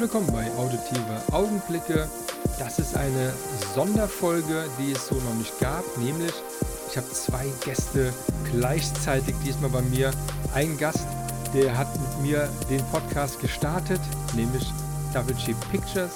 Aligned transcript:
Willkommen 0.00 0.32
bei 0.32 0.50
Auditive 0.56 1.20
Augenblicke. 1.30 2.08
Das 2.58 2.78
ist 2.78 2.96
eine 2.96 3.34
Sonderfolge, 3.74 4.64
die 4.78 4.92
es 4.92 5.08
so 5.08 5.16
noch 5.16 5.34
nicht 5.34 5.60
gab, 5.60 5.84
nämlich 5.98 6.32
ich 6.88 6.96
habe 6.96 7.06
zwei 7.10 7.44
Gäste 7.62 8.10
gleichzeitig 8.50 9.34
diesmal 9.44 9.68
bei 9.68 9.82
mir. 9.82 10.10
Ein 10.54 10.78
Gast, 10.78 11.06
der 11.52 11.76
hat 11.76 11.88
mit 12.00 12.22
mir 12.22 12.48
den 12.70 12.82
Podcast 12.86 13.40
gestartet, 13.40 14.00
nämlich 14.34 14.72
Double 15.12 15.34
G 15.34 15.54
Pictures 15.70 16.12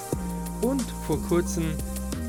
und 0.62 0.84
vor 1.06 1.20
kurzem 1.28 1.75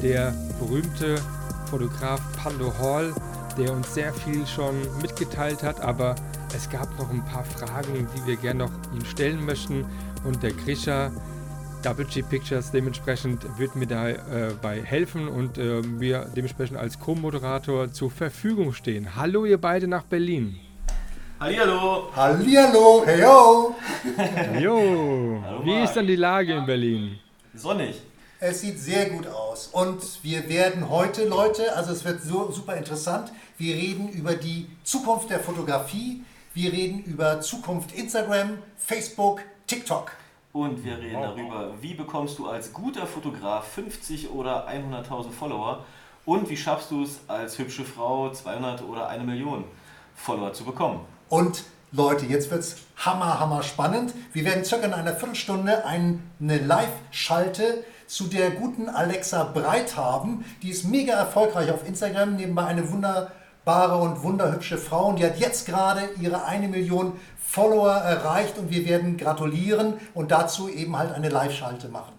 der 0.01 0.33
berühmte 0.59 1.21
Fotograf 1.69 2.19
Pando 2.35 2.73
Hall, 2.79 3.13
der 3.57 3.71
uns 3.71 3.93
sehr 3.93 4.13
viel 4.13 4.45
schon 4.45 4.75
mitgeteilt 5.01 5.63
hat, 5.63 5.79
aber 5.79 6.15
es 6.53 6.69
gab 6.69 6.89
noch 6.99 7.09
ein 7.09 7.23
paar 7.23 7.45
Fragen, 7.45 8.09
die 8.13 8.27
wir 8.27 8.35
gerne 8.35 8.65
noch 8.65 8.71
ihn 8.93 9.05
stellen 9.05 9.45
möchten 9.45 9.85
und 10.25 10.43
der 10.43 10.51
Grisha 10.51 11.11
Double 11.85 12.05
G 12.05 12.23
Pictures 12.23 12.71
dementsprechend 12.71 13.45
wird 13.59 13.75
mir 13.75 13.85
dabei 13.85 14.79
äh, 14.79 14.81
helfen 14.81 15.27
und 15.27 15.59
äh, 15.59 15.83
mir 15.83 16.27
dementsprechend 16.35 16.79
als 16.79 16.99
Co-Moderator 16.99 17.93
zur 17.93 18.09
Verfügung 18.09 18.73
stehen. 18.73 19.15
Hallo 19.15 19.45
ihr 19.45 19.61
beide 19.61 19.87
nach 19.87 20.01
Berlin. 20.01 20.59
Hallihallo. 21.39 22.09
Hallihallo, 22.15 23.03
hey 23.05 23.21
yo. 23.21 23.75
Jo. 24.59 25.43
Wie 25.63 25.83
ist 25.83 25.93
dann 25.93 26.07
die 26.07 26.15
Lage 26.15 26.55
in 26.55 26.65
Berlin? 26.65 27.19
Sonnig. 27.53 28.01
Es 28.39 28.61
sieht 28.61 28.79
sehr 28.79 29.11
gut 29.11 29.27
aus 29.27 29.67
und 29.67 30.01
wir 30.23 30.49
werden 30.49 30.89
heute, 30.89 31.27
Leute, 31.27 31.75
also 31.75 31.91
es 31.91 32.03
wird 32.03 32.19
so 32.23 32.51
super 32.51 32.75
interessant, 32.77 33.31
wir 33.59 33.75
reden 33.75 34.09
über 34.09 34.33
die 34.33 34.65
Zukunft 34.83 35.29
der 35.29 35.39
Fotografie, 35.39 36.23
wir 36.55 36.73
reden 36.73 37.03
über 37.03 37.41
Zukunft 37.41 37.91
Instagram, 37.91 38.57
Facebook, 38.75 39.41
TikTok. 39.67 40.11
Und 40.55 40.85
wir 40.85 40.97
reden 40.97 41.21
darüber, 41.21 41.73
wie 41.81 41.95
bekommst 41.95 42.39
du 42.39 42.47
als 42.47 42.71
guter 42.71 43.05
Fotograf 43.05 43.67
50 43.73 44.29
oder 44.29 44.69
100.000 44.69 45.29
Follower 45.29 45.83
und 46.23 46.49
wie 46.49 46.55
schaffst 46.55 46.91
du 46.91 47.03
es 47.03 47.19
als 47.27 47.59
hübsche 47.59 47.83
Frau 47.83 48.31
200 48.31 48.81
oder 48.83 49.09
eine 49.09 49.25
Million 49.25 49.65
Follower 50.15 50.53
zu 50.53 50.63
bekommen. 50.63 51.01
Und 51.27 51.65
Leute, 51.91 52.25
jetzt 52.25 52.51
wird 52.51 52.61
es 52.61 52.77
hammer, 52.95 53.37
hammer 53.37 53.63
spannend. 53.63 54.13
Wir 54.31 54.45
werden 54.45 54.63
circa 54.63 54.85
in 54.85 54.93
einer 54.93 55.13
Viertelstunde 55.13 55.85
eine 55.85 56.21
Live-Schalte 56.39 57.83
zu 58.07 58.27
der 58.27 58.51
guten 58.51 58.87
Alexa 58.87 59.43
Breit 59.43 59.97
haben. 59.97 60.45
Die 60.61 60.69
ist 60.69 60.85
mega 60.85 61.15
erfolgreich 61.15 61.69
auf 61.69 61.85
Instagram, 61.85 62.37
nebenbei 62.37 62.63
eine 62.63 62.89
wunderbare 62.89 63.97
und 63.97 64.23
wunderhübsche 64.23 64.77
Frau. 64.77 65.07
Und 65.07 65.19
die 65.19 65.25
hat 65.25 65.37
jetzt 65.37 65.65
gerade 65.65 66.11
ihre 66.21 66.45
eine 66.45 66.69
Million 66.69 67.19
Follower 67.55 67.93
erreicht 67.93 68.57
und 68.57 68.69
wir 68.69 68.85
werden 68.85 69.15
gratulieren 69.15 69.93
und 70.13 70.31
dazu 70.31 70.67
eben 70.67 70.97
halt 70.97 71.13
eine 71.13 71.29
Live-Schalte 71.29 71.87
machen. 71.87 72.13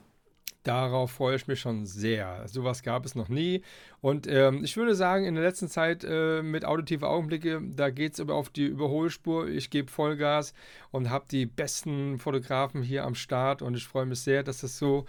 Darauf 0.62 1.10
freue 1.10 1.36
ich 1.36 1.46
mich 1.46 1.60
schon 1.60 1.84
sehr. 1.84 2.42
Sowas 2.46 2.82
gab 2.82 3.04
es 3.04 3.14
noch 3.14 3.28
nie. 3.28 3.62
Und 4.00 4.26
ähm, 4.26 4.64
ich 4.64 4.78
würde 4.78 4.94
sagen, 4.94 5.26
in 5.26 5.34
der 5.34 5.44
letzten 5.44 5.68
Zeit 5.68 6.04
äh, 6.08 6.40
mit 6.40 6.64
auditive 6.64 7.06
Augenblicke, 7.06 7.60
da 7.62 7.90
geht 7.90 8.18
es 8.18 8.28
auf 8.28 8.48
die 8.48 8.64
Überholspur. 8.64 9.46
Ich 9.46 9.68
gebe 9.68 9.90
Vollgas 9.90 10.54
und 10.90 11.10
habe 11.10 11.26
die 11.30 11.44
besten 11.44 12.18
Fotografen 12.18 12.82
hier 12.82 13.04
am 13.04 13.14
Start. 13.14 13.60
Und 13.60 13.76
ich 13.76 13.86
freue 13.86 14.06
mich 14.06 14.20
sehr, 14.20 14.42
dass 14.42 14.62
das 14.62 14.78
so 14.78 15.04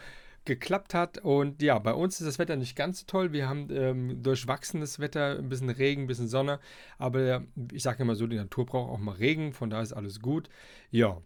geklappt 0.48 0.96
hat. 0.96 1.20
Und 1.20 1.62
ja, 1.62 1.78
bei 1.78 1.94
uns 1.94 2.20
ist 2.20 2.26
das 2.26 2.40
Wetter 2.40 2.56
nicht 2.56 2.76
ganz 2.76 3.02
so 3.02 3.06
toll. 3.06 3.34
Wir 3.34 3.48
haben 3.48 3.68
ähm, 3.70 4.24
durchwachsenes 4.24 5.00
Wetter, 5.00 5.38
ein 5.38 5.50
bisschen 5.50 5.70
Regen, 5.70 6.04
ein 6.04 6.08
bisschen 6.08 6.28
Sonne. 6.28 6.60
Aber 6.98 7.44
ich 7.72 7.84
sage 7.84 8.02
immer 8.02 8.16
so, 8.16 8.26
die 8.26 8.38
Natur 8.38 8.66
braucht 8.66 8.90
auch 8.92 8.98
mal 8.98 9.16
Regen, 9.16 9.54
von 9.54 9.70
daher 9.70 9.84
ist 9.84 9.94
alles 9.94 10.20
gut. 10.20 10.50
Ja. 10.90 11.18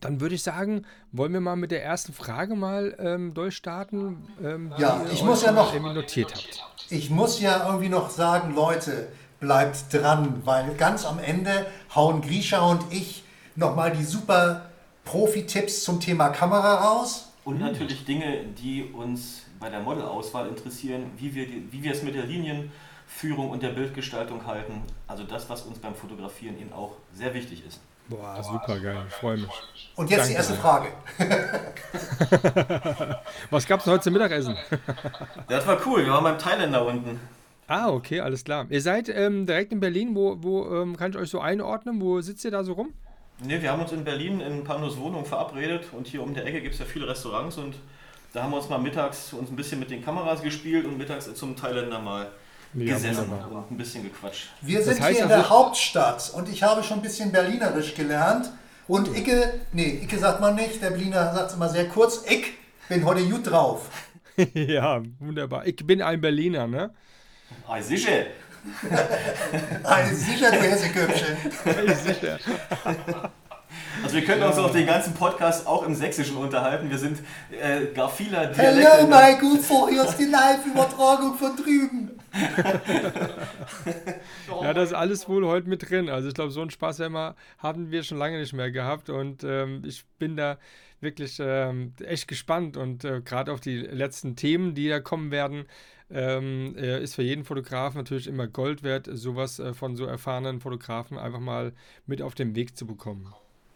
Dann 0.00 0.20
würde 0.20 0.34
ich 0.34 0.42
sagen, 0.42 0.86
wollen 1.12 1.32
wir 1.32 1.40
mal 1.40 1.56
mit 1.56 1.70
der 1.70 1.82
ersten 1.82 2.12
Frage 2.12 2.54
mal 2.54 2.96
ähm, 2.98 3.34
durchstarten. 3.34 4.28
Ähm, 4.42 4.72
ja, 4.78 5.04
ich 5.12 5.22
muss 5.22 5.42
ja 5.42 5.52
noch 5.52 5.74
notiert 5.80 6.34
habt. 6.34 6.64
Ich 6.90 7.10
muss 7.10 7.40
ja 7.40 7.66
irgendwie 7.66 7.88
noch 7.88 8.10
sagen, 8.10 8.54
Leute, 8.54 9.08
bleibt 9.40 9.92
dran, 9.92 10.42
weil 10.44 10.74
ganz 10.74 11.04
am 11.04 11.18
Ende 11.18 11.66
hauen 11.94 12.20
Grisha 12.22 12.60
und 12.60 12.84
ich 12.90 13.24
nochmal 13.56 13.92
die 13.92 14.04
super 14.04 14.70
Profi-Tipps 15.04 15.82
zum 15.82 15.98
Thema 16.00 16.28
Kamera 16.28 16.74
raus. 16.76 17.29
Und 17.50 17.58
mhm. 17.58 17.66
natürlich 17.66 18.04
Dinge, 18.04 18.44
die 18.62 18.84
uns 18.84 19.46
bei 19.58 19.68
der 19.68 19.80
Modelauswahl 19.80 20.46
interessieren, 20.46 21.10
wie 21.16 21.34
wir, 21.34 21.48
wie 21.48 21.82
wir 21.82 21.90
es 21.90 22.04
mit 22.04 22.14
der 22.14 22.24
Linienführung 22.24 23.50
und 23.50 23.60
der 23.60 23.70
Bildgestaltung 23.70 24.46
halten. 24.46 24.82
Also 25.08 25.24
das, 25.24 25.50
was 25.50 25.62
uns 25.62 25.80
beim 25.80 25.96
Fotografieren 25.96 26.56
eben 26.60 26.72
auch 26.72 26.92
sehr 27.12 27.34
wichtig 27.34 27.66
ist. 27.66 27.80
Boah, 28.08 28.40
super 28.40 28.78
geil, 28.78 28.98
ich 29.08 29.14
freue 29.14 29.38
mich. 29.38 29.50
Und 29.96 30.10
jetzt 30.10 30.20
Danke. 30.20 30.30
die 30.30 30.36
erste 30.36 30.54
Frage. 30.54 30.88
was 33.50 33.66
gab 33.66 33.80
es 33.80 33.86
heute 33.86 34.04
zum 34.04 34.12
Mittagessen? 34.12 34.56
das 35.48 35.66
war 35.66 35.80
cool, 35.86 36.04
wir 36.04 36.12
waren 36.12 36.24
beim 36.24 36.38
Thailänder 36.38 36.86
unten. 36.86 37.18
Ah, 37.66 37.88
okay, 37.88 38.20
alles 38.20 38.44
klar. 38.44 38.66
Ihr 38.68 38.80
seid 38.80 39.08
ähm, 39.08 39.46
direkt 39.46 39.72
in 39.72 39.80
Berlin, 39.80 40.14
wo, 40.14 40.36
wo 40.40 40.82
ähm, 40.82 40.96
kann 40.96 41.10
ich 41.10 41.16
euch 41.16 41.30
so 41.30 41.40
einordnen? 41.40 42.00
Wo 42.00 42.20
sitzt 42.20 42.44
ihr 42.44 42.52
da 42.52 42.62
so 42.62 42.74
rum? 42.74 42.94
Ne, 43.42 43.62
wir 43.62 43.72
haben 43.72 43.80
uns 43.80 43.92
in 43.92 44.04
Berlin 44.04 44.40
in 44.40 44.64
Pandos 44.64 44.98
Wohnung 44.98 45.24
verabredet 45.24 45.86
und 45.92 46.06
hier 46.06 46.22
um 46.22 46.34
der 46.34 46.44
Ecke 46.44 46.60
gibt 46.60 46.74
es 46.74 46.80
ja 46.80 46.86
viele 46.86 47.08
Restaurants 47.08 47.56
und 47.56 47.74
da 48.34 48.42
haben 48.42 48.50
wir 48.50 48.58
uns 48.58 48.68
mal 48.68 48.78
mittags 48.78 49.32
uns 49.32 49.50
ein 49.50 49.56
bisschen 49.56 49.80
mit 49.80 49.90
den 49.90 50.04
Kameras 50.04 50.42
gespielt 50.42 50.84
und 50.84 50.98
mittags 50.98 51.32
zum 51.34 51.56
Thailänder 51.56 52.00
mal 52.00 52.30
ja, 52.74 52.94
gesessen 52.94 53.30
wunderbar. 53.30 53.62
und 53.62 53.70
ein 53.70 53.76
bisschen 53.78 54.04
gequatscht. 54.04 54.48
Wir 54.60 54.82
sind 54.82 54.98
hier 54.98 55.22
in 55.22 55.28
der 55.28 55.38
also 55.38 55.50
Hauptstadt 55.50 56.32
und 56.34 56.48
ich 56.50 56.62
habe 56.62 56.82
schon 56.82 56.98
ein 56.98 57.02
bisschen 57.02 57.32
Berlinerisch 57.32 57.94
gelernt. 57.94 58.50
Und 58.86 59.16
Icke, 59.16 59.60
nee, 59.72 60.00
Icke 60.02 60.18
sagt 60.18 60.40
man 60.40 60.54
nicht, 60.56 60.82
der 60.82 60.90
Berliner 60.90 61.32
sagt 61.32 61.50
es 61.50 61.56
immer 61.56 61.68
sehr 61.68 61.88
kurz, 61.88 62.24
ich 62.28 62.52
bin 62.88 63.04
heute 63.04 63.24
gut 63.26 63.50
drauf. 63.50 63.88
ja, 64.54 65.02
wunderbar. 65.18 65.66
Ich 65.66 65.76
bin 65.76 66.02
ein 66.02 66.20
Berliner, 66.20 66.66
ne? 66.66 66.90
Ah, 67.66 67.80
sicher. 67.80 68.26
Also 69.84 70.14
sicher, 70.14 70.50
du 70.50 70.56
Hesseköpfchen. 70.58 71.36
sicher. 72.04 72.38
Also 74.02 74.16
wir 74.16 74.24
können 74.24 74.42
uns 74.42 74.56
auch 74.56 74.72
den 74.72 74.86
ganzen 74.86 75.14
Podcast 75.14 75.66
auch 75.66 75.86
im 75.86 75.94
Sächsischen 75.94 76.36
unterhalten. 76.36 76.90
Wir 76.90 76.98
sind 76.98 77.20
äh, 77.50 77.86
gar 77.94 78.08
vieler 78.08 78.46
Dialekte. 78.46 78.90
Hello, 78.90 79.06
my 79.06 79.38
good 79.38 79.60
for 79.60 79.88
hier 79.88 80.04
ist 80.04 80.16
die 80.16 80.24
Live-Übertragung 80.24 81.34
von 81.34 81.56
drüben. 81.56 82.10
ja, 84.62 84.72
das 84.72 84.90
ist 84.90 84.94
alles 84.94 85.28
wohl 85.28 85.46
heute 85.46 85.68
mit 85.68 85.88
drin. 85.88 86.08
Also 86.08 86.28
ich 86.28 86.34
glaube, 86.34 86.50
so 86.50 86.60
einen 86.60 86.70
Spaß 86.70 87.00
haben 87.58 87.90
wir 87.90 88.02
schon 88.02 88.18
lange 88.18 88.38
nicht 88.38 88.52
mehr 88.52 88.70
gehabt 88.70 89.10
und 89.10 89.44
ähm, 89.44 89.82
ich 89.84 90.04
bin 90.18 90.36
da 90.36 90.58
wirklich 91.00 91.38
ähm, 91.40 91.94
echt 92.04 92.28
gespannt 92.28 92.76
und 92.76 93.04
äh, 93.04 93.20
gerade 93.22 93.52
auf 93.52 93.60
die 93.60 93.78
letzten 93.78 94.36
Themen, 94.36 94.74
die 94.74 94.88
da 94.88 95.00
kommen 95.00 95.30
werden 95.30 95.66
ähm, 96.12 96.74
ist 96.76 97.14
für 97.14 97.22
jeden 97.22 97.44
Fotografen 97.44 97.98
natürlich 97.98 98.26
immer 98.26 98.46
Gold 98.46 98.82
wert, 98.82 99.08
sowas 99.12 99.58
äh, 99.58 99.74
von 99.74 99.96
so 99.96 100.06
erfahrenen 100.06 100.60
Fotografen 100.60 101.18
einfach 101.18 101.40
mal 101.40 101.72
mit 102.06 102.22
auf 102.22 102.34
den 102.34 102.54
Weg 102.54 102.76
zu 102.76 102.86
bekommen. 102.86 103.32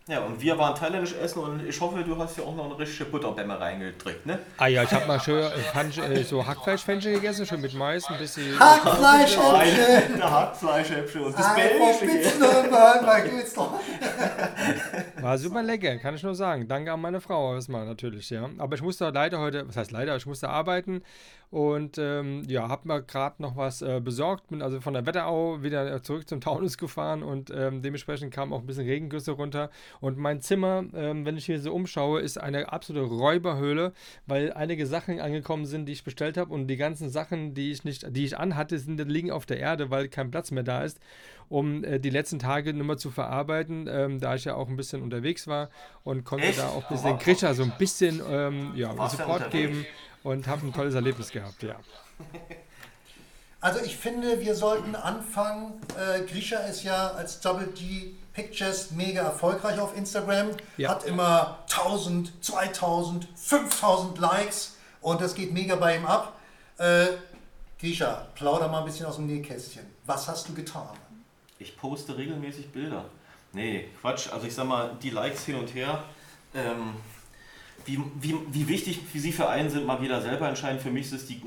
Ja, 0.06 0.20
und 0.20 0.38
wir 0.38 0.58
waren 0.58 0.74
thailändisch 0.74 1.14
essen 1.14 1.38
und 1.38 1.66
ich 1.66 1.80
hoffe, 1.80 2.04
du 2.04 2.14
hast 2.18 2.36
ja 2.36 2.44
auch 2.44 2.54
noch 2.54 2.66
eine 2.66 2.78
richtige 2.78 3.06
Butterbämme 3.06 3.58
reingedrückt, 3.58 4.26
ne? 4.26 4.38
Ah 4.58 4.66
ja, 4.66 4.82
ich 4.82 4.90
habe 4.90 5.06
mal 5.06 5.18
schön 5.18 5.42
äh, 5.42 6.22
so 6.24 6.46
Hackfleischfännchen 6.46 7.14
gegessen, 7.14 7.46
schön 7.46 7.62
mit 7.62 7.72
Mais, 7.72 8.06
ein 8.10 8.18
bisschen... 8.18 8.60
Hackfleischhäppchen! 8.60 10.22
Hackfleischhäppchen 10.22 11.22
und 11.22 11.38
das 11.38 11.54
Belgische. 11.54 12.06
War 15.22 15.38
super 15.38 15.62
lecker, 15.62 15.96
kann 15.96 16.14
ich 16.14 16.22
nur 16.22 16.34
sagen. 16.34 16.68
Danke 16.68 16.92
an 16.92 17.00
meine 17.00 17.22
Frau 17.22 17.54
erstmal 17.54 17.86
natürlich, 17.86 18.28
ja. 18.28 18.50
Aber 18.58 18.74
ich 18.74 18.82
musste 18.82 19.08
leider 19.08 19.38
heute, 19.38 19.66
was 19.66 19.78
heißt 19.78 19.90
leider, 19.90 20.14
ich 20.16 20.26
musste 20.26 20.50
arbeiten 20.50 21.00
und 21.54 21.98
ähm, 21.98 22.42
ja, 22.48 22.68
habe 22.68 22.88
mir 22.88 23.00
gerade 23.00 23.40
noch 23.40 23.56
was 23.56 23.80
äh, 23.80 24.00
besorgt. 24.00 24.48
Bin 24.48 24.60
also 24.60 24.80
von 24.80 24.92
der 24.92 25.06
Wetterau 25.06 25.62
wieder 25.62 26.02
zurück 26.02 26.28
zum 26.28 26.40
Taunus 26.40 26.78
gefahren 26.78 27.22
und 27.22 27.52
ähm, 27.54 27.80
dementsprechend 27.80 28.34
kamen 28.34 28.52
auch 28.52 28.58
ein 28.58 28.66
bisschen 28.66 28.86
Regengüsse 28.86 29.30
runter. 29.30 29.70
Und 30.00 30.18
mein 30.18 30.40
Zimmer, 30.40 30.82
ähm, 30.96 31.24
wenn 31.24 31.36
ich 31.36 31.46
hier 31.46 31.60
so 31.60 31.72
umschaue, 31.72 32.20
ist 32.22 32.38
eine 32.38 32.72
absolute 32.72 33.06
Räuberhöhle, 33.06 33.92
weil 34.26 34.52
einige 34.52 34.84
Sachen 34.88 35.20
angekommen 35.20 35.64
sind, 35.64 35.86
die 35.86 35.92
ich 35.92 36.02
bestellt 36.02 36.38
habe 36.38 36.52
und 36.52 36.66
die 36.66 36.76
ganzen 36.76 37.08
Sachen, 37.08 37.54
die 37.54 37.70
ich 37.70 37.84
nicht, 37.84 38.04
die 38.16 38.24
ich 38.24 38.36
anhatte, 38.36 38.76
sind 38.80 38.98
liegen 39.08 39.30
auf 39.30 39.46
der 39.46 39.60
Erde, 39.60 39.90
weil 39.90 40.08
kein 40.08 40.32
Platz 40.32 40.50
mehr 40.50 40.64
da 40.64 40.82
ist. 40.82 40.98
um 41.48 41.84
äh, 41.84 42.00
die 42.00 42.10
letzten 42.10 42.40
Tage 42.40 42.74
nur 42.74 42.84
mal 42.84 42.98
zu 42.98 43.12
verarbeiten, 43.12 43.88
ähm, 43.88 44.18
da 44.18 44.34
ich 44.34 44.44
ja 44.44 44.56
auch 44.56 44.68
ein 44.68 44.76
bisschen 44.76 45.02
unterwegs 45.02 45.46
war 45.46 45.68
und 46.02 46.24
konnte 46.24 46.46
Echt? 46.46 46.58
da 46.58 46.68
auch 46.70 46.90
ein 46.90 46.96
bisschen 46.96 47.18
Grisha 47.18 47.54
so 47.54 47.62
ein 47.62 47.74
bisschen 47.78 48.20
ähm, 48.28 48.72
ja, 48.74 48.90
Support 49.08 49.52
geben 49.52 49.86
und 50.24 50.48
habe 50.48 50.66
ein 50.66 50.72
tolles 50.72 50.94
Erlebnis 50.94 51.30
gehabt, 51.30 51.62
ja. 51.62 51.76
Also 53.60 53.80
ich 53.80 53.96
finde, 53.96 54.40
wir 54.40 54.54
sollten 54.54 54.94
anfangen. 54.94 55.80
Äh, 55.98 56.26
Grisha 56.30 56.58
ist 56.58 56.82
ja 56.82 57.12
als 57.12 57.40
Double 57.40 57.68
G 57.68 58.10
Pictures 58.34 58.90
mega 58.90 59.22
erfolgreich 59.22 59.80
auf 59.80 59.96
Instagram. 59.96 60.50
Ja. 60.76 60.90
Hat 60.90 61.04
immer 61.04 61.60
1000, 61.70 62.44
2000, 62.44 63.26
5000 63.34 64.18
Likes 64.18 64.76
und 65.00 65.22
das 65.22 65.34
geht 65.34 65.54
mega 65.54 65.76
bei 65.76 65.96
ihm 65.96 66.04
ab. 66.04 66.38
Äh, 66.76 67.06
Grisha, 67.80 68.26
plauder 68.34 68.68
mal 68.68 68.80
ein 68.80 68.84
bisschen 68.84 69.06
aus 69.06 69.16
dem 69.16 69.28
Nähkästchen. 69.28 69.86
Was 70.04 70.28
hast 70.28 70.46
du 70.46 70.52
getan? 70.52 70.94
Ich 71.58 71.74
poste 71.78 72.18
regelmäßig 72.18 72.70
Bilder. 72.70 73.06
Nee, 73.54 73.88
Quatsch. 73.98 74.30
Also 74.30 74.46
ich 74.46 74.54
sag 74.54 74.66
mal, 74.66 74.94
die 75.02 75.08
Likes 75.08 75.46
hin 75.46 75.54
und 75.54 75.74
her. 75.74 76.04
Ähm, 76.54 76.96
wie, 77.86 78.00
wie, 78.20 78.34
wie 78.50 78.68
wichtig 78.68 79.00
sie 79.14 79.32
für 79.32 79.48
einen 79.48 79.70
sind, 79.70 79.86
mag 79.86 80.00
jeder 80.00 80.20
selber 80.20 80.48
entscheiden. 80.48 80.80
Für 80.80 80.90
mich 80.90 81.12
ist 81.12 81.28
die 81.28 81.40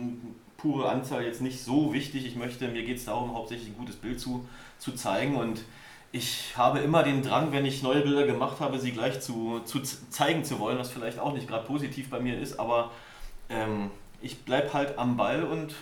pure 0.57 0.89
Anzahl 0.89 1.23
jetzt 1.23 1.41
nicht 1.41 1.63
so 1.63 1.93
wichtig. 1.93 2.25
Ich 2.25 2.35
möchte, 2.35 2.67
mir 2.67 2.83
geht 2.83 2.97
es 2.97 3.05
darum, 3.05 3.33
hauptsächlich 3.33 3.69
ein 3.69 3.77
gutes 3.77 3.95
Bild 3.95 4.19
zu, 4.19 4.47
zu 4.77 4.91
zeigen 4.93 5.35
und 5.35 5.63
ich 6.11 6.53
habe 6.55 6.79
immer 6.79 7.03
den 7.03 7.21
Drang, 7.21 7.51
wenn 7.51 7.65
ich 7.65 7.83
neue 7.83 8.01
Bilder 8.01 8.25
gemacht 8.25 8.59
habe, 8.59 8.79
sie 8.79 8.91
gleich 8.91 9.19
zu, 9.19 9.59
zu 9.65 9.81
zeigen 9.81 10.45
zu 10.45 10.57
wollen, 10.57 10.77
was 10.77 10.89
vielleicht 10.89 11.19
auch 11.19 11.33
nicht 11.33 11.47
gerade 11.47 11.67
positiv 11.67 12.09
bei 12.09 12.19
mir 12.19 12.39
ist, 12.39 12.59
aber 12.59 12.91
ähm, 13.49 13.91
ich 14.21 14.43
bleibe 14.43 14.73
halt 14.73 14.97
am 14.97 15.17
Ball 15.17 15.43
und 15.43 15.75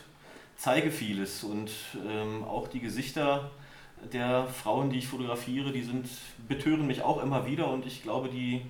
zeige 0.58 0.92
vieles 0.92 1.44
und 1.44 1.72
ähm, 2.10 2.44
auch 2.44 2.68
die 2.68 2.80
Gesichter 2.80 3.52
der 4.14 4.48
Frauen, 4.48 4.90
die 4.90 4.98
ich 4.98 5.08
fotografiere, 5.08 5.72
die 5.72 5.84
sind, 5.84 6.08
betören 6.48 6.88
mich 6.88 7.02
auch 7.02 7.22
immer 7.22 7.46
wieder 7.46 7.70
und 7.70 7.86
ich 7.86 8.04
glaube, 8.04 8.30
die, 8.30 8.62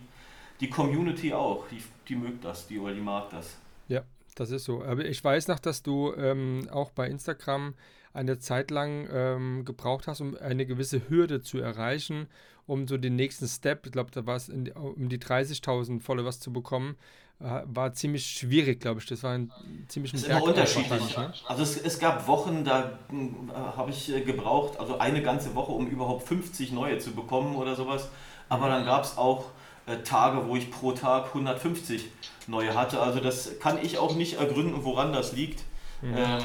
die 0.60 0.70
Community 0.70 1.34
auch, 1.34 1.68
die, 1.70 1.82
die 2.08 2.16
mögt 2.16 2.44
das, 2.46 2.68
die 2.68 2.80
oder 2.80 2.94
die 2.94 3.02
mag 3.02 3.30
das. 3.30 3.58
Ja, 3.88 4.04
das 4.36 4.52
ist 4.52 4.66
so. 4.66 4.84
Aber 4.84 5.06
ich 5.06 5.24
weiß 5.24 5.48
noch, 5.48 5.60
dass 5.60 5.84
du 5.84 6.14
ähm, 6.14 6.68
auch 6.72 6.92
bei 6.92 7.08
Instagram 7.08 7.74
eine 8.14 8.40
Zeit 8.40 8.72
lang 8.72 9.08
ähm, 9.12 9.66
gebraucht 9.66 10.08
hast, 10.08 10.22
um 10.22 10.38
eine 10.38 10.66
gewisse 10.66 11.10
Hürde 11.10 11.42
zu 11.42 11.60
erreichen, 11.60 12.28
um 12.66 12.88
so 12.88 12.98
den 12.98 13.16
nächsten 13.16 13.48
Step, 13.48 13.86
ich 13.86 13.92
glaube, 13.92 14.12
da 14.12 14.26
war 14.26 14.38
es 14.38 14.50
um 14.50 15.10
die 15.10 15.20
30.000 15.20 16.02
Followers 16.02 16.40
zu 16.40 16.52
bekommen, 16.52 16.96
äh, 17.42 17.62
war 17.66 17.94
ziemlich 17.94 18.26
schwierig, 18.26 18.80
glaube 18.80 19.02
ich. 19.02 19.06
Das 19.06 19.22
war 19.22 19.34
ein 19.34 19.52
ziemlich 19.90 20.14
ein 20.14 20.24
immer 20.24 20.44
unterschiedlich. 20.44 21.18
Ne? 21.18 21.34
Also 21.48 21.64
es, 21.64 21.78
es, 21.78 22.00
gab 22.00 22.26
Wochen, 22.28 22.64
da 22.64 22.98
äh, 23.12 23.54
habe 23.54 23.92
ich 23.92 24.14
äh, 24.14 24.22
gebraucht, 24.22 24.80
also 24.80 24.98
eine 24.98 25.22
ganze 25.22 25.54
Woche, 25.54 25.74
um 25.74 25.88
überhaupt 25.88 26.26
50 26.28 26.72
neue 26.72 26.98
zu 26.98 27.12
bekommen 27.12 27.56
oder 27.56 27.76
sowas. 27.76 28.10
Aber 28.48 28.70
dann 28.70 28.86
gab 28.86 29.04
es 29.04 29.18
auch 29.18 29.42
äh, 29.42 29.65
Tage, 30.04 30.48
wo 30.48 30.56
ich 30.56 30.72
pro 30.72 30.92
Tag 30.92 31.28
150 31.28 32.10
neue 32.48 32.76
hatte. 32.76 33.00
Also 33.00 33.20
das 33.20 33.60
kann 33.60 33.78
ich 33.84 33.98
auch 33.98 34.16
nicht 34.16 34.40
ergründen, 34.40 34.84
woran 34.84 35.14
das 35.14 35.34
liegt. 35.34 35.64
Mhm. 36.02 36.18
Ähm, 36.18 36.44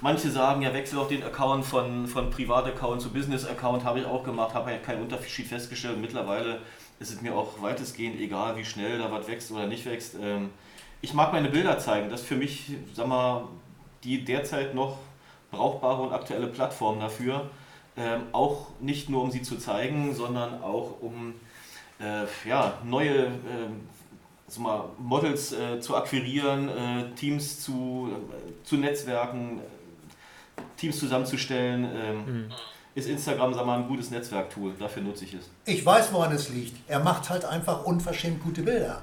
manche 0.00 0.30
sagen, 0.30 0.62
ja, 0.62 0.72
wechsel 0.72 0.98
auch 0.98 1.08
den 1.08 1.22
Account 1.22 1.64
von, 1.64 2.06
von 2.06 2.30
Privataccount 2.30 3.00
zu 3.00 3.10
Business-Account, 3.10 3.84
habe 3.84 4.00
ich 4.00 4.06
auch 4.06 4.22
gemacht, 4.22 4.54
habe 4.54 4.70
ja 4.70 4.78
keinen 4.78 5.02
Unterschied 5.02 5.46
festgestellt. 5.46 5.98
Mittlerweile 6.00 6.60
ist 7.00 7.12
es 7.12 7.20
mir 7.20 7.34
auch 7.34 7.62
weitestgehend 7.62 8.20
egal, 8.20 8.56
wie 8.56 8.64
schnell 8.64 8.98
da 8.98 9.10
was 9.10 9.28
wächst 9.28 9.50
oder 9.50 9.66
nicht 9.66 9.86
wächst. 9.86 10.16
Ähm, 10.20 10.50
ich 11.00 11.14
mag 11.14 11.32
meine 11.32 11.48
Bilder 11.48 11.78
zeigen. 11.78 12.10
Das 12.10 12.20
ist 12.20 12.26
für 12.26 12.36
mich, 12.36 12.72
sag 12.92 13.06
mal, 13.06 13.44
die 14.04 14.24
derzeit 14.24 14.74
noch 14.74 14.98
brauchbare 15.50 16.02
und 16.02 16.12
aktuelle 16.12 16.48
Plattform 16.48 17.00
dafür. 17.00 17.50
Ähm, 17.96 18.22
auch 18.32 18.66
nicht 18.80 19.08
nur 19.08 19.22
um 19.22 19.30
sie 19.30 19.42
zu 19.42 19.56
zeigen, 19.56 20.14
sondern 20.14 20.62
auch 20.62 21.00
um 21.00 21.34
äh, 22.00 22.48
ja, 22.48 22.78
neue 22.84 23.26
äh, 23.26 23.70
also 24.48 24.60
mal 24.62 24.88
Models 24.98 25.52
äh, 25.52 25.78
zu 25.78 25.94
akquirieren, 25.94 26.68
äh, 26.68 27.14
Teams 27.14 27.60
zu, 27.60 28.10
äh, 28.10 28.64
zu 28.64 28.76
Netzwerken, 28.76 29.60
Teams 30.76 30.98
zusammenzustellen. 30.98 31.84
Ähm, 31.84 32.16
mhm. 32.26 32.52
Ist 32.94 33.08
Instagram 33.08 33.54
sag 33.54 33.66
mal, 33.66 33.78
ein 33.78 33.86
gutes 33.86 34.10
Netzwerktool, 34.10 34.72
dafür 34.78 35.02
nutze 35.02 35.24
ich 35.24 35.34
es. 35.34 35.50
Ich 35.66 35.84
weiß, 35.84 36.12
woran 36.12 36.32
es 36.32 36.48
liegt. 36.48 36.76
Er 36.88 36.98
macht 36.98 37.30
halt 37.30 37.44
einfach 37.44 37.84
unverschämt 37.84 38.42
gute 38.42 38.62
Bilder. 38.62 39.02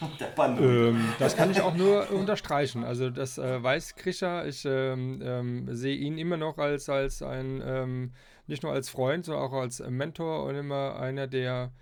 ähm, 0.58 1.12
das 1.18 1.36
kann 1.36 1.50
ich 1.50 1.60
auch 1.60 1.74
nur 1.74 2.10
unterstreichen. 2.10 2.84
Also 2.84 3.10
das 3.10 3.36
äh, 3.36 3.62
weiß 3.62 3.96
Krischer. 3.96 4.46
Ich 4.46 4.64
ähm, 4.64 5.20
ähm, 5.22 5.74
sehe 5.74 5.96
ihn 5.96 6.16
immer 6.16 6.36
noch 6.36 6.56
als, 6.58 6.88
als 6.88 7.22
ein, 7.22 7.62
ähm, 7.66 8.12
nicht 8.46 8.62
nur 8.62 8.72
als 8.72 8.88
Freund, 8.88 9.26
sondern 9.26 9.44
auch 9.44 9.52
als 9.52 9.80
Mentor 9.80 10.44
und 10.44 10.54
immer 10.54 10.96
einer, 10.98 11.26
der 11.26 11.72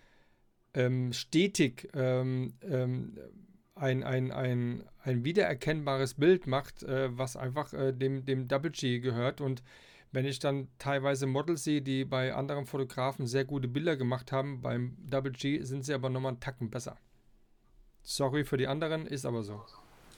ähm, 0.75 1.13
stetig 1.13 1.89
ähm, 1.95 2.55
ähm, 2.63 3.19
ein, 3.75 4.03
ein, 4.03 4.31
ein, 4.31 4.85
ein 5.03 5.25
wiedererkennbares 5.25 6.15
Bild 6.15 6.47
macht, 6.47 6.83
äh, 6.83 7.17
was 7.17 7.37
einfach 7.37 7.73
äh, 7.73 7.93
dem, 7.93 8.25
dem 8.25 8.49
Double 8.49 8.71
G 8.71 9.01
gehört. 9.01 9.41
Und 9.41 9.63
wenn 10.13 10.27
ich 10.27 10.39
dann 10.39 10.69
teilweise 10.79 11.27
Models 11.27 11.65
sehe, 11.65 11.83
die 11.83 12.05
bei 12.05 12.35
anderen 12.35 12.67
Fotografen 12.67 13.27
sehr 13.27 13.45
gute 13.45 13.69
Bilder 13.69 13.97
gemacht 13.97 14.31
haben, 14.31 14.61
beim 14.61 14.97
Double 14.99 15.33
G 15.33 15.63
sind 15.63 15.85
sie 15.85 15.95
aber 15.95 16.11
nochmal 16.11 16.33
einen 16.33 16.41
Tacken 16.41 16.71
besser. 16.71 16.97
Sorry 18.03 18.45
für 18.45 18.57
die 18.57 18.67
anderen, 18.67 19.07
ist 19.07 19.25
aber 19.25 19.43
so. 19.43 19.63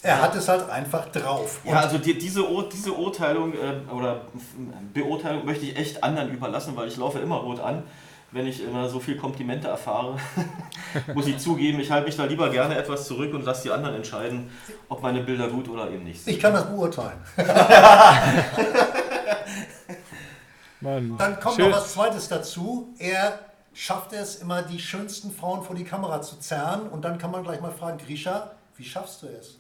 Er 0.03 0.21
hat 0.21 0.35
es 0.37 0.49
halt 0.49 0.69
einfach 0.69 1.11
drauf. 1.11 1.63
ja, 1.65 1.81
also 1.81 1.97
die, 1.97 2.19
diese, 2.19 2.51
Ur, 2.51 2.69
diese 2.69 2.93
Urteilung 2.93 3.55
äh, 3.55 3.91
oder 3.91 4.27
Beurteilung 4.93 5.47
möchte 5.47 5.65
ich 5.65 5.77
echt 5.77 6.05
anderen 6.05 6.31
überlassen, 6.31 6.77
weil 6.77 6.89
ich 6.89 6.97
laufe 6.99 7.21
immer 7.21 7.37
rot 7.37 7.61
an 7.61 7.85
wenn 8.35 8.47
ich 8.49 8.63
immer 8.65 8.89
so 8.89 8.99
viel 8.99 9.17
Komplimente 9.17 9.69
erfahre, 9.69 10.19
muss 11.15 11.29
ich 11.29 11.39
zugeben, 11.39 11.79
ich 11.79 11.91
halte 11.91 12.07
mich 12.07 12.17
da 12.17 12.25
lieber 12.25 12.51
gerne 12.51 12.77
etwas 12.77 13.07
zurück 13.07 13.33
und 13.33 13.45
lasse 13.45 13.63
die 13.63 13.71
anderen 13.71 13.95
entscheiden, 13.95 14.51
ob 14.89 15.03
meine 15.03 15.21
Bilder 15.21 15.49
gut 15.49 15.69
oder 15.69 15.89
eben 15.89 16.03
nicht 16.03 16.25
sind. 16.25 16.35
Ich 16.35 16.41
kann 16.41 16.53
das 16.53 16.67
beurteilen. 16.67 17.19
Mann. 20.81 21.17
Dann 21.17 21.39
kommt 21.39 21.55
Schön. 21.55 21.71
noch 21.71 21.79
was 21.79 21.93
Zweites 21.93 22.29
dazu. 22.29 22.93
Er 22.99 23.39
schafft 23.73 24.13
es 24.13 24.37
immer, 24.37 24.63
die 24.63 24.81
schönsten 24.81 25.33
Frauen 25.33 25.63
vor 25.63 25.77
die 25.77 25.85
Kamera 25.85 26.21
zu 26.21 26.37
zerren. 26.37 26.89
Und 26.89 27.05
dann 27.05 27.19
kann 27.19 27.31
man 27.31 27.45
gleich 27.45 27.61
mal 27.61 27.71
fragen, 27.71 27.99
Grisha, 27.99 28.51
wie 28.77 28.85
schaffst 28.85 29.23
du 29.23 29.29
es? 29.29 29.59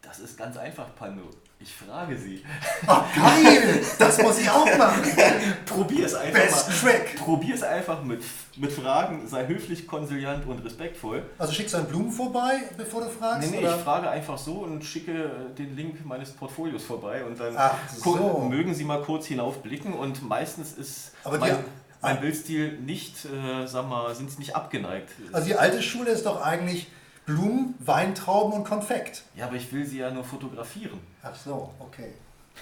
Das 0.00 0.20
ist 0.20 0.38
ganz 0.38 0.56
einfach, 0.56 0.94
Pando. 0.96 1.28
Ich 1.62 1.72
frage 1.72 2.18
sie. 2.18 2.42
Oh, 2.88 3.02
geil! 3.14 3.80
Das 3.96 4.20
muss 4.20 4.40
ich 4.40 4.50
auch 4.50 4.66
machen. 4.76 5.02
Probier 5.66 6.06
es 6.06 6.14
einfach 6.14 6.40
Best 6.40 6.68
mal. 6.68 6.74
Track. 6.90 7.16
Probier 7.16 7.54
es 7.54 7.62
einfach 7.62 8.02
mit, 8.02 8.20
mit 8.56 8.72
Fragen. 8.72 9.28
Sei 9.28 9.46
höflich, 9.46 9.86
konsiliant 9.86 10.44
und 10.46 10.64
respektvoll. 10.64 11.22
Also 11.38 11.52
schickst 11.52 11.74
du 11.74 11.78
einen 11.78 11.86
Blumen 11.86 12.10
vorbei, 12.10 12.62
bevor 12.76 13.02
du 13.02 13.10
fragst? 13.10 13.48
Nee, 13.48 13.58
nee, 13.58 13.64
oder? 13.64 13.76
ich 13.76 13.82
frage 13.82 14.10
einfach 14.10 14.36
so 14.38 14.54
und 14.54 14.84
schicke 14.84 15.30
den 15.56 15.76
Link 15.76 16.04
meines 16.04 16.32
Portfolios 16.32 16.82
vorbei 16.82 17.24
und 17.24 17.38
dann 17.38 17.56
so. 17.96 18.38
mögen 18.50 18.74
sie 18.74 18.84
mal 18.84 19.00
kurz 19.00 19.26
hinaufblicken 19.26 19.92
und 19.92 20.28
meistens 20.28 20.72
ist 20.72 21.12
Aber 21.22 21.38
mein, 21.38 21.58
mein 22.00 22.20
Bildstil 22.20 22.72
nicht, 22.78 23.24
äh, 23.24 23.66
sag 23.68 23.88
mal, 23.88 24.12
sind 24.16 24.32
sie 24.32 24.38
nicht 24.40 24.56
abgeneigt. 24.56 25.10
Also 25.32 25.46
die 25.46 25.54
alte 25.54 25.80
Schule 25.80 26.10
ist 26.10 26.26
doch 26.26 26.42
eigentlich 26.42 26.88
Blumen, 27.26 27.74
Weintrauben 27.78 28.52
und 28.52 28.64
Konfekt. 28.64 29.22
Ja, 29.36 29.46
aber 29.46 29.56
ich 29.56 29.72
will 29.72 29.86
sie 29.86 29.98
ja 29.98 30.10
nur 30.10 30.24
fotografieren. 30.24 30.98
Ach 31.22 31.34
so, 31.34 31.72
okay. 31.78 32.12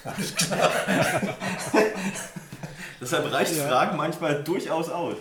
Alles 0.04 0.34
klar. 0.34 0.70
Deshalb 3.00 3.32
reicht 3.32 3.56
ja. 3.56 3.66
Fragen 3.66 3.96
manchmal 3.96 4.44
durchaus 4.44 4.90
aus. 4.90 5.16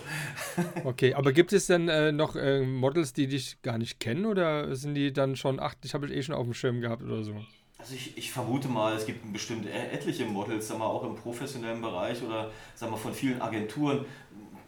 okay, 0.84 1.14
aber 1.14 1.32
gibt 1.32 1.52
es 1.52 1.66
denn 1.66 1.88
äh, 1.88 2.12
noch 2.12 2.36
äh, 2.36 2.60
Models, 2.60 3.14
die 3.14 3.26
dich 3.26 3.62
gar 3.62 3.78
nicht 3.78 3.98
kennen 4.00 4.26
oder 4.26 4.76
sind 4.76 4.94
die 4.94 5.12
dann 5.12 5.34
schon, 5.34 5.58
ach, 5.58 5.74
ich 5.82 5.94
habe 5.94 6.06
es 6.06 6.12
eh 6.12 6.22
schon 6.22 6.34
auf 6.34 6.44
dem 6.44 6.52
Schirm 6.52 6.82
gehabt 6.82 7.02
oder 7.02 7.24
so? 7.24 7.34
Also 7.78 7.94
ich, 7.94 8.18
ich, 8.18 8.30
vermute 8.30 8.68
mal, 8.68 8.94
es 8.94 9.06
gibt 9.06 9.32
bestimmt 9.32 9.66
etliche 9.66 10.26
Models, 10.26 10.68
sagen 10.68 10.80
wir, 10.80 10.86
auch 10.86 11.02
im 11.04 11.14
professionellen 11.14 11.80
Bereich 11.80 12.22
oder 12.22 12.50
sagen 12.74 12.92
wir, 12.92 12.98
von 12.98 13.14
vielen 13.14 13.40
Agenturen, 13.40 14.04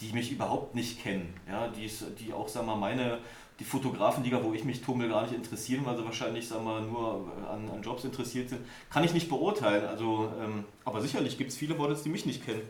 die 0.00 0.14
mich 0.14 0.32
überhaupt 0.32 0.74
nicht 0.74 1.02
kennen. 1.02 1.34
Ja, 1.46 1.68
die, 1.68 1.90
die 2.18 2.32
auch 2.32 2.48
sagen 2.48 2.66
wir, 2.66 2.76
meine 2.76 3.18
die 3.58 3.64
Fotografenliga, 3.64 4.42
wo 4.42 4.52
ich 4.52 4.64
mich 4.64 4.82
tummel, 4.82 5.08
gar 5.08 5.22
nicht 5.22 5.34
interessieren, 5.34 5.84
weil 5.84 5.96
sie 5.96 6.04
wahrscheinlich 6.04 6.48
sagen 6.48 6.64
wir, 6.64 6.80
nur 6.80 7.30
an, 7.50 7.68
an 7.70 7.82
Jobs 7.82 8.04
interessiert 8.04 8.48
sind, 8.48 8.62
kann 8.90 9.04
ich 9.04 9.12
nicht 9.12 9.28
beurteilen. 9.28 9.86
Also, 9.86 10.32
ähm, 10.42 10.64
aber 10.84 11.00
sicherlich 11.00 11.38
gibt 11.38 11.50
es 11.50 11.56
viele 11.56 11.74
Models, 11.74 12.02
die 12.02 12.08
mich 12.08 12.26
nicht 12.26 12.44
kennen. 12.44 12.62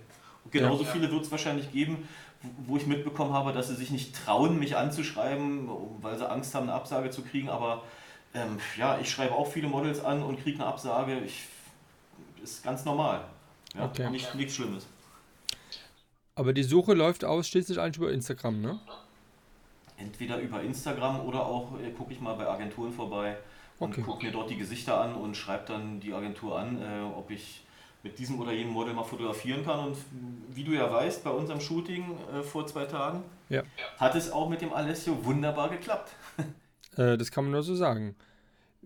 Und 0.44 0.52
genauso 0.52 0.82
ja. 0.84 0.90
viele 0.90 1.10
wird 1.10 1.24
es 1.24 1.30
wahrscheinlich 1.30 1.72
geben, 1.72 2.08
wo 2.66 2.76
ich 2.76 2.86
mitbekommen 2.86 3.32
habe, 3.32 3.52
dass 3.52 3.68
sie 3.68 3.76
sich 3.76 3.90
nicht 3.90 4.14
trauen, 4.14 4.58
mich 4.58 4.76
anzuschreiben, 4.76 5.68
weil 6.00 6.18
sie 6.18 6.28
Angst 6.28 6.54
haben, 6.54 6.64
eine 6.64 6.74
Absage 6.74 7.10
zu 7.10 7.22
kriegen. 7.22 7.48
Aber 7.48 7.82
ähm, 8.34 8.58
ja, 8.76 8.98
ich 8.98 9.10
schreibe 9.10 9.34
auch 9.34 9.46
viele 9.46 9.68
Models 9.68 10.04
an 10.04 10.22
und 10.22 10.42
kriege 10.42 10.58
eine 10.58 10.66
Absage. 10.66 11.20
Ich, 11.20 11.44
ist 12.42 12.64
ganz 12.64 12.84
normal. 12.84 13.24
Ja, 13.74 13.84
okay. 13.84 14.10
nicht, 14.10 14.34
nichts 14.34 14.56
Schlimmes. 14.56 14.86
Aber 16.34 16.52
die 16.52 16.64
Suche 16.64 16.94
läuft 16.94 17.24
ausschließlich 17.24 17.78
eigentlich 17.78 17.98
über 17.98 18.10
Instagram, 18.10 18.60
ne? 18.60 18.80
Entweder 20.02 20.38
über 20.38 20.62
Instagram 20.62 21.20
oder 21.20 21.46
auch 21.46 21.78
äh, 21.80 21.90
gucke 21.90 22.12
ich 22.12 22.20
mal 22.20 22.34
bei 22.34 22.48
Agenturen 22.48 22.92
vorbei 22.92 23.36
und 23.78 23.92
okay. 23.92 24.02
gucke 24.02 24.24
mir 24.24 24.32
dort 24.32 24.50
die 24.50 24.56
Gesichter 24.56 25.00
an 25.00 25.14
und 25.14 25.36
schreibe 25.36 25.64
dann 25.66 26.00
die 26.00 26.12
Agentur 26.12 26.58
an, 26.58 26.80
äh, 26.80 27.02
ob 27.16 27.30
ich 27.30 27.64
mit 28.02 28.18
diesem 28.18 28.40
oder 28.40 28.52
jenem 28.52 28.72
Model 28.72 28.94
mal 28.94 29.04
fotografieren 29.04 29.64
kann. 29.64 29.86
Und 29.86 29.96
wie 30.52 30.64
du 30.64 30.72
ja 30.72 30.92
weißt, 30.92 31.22
bei 31.24 31.30
unserem 31.30 31.60
Shooting 31.60 32.16
äh, 32.32 32.42
vor 32.42 32.66
zwei 32.66 32.84
Tagen 32.84 33.22
ja. 33.48 33.62
hat 33.98 34.14
es 34.14 34.30
auch 34.30 34.48
mit 34.48 34.60
dem 34.60 34.72
Alessio 34.72 35.24
wunderbar 35.24 35.70
geklappt. 35.70 36.12
Äh, 36.98 37.16
das 37.16 37.30
kann 37.30 37.44
man 37.44 37.52
nur 37.52 37.62
so 37.62 37.74
sagen. 37.74 38.16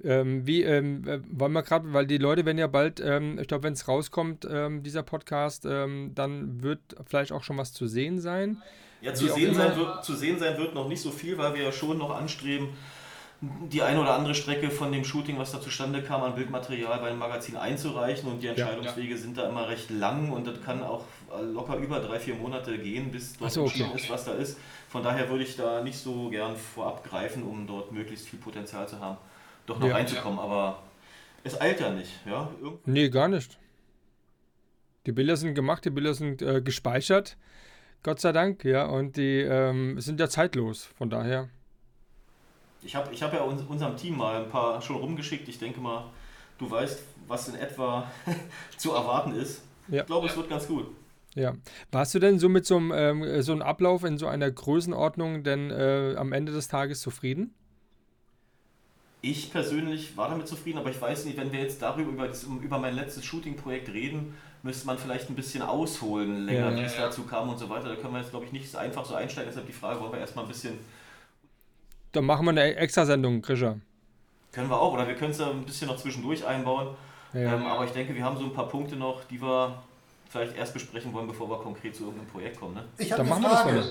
Ähm, 0.05 0.47
wie, 0.47 0.63
ähm, 0.63 1.09
äh, 1.09 1.19
wollen 1.29 1.51
wir 1.51 1.65
gerade, 1.65 1.93
weil 1.93 2.07
die 2.07 2.19
Leute, 2.19 2.45
wenn 2.45 2.57
ja 2.57 2.69
bald, 2.69 3.01
ähm, 3.01 3.37
ich 3.41 3.49
glaube, 3.49 3.65
wenn 3.65 3.73
es 3.73 3.89
rauskommt, 3.89 4.47
ähm, 4.49 4.85
dieser 4.85 5.03
Podcast, 5.03 5.67
ähm, 5.67 6.13
dann 6.15 6.63
wird 6.63 6.79
vielleicht 7.05 7.33
auch 7.33 7.43
schon 7.43 7.59
was 7.59 7.73
zu 7.73 7.89
sehen 7.89 8.21
sein. 8.21 8.63
Ja, 9.01 9.15
zu 9.15 9.29
sehen, 9.29 9.55
sein 9.55 9.77
wird, 9.77 10.05
zu 10.05 10.15
sehen 10.15 10.39
sein 10.39 10.57
wird 10.59 10.75
noch 10.75 10.89
nicht 10.89 11.01
so 11.01 11.11
viel, 11.11 11.37
weil 11.39 11.55
wir 11.55 11.63
ja 11.63 11.73
schon 11.73 11.99
noch 11.99 12.11
anstreben, 12.11 12.71
die 13.41 13.83
eine 13.83 14.01
oder 14.01 14.15
andere 14.15 14.35
Strecke 14.35 14.71
von 14.71 14.91
dem 14.93 15.05
Shooting, 15.05 15.39
was 15.39 15.53
da 15.53 15.61
zustande 15.61 16.03
kam, 16.03 16.23
an 16.23 16.35
Bildmaterial 16.35 16.99
bei 17.01 17.11
dem 17.11 17.19
Magazin 17.19 17.57
einzureichen 17.57 18.31
und 18.31 18.43
die 18.43 18.47
Entscheidungswege 18.47 19.11
ja, 19.11 19.15
ja. 19.15 19.21
sind 19.21 19.37
da 19.37 19.49
immer 19.49 19.69
recht 19.69 19.91
lang 19.91 20.33
und 20.33 20.47
das 20.47 20.63
kann 20.63 20.83
auch 20.83 21.05
locker 21.53 21.77
über 21.77 22.01
drei, 22.01 22.19
vier 22.19 22.35
Monate 22.35 22.79
gehen, 22.79 23.11
bis 23.11 23.37
dort 23.37 23.53
so, 23.53 23.65
okay. 23.65 23.85
ist, 23.95 24.09
was 24.09 24.25
da 24.25 24.33
ist. 24.33 24.59
Von 24.89 25.03
daher 25.03 25.29
würde 25.29 25.45
ich 25.45 25.57
da 25.57 25.83
nicht 25.83 25.99
so 25.99 26.31
gern 26.31 26.57
vorab 26.57 27.05
greifen, 27.05 27.43
um 27.43 27.67
dort 27.67 27.93
möglichst 27.93 28.27
viel 28.27 28.39
Potenzial 28.39 28.89
zu 28.89 29.01
haben, 29.01 29.19
doch 29.67 29.79
noch 29.79 29.89
ja, 29.89 29.95
reinzukommen, 29.97 30.39
aber 30.39 30.83
es 31.45 31.61
eilt 31.61 31.81
ja 31.81 31.91
nicht. 31.91 32.11
Ja? 32.25 32.51
Irgend 32.63 32.87
nee, 32.87 33.11
gar 33.11 33.29
nicht. 33.29 33.59
Die 35.05 35.13
Bilder 35.13 35.37
sind 35.37 35.55
gemacht, 35.55 35.85
die 35.85 35.91
Bilder 35.91 36.15
sind 36.15 36.41
äh, 36.41 36.63
gespeichert, 36.63 37.37
Gott 38.07 38.21
sei 38.21 38.31
Dank, 38.31 38.63
ja, 38.63 38.87
und 38.87 39.17
die 39.17 39.41
ähm, 39.41 40.01
sind 40.01 40.21
ja 40.21 40.29
zeitlos, 40.29 40.85
von 40.97 41.11
daher. 41.11 41.49
Ich 42.85 42.95
habe 42.95 43.13
ich 43.13 43.21
hab 43.21 43.33
ja 43.33 43.41
uns, 43.41 43.63
unserem 43.65 43.97
Team 43.97 44.17
mal 44.17 44.45
ein 44.45 44.49
paar 44.49 44.81
schon 44.81 44.95
rumgeschickt. 44.95 45.49
Ich 45.49 45.59
denke 45.59 45.81
mal, 45.81 46.05
du 46.57 46.71
weißt, 46.71 47.03
was 47.27 47.49
in 47.49 47.57
etwa 47.57 48.09
zu 48.77 48.93
erwarten 48.93 49.33
ist. 49.35 49.65
Ja. 49.89 50.03
Ich 50.03 50.07
glaube, 50.07 50.29
es 50.29 50.37
wird 50.37 50.49
ganz 50.49 50.69
gut. 50.69 50.87
Ja. 51.35 51.55
Warst 51.91 52.15
du 52.15 52.21
denn 52.21 52.39
so 52.39 52.49
mit 52.49 52.65
so 52.65 52.77
einem, 52.77 52.93
ähm, 52.95 53.43
so 53.43 53.51
einem 53.51 53.63
Ablauf 53.63 54.05
in 54.05 54.19
so 54.19 54.29
einer 54.29 54.53
Größenordnung 54.53 55.43
denn 55.43 55.73
äh, 55.73 56.15
am 56.17 56.33
Ende 56.33 56.53
des 56.53 56.69
Tages 56.69 57.01
zufrieden? 57.01 57.55
Ich 59.21 59.51
persönlich 59.51 60.17
war 60.17 60.29
damit 60.29 60.47
zufrieden, 60.47 60.79
aber 60.79 60.91
ich 60.91 61.01
weiß 61.01 61.25
nicht, 61.25 61.37
wenn 61.39 61.51
wir 61.51 61.59
jetzt 61.59 61.83
darüber 61.83 62.13
über, 62.13 62.29
das, 62.29 62.45
über 62.45 62.79
mein 62.79 62.95
letztes 62.95 63.25
Shooting-Projekt 63.25 63.89
reden, 63.89 64.35
müsste 64.67 64.87
man 64.87 64.99
vielleicht 64.99 65.31
ein 65.31 65.35
bisschen 65.35 65.63
ausholen, 65.63 66.45
länger, 66.45 66.73
ja, 66.73 66.77
wie 66.77 66.83
es 66.83 66.97
dazu 66.97 67.23
kam 67.23 67.49
und 67.49 67.59
so 67.59 67.71
weiter. 67.71 67.89
Da 67.89 67.95
können 67.95 68.13
wir 68.13 68.21
jetzt, 68.21 68.31
glaube 68.31 68.45
ich, 68.45 68.53
nicht 68.53 68.77
einfach 68.77 69.05
so 69.05 69.15
einsteigen. 69.15 69.49
Deshalb 69.49 69.67
die 69.67 69.73
Frage, 69.73 70.01
wollen 70.01 70.13
wir 70.13 70.21
erstmal 70.21 70.45
ein 70.45 70.49
bisschen 70.49 70.79
dann 72.17 72.25
machen 72.25 72.47
wir 72.47 72.51
eine 72.53 72.77
Extrasendung, 72.77 73.43
Grisha. 73.43 73.77
Können 74.51 74.71
wir 74.71 74.81
auch, 74.81 74.95
oder 74.95 75.07
wir 75.07 75.15
können 75.17 75.33
es 75.33 75.39
ja 75.39 75.51
ein 75.51 75.67
bisschen 75.67 75.87
noch 75.87 75.99
zwischendurch 75.99 76.47
einbauen. 76.47 76.97
Ja. 77.35 77.53
Ähm, 77.53 77.67
aber 77.67 77.85
ich 77.85 77.91
denke, 77.91 78.15
wir 78.15 78.25
haben 78.25 78.39
so 78.39 78.45
ein 78.45 78.55
paar 78.55 78.69
Punkte 78.71 78.97
noch, 78.97 79.25
die 79.25 79.41
wir 79.41 79.83
vielleicht 80.31 80.57
erst 80.57 80.73
besprechen 80.73 81.13
wollen, 81.13 81.27
bevor 81.27 81.51
wir 81.51 81.59
konkret 81.59 81.95
zu 81.95 82.05
irgendeinem 82.05 82.29
Projekt 82.29 82.59
kommen. 82.59 82.75
Ne? 82.75 82.85
Ich 82.97 83.13
habe 83.13 83.21
eine 83.23 83.31
Frage. 83.31 83.85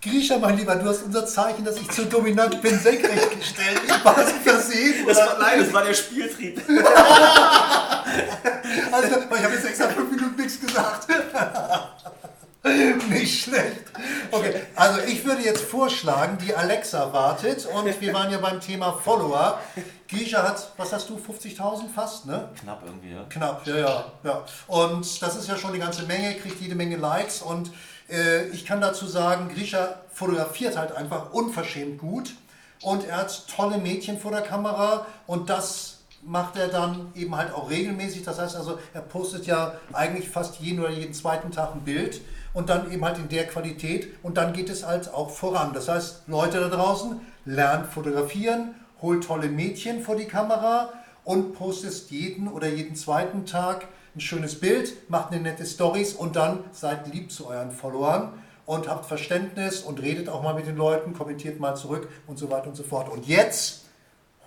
Griecher, 0.00 0.38
mein 0.38 0.58
Lieber, 0.58 0.76
du 0.76 0.86
hast 0.86 1.02
unser 1.02 1.26
Zeichen, 1.26 1.64
dass 1.64 1.76
ich 1.76 1.90
zu 1.90 2.06
dominant 2.06 2.62
bin, 2.62 2.78
senkrecht 2.78 3.36
gestellt. 3.36 3.80
War 4.04 4.14
das 4.14 4.30
versehen? 4.30 5.04
Das 5.08 5.18
war, 5.18 5.38
nein, 5.40 5.58
das 5.58 5.72
war 5.72 5.82
der 5.82 5.94
Spieltrieb. 5.94 6.62
also, 8.92 9.16
ich 9.16 9.44
habe 9.44 9.54
jetzt 9.54 9.66
extra 9.66 9.88
fünf 9.88 10.10
Minuten 10.10 10.36
nichts 10.36 10.60
gesagt. 10.60 11.06
Nicht 13.08 13.44
schlecht. 13.44 13.86
Okay, 14.30 14.54
also 14.76 15.00
ich 15.00 15.24
würde 15.24 15.42
jetzt 15.42 15.62
vorschlagen, 15.62 16.36
die 16.38 16.54
Alexa 16.54 17.10
wartet 17.12 17.64
und 17.64 18.00
wir 18.00 18.12
waren 18.12 18.30
ja 18.30 18.38
beim 18.38 18.60
Thema 18.60 18.92
Follower. 18.92 19.58
Gisha 20.08 20.42
hat, 20.42 20.72
was 20.76 20.92
hast 20.92 21.08
du, 21.08 21.16
50.000 21.16 21.88
fast, 21.94 22.26
ne? 22.26 22.50
Knapp 22.60 22.82
irgendwie, 22.84 23.12
ja. 23.12 23.24
Knapp, 23.30 23.66
ja, 23.66 23.76
ja, 23.76 24.04
ja. 24.24 24.44
Und 24.66 25.22
das 25.22 25.36
ist 25.36 25.48
ja 25.48 25.56
schon 25.56 25.70
eine 25.70 25.78
ganze 25.78 26.02
Menge, 26.02 26.34
kriegt 26.34 26.60
jede 26.60 26.74
Menge 26.74 26.96
Likes 26.96 27.40
und 27.40 27.70
äh, 28.10 28.48
ich 28.48 28.66
kann 28.66 28.80
dazu 28.80 29.06
sagen, 29.06 29.48
Grisha 29.54 30.00
fotografiert 30.12 30.76
halt 30.76 30.92
einfach 30.92 31.32
unverschämt 31.32 31.98
gut 31.98 32.34
und 32.82 33.06
er 33.06 33.18
hat 33.18 33.48
tolle 33.48 33.78
Mädchen 33.78 34.18
vor 34.18 34.32
der 34.32 34.42
Kamera 34.42 35.06
und 35.26 35.48
das 35.48 35.99
macht 36.22 36.56
er 36.56 36.68
dann 36.68 37.12
eben 37.14 37.34
halt 37.36 37.52
auch 37.52 37.70
regelmäßig. 37.70 38.22
Das 38.22 38.38
heißt 38.38 38.56
also, 38.56 38.78
er 38.92 39.00
postet 39.00 39.46
ja 39.46 39.74
eigentlich 39.92 40.28
fast 40.28 40.60
jeden 40.60 40.80
oder 40.80 40.90
jeden 40.90 41.14
zweiten 41.14 41.50
Tag 41.50 41.74
ein 41.74 41.80
Bild 41.80 42.20
und 42.52 42.68
dann 42.68 42.90
eben 42.92 43.04
halt 43.04 43.18
in 43.18 43.28
der 43.28 43.46
Qualität 43.46 44.08
und 44.22 44.36
dann 44.36 44.52
geht 44.52 44.68
es 44.68 44.86
halt 44.86 45.12
auch 45.12 45.30
voran. 45.30 45.72
Das 45.72 45.88
heißt, 45.88 46.24
Leute 46.26 46.60
da 46.60 46.68
draußen, 46.68 47.20
lernt 47.44 47.86
fotografieren, 47.86 48.74
holt 49.00 49.24
tolle 49.24 49.48
Mädchen 49.48 50.02
vor 50.02 50.16
die 50.16 50.26
Kamera 50.26 50.90
und 51.24 51.54
postet 51.54 52.10
jeden 52.10 52.48
oder 52.48 52.68
jeden 52.68 52.96
zweiten 52.96 53.46
Tag 53.46 53.86
ein 54.14 54.20
schönes 54.20 54.58
Bild, 54.58 55.08
macht 55.08 55.32
eine 55.32 55.40
nette 55.40 55.64
Stories 55.64 56.14
und 56.14 56.36
dann 56.36 56.64
seid 56.72 57.12
lieb 57.12 57.30
zu 57.30 57.46
euren 57.46 57.70
Followern 57.70 58.32
und 58.66 58.88
habt 58.88 59.06
Verständnis 59.06 59.80
und 59.82 60.02
redet 60.02 60.28
auch 60.28 60.42
mal 60.42 60.54
mit 60.54 60.66
den 60.66 60.76
Leuten, 60.76 61.14
kommentiert 61.14 61.60
mal 61.60 61.76
zurück 61.76 62.08
und 62.26 62.38
so 62.38 62.50
weiter 62.50 62.68
und 62.68 62.76
so 62.76 62.82
fort. 62.82 63.08
Und 63.08 63.26
jetzt 63.26 63.86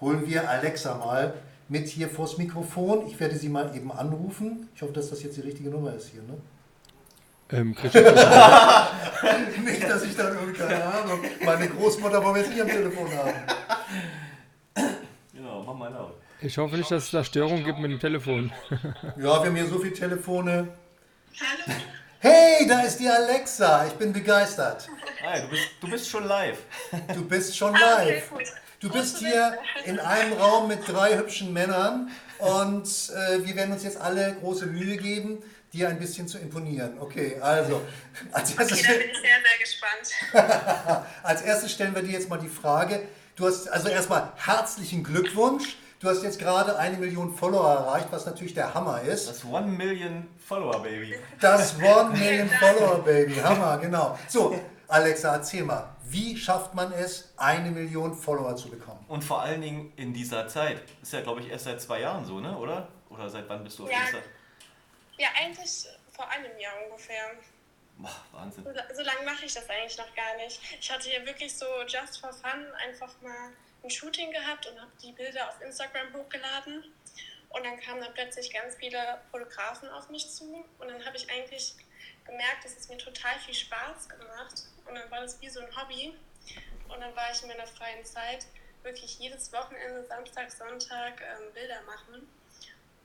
holen 0.01 0.27
wir 0.27 0.49
Alexa 0.49 0.95
mal 0.95 1.33
mit 1.73 1.87
hier 1.87 2.07
vors 2.07 2.37
Mikrofon. 2.37 3.07
Ich 3.07 3.19
werde 3.19 3.35
sie 3.35 3.49
mal 3.49 3.75
eben 3.75 3.91
anrufen. 3.91 4.69
Ich 4.75 4.81
hoffe, 4.83 4.93
dass 4.93 5.09
das 5.09 5.23
jetzt 5.23 5.37
die 5.37 5.41
richtige 5.41 5.71
Nummer 5.71 5.91
ist 5.95 6.11
hier. 6.11 6.21
Ne? 6.21 6.37
Ähm, 7.51 7.75
Nicht, 9.65 9.83
dass 9.83 10.03
ich 10.03 10.15
dann 10.15 10.35
irgendwie, 10.35 10.53
keine 10.53 10.83
Ahnung, 10.83 11.19
meine 11.43 11.67
Großmutter 11.67 12.23
wollen 12.23 12.35
wir 12.35 12.41
jetzt 12.43 12.51
nicht 12.51 12.61
am 12.61 12.67
Telefon 12.67 13.07
haben. 13.11 13.33
Genau, 15.33 15.63
mach 15.63 15.73
mal 15.73 15.91
laut. 15.91 16.13
Ich 16.41 16.57
hoffe 16.59 16.77
nicht, 16.77 16.91
dass 16.91 17.05
es 17.05 17.11
da 17.11 17.23
Störungen 17.23 17.63
gibt 17.63 17.79
mit 17.79 17.89
dem 17.89 17.99
Telefon. 17.99 18.51
ja, 18.69 19.17
wir 19.17 19.33
haben 19.33 19.55
hier 19.55 19.65
so 19.65 19.79
viele 19.79 19.93
Telefone. 19.93 20.67
Hallo. 21.39 21.77
Hey, 22.19 22.67
da 22.67 22.81
ist 22.81 22.99
die 22.99 23.07
Alexa. 23.07 23.87
Ich 23.87 23.93
bin 23.93 24.13
begeistert. 24.13 24.87
Hi, 25.25 25.41
du 25.41 25.47
bist, 25.49 25.63
du 25.81 25.89
bist 25.89 26.07
schon 26.07 26.25
live. 26.25 26.59
Du 27.15 27.25
bist 27.25 27.57
schon 27.57 27.75
ah, 27.75 28.03
live. 28.03 28.31
Du 28.83 28.89
bist 28.89 29.19
hier 29.19 29.57
in 29.85 29.97
einem 29.97 30.33
Raum 30.33 30.67
mit 30.67 30.85
drei 30.85 31.17
hübschen 31.17 31.53
Männern 31.53 32.11
und 32.37 32.83
äh, 32.83 33.45
wir 33.45 33.55
werden 33.55 33.71
uns 33.71 33.83
jetzt 33.83 33.95
alle 33.95 34.35
große 34.41 34.65
Mühe 34.65 34.97
geben, 34.97 35.41
dir 35.71 35.87
ein 35.87 35.97
bisschen 35.97 36.27
zu 36.27 36.37
imponieren. 36.37 36.97
Okay, 36.99 37.37
also. 37.39 37.81
Als 38.33 38.53
erstes 38.53 38.79
okay, 38.81 38.87
da 38.87 38.99
bin 38.99 39.09
ich 39.09 39.17
sehr, 39.21 39.37
sehr 39.39 40.41
gespannt. 40.41 41.05
als 41.23 41.41
erstes 41.43 41.71
stellen 41.71 41.95
wir 41.95 42.01
dir 42.01 42.11
jetzt 42.11 42.27
mal 42.27 42.39
die 42.39 42.49
Frage. 42.49 43.01
Du 43.37 43.47
hast 43.47 43.69
also 43.69 43.87
erstmal 43.87 44.33
herzlichen 44.35 45.01
Glückwunsch. 45.01 45.77
Du 46.01 46.09
hast 46.09 46.21
jetzt 46.21 46.37
gerade 46.37 46.77
eine 46.77 46.97
Million 46.97 47.33
Follower 47.33 47.73
erreicht, 47.73 48.07
was 48.11 48.25
natürlich 48.25 48.53
der 48.53 48.73
Hammer 48.73 49.01
ist. 49.03 49.29
Das 49.29 49.45
One 49.45 49.67
Million 49.67 50.27
Follower 50.45 50.83
Baby. 50.83 51.15
Das 51.39 51.75
One 51.77 52.09
Million 52.19 52.49
Follower 52.49 53.01
Baby. 53.01 53.35
Hammer, 53.35 53.77
genau. 53.77 54.19
So, 54.27 54.59
Alexa, 54.89 55.35
erzähl 55.35 55.63
mal, 55.63 55.92
wie 56.13 56.37
schafft 56.37 56.75
man 56.75 56.91
es, 56.93 57.33
eine 57.37 57.71
Million 57.71 58.15
Follower 58.15 58.55
zu 58.55 58.69
bekommen? 58.69 59.03
Und 59.07 59.23
vor 59.23 59.41
allen 59.41 59.61
Dingen 59.61 59.91
in 59.97 60.13
dieser 60.13 60.47
Zeit. 60.47 60.83
Ist 61.01 61.11
ja, 61.11 61.21
glaube 61.21 61.41
ich, 61.41 61.49
erst 61.49 61.65
seit 61.65 61.81
zwei 61.81 62.01
Jahren 62.01 62.23
so, 62.23 62.39
ne? 62.39 62.55
Oder? 62.55 62.87
Oder 63.09 63.29
seit 63.29 63.49
wann 63.49 63.63
bist 63.63 63.79
du 63.79 63.85
auf 63.85 63.91
ja, 63.91 64.01
Insta? 64.01 64.19
Ja, 65.17 65.29
eigentlich 65.35 65.87
vor 66.11 66.29
einem 66.29 66.57
Jahr 66.59 66.73
ungefähr. 66.85 67.31
Boah, 67.97 68.15
Wahnsinn. 68.31 68.63
So, 68.63 68.71
so 68.95 69.01
lange 69.01 69.25
mache 69.25 69.45
ich 69.45 69.53
das 69.53 69.67
eigentlich 69.69 69.97
noch 69.97 70.13
gar 70.15 70.35
nicht. 70.37 70.59
Ich 70.79 70.91
hatte 70.91 71.11
ja 71.11 71.25
wirklich 71.25 71.55
so 71.55 71.65
just 71.87 72.19
for 72.19 72.31
fun 72.31 72.65
einfach 72.87 73.13
mal 73.21 73.51
ein 73.83 73.89
Shooting 73.89 74.31
gehabt 74.31 74.67
und 74.67 74.79
habe 74.79 74.91
die 75.01 75.11
Bilder 75.11 75.49
auf 75.49 75.61
Instagram 75.61 76.13
hochgeladen. 76.13 76.83
Und 77.49 77.65
dann 77.65 77.79
kamen 77.79 78.01
dann 78.01 78.13
plötzlich 78.13 78.53
ganz 78.53 78.75
viele 78.75 78.97
Fotografen 79.31 79.89
auf 79.89 80.09
mich 80.09 80.29
zu. 80.29 80.63
Und 80.79 80.87
dann 80.89 81.03
habe 81.05 81.17
ich 81.17 81.29
eigentlich 81.31 81.75
gemerkt, 82.25 82.65
dass 82.65 82.77
es 82.77 82.87
mir 82.87 82.97
total 82.97 83.37
viel 83.39 83.53
Spaß 83.53 84.09
gemacht. 84.09 84.63
Und 84.85 84.95
dann 84.95 85.09
war 85.11 85.21
das 85.21 85.39
wie 85.41 85.49
so 85.49 85.59
ein 85.59 85.75
Hobby. 85.75 86.15
Und 86.89 86.99
dann 86.99 87.15
war 87.15 87.31
ich 87.31 87.41
in 87.41 87.47
meiner 87.47 87.67
freien 87.67 88.03
Zeit 88.05 88.45
wirklich 88.83 89.17
jedes 89.19 89.51
Wochenende, 89.53 90.03
Samstag, 90.05 90.51
Sonntag 90.51 91.21
ähm, 91.21 91.53
Bilder 91.53 91.81
machen 91.83 92.27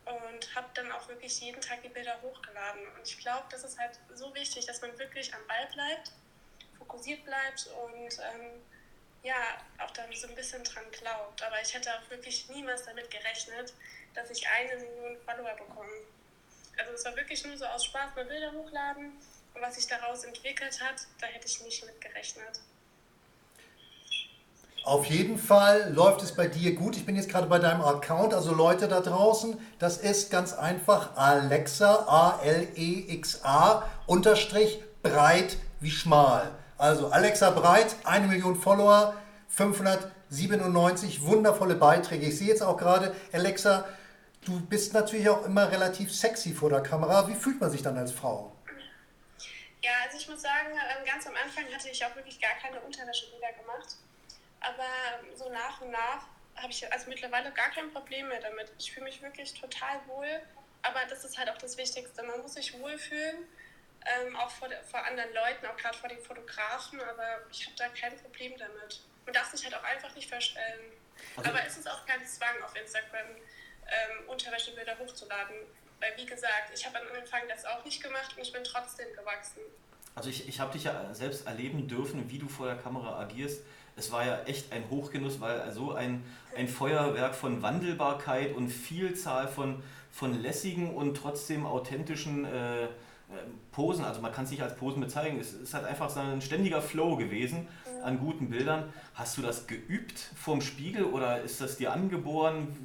und 0.05 0.55
habe 0.55 0.69
dann 0.75 0.91
auch 0.93 1.09
wirklich 1.09 1.41
jeden 1.41 1.61
Tag 1.61 1.83
die 1.83 1.89
Bilder 1.89 2.21
hochgeladen. 2.23 2.81
Und 2.97 3.07
ich 3.07 3.19
glaube, 3.19 3.45
das 3.51 3.65
ist 3.65 3.79
halt 3.79 3.99
so 4.15 4.35
wichtig, 4.35 4.67
dass 4.67 4.81
man 4.81 4.99
wirklich 4.99 5.33
am 5.35 5.47
Ball 5.47 5.67
bleibt, 5.73 6.13
fokussiert 6.79 7.25
bleibt 7.25 7.69
und 7.85 8.19
ähm, 8.19 8.63
ja, 9.23 9.59
auch 9.79 9.91
dann 9.93 10.13
so 10.15 10.29
ein 10.29 10.35
bisschen 10.35 10.65
dran 10.65 10.85
glaubt. 10.91 11.43
Aber 11.43 11.61
ich 11.61 11.75
hätte 11.75 11.91
auch 11.95 12.11
wirklich 12.11 12.49
niemals 12.49 12.85
damit 12.85 13.11
gerechnet, 13.11 13.73
dass 14.15 14.31
ich 14.31 14.47
eine 14.49 14.77
Million 14.77 15.17
Follower 15.25 15.55
bekomme. 15.55 15.93
Also 16.79 16.93
es 16.93 17.05
war 17.05 17.17
wirklich 17.17 17.45
nur 17.45 17.57
so 17.57 17.67
aus 17.67 17.85
Spaß 17.85 18.15
mal 18.15 18.25
Bilder 18.25 18.53
hochladen 18.53 19.13
was 19.61 19.77
sich 19.77 19.87
daraus 19.87 20.25
entwickelt 20.25 20.81
hat, 20.81 21.07
da 21.21 21.27
hätte 21.27 21.47
ich 21.47 21.63
nicht 21.63 21.85
mit 21.85 22.01
gerechnet. 22.01 22.61
Auf 24.85 25.05
jeden 25.05 25.37
Fall 25.37 25.93
läuft 25.93 26.23
es 26.23 26.35
bei 26.35 26.47
dir 26.47 26.75
gut. 26.75 26.97
Ich 26.97 27.05
bin 27.05 27.15
jetzt 27.15 27.29
gerade 27.29 27.47
bei 27.47 27.59
deinem 27.59 27.83
Account, 27.83 28.33
also 28.33 28.55
Leute 28.55 28.89
da 28.89 29.01
draußen, 29.01 29.59
das 29.79 29.99
ist 29.99 30.31
ganz 30.31 30.55
einfach 30.55 31.15
Alexa, 31.15 32.07
A-L-E-X-A, 32.07 33.83
unterstrich 34.07 34.83
breit 35.03 35.59
wie 35.81 35.91
schmal. 35.91 36.51
Also 36.79 37.09
Alexa 37.09 37.51
Breit, 37.51 37.97
eine 38.05 38.29
Million 38.29 38.59
Follower, 38.59 39.15
597 39.49 41.23
wundervolle 41.23 41.75
Beiträge. 41.75 42.27
Ich 42.27 42.39
sehe 42.39 42.49
jetzt 42.49 42.63
auch 42.63 42.79
gerade, 42.79 43.15
Alexa, 43.33 43.85
du 44.45 44.61
bist 44.61 44.95
natürlich 44.95 45.29
auch 45.29 45.45
immer 45.45 45.71
relativ 45.71 46.15
sexy 46.15 46.55
vor 46.55 46.71
der 46.71 46.81
Kamera. 46.81 47.29
Wie 47.29 47.35
fühlt 47.35 47.61
man 47.61 47.71
sich 47.71 47.83
dann 47.83 47.99
als 47.99 48.13
Frau? 48.13 48.53
Ja, 49.83 49.93
also 50.05 50.19
ich 50.19 50.29
muss 50.29 50.43
sagen, 50.43 50.71
ähm, 50.73 51.05
ganz 51.05 51.27
am 51.27 51.37
Anfang 51.37 51.65
hatte 51.73 51.89
ich 51.89 52.05
auch 52.05 52.15
wirklich 52.17 52.41
gar 52.41 52.55
keine 52.55 52.81
Unterwäschebilder 52.81 53.53
gemacht. 53.53 53.97
Aber 54.61 55.37
so 55.37 55.49
nach 55.51 55.81
und 55.81 55.91
nach 55.91 56.27
habe 56.57 56.71
ich 56.71 56.93
also 56.93 57.09
mittlerweile 57.09 57.53
gar 57.53 57.71
kein 57.71 57.93
Problem 57.93 58.29
mehr 58.29 58.41
damit. 58.41 58.73
Ich 58.79 58.93
fühle 58.93 59.05
mich 59.05 59.23
wirklich 59.23 59.55
total 59.55 60.05
wohl. 60.07 60.43
Aber 60.83 61.01
das 61.09 61.25
ist 61.25 61.39
halt 61.39 61.49
auch 61.51 61.59
das 61.59 61.77
Wichtigste. 61.77 62.23
Man 62.23 62.41
muss 62.43 62.55
sich 62.55 62.79
wohlfühlen, 62.79 63.47
ähm, 64.07 64.37
auch 64.37 64.51
vor, 64.51 64.69
vor 64.91 65.05
anderen 65.05 65.33
Leuten, 65.33 65.67
auch 65.67 65.77
gerade 65.77 65.97
vor 65.97 66.09
den 66.09 66.23
Fotografen. 66.23 67.01
Aber 67.01 67.43
ich 67.51 67.67
habe 67.67 67.77
da 67.77 67.89
kein 67.89 68.17
Problem 68.19 68.57
damit. 68.59 69.01
Man 69.25 69.35
darf 69.35 69.51
sich 69.51 69.65
halt 69.65 69.75
auch 69.75 69.85
einfach 69.85 70.15
nicht 70.15 70.29
verstellen. 70.29 70.93
Also, 71.37 71.51
aber 71.51 71.65
es 71.65 71.77
ist 71.77 71.89
auch 71.89 72.07
kein 72.07 72.25
Zwang 72.27 72.63
auf 72.63 72.75
Instagram, 72.77 73.27
ähm, 73.29 74.29
Unterwäschebilder 74.29 74.99
hochzuladen. 74.99 75.57
Weil 76.01 76.13
wie 76.17 76.27
gesagt, 76.27 76.71
ich 76.75 76.87
habe 76.87 76.99
am 77.01 77.07
Anfang 77.19 77.41
das 77.49 77.65
auch 77.65 77.85
nicht 77.85 78.03
gemacht 78.03 78.35
und 78.37 78.43
ich 78.43 78.53
bin 78.53 78.63
trotzdem 78.65 79.07
gewachsen. 79.17 79.61
Also 80.15 80.31
ich, 80.31 80.49
ich 80.49 80.61
habe 80.61 80.73
dich 80.73 80.85
ja 80.85 81.13
selbst 81.15 81.47
erleben 81.47 81.87
dürfen, 81.87 82.31
wie 82.31 82.39
du 82.39 82.49
vor 82.49 82.67
der 82.67 82.77
Kamera 82.77 83.21
agierst. 83.21 83.63
Es 83.97 84.13
war 84.13 84.25
ja 84.25 84.43
echt 84.45 84.73
ein 84.73 84.89
Hochgenuss, 84.91 85.41
weil 85.41 85.71
so 85.73 85.93
ein, 85.93 86.25
ein 86.57 86.69
Feuerwerk 86.69 87.35
von 87.35 87.63
Wandelbarkeit 87.63 88.55
und 88.55 88.69
Vielzahl 88.69 89.49
von, 89.49 89.83
von 90.11 90.41
lässigen 90.41 90.95
und 90.95 91.17
trotzdem 91.17 91.67
authentischen 91.67 92.45
äh, 92.45 92.85
äh 92.85 92.89
Posen, 93.73 94.05
also 94.05 94.21
man 94.21 94.33
kann 94.33 94.45
es 94.45 94.51
nicht 94.51 94.63
als 94.63 94.77
Posen 94.77 95.01
bezeichnen, 95.01 95.41
es 95.41 95.53
ist 95.53 95.75
halt 95.75 95.85
einfach 95.85 96.11
so 96.11 96.21
ein 96.21 96.41
ständiger 96.41 96.81
Flow 96.81 97.17
gewesen 97.17 97.69
an 98.03 98.19
guten 98.19 98.51
Bildern. 98.51 98.93
Hast 99.15 99.37
du 99.37 99.43
das 99.43 99.67
geübt 99.67 100.19
vorm 100.37 100.61
Spiegel 100.61 101.05
oder 101.05 101.43
ist 101.43 101.61
das 101.61 101.77
dir 101.77 101.93
angeboren? 101.93 102.77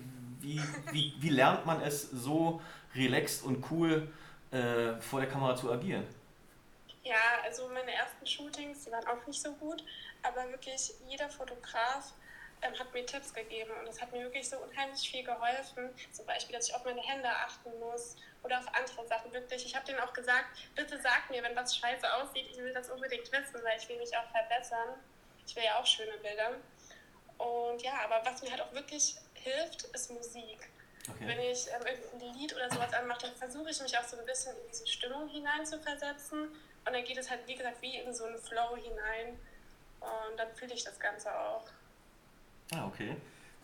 Wie, 0.42 0.60
wie, 0.92 1.14
wie 1.20 1.30
lernt 1.30 1.66
man 1.66 1.82
es 1.82 2.10
so 2.12 2.62
relaxed 2.96 3.44
und 3.44 3.66
cool 3.72 4.12
äh, 4.52 5.00
vor 5.02 5.22
der 5.22 5.30
Kamera 5.30 5.56
zu 5.56 5.72
agieren? 5.72 6.06
Ja, 7.04 7.42
also 7.44 7.68
meine 7.68 7.94
ersten 7.94 8.26
Shootings, 8.26 8.86
die 8.86 8.92
waren 8.92 9.06
auch 9.08 9.26
nicht 9.28 9.42
so 9.42 9.52
gut, 9.54 9.84
aber 10.22 10.50
wirklich 10.50 10.94
jeder 11.08 11.30
Fotograf 11.30 12.14
ähm, 12.62 12.78
hat 12.80 12.94
mir 12.94 13.06
Tipps 13.06 13.34
gegeben 13.34 13.72
und 13.80 13.88
das 13.88 14.02
hat 14.02 14.12
mir 14.14 14.22
wirklich 14.22 14.50
so 14.50 14.58
unheimlich 14.58 15.10
viel 15.10 15.24
geholfen. 15.24 15.90
Zum 16.12 16.26
Beispiel, 16.26 16.56
dass 16.56 16.70
ich 16.70 16.76
auf 16.76 16.86
meine 16.86 17.02
Hände 17.02 17.28
achten 17.28 17.78
muss 17.80 18.16
oder 18.42 18.60
auf 18.60 18.68
andere 18.74 19.06
Sachen 19.08 19.34
wirklich. 19.34 19.66
Ich 19.66 19.76
habe 19.76 19.86
denen 19.86 20.00
auch 20.00 20.14
gesagt, 20.14 20.46
bitte 20.76 21.00
sag 21.02 21.30
mir, 21.30 21.44
wenn 21.44 21.56
was 21.56 21.76
scheiße 21.76 22.06
aussieht, 22.16 22.48
ich 22.50 22.58
will 22.58 22.74
das 22.74 22.90
unbedingt 22.90 23.30
wissen, 23.32 23.64
weil 23.64 23.78
ich 23.78 23.90
will 23.90 23.98
mich 23.98 24.16
auch 24.16 24.30
verbessern. 24.32 24.96
Ich 25.46 25.56
will 25.58 25.64
ja 25.64 25.78
auch 25.80 25.86
schöne 25.86 26.18
Bilder. 26.20 26.52
Und 27.38 27.82
ja, 27.82 27.94
aber 28.06 28.22
was 28.24 28.42
mir 28.42 28.52
halt 28.52 28.62
auch 28.62 28.72
wirklich 28.72 29.16
hilft, 29.34 29.84
ist 29.84 30.12
Musik. 30.12 30.70
Okay. 31.10 31.28
Wenn 31.28 31.40
ich 31.40 31.68
ähm, 31.68 31.86
irgendein 31.86 32.40
Lied 32.40 32.56
oder 32.56 32.70
sowas 32.70 32.94
anmache, 32.94 33.24
dann 33.24 33.36
versuche 33.36 33.70
ich 33.70 33.82
mich 33.82 33.98
auch 33.98 34.04
so 34.04 34.18
ein 34.18 34.26
bisschen 34.26 34.56
in 34.56 34.68
diese 34.72 34.88
Stimmung 34.88 35.28
hinein 35.28 35.66
zu 35.66 35.78
versetzen. 35.80 36.48
Und 36.86 36.94
dann 36.94 37.04
geht 37.04 37.18
es 37.18 37.30
halt, 37.30 37.42
wie 37.46 37.56
gesagt, 37.56 37.82
wie 37.82 37.98
in 37.98 38.14
so 38.14 38.26
einen 38.26 38.38
Flow 38.38 38.76
hinein. 38.76 39.38
Und 40.00 40.38
dann 40.38 40.48
fühle 40.56 40.74
ich 40.74 40.84
das 40.84 41.00
Ganze 41.00 41.30
auch. 41.38 41.66
Ah, 42.74 42.88
okay. 42.88 43.16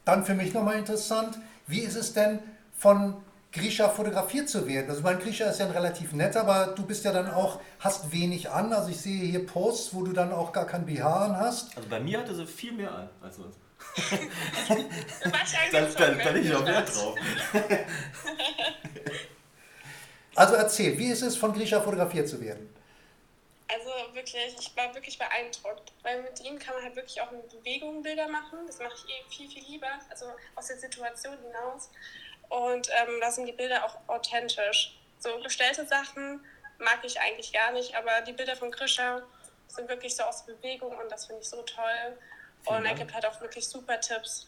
Dann 0.05 0.25
für 0.25 0.33
mich 0.33 0.53
nochmal 0.53 0.77
interessant, 0.77 1.37
wie 1.67 1.81
ist 1.81 1.95
es 1.95 2.13
denn 2.13 2.39
von 2.77 3.23
Grisha 3.51 3.89
fotografiert 3.89 4.49
zu 4.49 4.67
werden? 4.67 4.89
Also 4.89 5.01
mein 5.01 5.19
Grisha 5.19 5.45
ist 5.45 5.59
ja 5.59 5.65
ein 5.65 5.71
relativ 5.71 6.13
netter, 6.13 6.41
aber 6.41 6.73
du 6.73 6.85
bist 6.85 7.05
ja 7.05 7.11
dann 7.11 7.29
auch, 7.31 7.59
hast 7.79 8.11
wenig 8.11 8.49
an. 8.49 8.73
Also 8.73 8.89
ich 8.89 8.99
sehe 8.99 9.25
hier 9.25 9.45
Posts, 9.45 9.93
wo 9.93 10.03
du 10.03 10.13
dann 10.13 10.31
auch 10.31 10.51
gar 10.51 10.65
kein 10.65 10.85
BH 10.85 11.25
an 11.25 11.37
hast. 11.37 11.75
Also 11.77 11.89
bei 11.89 11.99
mir 11.99 12.19
hatte 12.19 12.35
sie 12.35 12.45
viel 12.45 12.73
mehr 12.73 12.91
an 12.93 13.09
als 13.21 13.37
sonst. 13.37 13.59
Da, 15.71 15.81
da, 15.81 16.11
da 16.11 16.29
liege 16.31 16.47
ich 16.47 16.55
auch 16.55 16.65
Wert 16.65 16.95
drauf. 16.95 17.15
also 20.35 20.55
erzähl, 20.55 20.97
wie 20.97 21.11
ist 21.11 21.21
es 21.21 21.35
von 21.37 21.53
Grisha 21.53 21.81
fotografiert 21.81 22.27
zu 22.27 22.41
werden? 22.41 22.73
Also 23.71 23.89
wirklich, 24.15 24.55
ich 24.59 24.75
war 24.75 24.93
wirklich 24.95 25.17
beeindruckt, 25.19 25.91
weil 26.01 26.23
mit 26.23 26.39
ihm 26.41 26.57
kann 26.57 26.73
man 26.73 26.83
halt 26.83 26.95
wirklich 26.95 27.21
auch 27.21 27.31
in 27.31 27.41
Bewegung 27.49 28.01
Bilder 28.01 28.27
machen. 28.27 28.59
Das 28.65 28.79
mache 28.79 28.93
ich 28.95 29.05
eh 29.05 29.29
viel, 29.29 29.49
viel 29.49 29.63
lieber, 29.71 29.99
also 30.09 30.25
aus 30.55 30.67
der 30.67 30.77
Situation 30.77 31.37
hinaus. 31.37 31.91
Und 32.49 32.89
ähm, 32.89 33.19
da 33.21 33.31
sind 33.31 33.45
die 33.45 33.51
Bilder 33.51 33.85
auch 33.85 33.95
authentisch. 34.07 34.97
So 35.19 35.37
gestellte 35.43 35.85
Sachen 35.85 36.43
mag 36.79 36.99
ich 37.03 37.19
eigentlich 37.19 37.53
gar 37.53 37.71
nicht, 37.71 37.95
aber 37.95 38.21
die 38.21 38.33
Bilder 38.33 38.55
von 38.55 38.71
Grisha 38.71 39.21
sind 39.67 39.87
wirklich 39.87 40.15
so 40.15 40.23
aus 40.23 40.45
Bewegung 40.45 40.97
und 40.97 41.11
das 41.11 41.27
finde 41.27 41.41
ich 41.41 41.49
so 41.49 41.61
toll. 41.61 42.17
Und 42.65 42.85
er 42.85 42.93
gibt 42.93 43.13
halt 43.13 43.25
auch 43.25 43.39
wirklich 43.41 43.67
super 43.67 43.99
Tipps. 43.99 44.47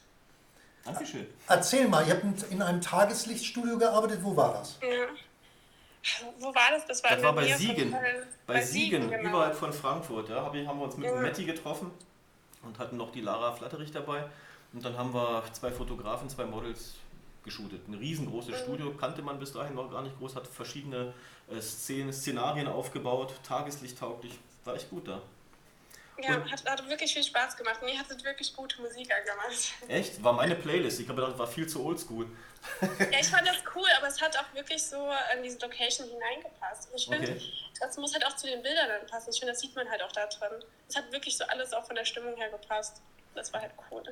Dankeschön. 0.84 1.28
Erzähl 1.48 1.88
mal, 1.88 2.08
ihr 2.08 2.14
habt 2.14 2.44
in 2.52 2.62
einem 2.62 2.82
Tageslichtstudio 2.82 3.78
gearbeitet. 3.78 4.20
Wo 4.24 4.36
war 4.36 4.54
das? 4.54 4.80
Ja. 4.82 5.08
Wo 6.40 6.48
war 6.48 6.72
das? 6.72 6.88
Das 6.88 7.04
war, 7.04 7.12
das 7.12 7.24
war 7.24 7.34
bei 7.34 7.54
Siegen. 7.54 7.92
Bei, 7.92 8.24
bei 8.48 8.62
Siegen, 8.62 9.10
genau. 9.10 9.30
überhalb 9.30 9.56
von 9.56 9.72
Frankfurt. 9.72 10.30
Ja, 10.30 10.44
haben 10.44 10.54
wir 10.54 10.86
uns 10.86 10.98
mit 10.98 11.08
ja. 11.08 11.22
Matti 11.22 11.46
getroffen 11.46 11.92
und 12.64 12.80
hatten 12.80 12.98
noch 12.98 13.12
die 13.12 13.22
Lara 13.22 13.52
Flatterich 13.54 13.92
dabei. 13.92 14.26
Und 14.74 14.84
dann 14.84 14.98
haben 14.98 15.14
wir 15.14 15.44
zwei 15.52 15.70
Fotografen, 15.70 16.30
zwei 16.30 16.46
Models 16.46 16.96
geshootet. 17.44 17.88
Ein 17.88 17.96
riesengroßes 17.96 18.52
mhm. 18.52 18.64
Studio, 18.64 18.94
kannte 18.94 19.22
man 19.22 19.40
bis 19.40 19.54
dahin 19.54 19.76
noch 19.76 19.92
gar 19.92 20.02
nicht 20.02 20.18
groß, 20.18 20.36
hat 20.36 20.48
verschiedene 20.48 21.14
äh, 21.50 21.62
Szenen, 21.62 22.14
Szenarien 22.14 22.68
aufgebaut, 22.68 23.34
tageslichttauglich, 23.44 24.38
war 24.64 24.76
echt 24.76 24.90
gut 24.90 25.08
da. 25.08 25.22
Ja, 26.24 26.52
hat, 26.52 26.66
hat 26.66 26.90
wirklich 26.90 27.14
viel 27.14 27.24
Spaß 27.24 27.58
gemacht. 27.58 27.82
Mir 27.82 27.98
hat 27.98 28.10
es 28.10 28.24
wirklich 28.24 28.56
gute 28.56 28.82
Musik 28.82 29.10
angemacht. 29.14 29.74
Echt? 29.88 30.24
War 30.24 30.34
meine 30.34 30.56
Playlist. 30.56 31.00
Ich 31.00 31.08
habe 31.08 31.22
gedacht, 31.22 31.38
war 31.38 31.48
viel 31.48 31.68
zu 31.68 31.84
oldschool. 31.84 32.28
ja, 32.82 33.20
ich 33.20 33.28
fand 33.28 33.48
das 33.48 33.58
cool, 33.76 33.88
aber 33.98 34.08
es 34.08 34.22
hat 34.22 34.38
auch 34.38 34.54
wirklich 34.54 34.84
so 34.84 35.10
in 35.36 35.44
diese 35.44 35.60
Location 35.60 36.08
hineingepasst. 36.08 36.90
Und 36.90 36.96
ich 36.98 37.08
finde, 37.08 37.32
okay. 37.32 37.54
das 37.80 37.98
muss 37.98 38.14
halt 38.14 38.26
auch 38.26 38.36
zu 38.36 38.48
den 38.48 38.62
Bildern 38.62 38.88
dann 38.88 39.08
passen. 39.08 39.32
Ich 39.32 39.40
finde, 39.40 39.54
das 39.54 39.62
sieht 39.62 39.76
man 39.76 39.90
halt 39.90 40.02
auch 40.04 40.12
da 40.12 40.28
drin. 40.28 40.64
Es 40.88 40.96
hat 40.96 41.12
wirklich 41.12 41.38
so 41.38 41.46
alles 41.46 41.74
auch 41.74 41.86
von 41.86 41.96
der 41.96 42.06
Stimmung 42.06 42.36
her 42.38 42.50
gepasst. 42.50 43.02
Das 43.34 43.52
war 43.54 43.62
halt 43.62 43.72
cool. 43.90 44.04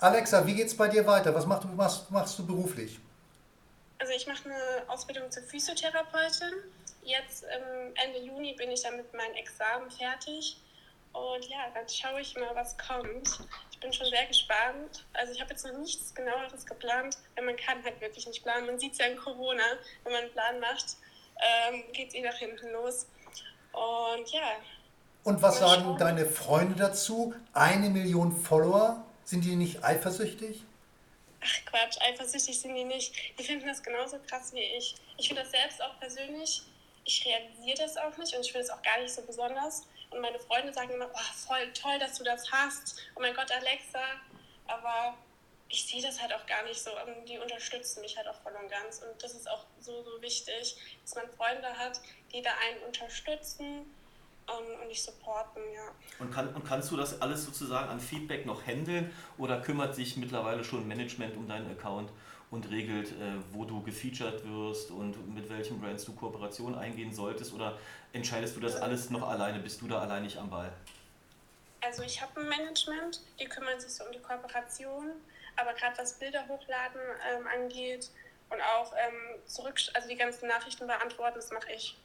Alexa, 0.00 0.46
wie 0.46 0.54
geht's 0.54 0.76
bei 0.76 0.88
dir 0.88 1.06
weiter? 1.06 1.34
Was 1.34 1.46
machst 1.46 1.64
du, 1.64 1.68
was 1.76 2.08
machst 2.10 2.38
du 2.38 2.46
beruflich? 2.46 2.98
Also 3.98 4.12
ich 4.12 4.26
mache 4.26 4.44
eine 4.44 4.88
Ausbildung 4.88 5.30
zur 5.30 5.42
Physiotherapeutin. 5.42 6.52
Jetzt 7.02 7.44
ähm, 7.44 7.92
Ende 7.96 8.20
Juni 8.20 8.54
bin 8.54 8.70
ich 8.70 8.82
dann 8.82 8.96
mit 8.96 9.12
meinem 9.12 9.34
Examen 9.34 9.90
fertig. 9.90 10.56
Und 11.12 11.44
ja, 11.48 11.70
dann 11.74 11.88
schaue 11.88 12.20
ich 12.20 12.34
mal, 12.36 12.54
was 12.54 12.76
kommt. 12.78 13.40
Ich 13.72 13.80
bin 13.80 13.92
schon 13.92 14.06
sehr 14.06 14.26
gespannt. 14.26 15.04
Also 15.14 15.32
ich 15.32 15.40
habe 15.40 15.50
jetzt 15.50 15.64
noch 15.64 15.76
nichts 15.78 16.14
genaueres 16.14 16.66
geplant, 16.66 17.16
weil 17.34 17.44
man 17.44 17.56
kann 17.56 17.82
halt 17.82 18.00
wirklich 18.00 18.26
nicht 18.26 18.42
planen. 18.42 18.66
Man 18.66 18.78
sieht 18.78 18.92
es 18.92 18.98
ja 18.98 19.06
in 19.06 19.16
Corona, 19.16 19.62
wenn 20.04 20.12
man 20.12 20.22
einen 20.22 20.32
Plan 20.32 20.60
macht, 20.60 20.96
ähm, 21.70 21.84
geht 21.92 22.08
es 22.08 22.14
eh 22.14 22.22
nach 22.22 22.36
hinten 22.36 22.70
los. 22.72 23.06
Und 23.72 24.30
ja. 24.30 24.56
Und 25.24 25.42
was 25.42 25.58
sagen 25.58 25.82
schauen. 25.82 25.98
deine 25.98 26.26
Freunde 26.26 26.74
dazu? 26.76 27.34
Eine 27.52 27.90
Million 27.90 28.32
Follower? 28.32 29.04
Sind 29.24 29.44
die 29.44 29.56
nicht 29.56 29.84
eifersüchtig? 29.84 30.62
Ach 31.40 31.64
Quatsch, 31.66 31.98
eifersüchtig 32.00 32.60
sind 32.60 32.74
die 32.74 32.84
nicht. 32.84 33.14
Die 33.38 33.44
finden 33.44 33.66
das 33.66 33.82
genauso 33.82 34.18
krass 34.26 34.52
wie 34.52 34.62
ich. 34.62 34.94
Ich 35.16 35.28
finde 35.28 35.42
das 35.42 35.50
selbst 35.50 35.82
auch 35.82 35.98
persönlich, 36.00 36.62
ich 37.04 37.24
realisiere 37.24 37.76
das 37.78 37.96
auch 37.96 38.16
nicht 38.16 38.34
und 38.34 38.40
ich 38.40 38.52
finde 38.52 38.64
es 38.64 38.70
auch 38.70 38.82
gar 38.82 39.00
nicht 39.00 39.14
so 39.14 39.22
besonders. 39.22 39.86
Und 40.10 40.20
meine 40.20 40.38
Freunde 40.38 40.72
sagen 40.72 40.90
immer, 40.90 41.08
oh, 41.12 41.46
voll 41.46 41.72
toll, 41.72 41.98
dass 41.98 42.18
du 42.18 42.24
das 42.24 42.50
hast. 42.50 43.02
Oh 43.14 43.20
mein 43.20 43.34
Gott, 43.34 43.50
Alexa. 43.52 44.00
Aber 44.66 45.16
ich 45.68 45.84
sehe 45.84 46.02
das 46.02 46.20
halt 46.20 46.32
auch 46.32 46.46
gar 46.46 46.62
nicht 46.64 46.82
so. 46.82 46.90
Und 46.90 47.28
die 47.28 47.38
unterstützen 47.38 48.00
mich 48.00 48.16
halt 48.16 48.26
auch 48.28 48.40
voll 48.42 48.52
und 48.60 48.70
ganz. 48.70 49.02
Und 49.02 49.22
das 49.22 49.34
ist 49.34 49.50
auch 49.50 49.64
so, 49.80 50.02
so 50.02 50.22
wichtig, 50.22 50.76
dass 51.02 51.14
man 51.14 51.24
Freunde 51.36 51.68
hat, 51.68 52.00
die 52.32 52.42
da 52.42 52.50
einen 52.66 52.82
unterstützen 52.84 53.84
und, 54.46 54.80
und 54.82 54.88
dich 54.88 55.02
supporten, 55.02 55.62
ja. 55.74 55.90
Und, 56.18 56.32
kann, 56.32 56.54
und 56.54 56.64
kannst 56.64 56.90
du 56.90 56.96
das 56.96 57.20
alles 57.20 57.44
sozusagen 57.44 57.88
an 57.90 58.00
Feedback 58.00 58.46
noch 58.46 58.66
handeln 58.66 59.14
oder 59.36 59.60
kümmert 59.60 59.94
sich 59.94 60.16
mittlerweile 60.16 60.64
schon 60.64 60.88
Management 60.88 61.36
um 61.36 61.46
deinen 61.48 61.70
Account? 61.70 62.10
Und 62.50 62.70
regelt, 62.70 63.12
äh, 63.12 63.34
wo 63.52 63.64
du 63.64 63.82
gefeatured 63.82 64.44
wirst 64.44 64.90
und 64.90 65.34
mit 65.34 65.48
welchen 65.50 65.80
Brands 65.80 66.04
du 66.04 66.14
Kooperation 66.14 66.74
eingehen 66.74 67.12
solltest? 67.12 67.52
Oder 67.52 67.78
entscheidest 68.12 68.56
du 68.56 68.60
das 68.60 68.76
alles 68.76 69.10
noch 69.10 69.28
alleine? 69.28 69.58
Bist 69.58 69.80
du 69.80 69.88
da 69.88 70.00
alleinig 70.00 70.38
am 70.38 70.48
Ball? 70.48 70.72
Also 71.80 72.02
ich 72.02 72.20
habe 72.20 72.40
ein 72.40 72.48
Management, 72.48 73.20
die 73.38 73.44
kümmern 73.44 73.78
sich 73.78 73.92
so 73.92 74.04
um 74.04 74.12
die 74.12 74.18
Kooperation, 74.18 75.12
aber 75.56 75.72
gerade 75.74 75.96
was 75.98 76.18
Bilder 76.18 76.46
hochladen 76.48 77.00
ähm, 77.32 77.46
angeht 77.46 78.10
und 78.50 78.60
auch 78.60 78.92
ähm, 78.92 79.40
zurück, 79.46 79.78
also 79.94 80.08
die 80.08 80.16
ganzen 80.16 80.48
Nachrichten 80.48 80.86
beantworten, 80.86 81.36
das 81.36 81.50
mache 81.50 81.72
ich. 81.72 81.96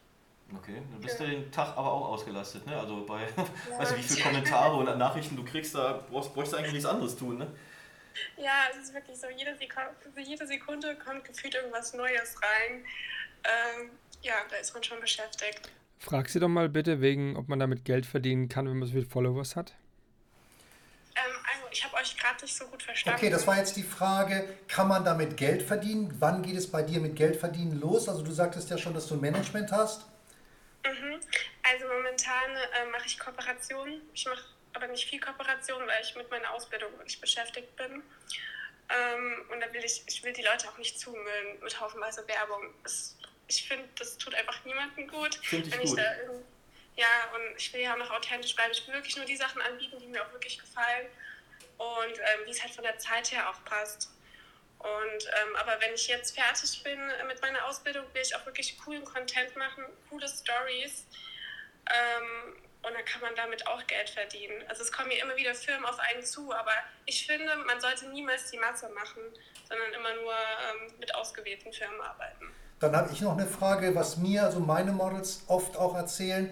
Okay, 0.55 0.81
dann 0.91 1.01
bist 1.01 1.19
ja. 1.19 1.25
du 1.25 1.31
den 1.31 1.51
Tag 1.51 1.69
aber 1.69 1.91
auch 1.91 2.09
ausgelastet, 2.09 2.65
ne? 2.67 2.77
Also 2.77 3.05
bei, 3.05 3.21
ja. 3.21 3.27
weißt 3.79 3.93
du, 3.93 3.97
wie 3.97 4.03
viele 4.03 4.21
Kommentare 4.21 4.75
und 4.75 4.97
Nachrichten 4.97 5.35
du 5.35 5.43
kriegst, 5.43 5.73
da 5.73 6.03
brauchst, 6.11 6.33
brauchst 6.33 6.53
du 6.53 6.57
eigentlich 6.57 6.73
nichts 6.73 6.85
anderes 6.85 7.15
tun, 7.15 7.37
ne? 7.37 7.47
Ja, 8.37 8.67
es 8.71 8.77
ist 8.77 8.93
wirklich 8.93 9.17
so, 9.17 9.27
jede 9.29 9.55
Sekunde, 9.57 9.91
jede 10.17 10.47
Sekunde 10.47 10.95
kommt 10.95 11.23
gefühlt 11.25 11.55
irgendwas 11.55 11.93
Neues 11.93 12.35
rein. 12.41 12.85
Ähm, 13.43 13.89
ja, 14.21 14.35
da 14.49 14.57
ist 14.57 14.73
man 14.73 14.83
schon 14.83 14.99
beschäftigt. 14.99 15.69
Frag 15.99 16.29
sie 16.29 16.39
doch 16.39 16.49
mal 16.49 16.69
bitte 16.69 17.01
wegen, 17.01 17.37
ob 17.37 17.47
man 17.47 17.59
damit 17.59 17.85
Geld 17.85 18.05
verdienen 18.05 18.49
kann, 18.49 18.67
wenn 18.67 18.77
man 18.77 18.87
so 18.87 18.93
viele 18.93 19.05
Followers 19.05 19.55
hat. 19.55 19.73
Ähm, 21.15 21.35
also 21.43 21.67
ich 21.71 21.83
habe 21.83 21.95
euch 21.95 22.17
gerade 22.17 22.41
nicht 22.41 22.55
so 22.55 22.65
gut 22.67 22.83
verstanden. 22.83 23.17
Okay, 23.17 23.29
das 23.29 23.45
war 23.45 23.57
jetzt 23.57 23.75
die 23.75 23.83
Frage, 23.83 24.57
kann 24.67 24.87
man 24.87 25.05
damit 25.05 25.37
Geld 25.37 25.61
verdienen? 25.61 26.13
Wann 26.19 26.41
geht 26.41 26.55
es 26.55 26.69
bei 26.69 26.81
dir 26.81 26.99
mit 26.99 27.15
Geldverdienen 27.15 27.79
los? 27.79 28.09
Also 28.09 28.23
du 28.23 28.31
sagtest 28.31 28.69
ja 28.69 28.77
schon, 28.77 28.93
dass 28.93 29.07
du 29.07 29.15
ein 29.15 29.21
Management 29.21 29.71
hast. 29.71 30.05
Mhm. 30.85 31.19
Also 31.63 31.85
momentan 31.87 32.51
äh, 32.51 32.91
mache 32.91 33.05
ich 33.05 33.17
Kooperationen. 33.17 34.01
Ich 34.13 34.25
mache 34.25 34.43
aber 34.73 34.87
nicht 34.87 35.07
viel 35.07 35.19
Kooperation, 35.19 35.85
weil 35.87 36.03
ich 36.03 36.15
mit 36.15 36.29
meiner 36.29 36.51
Ausbildung 36.51 36.91
wirklich 36.97 37.19
beschäftigt 37.19 37.75
bin. 37.75 38.03
Ähm, 38.89 39.45
und 39.51 39.61
da 39.61 39.71
will 39.73 39.83
ich, 39.83 40.03
ich 40.07 40.23
will 40.23 40.33
die 40.33 40.41
Leute 40.41 40.67
auch 40.69 40.77
nicht 40.77 40.99
zumüllen 40.99 41.59
mit 41.61 41.79
haufenweise 41.79 42.27
Werbung. 42.27 42.73
Es, 42.83 43.17
ich 43.47 43.67
finde, 43.67 43.87
das 43.97 44.17
tut 44.17 44.33
einfach 44.35 44.63
niemandem 44.65 45.07
gut. 45.07 45.39
Ich 45.43 45.51
wenn 45.51 45.79
gut. 45.79 45.83
Ich 45.83 45.95
da 45.95 46.03
ja, 46.95 47.07
und 47.35 47.57
ich 47.57 47.73
will 47.73 47.81
ja 47.81 47.93
auch 47.93 47.97
noch 47.97 48.11
authentisch 48.11 48.55
bleiben. 48.55 48.71
Ich 48.71 48.85
will 48.87 48.93
wirklich 48.93 49.15
nur 49.15 49.25
die 49.25 49.35
Sachen 49.35 49.61
anbieten, 49.61 49.97
die 49.99 50.07
mir 50.07 50.23
auch 50.23 50.31
wirklich 50.31 50.59
gefallen 50.59 51.07
und 51.77 52.19
ähm, 52.19 52.45
wie 52.45 52.51
es 52.51 52.61
halt 52.61 52.73
von 52.73 52.83
der 52.83 52.97
Zeit 52.99 53.31
her 53.31 53.49
auch 53.49 53.63
passt. 53.65 54.09
Und, 54.77 55.25
ähm, 55.25 55.55
aber 55.55 55.79
wenn 55.79 55.93
ich 55.93 56.07
jetzt 56.07 56.37
fertig 56.37 56.83
bin 56.83 56.99
mit 57.27 57.41
meiner 57.41 57.65
Ausbildung, 57.65 58.05
will 58.13 58.21
ich 58.21 58.35
auch 58.35 58.45
wirklich 58.45 58.77
coolen 58.77 59.03
Content 59.05 59.55
machen, 59.55 59.85
coole 60.09 60.27
Stories. 60.27 61.05
Ähm, 61.89 62.55
und 62.83 62.93
dann 62.93 63.05
kann 63.05 63.21
man 63.21 63.35
damit 63.35 63.65
auch 63.67 63.85
Geld 63.87 64.09
verdienen. 64.09 64.63
Also 64.67 64.83
es 64.83 64.91
kommen 64.91 65.09
ja 65.11 65.23
immer 65.23 65.35
wieder 65.35 65.55
Firmen 65.55 65.85
auf 65.85 65.99
einen 65.99 66.23
zu, 66.23 66.53
aber 66.53 66.71
ich 67.05 67.25
finde, 67.25 67.55
man 67.65 67.79
sollte 67.79 68.07
niemals 68.09 68.51
die 68.51 68.57
Masse 68.57 68.89
machen, 68.89 69.21
sondern 69.67 69.93
immer 69.93 70.13
nur 70.21 70.33
ähm, 70.33 70.93
mit 70.99 71.13
ausgewählten 71.15 71.71
Firmen 71.71 72.01
arbeiten. 72.01 72.51
Dann 72.79 72.95
habe 72.95 73.09
ich 73.13 73.21
noch 73.21 73.37
eine 73.37 73.47
Frage, 73.47 73.95
was 73.95 74.17
mir, 74.17 74.43
also 74.43 74.59
meine 74.59 74.91
Models 74.91 75.43
oft 75.47 75.77
auch 75.77 75.95
erzählen, 75.95 76.49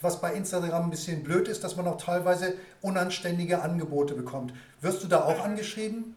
was 0.00 0.20
bei 0.20 0.32
Instagram 0.32 0.84
ein 0.84 0.90
bisschen 0.90 1.22
blöd 1.22 1.48
ist, 1.48 1.62
dass 1.62 1.76
man 1.76 1.86
auch 1.86 2.00
teilweise 2.02 2.58
unanständige 2.80 3.60
Angebote 3.62 4.14
bekommt. 4.14 4.52
Wirst 4.80 5.02
du 5.02 5.08
da 5.08 5.24
auch 5.24 5.40
angeschrieben? 5.44 6.16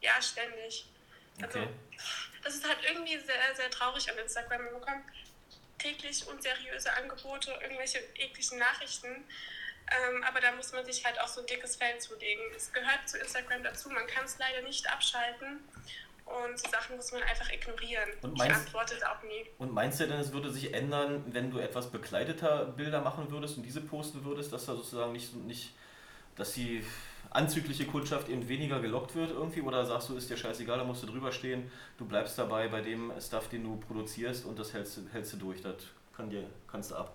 Ja, 0.00 0.20
ständig. 0.20 0.88
Also, 1.42 1.58
Okay. 1.60 1.68
das 2.44 2.54
ist 2.54 2.66
halt 2.66 2.78
irgendwie 2.88 3.18
sehr, 3.18 3.54
sehr 3.54 3.70
traurig 3.70 4.10
an 4.10 4.18
Instagram. 4.18 4.64
Man 4.64 4.74
bekommt 4.74 5.04
täglich 5.86 6.26
unseriöse 6.26 6.92
Angebote, 6.94 7.52
irgendwelche 7.62 7.98
ekligen 8.16 8.58
Nachrichten. 8.58 9.24
Ähm, 9.88 10.24
aber 10.24 10.40
da 10.40 10.50
muss 10.52 10.72
man 10.72 10.84
sich 10.84 11.04
halt 11.04 11.20
auch 11.20 11.28
so 11.28 11.40
ein 11.40 11.46
dickes 11.46 11.76
Fell 11.76 11.96
zulegen. 12.00 12.42
Es 12.56 12.72
gehört 12.72 13.08
zu 13.08 13.18
Instagram 13.18 13.62
dazu. 13.62 13.88
Man 13.88 14.06
kann 14.06 14.24
es 14.24 14.36
leider 14.38 14.62
nicht 14.62 14.90
abschalten. 14.90 15.60
Und 16.24 16.58
Sachen 16.58 16.96
muss 16.96 17.12
man 17.12 17.22
einfach 17.22 17.48
ignorieren. 17.52 18.10
Und 18.22 18.32
ich 18.32 18.38
meinst- 18.38 18.56
antworte 18.66 18.96
da 18.98 19.12
auch 19.12 19.22
nie. 19.22 19.46
Und 19.58 19.72
meinst 19.72 20.00
du 20.00 20.08
denn, 20.08 20.18
es 20.18 20.32
würde 20.32 20.50
sich 20.50 20.74
ändern, 20.74 21.22
wenn 21.28 21.52
du 21.52 21.60
etwas 21.60 21.88
bekleideter 21.92 22.64
Bilder 22.64 23.00
machen 23.00 23.30
würdest 23.30 23.56
und 23.58 23.62
diese 23.62 23.80
posten 23.80 24.24
würdest, 24.24 24.52
dass 24.52 24.66
da 24.66 24.74
sozusagen 24.74 25.12
nicht, 25.12 25.32
nicht 25.34 25.72
dass 26.34 26.54
die 26.54 26.84
anzügliche 27.36 27.86
Kundschaft 27.86 28.28
eben 28.28 28.48
weniger 28.48 28.80
gelockt 28.80 29.14
wird 29.14 29.30
irgendwie? 29.30 29.60
Oder 29.60 29.84
sagst 29.84 30.08
du, 30.08 30.16
ist 30.16 30.28
dir 30.30 30.36
scheißegal, 30.36 30.78
da 30.78 30.84
musst 30.84 31.02
du 31.02 31.06
drüber 31.06 31.30
stehen, 31.30 31.70
du 31.98 32.06
bleibst 32.06 32.38
dabei 32.38 32.68
bei 32.68 32.80
dem 32.80 33.12
Stuff, 33.20 33.48
den 33.48 33.62
du 33.62 33.76
produzierst 33.76 34.46
und 34.46 34.58
das 34.58 34.72
hältst, 34.72 35.00
hältst 35.12 35.34
du 35.34 35.36
durch, 35.36 35.60
das 35.62 35.76
kann 36.16 36.30
dir, 36.30 36.48
kannst 36.70 36.90
du 36.90 36.96
ab. 36.96 37.12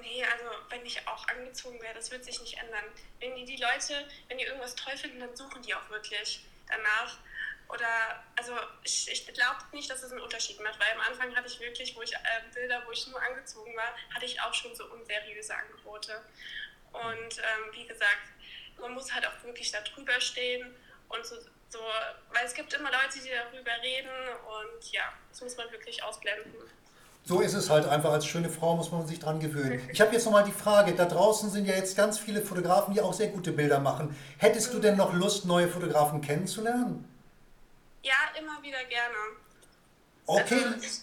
Nee, 0.00 0.24
also 0.24 0.44
wenn 0.70 0.84
ich 0.84 1.06
auch 1.08 1.26
angezogen 1.28 1.80
wäre, 1.80 1.94
das 1.94 2.10
wird 2.10 2.24
sich 2.24 2.40
nicht 2.40 2.58
ändern. 2.58 2.84
Wenn 3.20 3.34
die, 3.36 3.44
die 3.44 3.56
Leute, 3.56 4.06
wenn 4.28 4.38
die 4.38 4.44
irgendwas 4.44 4.74
toll 4.74 4.96
finden, 4.96 5.20
dann 5.20 5.34
suchen 5.34 5.62
die 5.62 5.74
auch 5.74 5.88
wirklich 5.90 6.44
danach. 6.68 7.18
Oder, 7.68 8.22
also 8.36 8.52
ich, 8.82 9.10
ich 9.10 9.26
glaube 9.26 9.56
nicht, 9.72 9.90
dass 9.90 10.02
es 10.02 10.12
einen 10.12 10.20
Unterschied 10.20 10.60
macht, 10.60 10.78
weil 10.78 10.92
am 10.92 11.00
Anfang 11.00 11.34
hatte 11.34 11.48
ich 11.48 11.58
wirklich, 11.58 11.96
wo 11.96 12.02
ich 12.02 12.12
äh, 12.12 12.18
Bilder, 12.52 12.82
wo 12.86 12.92
ich 12.92 13.06
nur 13.08 13.20
angezogen 13.20 13.74
war, 13.74 13.94
hatte 14.14 14.26
ich 14.26 14.40
auch 14.42 14.52
schon 14.52 14.74
so 14.74 14.84
unseriöse 14.86 15.56
Angebote. 15.56 16.22
Und 16.92 17.38
ähm, 17.38 17.72
wie 17.72 17.86
gesagt, 17.86 18.22
man 18.80 18.92
muss 18.92 19.12
halt 19.12 19.26
auch 19.26 19.44
wirklich 19.44 19.70
da 19.72 19.80
drüber 19.80 20.20
stehen 20.20 20.74
und 21.08 21.24
so, 21.24 21.36
so, 21.68 21.78
weil 22.32 22.44
es 22.44 22.54
gibt 22.54 22.72
immer 22.74 22.90
Leute, 22.90 23.18
die 23.24 23.30
darüber 23.30 23.72
reden 23.82 24.10
und 24.46 24.92
ja, 24.92 25.02
das 25.30 25.40
muss 25.40 25.56
man 25.56 25.70
wirklich 25.72 26.02
ausblenden. 26.02 26.52
So 27.26 27.40
ist 27.40 27.54
es 27.54 27.70
halt 27.70 27.88
einfach. 27.88 28.12
Als 28.12 28.26
schöne 28.26 28.50
Frau 28.50 28.76
muss 28.76 28.92
man 28.92 29.06
sich 29.06 29.18
dran 29.18 29.40
gewöhnen. 29.40 29.88
Ich 29.92 30.00
habe 30.00 30.12
jetzt 30.12 30.26
nochmal 30.26 30.44
die 30.44 30.52
Frage, 30.52 30.94
da 30.94 31.06
draußen 31.06 31.50
sind 31.50 31.66
ja 31.66 31.74
jetzt 31.74 31.96
ganz 31.96 32.18
viele 32.18 32.42
Fotografen, 32.42 32.92
die 32.92 33.00
auch 33.00 33.14
sehr 33.14 33.28
gute 33.28 33.50
Bilder 33.52 33.80
machen. 33.80 34.14
Hättest 34.38 34.74
du 34.74 34.78
denn 34.78 34.96
noch 34.96 35.12
Lust, 35.14 35.46
neue 35.46 35.68
Fotografen 35.68 36.20
kennenzulernen? 36.20 37.08
Ja, 38.02 38.14
immer 38.38 38.62
wieder 38.62 38.84
gerne. 38.84 39.14
Okay, 40.26 40.64
Also, 40.64 41.02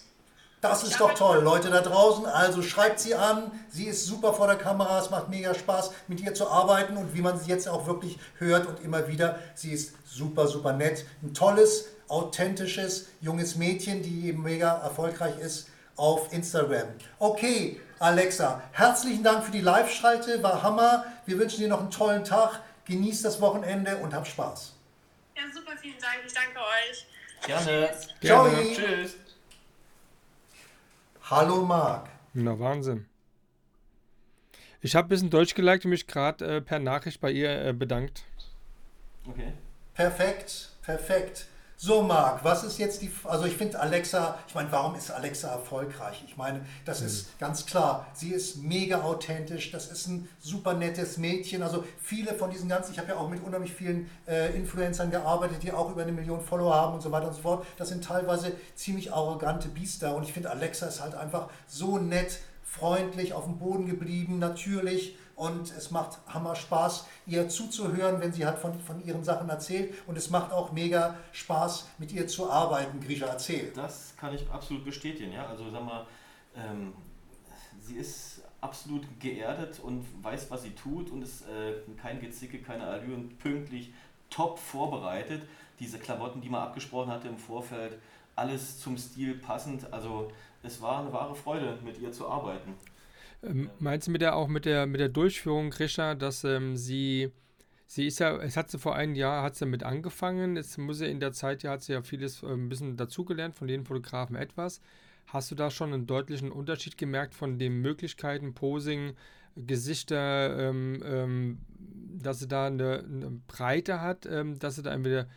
das 0.62 0.84
ist 0.84 1.00
doch 1.00 1.12
toll. 1.14 1.42
Leute 1.42 1.70
da 1.70 1.80
draußen, 1.80 2.24
also 2.24 2.62
schreibt 2.62 3.00
sie 3.00 3.16
an. 3.16 3.50
Sie 3.68 3.86
ist 3.86 4.06
super 4.06 4.32
vor 4.32 4.46
der 4.46 4.56
Kamera. 4.56 5.00
Es 5.00 5.10
macht 5.10 5.28
mega 5.28 5.54
Spaß, 5.54 5.90
mit 6.06 6.20
ihr 6.20 6.34
zu 6.34 6.48
arbeiten. 6.48 6.96
Und 6.96 7.14
wie 7.14 7.20
man 7.20 7.38
sie 7.38 7.50
jetzt 7.50 7.68
auch 7.68 7.88
wirklich 7.88 8.16
hört 8.38 8.68
und 8.68 8.80
immer 8.80 9.08
wieder, 9.08 9.40
sie 9.56 9.72
ist 9.72 9.94
super, 10.06 10.46
super 10.46 10.72
nett. 10.72 11.04
Ein 11.20 11.34
tolles, 11.34 11.88
authentisches, 12.06 13.08
junges 13.20 13.56
Mädchen, 13.56 14.02
die 14.02 14.28
eben 14.28 14.44
mega 14.44 14.78
erfolgreich 14.78 15.36
ist 15.40 15.68
auf 15.96 16.32
Instagram. 16.32 16.86
Okay, 17.18 17.80
Alexa, 17.98 18.62
herzlichen 18.70 19.24
Dank 19.24 19.44
für 19.44 19.50
die 19.50 19.60
Live-Schalte. 19.60 20.44
War 20.44 20.62
Hammer. 20.62 21.04
Wir 21.26 21.40
wünschen 21.40 21.58
dir 21.58 21.68
noch 21.68 21.80
einen 21.80 21.90
tollen 21.90 22.22
Tag. 22.24 22.60
Genieß 22.84 23.22
das 23.22 23.40
Wochenende 23.40 23.96
und 23.96 24.14
hab 24.14 24.28
Spaß. 24.28 24.74
Ja, 25.36 25.42
super, 25.52 25.72
vielen 25.80 25.98
Dank. 25.98 26.20
Ich 26.24 26.32
danke 26.32 26.60
euch. 26.60 27.06
Gerne. 27.44 27.90
Ciao. 28.22 28.44
Gerne. 28.44 28.72
Tschüss. 28.72 29.16
Hallo 31.34 31.62
Marc. 31.64 32.10
Na, 32.34 32.58
Wahnsinn. 32.58 33.06
Ich 34.82 34.94
habe 34.94 35.06
ein 35.06 35.08
bisschen 35.08 35.30
Deutsch 35.30 35.54
geliked 35.54 35.86
und 35.86 35.90
mich 35.92 36.06
gerade 36.06 36.56
äh, 36.56 36.60
per 36.60 36.78
Nachricht 36.78 37.22
bei 37.22 37.30
ihr 37.30 37.68
äh, 37.68 37.72
bedankt. 37.72 38.24
Okay. 39.26 39.54
Perfekt, 39.94 40.72
perfekt. 40.82 41.46
So, 41.84 42.00
Marc, 42.00 42.44
was 42.44 42.62
ist 42.62 42.78
jetzt 42.78 43.02
die. 43.02 43.10
Also, 43.24 43.44
ich 43.44 43.56
finde 43.56 43.80
Alexa, 43.80 44.38
ich 44.46 44.54
meine, 44.54 44.70
warum 44.70 44.94
ist 44.94 45.10
Alexa 45.10 45.48
erfolgreich? 45.48 46.22
Ich 46.28 46.36
meine, 46.36 46.64
das 46.84 47.00
ist 47.00 47.36
ganz 47.40 47.66
klar. 47.66 48.06
Sie 48.12 48.30
ist 48.30 48.58
mega 48.58 49.02
authentisch. 49.02 49.72
Das 49.72 49.88
ist 49.88 50.06
ein 50.06 50.28
super 50.38 50.74
nettes 50.74 51.18
Mädchen. 51.18 51.60
Also, 51.60 51.82
viele 52.00 52.34
von 52.34 52.50
diesen 52.50 52.68
ganzen, 52.68 52.92
ich 52.92 53.00
habe 53.00 53.08
ja 53.08 53.16
auch 53.16 53.28
mit 53.28 53.42
unheimlich 53.42 53.72
vielen 53.72 54.08
äh, 54.28 54.54
Influencern 54.54 55.10
gearbeitet, 55.10 55.64
die 55.64 55.72
auch 55.72 55.90
über 55.90 56.02
eine 56.02 56.12
Million 56.12 56.40
Follower 56.40 56.72
haben 56.72 56.94
und 56.94 57.00
so 57.00 57.10
weiter 57.10 57.26
und 57.26 57.34
so 57.34 57.42
fort. 57.42 57.66
Das 57.78 57.88
sind 57.88 58.04
teilweise 58.04 58.52
ziemlich 58.76 59.12
arrogante 59.12 59.66
Biester. 59.66 60.14
Und 60.14 60.22
ich 60.22 60.32
finde, 60.32 60.50
Alexa 60.50 60.86
ist 60.86 61.00
halt 61.00 61.16
einfach 61.16 61.48
so 61.66 61.98
nett, 61.98 62.38
freundlich, 62.62 63.32
auf 63.32 63.42
dem 63.42 63.58
Boden 63.58 63.86
geblieben, 63.86 64.38
natürlich. 64.38 65.16
Und 65.36 65.70
es 65.72 65.90
macht 65.90 66.18
Hammer 66.28 66.54
Spaß, 66.54 67.06
ihr 67.26 67.48
zuzuhören, 67.48 68.20
wenn 68.20 68.32
sie 68.32 68.46
halt 68.46 68.58
von, 68.58 68.78
von 68.78 69.04
ihren 69.04 69.24
Sachen 69.24 69.48
erzählt. 69.48 69.94
Und 70.06 70.16
es 70.16 70.30
macht 70.30 70.52
auch 70.52 70.72
mega 70.72 71.16
Spaß, 71.32 71.88
mit 71.98 72.12
ihr 72.12 72.26
zu 72.26 72.50
arbeiten, 72.50 73.00
Grisha 73.00 73.26
erzählt. 73.26 73.76
Das 73.76 74.14
kann 74.16 74.34
ich 74.34 74.48
absolut 74.50 74.84
bestätigen, 74.84 75.32
ja. 75.32 75.46
Also 75.46 75.70
sag 75.70 75.84
mal, 75.84 76.06
ähm, 76.54 76.92
sie 77.80 77.96
ist 77.96 78.42
absolut 78.60 79.02
geerdet 79.20 79.80
und 79.80 80.06
weiß, 80.22 80.50
was 80.50 80.62
sie 80.62 80.74
tut 80.74 81.10
und 81.10 81.22
ist 81.22 81.42
äh, 81.42 81.74
kein 82.00 82.20
Gezicke, 82.20 82.60
keine 82.60 82.86
Allüren, 82.86 83.36
pünktlich, 83.38 83.92
top 84.30 84.58
vorbereitet. 84.58 85.42
Diese 85.80 85.98
Klamotten, 85.98 86.40
die 86.40 86.48
man 86.48 86.62
abgesprochen 86.62 87.10
hatte 87.10 87.28
im 87.28 87.38
Vorfeld, 87.38 87.98
alles 88.36 88.80
zum 88.80 88.96
Stil 88.96 89.34
passend. 89.34 89.92
Also 89.92 90.30
es 90.62 90.80
war 90.80 91.00
eine 91.00 91.12
wahre 91.12 91.34
Freude, 91.34 91.78
mit 91.84 91.98
ihr 91.98 92.12
zu 92.12 92.28
arbeiten. 92.28 92.74
Ähm, 93.42 93.70
meinst 93.78 94.06
du 94.06 94.12
mit 94.12 94.22
der 94.22 94.36
auch 94.36 94.48
mit 94.48 94.64
der 94.64 94.86
mit 94.86 95.00
der 95.00 95.08
Durchführung, 95.08 95.70
Grisha, 95.70 96.14
dass 96.14 96.44
ähm, 96.44 96.76
sie 96.76 97.32
sie 97.86 98.06
ist 98.06 98.20
ja, 98.20 98.36
es 98.38 98.56
hat 98.56 98.70
sie 98.70 98.78
vor 98.78 98.94
einem 98.94 99.14
Jahr 99.14 99.42
hat 99.42 99.54
sie 99.56 99.64
damit 99.64 99.82
angefangen, 99.82 100.56
jetzt 100.56 100.78
muss 100.78 100.98
sie 100.98 101.06
in 101.06 101.20
der 101.20 101.32
Zeit 101.32 101.62
ja 101.62 101.72
hat 101.72 101.82
sie 101.82 101.92
ja 101.92 102.02
vieles 102.02 102.42
äh, 102.42 102.46
ein 102.46 102.68
bisschen 102.68 102.96
dazugelernt, 102.96 103.54
von 103.54 103.68
den 103.68 103.84
Fotografen 103.84 104.36
etwas. 104.36 104.80
Hast 105.26 105.50
du 105.50 105.54
da 105.54 105.70
schon 105.70 105.92
einen 105.92 106.06
deutlichen 106.06 106.50
Unterschied 106.50 106.98
gemerkt 106.98 107.34
von 107.34 107.58
den 107.58 107.80
Möglichkeiten, 107.80 108.54
Posing, 108.54 109.14
Gesichter, 109.56 110.58
ähm, 110.58 111.02
ähm, 111.04 111.58
dass 112.18 112.40
sie 112.40 112.48
da 112.48 112.66
eine, 112.66 113.04
eine 113.04 113.40
Breite 113.46 114.00
hat, 114.00 114.26
ähm, 114.26 114.58
dass 114.58 114.76
sie 114.76 114.82
da 114.82 114.92
entweder 114.92 115.28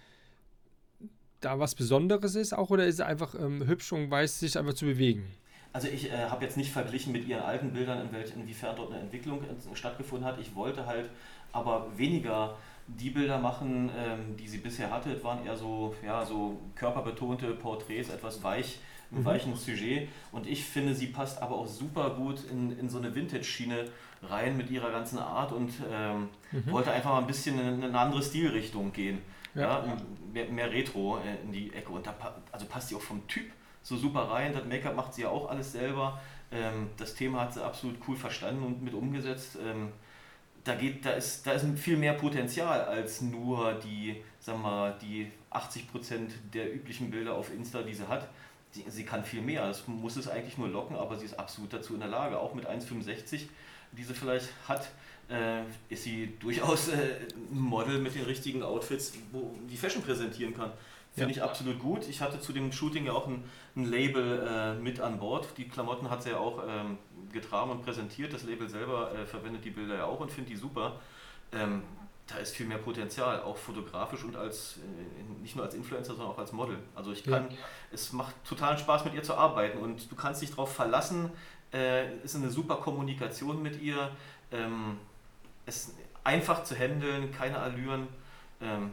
da 1.41 1.59
was 1.59 1.75
Besonderes 1.75 2.35
ist 2.35 2.53
auch 2.53 2.69
oder 2.69 2.85
ist 2.87 2.97
sie 2.97 3.05
einfach 3.05 3.35
ähm, 3.35 3.67
hübsch 3.67 3.91
und 3.91 4.09
weiß 4.09 4.39
sich 4.39 4.57
einfach 4.57 4.73
zu 4.73 4.85
bewegen? 4.85 5.25
Also 5.75 5.89
ich 5.89 6.09
äh, 6.09 6.29
habe 6.29 6.45
jetzt 6.45 6.55
nicht 6.55 6.71
verglichen 6.71 7.11
mit 7.11 7.27
ihren 7.27 7.43
alten 7.43 7.73
Bildern, 7.73 7.99
in 7.99 8.13
welch, 8.13 8.33
inwiefern 8.33 8.77
dort 8.77 8.93
eine 8.93 9.01
Entwicklung 9.01 9.41
stattgefunden 9.73 10.25
hat. 10.25 10.39
Ich 10.39 10.55
wollte 10.55 10.85
halt 10.85 11.09
aber 11.51 11.87
weniger 11.97 12.55
die 12.87 13.09
Bilder 13.09 13.39
machen, 13.39 13.89
ähm, 13.97 14.37
die 14.37 14.47
sie 14.47 14.59
bisher 14.59 14.89
hatte. 14.89 15.11
Es 15.11 15.21
waren 15.21 15.45
eher 15.45 15.57
so, 15.57 15.93
ja, 16.01 16.23
so 16.25 16.61
körperbetonte 16.75 17.47
Porträts, 17.55 18.07
etwas 18.07 18.41
weich, 18.41 18.79
im 19.11 19.19
Mhm. 19.19 19.25
weichen 19.25 19.55
Sujet. 19.57 20.07
Und 20.31 20.47
ich 20.47 20.63
finde, 20.63 20.95
sie 20.95 21.07
passt 21.07 21.41
aber 21.41 21.55
auch 21.57 21.67
super 21.67 22.11
gut 22.11 22.45
in, 22.49 22.79
in 22.79 22.87
so 22.87 22.97
eine 22.99 23.13
Vintage-Schiene 23.13 23.89
rein 24.23 24.55
mit 24.55 24.69
ihrer 24.71 24.91
ganzen 24.91 25.19
Art 25.19 25.51
und 25.51 25.73
ähm, 25.91 26.29
wollte 26.67 26.89
einfach 26.93 27.11
mal 27.11 27.19
ein 27.19 27.27
bisschen 27.27 27.59
in 27.59 27.83
eine 27.83 27.99
andere 27.99 28.23
Stilrichtung 28.23 28.93
gehen. 28.93 29.17
Ja. 29.55 29.61
Ja, 29.85 29.97
mehr, 30.31 30.45
mehr 30.47 30.71
Retro 30.71 31.17
äh, 31.17 31.43
in 31.43 31.51
die 31.51 31.73
Ecke. 31.73 31.91
Und 31.91 32.07
da 32.07 32.15
also 32.53 32.65
passt 32.65 32.87
sie 32.87 32.95
auch 32.95 33.01
vom 33.01 33.27
Typ 33.27 33.51
so 33.85 33.95
super 33.95 34.21
rein. 34.31 34.51
Das 34.53 34.65
Make-up 34.65 34.95
macht 34.95 35.13
sie 35.13 35.21
ja 35.21 35.29
auch 35.29 35.49
alles 35.49 35.71
selber. 35.71 36.19
Ähm, 36.51 36.89
das 36.97 37.13
Thema 37.13 37.41
hat 37.41 37.53
sie 37.53 37.63
absolut 37.63 37.97
cool 38.07 38.15
verstanden 38.15 38.63
und 38.63 38.81
mit 38.81 38.93
umgesetzt. 38.93 39.57
Ähm, 39.63 39.91
da 40.63 40.73
geht, 40.73 41.05
da 41.05 41.11
ist, 41.11 41.45
da 41.45 41.51
ist 41.51 41.65
viel 41.77 41.95
mehr 41.95 42.13
Potenzial 42.13 42.81
als 42.81 43.21
nur 43.21 43.73
die, 43.75 44.23
sagen 44.39 44.63
wir, 44.63 44.97
die 44.99 45.31
80% 45.51 46.29
der 46.51 46.73
üblichen 46.73 47.11
Bilder 47.11 47.35
auf 47.35 47.53
Insta, 47.53 47.83
die 47.83 47.93
sie 47.93 48.07
hat. 48.07 48.27
Die, 48.73 48.83
sie 48.89 49.05
kann 49.05 49.23
viel 49.23 49.43
mehr. 49.43 49.69
Es 49.69 49.87
muss 49.87 50.15
es 50.15 50.27
eigentlich 50.27 50.57
nur 50.57 50.67
locken, 50.67 50.95
aber 50.95 51.15
sie 51.17 51.25
ist 51.25 51.37
absolut 51.37 51.71
dazu 51.71 51.93
in 51.93 51.99
der 51.99 52.09
Lage. 52.09 52.39
Auch 52.39 52.55
mit 52.55 52.67
1,65, 52.67 53.41
die 53.91 54.03
sie 54.03 54.13
vielleicht 54.15 54.49
hat, 54.67 54.89
äh, 55.29 55.61
ist 55.89 56.03
sie 56.03 56.33
durchaus 56.39 56.87
äh, 56.87 57.27
ein 57.51 57.59
Model 57.59 57.99
mit 57.99 58.15
den 58.15 58.25
richtigen 58.25 58.63
Outfits, 58.63 59.13
wo 59.31 59.55
die 59.69 59.77
Fashion 59.77 60.01
präsentieren 60.01 60.55
kann. 60.55 60.71
Finde 61.15 61.33
ja. 61.33 61.37
ich 61.37 61.43
absolut 61.43 61.79
gut. 61.79 62.07
Ich 62.09 62.21
hatte 62.21 62.41
zu 62.41 62.51
dem 62.51 62.73
Shooting 62.73 63.05
ja 63.05 63.13
auch 63.13 63.27
ein, 63.27 63.45
ein 63.77 63.85
Label 63.85 64.45
äh, 64.45 64.73
mit 64.75 64.99
an 64.99 65.17
Bord. 65.17 65.47
Die 65.57 65.67
Klamotten 65.67 66.09
hat 66.09 66.23
sie 66.23 66.31
ja 66.31 66.37
auch 66.37 66.61
ähm, 66.67 66.97
getragen 67.31 67.71
und 67.71 67.85
präsentiert. 67.85 68.33
Das 68.33 68.43
Label 68.43 68.67
selber 68.67 69.13
äh, 69.13 69.25
verwendet 69.25 69.63
die 69.63 69.69
Bilder 69.69 69.95
ja 69.95 70.05
auch 70.05 70.19
und 70.19 70.29
finde 70.29 70.49
die 70.49 70.57
super. 70.57 70.99
Ähm, 71.53 71.83
da 72.27 72.37
ist 72.37 72.55
viel 72.55 72.65
mehr 72.65 72.79
Potenzial, 72.79 73.41
auch 73.43 73.55
fotografisch 73.55 74.23
und 74.25 74.35
als 74.35 74.77
äh, 74.77 75.41
nicht 75.41 75.55
nur 75.55 75.63
als 75.63 75.75
Influencer, 75.75 76.15
sondern 76.15 76.33
auch 76.33 76.37
als 76.37 76.51
Model. 76.51 76.79
Also 76.95 77.13
ich 77.13 77.23
kann, 77.23 77.49
ja. 77.49 77.57
es 77.93 78.11
macht 78.11 78.35
totalen 78.43 78.77
Spaß 78.77 79.05
mit 79.05 79.13
ihr 79.13 79.23
zu 79.23 79.35
arbeiten 79.35 79.77
und 79.77 80.11
du 80.11 80.15
kannst 80.15 80.41
dich 80.41 80.49
darauf 80.49 80.73
verlassen. 80.73 81.31
Äh, 81.71 82.07
es 82.17 82.35
ist 82.35 82.35
eine 82.35 82.51
super 82.51 82.75
Kommunikation 82.77 83.61
mit 83.61 83.81
ihr. 83.81 84.11
Ähm, 84.51 84.97
es 85.65 85.87
ist 85.87 85.95
einfach 86.25 86.63
zu 86.63 86.75
handeln, 86.75 87.31
keine 87.31 87.59
Allüren. 87.59 88.07
Ähm, 88.59 88.91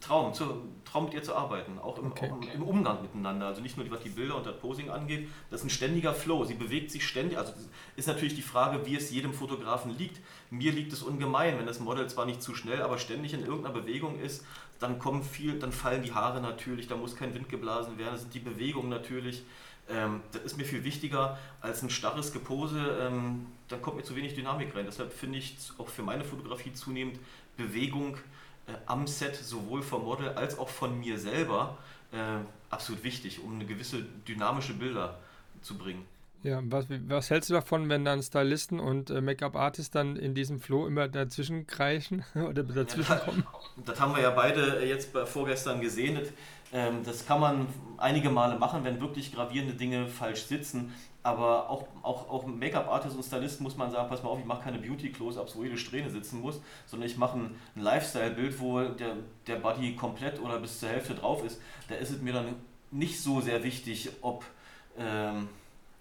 Traum, 0.00 0.34
zu, 0.34 0.62
Traum 0.84 1.04
mit 1.04 1.14
ihr 1.14 1.22
zu 1.22 1.34
arbeiten, 1.34 1.78
auch 1.78 1.98
im, 1.98 2.12
okay. 2.12 2.30
auch 2.30 2.42
im, 2.42 2.48
im, 2.50 2.62
Umgang 2.62 3.02
miteinander. 3.02 3.46
Also 3.46 3.60
nicht 3.60 3.76
nur 3.76 3.90
was 3.90 4.00
die 4.00 4.10
Bilder 4.10 4.36
und 4.36 4.46
das 4.46 4.58
Posing 4.58 4.90
angeht, 4.90 5.28
das 5.50 5.60
ist 5.60 5.66
ein 5.66 5.70
ständiger 5.70 6.14
Flow. 6.14 6.44
Sie 6.44 6.54
bewegt 6.54 6.90
sich 6.90 7.06
ständig. 7.06 7.38
Also 7.38 7.52
ist 7.96 8.08
natürlich 8.08 8.34
die 8.34 8.42
Frage, 8.42 8.86
wie 8.86 8.96
es 8.96 9.10
jedem 9.10 9.32
Fotografen 9.32 9.96
liegt. 9.96 10.20
Mir 10.50 10.72
liegt 10.72 10.92
es 10.92 11.02
ungemein, 11.02 11.58
wenn 11.58 11.66
das 11.66 11.80
Model 11.80 12.08
zwar 12.08 12.26
nicht 12.26 12.42
zu 12.42 12.54
schnell, 12.54 12.82
aber 12.82 12.98
ständig 12.98 13.34
in 13.34 13.40
irgendeiner 13.40 13.74
Bewegung 13.74 14.18
ist, 14.18 14.44
dann 14.78 14.98
kommen 14.98 15.22
viel, 15.22 15.58
dann 15.58 15.72
fallen 15.72 16.02
die 16.02 16.12
Haare 16.12 16.40
natürlich, 16.40 16.86
da 16.86 16.96
muss 16.96 17.16
kein 17.16 17.34
Wind 17.34 17.48
geblasen 17.48 17.98
werden, 17.98 18.12
das 18.12 18.22
sind 18.22 18.34
die 18.34 18.40
Bewegungen 18.40 18.90
natürlich. 18.90 19.42
Ähm, 19.88 20.20
das 20.32 20.42
ist 20.42 20.58
mir 20.58 20.64
viel 20.64 20.84
wichtiger 20.84 21.38
als 21.60 21.82
ein 21.82 21.90
starres 21.90 22.32
Gepose. 22.32 22.98
Ähm, 23.00 23.46
dann 23.68 23.82
kommt 23.82 23.96
mir 23.96 24.02
zu 24.02 24.16
wenig 24.16 24.34
Dynamik 24.34 24.74
rein. 24.74 24.84
Deshalb 24.86 25.12
finde 25.12 25.38
ich 25.38 25.56
auch 25.78 25.88
für 25.88 26.02
meine 26.02 26.24
Fotografie 26.24 26.72
zunehmend 26.72 27.18
Bewegung 27.56 28.18
äh, 28.66 28.72
am 28.86 29.06
Set 29.06 29.36
sowohl 29.36 29.82
vom 29.82 30.04
Model 30.04 30.30
als 30.30 30.58
auch 30.58 30.68
von 30.68 30.98
mir 30.98 31.18
selber 31.18 31.78
äh, 32.12 32.16
absolut 32.70 33.04
wichtig, 33.04 33.42
um 33.42 33.54
eine 33.54 33.66
gewisse 33.66 34.02
dynamische 34.26 34.74
Bilder 34.74 35.18
zu 35.62 35.76
bringen. 35.76 36.04
Ja, 36.42 36.60
was, 36.64 36.86
was 37.08 37.30
hältst 37.30 37.50
du 37.50 37.54
davon, 37.54 37.88
wenn 37.88 38.04
dann 38.04 38.22
Stylisten 38.22 38.78
und 38.78 39.10
äh, 39.10 39.20
Make-up-Artists 39.20 39.90
dann 39.90 40.16
in 40.16 40.34
diesem 40.34 40.60
Flow 40.60 40.86
immer 40.86 41.08
dazwischen 41.08 41.66
kreischen 41.66 42.24
oder 42.34 42.62
dazwischen 42.62 43.18
kommen? 43.18 43.44
Ja, 43.44 43.60
das, 43.76 43.84
das, 43.86 44.00
haben 44.00 44.14
wir 44.14 44.22
ja 44.22 44.30
beide 44.30 44.84
jetzt 44.84 45.12
bei, 45.12 45.26
vorgestern 45.26 45.80
gesehen. 45.80 46.16
Das, 46.16 46.28
ähm, 46.72 47.02
das 47.04 47.26
kann 47.26 47.40
man 47.40 47.66
einige 47.96 48.30
Male 48.30 48.58
machen, 48.58 48.84
wenn 48.84 49.00
wirklich 49.00 49.34
gravierende 49.34 49.74
Dinge 49.74 50.06
falsch 50.06 50.44
sitzen. 50.44 50.94
Aber 51.26 51.68
auch, 51.68 51.88
auch, 52.02 52.30
auch 52.30 52.46
Make-up-Artist 52.46 53.16
und 53.16 53.24
Stylist 53.24 53.60
muss 53.60 53.76
man 53.76 53.90
sagen, 53.90 54.08
pass 54.08 54.22
mal 54.22 54.28
auf, 54.28 54.38
ich 54.38 54.44
mache 54.44 54.62
keine 54.62 54.78
Beauty-Close-Ups, 54.78 55.56
wo 55.56 55.64
jede 55.64 55.76
Strähne 55.76 56.08
sitzen 56.08 56.40
muss, 56.40 56.60
sondern 56.86 57.08
ich 57.08 57.16
mache 57.16 57.36
ein, 57.36 57.56
ein 57.74 57.82
Lifestyle-Bild, 57.82 58.60
wo 58.60 58.80
der, 58.82 59.16
der 59.48 59.56
Body 59.56 59.96
komplett 59.96 60.40
oder 60.40 60.60
bis 60.60 60.78
zur 60.78 60.90
Hälfte 60.90 61.16
drauf 61.16 61.44
ist. 61.44 61.60
Da 61.88 61.96
ist 61.96 62.10
es 62.10 62.22
mir 62.22 62.32
dann 62.32 62.54
nicht 62.92 63.20
so 63.20 63.40
sehr 63.40 63.64
wichtig, 63.64 64.08
ob 64.22 64.44
ähm, 64.96 65.48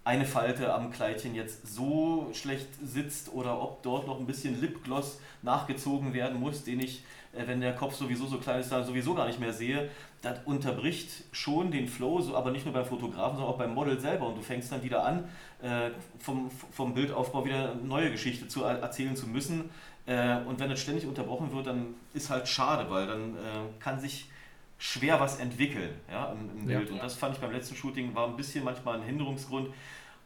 eine 0.03 0.25
Falte 0.25 0.71
am 0.71 0.91
Kleidchen 0.91 1.33
jetzt 1.33 1.73
so 1.73 2.29
schlecht 2.33 2.67
sitzt 2.83 3.33
oder 3.33 3.59
ob 3.59 3.81
dort 3.81 4.05
noch 4.05 4.19
ein 4.19 4.27
bisschen 4.27 4.61
Lipgloss 4.61 5.19
nachgezogen 5.41 6.13
werden 6.13 6.39
muss, 6.39 6.63
den 6.63 6.81
ich, 6.81 7.03
wenn 7.45 7.61
der 7.61 7.73
Kopf 7.73 7.95
sowieso 7.95 8.25
so 8.27 8.37
klein 8.37 8.59
ist, 8.59 8.71
dann 8.71 8.85
sowieso 8.85 9.13
gar 9.13 9.27
nicht 9.27 9.39
mehr 9.39 9.53
sehe 9.53 9.89
das 10.25 10.39
unterbricht 10.45 11.23
schon 11.31 11.71
den 11.71 11.87
Flow, 11.87 12.19
so, 12.19 12.35
aber 12.35 12.51
nicht 12.51 12.65
nur 12.65 12.73
beim 12.73 12.85
Fotografen, 12.85 13.37
sondern 13.37 13.53
auch 13.53 13.57
beim 13.57 13.73
Model 13.73 13.99
selber. 13.99 14.27
Und 14.27 14.37
du 14.37 14.41
fängst 14.41 14.71
dann 14.71 14.83
wieder 14.83 15.05
an, 15.05 15.29
äh, 15.61 15.91
vom, 16.19 16.49
vom 16.49 16.93
Bildaufbau 16.93 17.45
wieder 17.45 17.71
eine 17.71 17.81
neue 17.81 18.11
Geschichte 18.11 18.47
zu 18.47 18.63
erzählen 18.63 19.15
zu 19.15 19.27
müssen. 19.27 19.69
Äh, 20.07 20.37
und 20.45 20.59
wenn 20.59 20.69
das 20.69 20.79
ständig 20.79 21.05
unterbrochen 21.05 21.53
wird, 21.53 21.67
dann 21.67 21.93
ist 22.13 22.29
halt 22.29 22.47
schade, 22.47 22.89
weil 22.89 23.07
dann 23.07 23.35
äh, 23.35 23.39
kann 23.79 23.99
sich 23.99 24.29
schwer 24.77 25.19
was 25.19 25.39
entwickeln 25.39 25.91
ja, 26.11 26.31
im, 26.31 26.59
im 26.59 26.65
Bild. 26.65 26.89
Ja. 26.89 26.95
Und 26.95 27.03
das 27.03 27.13
fand 27.13 27.35
ich 27.35 27.41
beim 27.41 27.51
letzten 27.51 27.75
Shooting 27.75 28.13
war 28.15 28.27
ein 28.27 28.35
bisschen 28.35 28.63
manchmal 28.63 28.95
ein 28.95 29.03
Hinderungsgrund. 29.03 29.69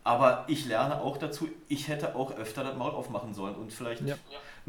Aber 0.05 0.45
ich 0.47 0.65
lerne 0.65 1.01
auch 1.01 1.17
dazu, 1.17 1.49
ich 1.67 1.89
hätte 1.89 2.15
auch 2.15 2.31
öfter 2.31 2.63
das 2.63 2.75
Maul 2.77 2.91
aufmachen 2.91 3.33
sollen 3.33 3.55
und 3.55 3.73
vielleicht 3.73 4.01
ja. 4.01 4.15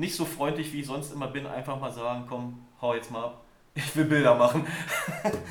Nicht 0.01 0.17
so 0.17 0.25
freundlich, 0.25 0.73
wie 0.73 0.81
ich 0.81 0.87
sonst 0.87 1.13
immer 1.13 1.29
bin, 1.29 1.47
einfach 1.47 1.79
mal 1.79 1.93
sagen, 1.93 2.25
komm, 2.29 2.59
hau 2.81 2.95
jetzt 2.95 3.11
mal 3.11 3.25
ab 3.25 3.45
ich 3.75 3.97
will 3.97 4.05
Bilder 4.05 4.35
machen. 4.35 4.67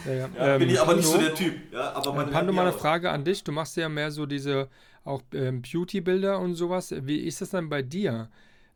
Ja, 0.06 0.14
ja. 0.14 0.20
ja, 0.20 0.58
bin 0.58 0.70
ähm, 0.70 0.74
ich 0.74 0.82
aber 0.82 0.96
nicht 0.96 1.06
so 1.06 1.18
der 1.18 1.36
Typ. 1.36 1.72
Ja, 1.72 1.94
aber 1.94 2.14
man 2.14 2.32
Pando, 2.32 2.54
mal 2.54 2.64
eine 2.64 2.74
Frage 2.74 3.12
an 3.12 3.24
dich. 3.24 3.44
Du 3.44 3.52
machst 3.52 3.78
ja 3.78 3.88
mehr 3.90 4.12
so 4.12 4.26
diese 4.26 4.70
auch 5.04 5.22
ähm, 5.34 5.62
Beauty-Bilder 5.62 6.40
und 6.40 6.56
sowas. 6.56 6.94
Wie 7.02 7.20
ist 7.20 7.42
das 7.42 7.52
dann 7.52 7.70
bei 7.70 7.82
dir? 7.82 8.30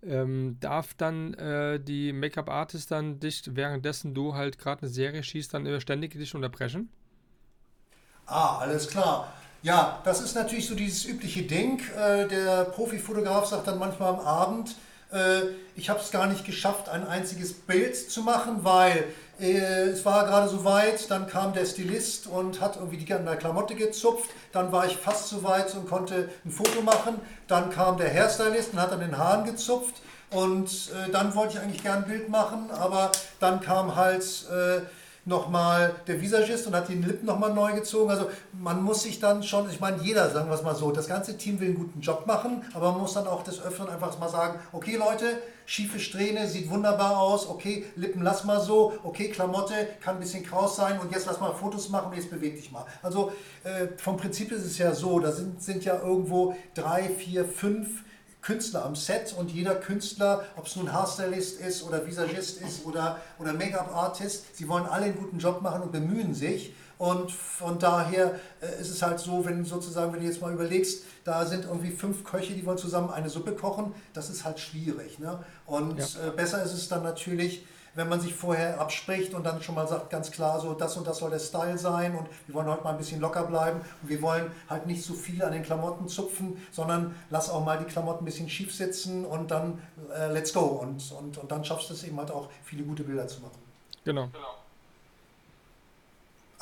Ähm, 0.06 0.58
darf 0.60 0.94
dann 0.94 1.34
äh, 1.36 1.80
die 1.80 2.14
Make-up-Artist 2.14 2.92
dann 2.92 3.20
dich, 3.20 3.44
währenddessen 3.56 4.14
du 4.14 4.36
halt 4.36 4.60
gerade 4.60 4.84
eine 4.84 4.92
Serie 4.92 5.24
schießt, 5.24 5.54
dann 5.54 5.80
ständig 5.82 6.12
dich 6.12 6.36
unterbrechen? 6.36 6.90
Ah, 8.26 8.60
alles 8.60 8.88
klar. 8.90 9.34
Ja, 9.64 10.02
das 10.04 10.22
ist 10.22 10.36
natürlich 10.36 10.68
so 10.68 10.76
dieses 10.76 11.06
übliche 11.06 11.44
Ding. 11.44 11.82
Äh, 11.98 12.28
der 12.28 12.66
Profifotograf 12.66 13.46
sagt 13.46 13.68
dann 13.68 13.80
manchmal 13.80 14.10
am 14.16 14.20
Abend, 14.20 14.70
äh, 14.72 14.74
ich 15.76 15.90
habe 15.90 16.00
es 16.00 16.12
gar 16.12 16.28
nicht 16.28 16.46
geschafft, 16.46 16.90
ein 16.90 17.08
einziges 17.08 17.54
Bild 17.54 17.96
zu 17.96 18.22
machen, 18.22 18.64
weil 18.64 19.06
äh, 19.40 19.90
es 19.90 20.06
war 20.06 20.26
gerade 20.26 20.50
so 20.50 20.64
weit, 20.64 21.10
dann 21.10 21.28
kam 21.28 21.54
der 21.54 21.66
Stilist 21.66 22.28
und 22.28 22.62
hat 22.62 22.78
irgendwie 22.78 22.98
die 22.98 23.14
an 23.14 23.26
der 23.26 23.36
Klamotte 23.36 23.76
gezupft, 23.76 24.30
dann 24.52 24.72
war 24.72 24.86
ich 24.86 24.98
fast 24.98 25.30
so 25.30 25.44
weit 25.44 25.74
und 25.76 25.88
konnte 25.88 26.30
ein 26.46 26.52
Foto 26.52 26.82
machen, 26.82 27.20
dann 27.48 27.70
kam 27.70 27.98
der 27.98 28.12
Hairstylist 28.14 28.74
und 28.74 28.82
hat 28.82 28.92
an 28.92 29.00
den 29.00 29.18
Haaren 29.18 29.46
gezupft 29.46 30.02
und 30.32 30.70
äh, 30.70 31.12
dann 31.12 31.36
wollte 31.36 31.58
ich 31.58 31.60
eigentlich 31.60 31.84
gern 31.84 32.04
ein 32.04 32.10
Bild 32.10 32.30
machen, 32.30 32.70
aber 32.72 33.12
dann 33.40 33.62
kam 33.62 33.96
halt... 33.96 34.24
Äh, 34.52 34.82
nochmal 35.26 35.96
der 36.08 36.22
Visagist 36.22 36.68
und 36.68 36.76
hat 36.76 36.90
die 36.90 36.96
Lippen 36.96 37.26
nochmal 37.26 37.54
neu 37.54 37.74
gezogen. 37.74 38.10
Also 38.10 38.30
man 38.52 38.82
muss 38.84 39.04
sich 39.04 39.20
dann 39.20 39.44
schon, 39.44 39.70
ich 39.70 39.80
meine, 39.80 40.02
jeder, 40.02 40.30
sagen 40.30 40.50
wir 40.50 40.56
es 40.56 40.64
mal 40.64 40.76
so, 40.76 40.92
das 40.92 41.08
ganze 41.08 41.38
Team 41.38 41.60
will 41.60 41.70
einen 41.70 41.78
guten 41.78 42.02
Job 42.02 42.28
machen, 42.28 42.64
aber 42.74 42.92
man 42.92 43.02
muss 43.02 43.14
dann 43.14 43.28
auch 43.28 43.44
des 43.44 43.62
Öfteren 43.62 43.90
einfach 43.90 44.18
mal 44.20 44.30
sagen, 44.30 44.60
okay 44.74 44.98
Leute, 44.98 45.26
schiefe 45.66 46.00
Strähne, 46.00 46.48
sieht 46.48 46.70
wunderbar 46.70 47.18
aus, 47.18 47.48
okay, 47.48 47.86
Lippen 47.96 48.22
lass 48.22 48.44
mal 48.44 48.60
so, 48.60 48.94
okay, 49.04 49.30
Klamotte 49.30 49.74
kann 50.02 50.16
ein 50.16 50.20
bisschen 50.20 50.44
kraus 50.44 50.76
sein 50.76 51.00
und 51.00 51.12
jetzt 51.12 51.26
lass 51.26 51.40
mal 51.40 51.54
Fotos 51.54 51.90
machen 51.90 52.12
und 52.12 52.18
jetzt 52.18 52.30
beweg 52.30 52.58
dich 52.58 52.72
mal. 52.72 52.86
Also 53.02 53.32
äh, 53.64 53.88
vom 53.98 54.18
Prinzip 54.18 54.52
ist 54.52 54.66
es 54.66 54.78
ja 54.78 54.94
so, 54.94 55.20
da 55.20 55.32
sind, 55.32 55.64
sind 55.64 55.86
ja 55.86 56.00
irgendwo 56.02 56.56
drei, 56.74 57.04
vier, 57.04 57.46
fünf 57.46 58.03
Künstler 58.44 58.86
am 58.86 58.96
Set 58.96 59.34
und 59.38 59.52
jeder 59.52 59.76
Künstler, 59.76 60.44
ob 60.58 60.68
es 60.68 60.76
nun 60.76 60.92
Haarstylist 60.92 61.60
ist 61.62 61.84
oder 61.84 62.06
Visagist 62.06 62.62
ist 62.62 62.86
oder, 62.86 63.20
oder 63.40 63.54
Make-up-Artist, 63.54 64.56
sie 64.56 64.68
wollen 64.68 64.86
alle 64.86 65.06
einen 65.06 65.18
guten 65.18 65.40
Job 65.40 65.62
machen 65.62 65.82
und 65.82 65.92
bemühen 65.92 66.36
sich. 66.36 66.74
Und 66.98 67.32
von 67.32 67.80
daher 67.80 68.40
äh, 68.62 68.80
ist 68.80 68.90
es 68.90 69.02
halt 69.02 69.20
so, 69.20 69.46
wenn 69.46 69.66
sozusagen, 69.66 70.14
wenn 70.14 70.20
du 70.20 70.26
jetzt 70.26 70.42
mal 70.42 70.54
überlegst, 70.54 71.04
da 71.24 71.46
sind 71.46 71.66
irgendwie 71.66 71.92
fünf 71.92 72.24
Köche, 72.24 72.54
die 72.54 72.66
wollen 72.66 72.78
zusammen 72.78 73.10
eine 73.10 73.30
Suppe 73.30 73.54
kochen, 73.54 73.94
das 74.14 74.30
ist 74.30 74.46
halt 74.46 74.60
schwierig. 74.60 75.20
Ne? 75.20 75.40
Und 75.66 75.98
ja. 75.98 76.28
äh, 76.28 76.32
besser 76.32 76.64
ist 76.64 76.74
es 76.74 76.88
dann 76.88 77.04
natürlich, 77.04 77.66
wenn 77.96 78.10
man 78.10 78.20
sich 78.20 78.34
vorher 78.34 78.80
abspricht 78.80 79.34
und 79.34 79.44
dann 79.44 79.62
schon 79.62 79.76
mal 79.76 79.88
sagt, 79.88 80.10
ganz 80.10 80.32
klar, 80.32 80.60
so 80.60 80.74
das 80.74 80.98
und 80.98 81.06
das 81.06 81.18
soll 81.20 81.30
der 81.30 81.40
Style 81.40 81.78
sein 81.78 82.16
und 82.16 82.28
wir 82.48 82.56
wollen 82.56 82.68
heute 82.68 82.84
mal 82.84 82.92
ein 82.92 82.98
bisschen 82.98 83.22
locker 83.22 83.44
bleiben 83.44 83.82
und 84.02 84.10
wir 84.10 84.22
wollen 84.22 84.52
halt 84.70 84.88
nicht 84.88 85.04
so 85.04 85.14
viel 85.14 85.44
an 85.44 85.52
den 85.52 85.64
Klamotten 85.64 86.08
zupfen, 86.08 86.58
sondern 86.72 87.16
lass 87.30 87.50
auch 87.50 87.64
mal 87.64 87.78
die 87.78 87.86
Klamotten 87.86 88.24
ein 88.24 88.26
bisschen 88.26 88.50
schief 88.50 88.74
sitzen 88.74 89.26
und 89.26 89.52
dann 89.52 89.82
äh, 90.16 90.32
let's 90.32 90.54
go 90.54 90.62
und, 90.62 91.12
und, 91.12 91.38
und 91.38 91.52
dann 91.52 91.64
schaffst 91.64 91.90
du 91.90 91.94
es 91.94 92.04
eben 92.04 92.18
halt 92.18 92.32
auch, 92.32 92.50
viele 92.64 92.84
gute 92.84 93.04
Bilder 93.04 93.28
zu 93.28 93.42
machen. 93.42 93.60
Genau. 94.04 94.30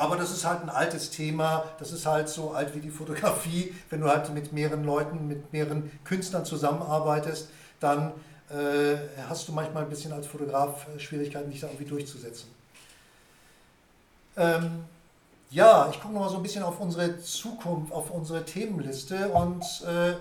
Aber 0.01 0.17
das 0.17 0.31
ist 0.31 0.45
halt 0.45 0.63
ein 0.63 0.69
altes 0.69 1.11
Thema, 1.11 1.63
das 1.77 1.91
ist 1.91 2.07
halt 2.07 2.27
so 2.27 2.51
alt 2.51 2.73
wie 2.73 2.79
die 2.79 2.89
Fotografie. 2.89 3.75
Wenn 3.91 4.01
du 4.01 4.07
halt 4.07 4.33
mit 4.33 4.51
mehreren 4.51 4.83
Leuten, 4.83 5.27
mit 5.27 5.53
mehreren 5.53 5.91
Künstlern 6.03 6.43
zusammenarbeitest, 6.43 7.49
dann 7.79 8.11
hast 9.29 9.47
du 9.47 9.51
manchmal 9.51 9.83
ein 9.83 9.89
bisschen 9.89 10.11
als 10.11 10.27
Fotograf 10.27 10.87
äh, 10.95 10.99
Schwierigkeiten, 10.99 11.49
dich 11.49 11.61
da 11.61 11.67
irgendwie 11.67 11.85
durchzusetzen. 11.85 12.49
Ähm, 14.37 14.85
ja, 15.49 15.89
ich 15.91 15.99
gucke 15.99 16.13
noch 16.13 16.21
mal 16.21 16.29
so 16.29 16.37
ein 16.37 16.43
bisschen 16.43 16.63
auf 16.63 16.79
unsere 16.79 17.19
Zukunft, 17.19 17.91
auf 17.91 18.11
unsere 18.11 18.45
Themenliste 18.45 19.29
und 19.29 19.63
äh, 19.81 20.15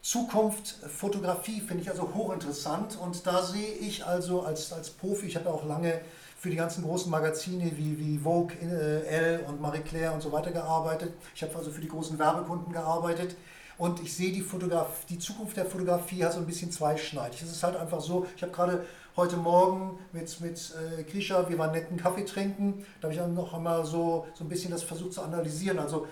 Zukunft 0.00 0.76
Fotografie 0.88 1.60
finde 1.60 1.82
ich 1.82 1.90
also 1.90 2.12
hochinteressant 2.14 2.98
und 2.98 3.24
da 3.26 3.42
sehe 3.42 3.72
ich 3.74 4.04
also 4.04 4.42
als, 4.42 4.72
als 4.72 4.90
Profi, 4.90 5.26
ich 5.26 5.36
habe 5.36 5.48
auch 5.48 5.64
lange 5.64 6.00
für 6.38 6.50
die 6.50 6.56
ganzen 6.56 6.82
großen 6.82 7.08
Magazine 7.10 7.70
wie, 7.76 7.98
wie 7.98 8.18
Vogue, 8.18 8.56
äh, 8.60 9.06
Elle 9.06 9.40
und 9.42 9.60
Marie 9.60 9.80
Claire 9.80 10.12
und 10.12 10.20
so 10.20 10.32
weiter 10.32 10.50
gearbeitet. 10.50 11.12
Ich 11.36 11.42
habe 11.42 11.54
also 11.54 11.70
für 11.70 11.80
die 11.80 11.88
großen 11.88 12.18
Werbekunden 12.18 12.72
gearbeitet 12.72 13.36
Und 13.82 14.00
ich 14.00 14.14
sehe 14.14 14.30
die, 14.30 14.42
Fotograf 14.42 15.06
die 15.06 15.18
Zukunft 15.18 15.56
der 15.56 15.66
Fotografie 15.66 16.22
halt 16.22 16.34
so 16.34 16.38
ein 16.38 16.46
bisschen 16.46 16.70
zweischneidig. 16.70 17.42
Es 17.42 17.50
ist 17.50 17.64
halt 17.64 17.74
einfach 17.74 18.00
so, 18.00 18.28
ich 18.36 18.42
habe 18.44 18.52
gerade 18.52 18.86
heute 19.16 19.36
Morgen 19.36 19.98
mit, 20.12 20.40
mit 20.40 20.72
äh, 20.98 21.02
Grisha, 21.02 21.48
wir 21.48 21.58
waren 21.58 21.72
netten 21.72 21.96
Kaffee 21.96 22.24
trinken, 22.24 22.86
da 23.00 23.06
habe 23.06 23.14
ich 23.14 23.18
dann 23.18 23.34
noch 23.34 23.52
einmal 23.52 23.84
so, 23.84 24.28
so 24.34 24.44
ein 24.44 24.48
bisschen 24.48 24.70
das 24.70 24.84
versucht 24.84 25.14
zu 25.14 25.22
analysieren. 25.22 25.80
Also 25.80 26.06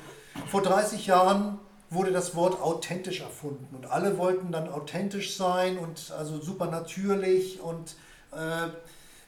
vor 0.49 0.63
30 0.63 1.07
Jahren 1.07 1.61
wurde 1.91 2.11
das 2.11 2.35
Wort 2.35 2.61
authentisch 2.61 3.21
erfunden 3.21 3.73
und 3.73 3.87
alle 3.89 4.19
wollten 4.19 4.51
dann 4.51 4.69
authentisch 4.69 5.37
sein 5.37 5.79
und 5.79 6.13
also 6.19 6.41
super 6.41 6.67
natürlich 6.67 7.61
und 7.61 7.95
äh, 8.33 8.69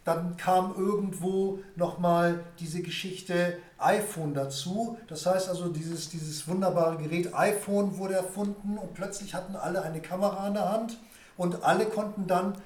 dann 0.05 0.37
kam 0.37 0.75
irgendwo 0.77 1.61
nochmal 1.77 2.43
diese 2.59 2.83
Geschichte 2.83 3.59
iPhone 3.85 4.35
dazu. 4.35 4.99
Das 5.09 5.27
heißt 5.27 5.49
also, 5.49 5.69
dieses, 5.69 6.09
dieses 6.09 6.47
wunderbare 6.49 6.97
Gerät 6.97 7.35
iPhone 7.35 7.99
wurde 7.99 8.15
erfunden 8.15 8.79
und 8.79 8.95
plötzlich 8.95 9.35
hatten 9.35 9.57
alle 9.57 9.83
eine 9.83 10.01
Kamera 10.01 10.49
in 10.49 10.55
der 10.55 10.71
Hand 10.71 10.99
und 11.37 11.63
alle 11.65 11.87
konnten 11.87 12.27
dann 12.27 12.57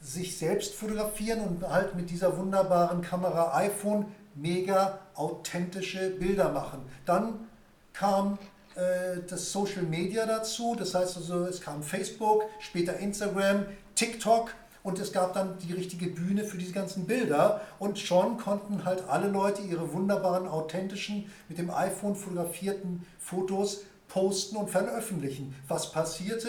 sich 0.00 0.38
selbst 0.38 0.74
fotografieren 0.74 1.40
und 1.40 1.68
halt 1.68 1.94
mit 1.94 2.10
dieser 2.10 2.36
wunderbaren 2.36 3.02
Kamera 3.02 3.56
iPhone 3.56 4.06
mega 4.34 4.98
authentische 5.14 6.10
Bilder 6.10 6.50
machen. 6.50 6.80
Dann 7.04 7.48
kam 7.92 8.38
äh, 8.74 9.20
das 9.28 9.52
Social 9.52 9.82
Media 9.82 10.26
dazu, 10.26 10.76
das 10.78 10.94
heißt 10.94 11.16
also, 11.16 11.46
es 11.46 11.60
kam 11.60 11.82
Facebook, 11.82 12.44
später 12.60 12.98
Instagram, 12.98 13.66
TikTok 13.94 14.50
und 14.86 15.00
es 15.00 15.12
gab 15.12 15.34
dann 15.34 15.58
die 15.58 15.72
richtige 15.72 16.06
Bühne 16.06 16.44
für 16.44 16.58
diese 16.58 16.70
ganzen 16.70 17.06
Bilder 17.06 17.60
und 17.80 17.98
schon 17.98 18.36
konnten 18.38 18.84
halt 18.84 19.02
alle 19.08 19.26
Leute 19.26 19.62
ihre 19.62 19.92
wunderbaren, 19.92 20.46
authentischen, 20.46 21.28
mit 21.48 21.58
dem 21.58 21.70
iPhone 21.70 22.14
fotografierten 22.14 23.04
Fotos 23.18 23.80
posten 24.06 24.54
und 24.56 24.70
veröffentlichen. 24.70 25.56
Was 25.66 25.90
passierte? 25.90 26.48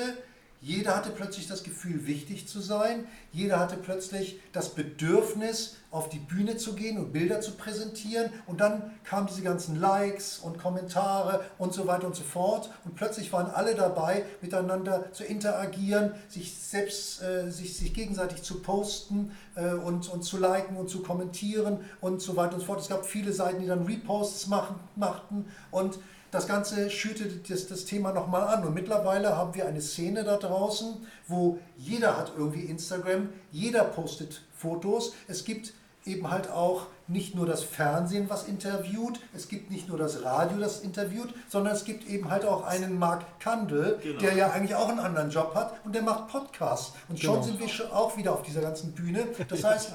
Jeder 0.68 0.98
hatte 0.98 1.12
plötzlich 1.12 1.48
das 1.48 1.64
Gefühl, 1.64 2.08
wichtig 2.08 2.46
zu 2.50 2.60
sein. 2.60 3.08
Jeder 3.32 3.58
hatte 3.58 3.78
plötzlich 3.78 4.42
das 4.52 4.76
Bedürfnis, 4.76 5.78
auf 5.92 6.10
die 6.10 6.20
Bühne 6.20 6.58
zu 6.58 6.74
gehen 6.74 6.98
und 6.98 7.14
Bilder 7.14 7.40
zu 7.40 7.52
präsentieren. 7.54 8.30
Und 8.48 8.60
dann 8.60 8.92
kamen 9.06 9.28
diese 9.28 9.44
ganzen 9.44 9.80
Likes 9.80 10.40
und 10.40 10.60
Kommentare 10.60 11.46
und 11.58 11.74
so 11.74 11.88
weiter 11.88 12.06
und 12.06 12.18
so 12.18 12.24
fort. 12.24 12.70
Und 12.84 12.96
plötzlich 12.96 13.32
waren 13.32 13.50
alle 13.50 13.76
dabei, 13.76 14.26
miteinander 14.42 15.14
zu 15.14 15.24
interagieren, 15.24 16.12
sich 16.28 16.58
selbst, 16.58 17.22
äh, 17.22 17.50
sich, 17.50 17.78
sich 17.78 17.94
gegenseitig 17.94 18.44
zu 18.44 18.62
posten 18.62 19.32
äh, 19.56 19.72
und, 19.72 20.10
und 20.10 20.24
zu 20.24 20.38
liken 20.38 20.76
und 20.76 20.90
zu 20.90 21.02
kommentieren 21.02 21.80
und 22.02 22.22
so 22.22 22.36
weiter 22.36 22.56
und 22.56 22.60
so 22.60 22.66
fort. 22.66 22.82
Es 22.82 22.90
gab 22.90 23.06
viele 23.06 23.32
Seiten, 23.32 23.62
die 23.62 23.68
dann 23.68 23.86
Reposts 23.86 24.48
machen, 24.48 24.76
machten 24.98 25.46
und 25.72 25.98
das 26.32 26.48
Ganze 26.48 26.90
schüttet 26.90 27.50
das, 27.50 27.68
das 27.68 27.86
Thema 27.86 28.12
nochmal 28.12 28.48
an. 28.48 28.66
Und 28.66 28.74
mittlerweile 28.74 29.36
haben 29.36 29.56
wir 29.56 29.68
eine 29.68 29.82
Szene 29.82 30.24
da 30.24 30.38
draußen, 30.38 31.08
wo 31.28 31.60
jeder 31.78 32.18
hat 32.18 32.34
irgendwie 32.38 32.66
Instagram, 32.66 33.30
jeder 33.52 33.84
postet 33.84 34.42
Fotos. 34.56 35.14
Es 35.28 35.46
gibt 35.46 35.74
eben 36.06 36.30
halt 36.32 36.50
auch 36.50 36.88
nicht 37.08 37.36
nur 37.36 37.46
das 37.46 37.64
Fernsehen, 37.64 38.30
was 38.30 38.48
interviewt, 38.48 39.20
es 39.34 39.48
gibt 39.48 39.72
nicht 39.72 39.88
nur 39.88 39.98
das 39.98 40.24
Radio, 40.24 40.58
das 40.58 40.82
interviewt, 40.82 41.34
sondern 41.48 41.74
es 41.74 41.86
gibt 41.86 42.08
eben 42.08 42.30
halt 42.30 42.46
auch 42.46 42.66
einen 42.66 43.00
Mark 43.00 43.40
Kandel, 43.40 44.00
genau. 44.02 44.20
der 44.20 44.34
ja 44.34 44.52
eigentlich 44.52 44.76
auch 44.76 44.90
einen 44.90 45.00
anderen 45.00 45.30
Job 45.30 45.54
hat 45.56 45.74
und 45.86 45.96
der 45.96 46.02
macht 46.02 46.28
Podcasts. 46.28 46.94
Und 47.08 47.20
schon 47.20 47.36
genau. 47.36 47.46
sind 47.46 47.60
wir 47.60 47.70
schon 47.70 47.92
auch 47.92 48.18
wieder 48.18 48.34
auf 48.34 48.42
dieser 48.44 48.62
ganzen 48.62 48.94
Bühne. 48.94 49.26
Das 49.48 49.64
heißt, 49.64 49.94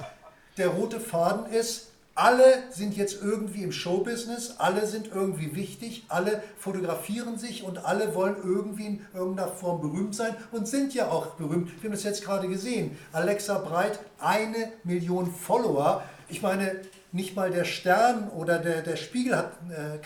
der 0.57 0.69
rote 0.69 0.99
Faden 0.99 1.51
ist, 1.51 1.91
alle 2.15 2.63
sind 2.69 2.95
jetzt 2.95 3.21
irgendwie 3.21 3.63
im 3.63 3.71
Showbusiness, 3.71 4.55
alle 4.59 4.85
sind 4.85 5.09
irgendwie 5.13 5.55
wichtig, 5.55 6.05
alle 6.09 6.43
fotografieren 6.57 7.39
sich 7.39 7.63
und 7.63 7.83
alle 7.85 8.13
wollen 8.13 8.35
irgendwie 8.43 8.85
in 8.85 9.05
irgendeiner 9.13 9.49
Form 9.49 9.81
berühmt 9.81 10.13
sein 10.13 10.35
und 10.51 10.67
sind 10.67 10.93
ja 10.93 11.09
auch 11.09 11.31
berühmt. 11.35 11.71
Wir 11.81 11.89
haben 11.89 11.95
das 11.95 12.03
jetzt 12.03 12.23
gerade 12.23 12.47
gesehen. 12.47 12.97
Alexa 13.11 13.57
Breit, 13.57 13.99
eine 14.19 14.71
Million 14.83 15.33
Follower. 15.33 16.03
Ich 16.29 16.43
meine, 16.43 16.81
nicht 17.11 17.35
mal 17.35 17.49
der 17.49 17.63
Stern 17.63 18.29
oder 18.29 18.59
der, 18.59 18.81
der 18.81 18.95
Spiegel 18.95 19.35
hat, 19.35 19.51
äh, 19.69 19.99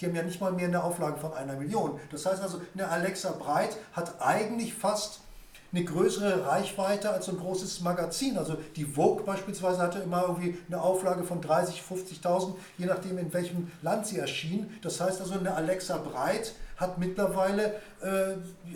die 0.00 0.06
haben 0.06 0.16
ja 0.16 0.22
nicht 0.22 0.40
mal 0.40 0.52
mehr 0.52 0.68
eine 0.68 0.82
Auflage 0.82 1.18
von 1.18 1.32
einer 1.32 1.54
Million. 1.54 2.00
Das 2.10 2.26
heißt 2.26 2.42
also, 2.42 2.60
eine 2.74 2.88
Alexa 2.88 3.32
Breit 3.32 3.76
hat 3.92 4.20
eigentlich 4.20 4.74
fast 4.74 5.20
eine 5.72 5.84
größere 5.84 6.46
Reichweite 6.46 7.10
als 7.10 7.26
so 7.26 7.32
ein 7.32 7.38
großes 7.38 7.80
Magazin. 7.80 8.36
Also 8.36 8.56
die 8.76 8.84
Vogue 8.84 9.24
beispielsweise 9.24 9.78
hatte 9.78 10.00
immer 10.00 10.22
irgendwie 10.22 10.58
eine 10.68 10.82
Auflage 10.82 11.24
von 11.24 11.40
30, 11.40 11.82
50.000, 11.82 12.54
je 12.78 12.86
nachdem 12.86 13.18
in 13.18 13.32
welchem 13.32 13.70
Land 13.80 14.06
sie 14.06 14.18
erschien. 14.18 14.70
Das 14.82 15.00
heißt 15.00 15.20
also 15.20 15.34
eine 15.34 15.54
Alexa 15.54 15.96
Breit 15.96 16.54
hat 16.82 16.98
mittlerweile, 16.98 17.76
äh, 18.02 18.34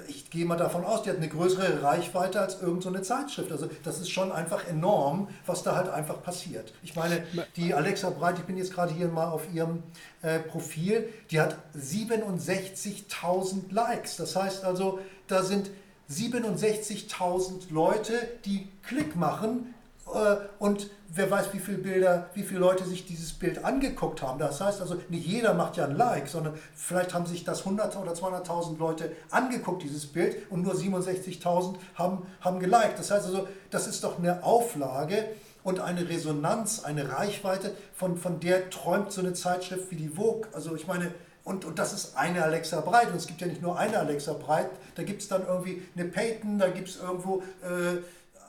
ich 0.08 0.30
gehe 0.30 0.46
mal 0.46 0.56
davon 0.56 0.84
aus, 0.84 1.02
die 1.02 1.10
hat 1.10 1.16
eine 1.16 1.28
größere 1.28 1.82
Reichweite 1.82 2.40
als 2.40 2.62
irgendeine 2.62 2.98
so 2.98 3.04
Zeitschrift. 3.04 3.52
Also 3.52 3.68
das 3.82 4.00
ist 4.00 4.10
schon 4.10 4.32
einfach 4.32 4.66
enorm, 4.66 5.28
was 5.44 5.62
da 5.62 5.76
halt 5.76 5.90
einfach 5.90 6.22
passiert. 6.22 6.72
Ich 6.82 6.94
meine, 6.94 7.24
die 7.56 7.74
Alexa 7.74 8.10
Breit, 8.10 8.38
ich 8.38 8.44
bin 8.44 8.56
jetzt 8.56 8.72
gerade 8.72 8.94
hier 8.94 9.08
mal 9.08 9.28
auf 9.28 9.52
ihrem 9.52 9.82
äh, 10.22 10.38
Profil, 10.38 11.08
die 11.30 11.40
hat 11.40 11.56
67.000 11.76 13.72
Likes. 13.72 14.16
Das 14.16 14.36
heißt 14.36 14.64
also, 14.64 15.00
da 15.26 15.42
sind 15.42 15.70
67.000 16.10 17.70
Leute, 17.72 18.12
die 18.44 18.68
Klick 18.82 19.16
machen 19.16 19.74
äh, 20.12 20.36
und 20.58 20.90
wer 21.08 21.30
weiß, 21.30 21.52
wie 21.52 21.58
viele 21.58 21.78
Bilder, 21.78 22.30
wie 22.34 22.42
viele 22.42 22.60
Leute 22.60 22.84
sich 22.84 23.06
dieses 23.06 23.32
Bild 23.32 23.64
angeguckt 23.64 24.22
haben. 24.22 24.38
Das 24.38 24.60
heißt 24.60 24.80
also, 24.80 24.96
nicht 25.08 25.26
jeder 25.26 25.54
macht 25.54 25.76
ja 25.76 25.84
ein 25.84 25.96
Like, 25.96 26.28
sondern 26.28 26.54
vielleicht 26.74 27.14
haben 27.14 27.26
sich 27.26 27.44
das 27.44 27.60
100 27.60 27.96
oder 27.96 28.12
200.000 28.12 28.78
Leute 28.78 29.12
angeguckt, 29.30 29.82
dieses 29.82 30.06
Bild, 30.06 30.50
und 30.50 30.62
nur 30.62 30.74
67.000 30.74 31.76
haben, 31.94 32.26
haben 32.40 32.60
geliked. 32.60 32.98
Das 32.98 33.10
heißt 33.10 33.26
also, 33.26 33.48
das 33.70 33.86
ist 33.86 34.04
doch 34.04 34.18
eine 34.18 34.44
Auflage 34.44 35.24
und 35.64 35.80
eine 35.80 36.08
Resonanz, 36.08 36.84
eine 36.84 37.10
Reichweite, 37.10 37.72
von, 37.94 38.16
von 38.16 38.38
der 38.38 38.70
träumt 38.70 39.10
so 39.10 39.20
eine 39.20 39.32
Zeitschrift 39.32 39.90
wie 39.90 39.96
die 39.96 40.08
Vogue. 40.08 40.46
Also 40.52 40.76
ich 40.76 40.86
meine, 40.86 41.12
und, 41.46 41.64
und 41.64 41.78
das 41.78 41.92
ist 41.92 42.16
eine 42.16 42.42
Alexa 42.42 42.80
Breit. 42.80 43.08
Und 43.08 43.16
es 43.16 43.26
gibt 43.28 43.40
ja 43.40 43.46
nicht 43.46 43.62
nur 43.62 43.78
eine 43.78 43.98
Alexa 44.00 44.32
Breit. 44.32 44.68
Da 44.96 45.04
gibt 45.04 45.22
es 45.22 45.28
dann 45.28 45.46
irgendwie 45.46 45.80
eine 45.94 46.06
Peyton, 46.06 46.58
da 46.58 46.68
gibt 46.68 46.88
es 46.88 46.96
irgendwo 46.96 47.40
äh, 47.62 48.02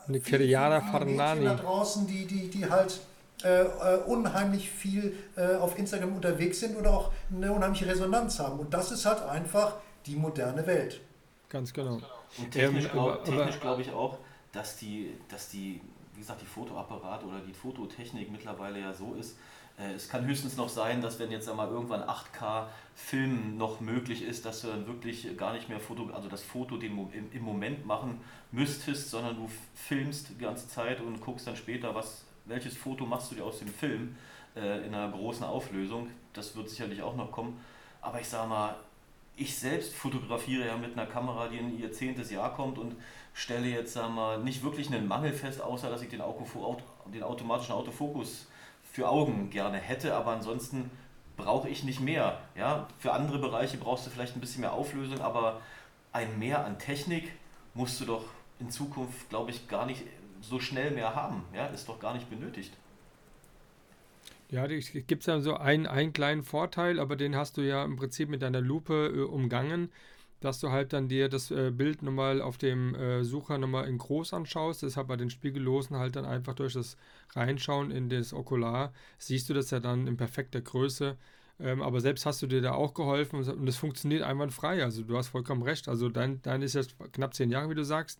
eine 0.07 0.19
Kiriana 0.19 0.81
Farnani. 0.81 1.45
da 1.45 1.53
draußen, 1.53 2.07
die, 2.07 2.25
die, 2.25 2.49
die 2.49 2.67
halt 2.67 2.99
äh, 3.43 3.61
äh, 3.61 3.97
unheimlich 4.07 4.71
viel 4.71 5.15
äh, 5.35 5.55
auf 5.57 5.77
Instagram 5.77 6.15
unterwegs 6.15 6.59
sind 6.59 6.75
oder 6.75 6.91
auch 6.91 7.11
eine 7.31 7.53
unheimliche 7.53 7.85
Resonanz 7.85 8.39
haben. 8.39 8.57
Und 8.57 8.73
das 8.73 8.91
ist 8.91 9.05
halt 9.05 9.21
einfach 9.21 9.75
die 10.07 10.15
moderne 10.15 10.65
Welt. 10.65 10.99
Ganz 11.49 11.71
genau. 11.71 12.01
Und 12.39 12.51
technisch, 12.51 12.85
ähm, 12.85 12.91
glaube 12.91 13.53
glaub 13.61 13.79
ich 13.79 13.91
auch, 13.91 14.17
dass 14.51 14.75
die, 14.75 15.13
dass 15.29 15.49
die, 15.49 15.81
wie 16.15 16.21
gesagt, 16.21 16.41
die 16.41 16.47
Fotoapparate 16.47 17.27
oder 17.27 17.41
die 17.41 17.53
Fototechnik 17.53 18.31
mittlerweile 18.31 18.79
ja 18.79 18.91
so 18.91 19.13
ist, 19.13 19.35
es 19.95 20.09
kann 20.09 20.25
höchstens 20.25 20.57
noch 20.57 20.69
sein, 20.69 21.01
dass 21.01 21.19
wenn 21.19 21.31
jetzt 21.31 21.47
einmal 21.47 21.69
irgendwann 21.69 22.01
8K 22.01 22.65
Film 22.95 23.57
noch 23.57 23.79
möglich 23.79 24.23
ist, 24.23 24.43
dass 24.45 24.61
du 24.61 24.67
dann 24.67 24.87
wirklich 24.87 25.37
gar 25.37 25.53
nicht 25.53 25.69
mehr 25.69 25.79
Foto, 25.79 26.09
also 26.11 26.29
das 26.29 26.41
Foto 26.41 26.77
den, 26.77 26.97
im 27.31 27.43
Moment 27.43 27.85
machen 27.85 28.19
müsstest, 28.51 29.11
sondern 29.11 29.35
du 29.35 29.49
filmst 29.75 30.29
die 30.31 30.37
ganze 30.43 30.67
Zeit 30.67 30.99
und 30.99 31.21
guckst 31.21 31.45
dann 31.45 31.55
später, 31.55 31.93
was, 31.93 32.25
welches 32.45 32.75
Foto 32.75 33.05
machst 33.05 33.31
du 33.31 33.35
dir 33.35 33.45
aus 33.45 33.59
dem 33.59 33.67
Film 33.67 34.15
äh, 34.55 34.85
in 34.87 34.95
einer 34.95 35.11
großen 35.11 35.45
Auflösung. 35.45 36.09
Das 36.33 36.55
wird 36.55 36.69
sicherlich 36.69 37.03
auch 37.03 37.15
noch 37.15 37.31
kommen. 37.31 37.59
Aber 38.01 38.19
ich 38.19 38.27
sage 38.27 38.49
mal, 38.49 38.75
ich 39.35 39.55
selbst 39.55 39.93
fotografiere 39.93 40.65
ja 40.65 40.77
mit 40.77 40.93
einer 40.93 41.05
Kamera, 41.05 41.49
die 41.49 41.57
in 41.57 41.79
ihr 41.79 41.91
zehntes 41.91 42.31
Jahr 42.31 42.55
kommt 42.55 42.79
und 42.79 42.95
stelle 43.35 43.67
jetzt 43.67 43.93
sag 43.93 44.09
mal, 44.09 44.39
nicht 44.39 44.63
wirklich 44.63 44.87
einen 44.87 45.07
Mangel 45.07 45.33
fest, 45.33 45.61
außer 45.61 45.91
dass 45.91 46.01
ich 46.01 46.09
den, 46.09 46.23
den 47.13 47.23
automatischen 47.23 47.75
Autofokus 47.75 48.47
für 48.97 49.09
Augen 49.09 49.51
gerne 49.51 49.77
hätte, 49.77 50.15
aber 50.15 50.31
ansonsten 50.31 50.89
brauche 51.35 51.69
ich 51.69 51.83
nicht 51.83 51.99
mehr. 51.99 52.41
Ja? 52.55 52.87
Für 52.97 53.13
andere 53.13 53.37
Bereiche 53.37 53.77
brauchst 53.77 54.07
du 54.07 54.09
vielleicht 54.09 54.35
ein 54.35 54.39
bisschen 54.39 54.61
mehr 54.61 54.73
Auflösung, 54.73 55.21
aber 55.21 55.61
ein 56.13 56.39
Mehr 56.39 56.65
an 56.65 56.79
Technik 56.79 57.31
musst 57.75 58.01
du 58.01 58.05
doch 58.05 58.25
in 58.59 58.71
Zukunft, 58.71 59.29
glaube 59.29 59.51
ich, 59.51 59.67
gar 59.67 59.85
nicht 59.85 60.01
so 60.41 60.59
schnell 60.59 60.89
mehr 60.89 61.13
haben. 61.13 61.43
Ja? 61.53 61.67
Ist 61.67 61.87
doch 61.87 61.99
gar 61.99 62.15
nicht 62.15 62.27
benötigt. 62.27 62.73
Ja, 64.49 64.65
es 64.65 64.91
gibt 64.91 65.27
ja 65.27 65.41
so 65.41 65.57
einen, 65.57 65.85
einen 65.85 66.11
kleinen 66.11 66.41
Vorteil, 66.41 66.99
aber 66.99 67.15
den 67.15 67.35
hast 67.35 67.57
du 67.57 67.61
ja 67.61 67.85
im 67.85 67.97
Prinzip 67.97 68.29
mit 68.29 68.41
deiner 68.41 68.61
Lupe 68.61 69.13
äh, 69.15 69.21
umgangen 69.21 69.91
dass 70.39 70.59
du 70.59 70.69
halt 70.69 70.93
dann 70.93 71.07
dir 71.07 71.29
das 71.29 71.51
äh, 71.51 71.71
Bild 71.71 72.03
nochmal 72.03 72.41
auf 72.41 72.57
dem 72.57 72.93
äh, 72.95 73.23
Sucher 73.23 73.57
nochmal 73.57 73.87
in 73.87 73.97
groß 73.97 74.33
anschaust. 74.33 74.83
Deshalb 74.83 75.07
bei 75.07 75.17
den 75.17 75.29
Spiegellosen 75.29 75.97
halt 75.97 76.15
dann 76.15 76.25
einfach 76.25 76.53
durch 76.53 76.73
das 76.73 76.97
Reinschauen 77.33 77.91
in 77.91 78.09
das 78.09 78.33
Okular 78.33 78.93
siehst 79.17 79.49
du 79.49 79.53
das 79.53 79.71
ja 79.71 79.79
dann 79.79 80.07
in 80.07 80.17
perfekter 80.17 80.61
Größe. 80.61 81.17
Ähm, 81.59 81.81
aber 81.81 82.01
selbst 82.01 82.25
hast 82.25 82.41
du 82.41 82.47
dir 82.47 82.61
da 82.61 82.73
auch 82.73 82.93
geholfen 82.93 83.43
und 83.43 83.67
es 83.67 83.77
funktioniert 83.77 84.21
einwandfrei. 84.21 84.83
Also 84.83 85.03
du 85.03 85.17
hast 85.17 85.29
vollkommen 85.29 85.63
recht. 85.63 85.87
Also 85.87 86.09
dein, 86.09 86.41
dein 86.43 86.61
ist 86.61 86.75
jetzt 86.75 86.95
knapp 87.13 87.33
zehn 87.33 87.49
Jahre, 87.49 87.69
wie 87.69 87.75
du 87.75 87.83
sagst. 87.83 88.19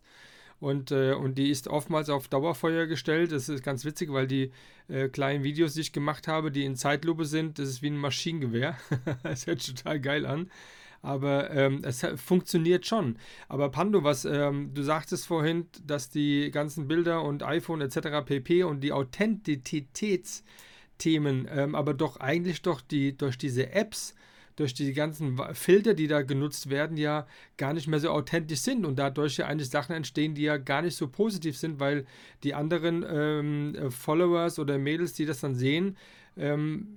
Und, 0.60 0.90
äh, 0.90 1.12
und 1.12 1.38
die 1.38 1.50
ist 1.50 1.68
oftmals 1.68 2.10
auf 2.10 2.26
Dauerfeuer 2.26 2.86
gestellt. 2.86 3.30
Das 3.30 3.48
ist 3.48 3.62
ganz 3.62 3.84
witzig, 3.84 4.12
weil 4.12 4.26
die 4.26 4.50
äh, 4.88 5.08
kleinen 5.08 5.44
Videos, 5.44 5.74
die 5.74 5.82
ich 5.82 5.92
gemacht 5.92 6.26
habe, 6.26 6.50
die 6.50 6.64
in 6.64 6.74
Zeitlupe 6.74 7.24
sind, 7.24 7.60
das 7.60 7.68
ist 7.68 7.82
wie 7.82 7.90
ein 7.90 7.96
Maschinengewehr. 7.96 8.76
das 9.22 9.46
hört 9.46 9.64
total 9.64 10.00
geil 10.00 10.26
an. 10.26 10.50
Aber 11.02 11.50
ähm, 11.50 11.82
es 11.84 12.06
funktioniert 12.16 12.86
schon. 12.86 13.18
Aber 13.48 13.70
Pando, 13.70 14.04
was 14.04 14.24
ähm, 14.24 14.72
du 14.74 14.82
sagtest 14.82 15.26
vorhin, 15.26 15.66
dass 15.86 16.10
die 16.10 16.50
ganzen 16.50 16.88
Bilder 16.88 17.22
und 17.22 17.42
iPhone 17.42 17.80
etc. 17.80 18.24
pp. 18.24 18.64
und 18.64 18.80
die 18.80 18.92
Authentizitätsthemen, 18.92 21.48
ähm, 21.50 21.74
aber 21.74 21.94
doch 21.94 22.18
eigentlich 22.18 22.62
doch 22.62 22.80
die 22.80 23.16
durch 23.16 23.38
diese 23.38 23.72
Apps 23.72 24.14
durch 24.58 24.74
die 24.74 24.92
ganzen 24.92 25.38
Filter, 25.54 25.94
die 25.94 26.08
da 26.08 26.22
genutzt 26.22 26.68
werden, 26.68 26.96
ja 26.96 27.26
gar 27.56 27.72
nicht 27.72 27.86
mehr 27.86 28.00
so 28.00 28.10
authentisch 28.10 28.60
sind 28.60 28.84
und 28.84 28.98
dadurch 28.98 29.36
ja 29.36 29.46
eigentlich 29.46 29.70
Sachen 29.70 29.94
entstehen, 29.94 30.34
die 30.34 30.42
ja 30.42 30.56
gar 30.56 30.82
nicht 30.82 30.96
so 30.96 31.06
positiv 31.06 31.56
sind, 31.56 31.78
weil 31.78 32.06
die 32.42 32.54
anderen 32.54 33.04
ähm, 33.08 33.92
Followers 33.92 34.58
oder 34.58 34.76
Mädels, 34.78 35.12
die 35.12 35.26
das 35.26 35.40
dann 35.40 35.54
sehen, 35.54 35.96
ähm, 36.36 36.88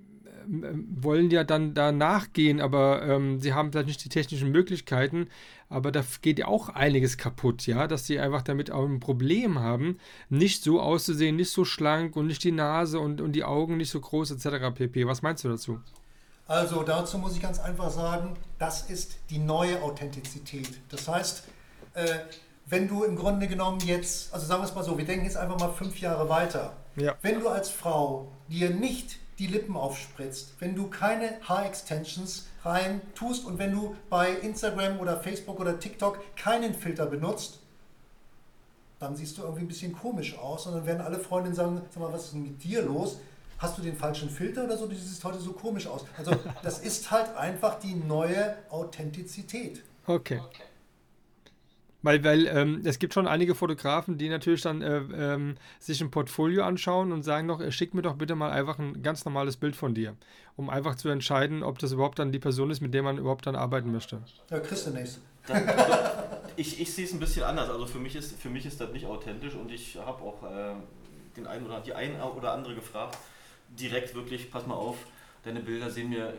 wollen 0.48 1.30
ja 1.30 1.44
dann 1.44 1.74
da 1.74 1.92
nachgehen, 1.92 2.62
aber 2.62 3.04
ähm, 3.04 3.40
sie 3.40 3.54
haben 3.54 3.72
vielleicht 3.72 3.88
nicht 3.88 4.04
die 4.04 4.10
technischen 4.10 4.52
Möglichkeiten, 4.52 5.28
aber 5.70 5.92
da 5.92 6.04
geht 6.22 6.40
ja 6.40 6.48
auch 6.48 6.70
einiges 6.70 7.18
kaputt, 7.18 7.66
ja, 7.66 7.88
dass 7.88 8.06
sie 8.06 8.20
einfach 8.20 8.42
damit 8.42 8.72
auch 8.72 8.86
ein 8.86 9.00
Problem 9.00 9.60
haben, 9.60 10.00
nicht 10.30 10.64
so 10.64 10.82
auszusehen, 10.82 11.36
nicht 11.36 11.52
so 11.52 11.66
schlank 11.66 12.16
und 12.16 12.28
nicht 12.28 12.44
die 12.44 12.52
Nase 12.52 13.00
und, 13.00 13.22
und 13.22 13.32
die 13.34 13.44
Augen 13.44 13.78
nicht 13.78 13.90
so 13.90 14.00
groß 14.00 14.32
etc. 14.32 14.74
pp. 14.76 15.08
Was 15.08 15.22
meinst 15.22 15.44
du 15.44 15.50
dazu? 15.50 15.80
Also 16.48 16.84
dazu 16.84 17.18
muss 17.18 17.36
ich 17.36 17.42
ganz 17.42 17.60
einfach 17.60 17.90
sagen, 17.90 18.36
das 18.60 18.90
ist 18.90 19.18
die 19.30 19.38
neue 19.38 19.82
Authentizität. 19.82 20.70
Das 20.90 21.08
heißt, 21.08 21.46
äh, 21.94 22.20
wenn 22.66 22.90
du 22.90 23.04
im 23.06 23.16
Grunde 23.16 23.48
genommen 23.48 23.80
jetzt, 23.80 24.34
also 24.34 24.46
sagen 24.46 24.62
wir 24.62 24.68
es 24.68 24.76
mal 24.76 24.84
so, 24.84 24.98
wir 24.98 25.06
denken 25.06 25.24
jetzt 25.24 25.38
einfach 25.38 25.58
mal 25.60 25.72
fünf 25.72 26.00
Jahre 26.02 26.28
weiter. 26.28 26.76
Ja. 26.98 27.16
Wenn 27.22 27.40
du 27.40 27.48
als 27.48 27.70
Frau 27.70 28.32
dir 28.50 28.70
nicht 28.70 29.21
die 29.42 29.48
Lippen 29.48 29.76
aufspritzt, 29.76 30.54
wenn 30.60 30.76
du 30.76 30.88
keine 30.88 31.40
Haar-Extensions 31.50 32.46
rein 32.64 33.02
tust 33.16 33.44
und 33.44 33.58
wenn 33.58 33.72
du 33.72 33.96
bei 34.08 34.30
Instagram 34.34 35.00
oder 35.00 35.20
Facebook 35.20 35.60
oder 35.60 35.80
TikTok 35.80 36.20
keinen 36.36 36.76
Filter 36.76 37.08
benutzt, 37.08 37.58
dann 39.00 39.16
siehst 39.16 39.40
du 39.40 39.42
irgendwie 39.42 39.64
ein 39.64 39.68
bisschen 39.68 39.94
komisch 39.94 40.38
aus 40.38 40.68
und 40.68 40.76
dann 40.76 40.86
werden 40.86 41.02
alle 41.02 41.18
Freundinnen 41.18 41.56
sagen, 41.56 41.82
sag 41.90 42.04
mal, 42.04 42.14
was 42.14 42.26
ist 42.26 42.34
denn 42.34 42.44
mit 42.44 42.64
dir 42.64 42.84
los? 42.84 43.18
Hast 43.58 43.80
du 43.80 43.82
den 43.82 43.98
falschen 43.98 44.30
Filter 44.30 44.66
oder 44.66 44.78
so? 44.78 44.86
Du 44.86 44.94
siehst 44.94 45.24
heute 45.24 45.40
so 45.40 45.54
komisch 45.54 45.88
aus. 45.88 46.06
Also 46.20 46.36
das 46.62 46.78
ist 46.78 47.10
halt 47.10 47.36
einfach 47.36 47.80
die 47.80 47.96
neue 47.96 48.58
Authentizität. 48.70 49.82
Okay. 50.06 50.40
okay. 50.40 50.64
Weil, 52.04 52.24
weil 52.24 52.48
ähm, 52.48 52.82
es 52.84 52.98
gibt 52.98 53.14
schon 53.14 53.28
einige 53.28 53.54
Fotografen, 53.54 54.18
die 54.18 54.30
natürlich 54.30 54.62
dann 54.62 54.82
äh, 54.82 55.02
ähm, 55.14 55.56
sich 55.80 56.02
ein 56.02 56.10
Portfolio 56.10 56.64
anschauen 56.64 57.12
und 57.12 57.24
sagen 57.24 57.48
noch, 57.48 57.62
äh, 57.62 57.72
schick 57.72 57.94
mir 57.94 58.02
doch 58.02 58.16
bitte 58.16 58.36
mal 58.36 58.52
einfach 58.52 58.80
ein 58.80 59.04
ganz 59.04 59.24
normales 59.24 59.58
Bild 59.58 59.76
von 59.76 59.94
dir, 59.94 60.16
um 60.56 60.70
einfach 60.70 60.96
zu 60.96 61.10
entscheiden, 61.10 61.62
ob 61.62 61.78
das 61.78 61.92
überhaupt 61.92 62.18
dann 62.18 62.32
die 62.32 62.40
Person 62.40 62.72
ist, 62.72 62.82
mit 62.82 62.94
der 62.94 63.04
man 63.04 63.18
überhaupt 63.18 63.46
dann 63.46 63.56
arbeiten 63.56 63.92
möchte. 63.92 64.22
Ja, 64.50 64.60
kriegst 64.60 64.88
du 64.88 64.92
nichts. 64.92 65.20
ich 66.56 66.82
ich 66.82 66.94
sehe 66.94 67.06
es 67.06 67.14
ein 67.14 67.20
bisschen 67.20 67.44
anders. 67.44 67.70
Also 67.70 67.86
für 67.86 68.00
mich 68.00 68.16
ist, 68.16 68.40
für 68.40 68.50
mich 68.50 68.66
ist 68.66 68.82
das 68.82 68.92
nicht 68.92 69.06
authentisch 69.06 69.54
und 69.54 69.72
ich 69.72 69.98
habe 69.98 70.24
auch 70.24 70.44
äh, 70.44 70.74
den 71.38 71.46
einen 71.46 71.66
oder 71.66 71.82
die 71.82 71.94
ein 71.94 72.20
oder 72.20 72.54
andere 72.54 72.76
gefragt, 72.76 73.18
direkt 73.80 74.16
wirklich, 74.16 74.52
pass 74.52 74.66
mal 74.66 74.76
auf, 74.76 74.98
deine 75.44 75.60
Bilder 75.60 75.90
sehen 75.90 76.10
mir 76.10 76.34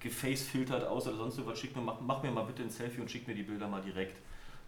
gefacefiltert 0.00 0.86
aus 0.86 1.06
oder 1.06 1.16
sonst 1.16 1.44
was, 1.44 1.58
schick 1.58 1.74
mir, 1.76 1.82
mach, 1.82 2.00
mach 2.00 2.22
mir 2.22 2.30
mal 2.30 2.44
bitte 2.44 2.62
ein 2.62 2.70
Selfie 2.70 3.00
und 3.00 3.10
schick 3.10 3.26
mir 3.26 3.34
die 3.34 3.42
Bilder 3.42 3.68
mal 3.68 3.82
direkt. 3.82 4.16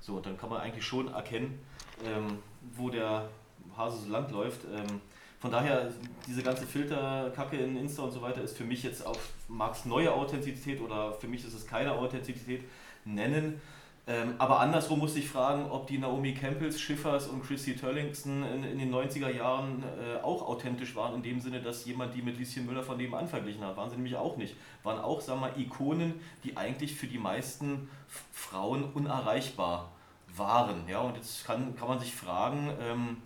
So, 0.01 0.21
dann 0.21 0.37
kann 0.37 0.51
man 0.51 0.61
eigentlich 0.61 0.85
schon 0.85 1.09
erkennen, 1.09 1.59
ähm, 2.05 2.39
wo 2.75 2.89
der 2.91 3.29
Hase 3.77 4.05
so 4.05 4.11
lang 4.11 4.31
läuft. 4.31 4.65
Ähm, 4.65 5.01
von 5.39 5.51
daher, 5.51 5.91
diese 6.27 6.43
ganze 6.43 6.67
Filterkacke 6.67 7.57
in 7.57 7.77
Insta 7.77 8.03
und 8.03 8.11
so 8.11 8.21
weiter 8.21 8.43
ist 8.43 8.57
für 8.57 8.65
mich 8.65 8.83
jetzt 8.83 9.07
auf 9.07 9.19
Marx 9.49 9.87
neue 9.87 10.13
Authentizität 10.13 10.81
oder 10.81 11.15
für 11.15 11.29
mich 11.29 11.45
ist 11.45 11.55
es 11.55 11.67
keine 11.67 11.93
Authentizität 11.93 12.63
nennen. 13.05 13.61
Ähm, 14.07 14.35
aber 14.39 14.61
andersrum 14.61 14.99
muss 14.99 15.15
ich 15.17 15.29
fragen, 15.29 15.71
ob 15.71 15.87
die 15.87 15.99
Naomi 15.99 16.35
Campbells, 16.35 16.81
Schiffers 16.81 17.29
und 17.29 17.45
Chrissy 17.45 17.77
Turlington 17.77 18.43
in, 18.45 18.65
in 18.65 18.79
den 18.79 18.93
90er 18.93 19.31
Jahren 19.31 19.83
äh, 19.83 20.21
auch 20.23 20.49
authentisch 20.49 20.97
waren, 20.97 21.15
in 21.17 21.23
dem 21.23 21.41
Sinne, 21.41 21.61
dass 21.61 21.85
jemand 21.85 22.15
die 22.15 22.23
mit 22.23 22.39
Lieschen 22.39 22.67
Müller 22.67 22.83
von 22.83 22.97
nebenan 22.97 23.29
verglichen 23.29 23.65
hat. 23.65 23.77
Waren 23.77 23.91
sie 23.91 23.97
nämlich 23.97 24.17
auch 24.17 24.37
nicht. 24.37 24.57
Waren 24.83 24.99
auch, 24.99 25.21
sagen 25.21 25.41
wir 25.41 25.49
mal, 25.49 25.61
Ikonen, 25.61 26.15
die 26.45 26.57
eigentlich 26.57 26.95
für 26.95 27.07
die 27.07 27.19
meisten 27.19 27.89
Frauen 28.33 28.85
unerreichbar 28.95 29.93
waren. 30.35 30.89
Ja? 30.89 31.01
Und 31.01 31.17
jetzt 31.17 31.45
kann, 31.45 31.77
kann 31.77 31.89
man 31.89 31.99
sich 31.99 32.15
fragen, 32.15 32.71
ähm, 32.81 33.19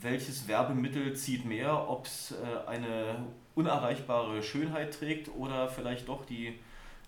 welches 0.00 0.48
Werbemittel 0.48 1.14
zieht 1.14 1.44
mehr, 1.44 1.88
ob 1.88 2.06
es 2.06 2.32
äh, 2.32 2.68
eine 2.68 3.26
unerreichbare 3.54 4.42
Schönheit 4.42 4.98
trägt 4.98 5.28
oder 5.36 5.68
vielleicht 5.68 6.08
doch 6.08 6.24
die 6.24 6.58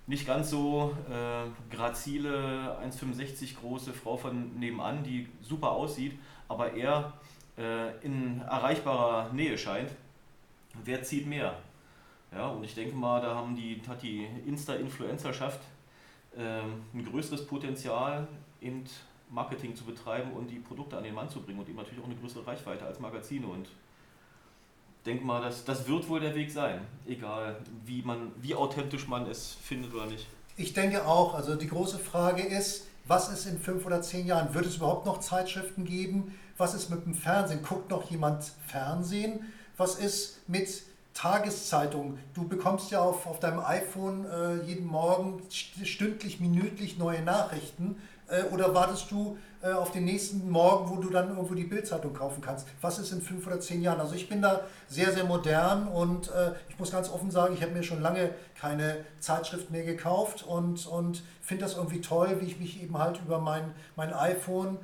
nicht 0.07 0.27
ganz 0.27 0.51
so 0.51 0.97
äh, 1.11 1.75
grazile, 1.75 2.77
1,65 2.85 3.59
große 3.61 3.93
Frau 3.93 4.17
von 4.17 4.59
nebenan, 4.59 5.03
die 5.03 5.29
super 5.41 5.73
aussieht, 5.73 6.19
aber 6.49 6.75
eher 6.75 7.15
äh, 7.57 7.97
in 8.05 8.41
erreichbarer 8.43 9.33
Nähe 9.33 9.57
scheint. 9.57 9.91
Wer 10.85 11.03
zieht 11.03 11.27
mehr? 11.27 11.57
Ja, 12.33 12.49
und 12.49 12.65
ich 12.65 12.75
denke 12.75 12.97
mal, 12.97 13.21
da 13.21 13.35
haben 13.35 13.55
die, 13.55 13.81
hat 13.89 14.03
die 14.03 14.27
Insta-Influencerschaft 14.47 15.61
äh, 16.37 16.61
ein 16.61 17.05
größeres 17.05 17.47
Potenzial, 17.47 18.27
in 18.61 18.85
Marketing 19.31 19.75
zu 19.75 19.85
betreiben 19.85 20.33
und 20.33 20.51
die 20.51 20.59
Produkte 20.59 20.97
an 20.97 21.05
den 21.05 21.15
Mann 21.15 21.29
zu 21.29 21.41
bringen 21.41 21.61
und 21.61 21.69
eben 21.69 21.77
natürlich 21.77 22.01
auch 22.03 22.09
eine 22.09 22.17
größere 22.17 22.47
Reichweite 22.47 22.85
als 22.85 23.01
Magazine 23.01 23.47
und 23.47 23.69
denke 25.05 25.25
mal, 25.25 25.43
das, 25.43 25.65
das 25.65 25.87
wird 25.87 26.09
wohl 26.09 26.21
der 26.21 26.35
Weg 26.35 26.51
sein, 26.51 26.81
egal 27.07 27.57
wie, 27.85 28.03
man, 28.03 28.33
wie 28.41 28.55
authentisch 28.55 29.07
man 29.07 29.27
es 29.27 29.57
findet 29.63 29.95
oder 29.95 30.07
nicht. 30.07 30.27
Ich 30.57 30.73
denke 30.73 31.07
auch, 31.07 31.35
also 31.35 31.57
die 31.57 31.67
große 31.67 31.99
Frage 31.99 32.43
ist, 32.43 32.87
was 33.07 33.29
ist 33.29 33.47
in 33.47 33.59
fünf 33.59 33.85
oder 33.85 34.01
zehn 34.01 34.27
Jahren? 34.27 34.55
Wird 34.55 34.67
es 34.67 34.77
überhaupt 34.77 35.05
noch 35.05 35.21
Zeitschriften 35.21 35.85
geben? 35.85 36.39
Was 36.57 36.75
ist 36.75 36.89
mit 36.91 37.05
dem 37.05 37.15
Fernsehen? 37.15 37.63
Guckt 37.63 37.91
noch 37.91 38.11
jemand 38.11 38.45
Fernsehen? 38.67 39.41
Was 39.77 39.97
ist 39.97 40.49
mit 40.49 40.83
Tageszeitungen? 41.13 42.19
Du 42.33 42.49
bekommst 42.49 42.91
ja 42.91 43.01
auf, 43.01 43.27
auf 43.27 43.41
deinem 43.41 43.61
iPhone 43.61 44.25
äh, 44.25 44.63
jeden 44.65 44.87
Morgen 44.87 45.43
stündlich, 45.51 46.41
minütlich 46.41 46.97
neue 46.97 47.21
Nachrichten. 47.23 47.97
Äh, 48.29 48.45
oder 48.45 48.75
wartest 48.75 49.11
du 49.11 49.37
äh, 49.65 49.73
auf 49.73 49.93
den 49.93 50.05
nächsten 50.05 50.51
Morgen, 50.51 50.91
wo 50.91 51.01
du 51.01 51.11
dann 51.11 51.31
irgendwo 51.31 51.55
die 51.55 51.65
Bildzeitung 51.65 52.13
kaufen 52.13 52.43
kannst? 52.43 52.67
Was 52.81 52.99
ist 52.99 53.13
in 53.13 53.23
fünf 53.23 53.47
oder 53.47 53.61
zehn 53.61 53.83
Jahren? 53.83 54.01
Also 54.01 54.15
ich 54.15 54.29
bin 54.29 54.43
da 54.43 54.61
sehr, 54.89 55.13
sehr 55.13 55.25
modern 55.25 55.89
und 55.89 56.29
äh, 56.29 56.53
ich 56.69 56.79
muss 56.79 56.93
ganz 56.93 57.11
offen 57.11 57.31
sagen, 57.31 57.55
ich 57.55 57.63
habe 57.63 57.73
mir 57.73 57.83
schon 57.83 58.03
lange 58.03 58.31
keine 58.61 59.05
Zeitschrift 59.21 59.71
mehr 59.71 59.85
gekauft 59.85 60.45
und, 60.47 60.87
und 60.87 61.23
finde 61.41 61.65
das 61.65 61.77
irgendwie 61.77 62.01
toll, 62.01 62.37
wie 62.41 62.47
ich 62.47 62.61
mich 62.61 62.83
eben 62.83 62.99
halt 62.99 63.21
über 63.25 63.39
mein, 63.39 63.73
mein 63.97 64.13
iPhone, 64.13 64.79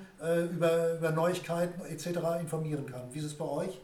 über, 0.52 0.98
über 0.98 1.10
Neuigkeiten 1.12 1.80
etc. 1.86 2.20
informieren 2.40 2.84
kann. 2.84 3.02
Wie 3.12 3.18
ist 3.18 3.24
es 3.24 3.34
bei 3.34 3.46
euch? 3.46 3.80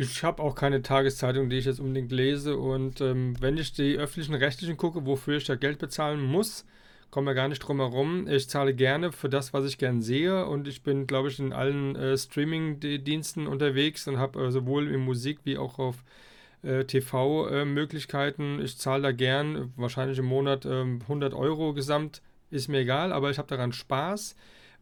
Ich 0.00 0.22
habe 0.22 0.42
auch 0.42 0.54
keine 0.54 0.82
Tageszeitung, 0.82 1.50
die 1.50 1.58
ich 1.58 1.64
jetzt 1.64 1.80
unbedingt 1.80 2.12
lese. 2.12 2.56
Und 2.56 3.00
ähm, 3.00 3.34
wenn 3.40 3.56
ich 3.56 3.72
die 3.72 3.96
öffentlichen 3.96 4.34
Rechtlichen 4.34 4.76
gucke, 4.76 5.06
wofür 5.06 5.38
ich 5.38 5.44
da 5.44 5.56
Geld 5.56 5.78
bezahlen 5.78 6.22
muss, 6.22 6.64
komme 7.10 7.30
wir 7.30 7.34
gar 7.34 7.48
nicht 7.48 7.60
drum 7.60 7.78
herum. 7.78 8.26
Ich 8.28 8.48
zahle 8.48 8.74
gerne 8.74 9.12
für 9.12 9.28
das, 9.28 9.52
was 9.52 9.64
ich 9.64 9.78
gern 9.78 10.02
sehe 10.02 10.46
und 10.46 10.68
ich 10.68 10.82
bin, 10.82 11.06
glaube 11.06 11.28
ich, 11.28 11.38
in 11.38 11.52
allen 11.52 11.96
äh, 11.96 12.16
Streaming-Diensten 12.16 13.46
unterwegs 13.46 14.06
und 14.08 14.18
habe 14.18 14.46
äh, 14.46 14.50
sowohl 14.50 14.88
in 14.88 15.00
Musik 15.00 15.40
wie 15.44 15.58
auch 15.58 15.78
auf 15.78 16.04
äh, 16.62 16.84
TV-Möglichkeiten. 16.84 18.60
ich 18.60 18.78
zahle 18.78 19.02
da 19.02 19.12
gern, 19.12 19.72
wahrscheinlich 19.76 20.18
im 20.18 20.26
Monat 20.26 20.66
100 20.66 21.32
ähm, 21.32 21.38
Euro 21.38 21.72
gesamt, 21.72 22.20
ist 22.50 22.68
mir 22.68 22.80
egal, 22.80 23.12
aber 23.12 23.30
ich 23.30 23.38
habe 23.38 23.48
daran 23.48 23.72
Spaß, 23.72 24.34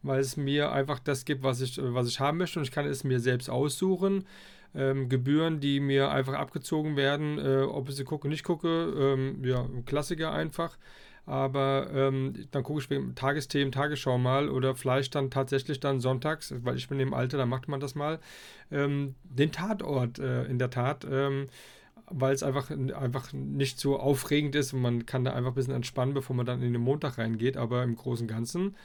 weil 0.03 0.19
es 0.19 0.37
mir 0.37 0.71
einfach 0.71 0.99
das 0.99 1.25
gibt, 1.25 1.43
was 1.43 1.61
ich, 1.61 1.77
äh, 1.77 1.93
was 1.93 2.07
ich 2.07 2.19
haben 2.19 2.37
möchte 2.37 2.59
und 2.59 2.65
ich 2.65 2.71
kann 2.71 2.85
es 2.85 3.03
mir 3.03 3.19
selbst 3.19 3.49
aussuchen. 3.49 4.25
Ähm, 4.75 5.07
Gebühren, 5.07 5.59
die 5.61 5.79
mir 5.79 6.11
einfach 6.11 6.33
abgezogen 6.33 6.97
werden, 6.97 7.39
äh, 7.39 7.61
ob 7.63 7.89
ich 7.89 7.95
sie 7.95 8.03
gucke, 8.03 8.27
nicht 8.27 8.43
gucke, 8.43 8.67
ähm, 8.67 9.43
ja, 9.43 9.65
Klassiker 9.85 10.33
einfach 10.33 10.77
aber 11.27 11.89
ähm, 11.93 12.47
dann 12.51 12.63
gucke 12.63 12.79
ich 12.79 12.89
mir 12.89 13.13
Tagesthemen, 13.13 13.73
Tagesschau 13.73 14.17
mal 14.17 14.49
oder 14.49 14.75
vielleicht 14.75 15.13
dann 15.13 15.29
tatsächlich 15.29 15.79
dann 15.81 15.99
sonntags, 15.99 16.53
weil 16.63 16.77
ich 16.77 16.87
bin 16.87 17.01
im 17.01 17.13
Alter, 17.13 17.37
da 17.37 17.45
macht 17.45 17.67
man 17.67 17.81
das 17.81 17.95
mal, 17.95 18.19
ähm, 18.71 19.13
den 19.23 19.51
Tatort 19.51 20.19
äh, 20.19 20.45
in 20.45 20.57
der 20.57 20.69
Tat, 20.69 21.05
ähm, 21.09 21.47
weil 22.09 22.33
es 22.33 22.43
einfach, 22.43 22.71
einfach 22.71 23.33
nicht 23.33 23.77
so 23.77 23.99
aufregend 23.99 24.55
ist 24.55 24.71
und 24.71 24.81
man 24.81 25.05
kann 25.05 25.25
da 25.25 25.33
einfach 25.33 25.51
ein 25.51 25.55
bisschen 25.55 25.73
entspannen, 25.73 26.13
bevor 26.13 26.33
man 26.33 26.45
dann 26.45 26.63
in 26.63 26.71
den 26.71 26.81
Montag 26.81 27.17
reingeht, 27.17 27.57
aber 27.57 27.83
im 27.83 27.97
Großen 27.97 28.23
und 28.23 28.33
Ganzen 28.33 28.75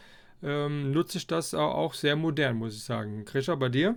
ähm, 0.43 0.91
nutze 0.91 1.19
ich 1.19 1.29
das 1.29 1.55
auch 1.55 1.95
sehr 1.95 2.17
modern, 2.17 2.57
muss 2.57 2.75
ich 2.75 2.83
sagen. 2.83 3.25
Krischer, 3.25 3.57
bei 3.57 3.69
dir? 3.69 3.95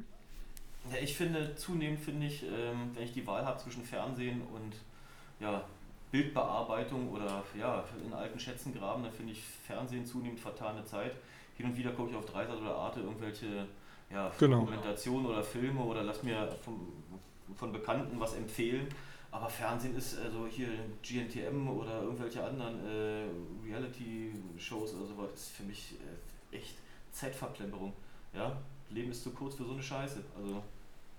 Ja, 0.92 0.98
ich 1.02 1.18
finde, 1.18 1.56
zunehmend 1.56 2.00
finde 2.00 2.28
ich, 2.28 2.44
ähm, 2.44 2.92
wenn 2.94 3.04
ich 3.04 3.14
die 3.14 3.26
Wahl 3.26 3.44
habe 3.44 3.60
zwischen 3.60 3.84
Fernsehen 3.84 4.42
und 4.54 4.76
ja, 5.40 5.64
Bildbearbeitung 6.16 7.10
oder 7.10 7.44
ja, 7.60 7.84
in 8.06 8.14
alten 8.14 8.40
Schätzen 8.40 8.74
graben, 8.74 9.04
da 9.04 9.10
finde 9.10 9.34
ich 9.34 9.44
Fernsehen 9.44 10.06
zunehmend 10.06 10.40
vertane 10.40 10.86
Zeit. 10.86 11.12
Hin 11.58 11.66
und 11.66 11.76
wieder 11.76 11.92
gucke 11.92 12.12
ich 12.12 12.16
auf 12.16 12.26
Dreisat 12.26 12.58
oder 12.58 12.74
Arte 12.74 13.02
irgendwelche 13.02 13.68
ja, 14.10 14.32
genau. 14.40 14.62
Dokumentationen 14.62 15.26
oder 15.26 15.44
Filme 15.44 15.82
oder 15.82 16.04
lass 16.04 16.24
mir 16.24 16.58
vom, 16.64 16.88
von 17.58 17.74
Bekannten 17.74 18.18
was 18.18 18.34
empfehlen. 18.34 18.88
Aber 19.30 19.50
Fernsehen 19.50 19.98
ist, 19.98 20.18
also 20.18 20.48
hier 20.48 20.70
GNTM 21.04 21.68
oder 21.68 22.04
irgendwelche 22.04 22.42
anderen 22.42 22.80
äh, 22.88 23.26
Reality-Shows 23.68 24.94
oder 24.96 25.08
sowas, 25.08 25.34
ist 25.34 25.52
für 25.52 25.64
mich 25.64 25.96
äh, 26.52 26.56
echt 26.56 26.78
Zeitverklemperung. 27.12 27.92
Ja, 28.34 28.56
Leben 28.90 29.12
ist 29.12 29.22
zu 29.22 29.32
kurz 29.32 29.56
für 29.56 29.66
so 29.66 29.74
eine 29.74 29.84
Scheiße. 29.84 30.24
Also, 30.38 30.64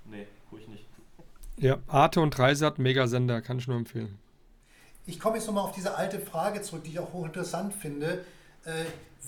nee, 0.06 0.26
ich 0.58 0.68
nicht. 0.68 0.86
Ja, 1.58 1.76
Arte 1.86 2.22
und 2.22 2.30
Dreisat, 2.30 2.78
Megasender, 2.78 3.42
kann 3.42 3.58
ich 3.58 3.68
nur 3.68 3.76
empfehlen. 3.76 4.18
Ich 5.06 5.20
komme 5.20 5.36
jetzt 5.36 5.46
nochmal 5.46 5.64
auf 5.64 5.72
diese 5.72 5.94
alte 5.94 6.18
Frage 6.18 6.62
zurück, 6.62 6.84
die 6.84 6.90
ich 6.90 6.98
auch 6.98 7.12
hochinteressant 7.12 7.72
finde. 7.72 8.24
Äh, 8.64 8.72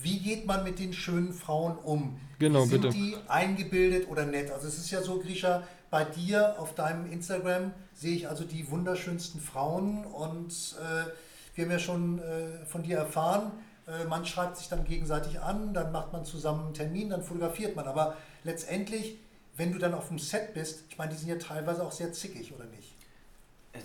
wie 0.03 0.19
geht 0.19 0.47
man 0.47 0.65
mit 0.65 0.79
den 0.79 0.93
schönen 0.93 1.33
Frauen 1.33 1.77
um? 1.79 2.21
Genau, 2.39 2.65
Sind 2.65 2.83
bitte. 2.83 2.95
die 2.95 3.17
eingebildet 3.29 4.09
oder 4.09 4.25
nett? 4.25 4.51
Also 4.51 4.67
es 4.67 4.79
ist 4.79 4.91
ja 4.91 5.03
so, 5.03 5.19
Grisha, 5.21 5.63
bei 5.91 6.05
dir 6.05 6.57
auf 6.59 6.75
deinem 6.75 7.11
Instagram 7.11 7.73
sehe 7.95 8.15
ich 8.15 8.29
also 8.29 8.45
die 8.45 8.71
wunderschönsten 8.71 9.41
Frauen 9.41 10.05
und 10.05 10.77
äh, 10.79 11.11
wir 11.55 11.65
haben 11.65 11.73
ja 11.73 11.79
schon 11.79 12.19
äh, 12.19 12.65
von 12.67 12.83
dir 12.83 12.99
erfahren, 12.99 13.53
äh, 13.87 14.05
man 14.05 14.27
schreibt 14.27 14.57
sich 14.57 14.69
dann 14.69 14.85
gegenseitig 14.85 15.41
an, 15.41 15.75
dann 15.75 15.93
macht 15.93 16.13
man 16.13 16.25
zusammen 16.25 16.67
einen 16.67 16.75
Termin, 16.75 17.11
dann 17.11 17.23
fotografiert 17.23 17.75
man. 17.75 17.87
Aber 17.87 18.17
letztendlich, 18.45 19.19
wenn 19.57 19.73
du 19.73 19.79
dann 19.79 19.95
auf 19.95 20.09
dem 20.09 20.19
Set 20.19 20.55
bist, 20.55 20.85
ich 20.89 20.99
meine, 20.99 21.13
die 21.13 21.19
sind 21.19 21.29
ja 21.29 21.37
teilweise 21.37 21.83
auch 21.83 21.93
sehr 21.93 22.13
zickig, 22.13 22.53
oder 22.55 22.67
nicht? 22.67 22.78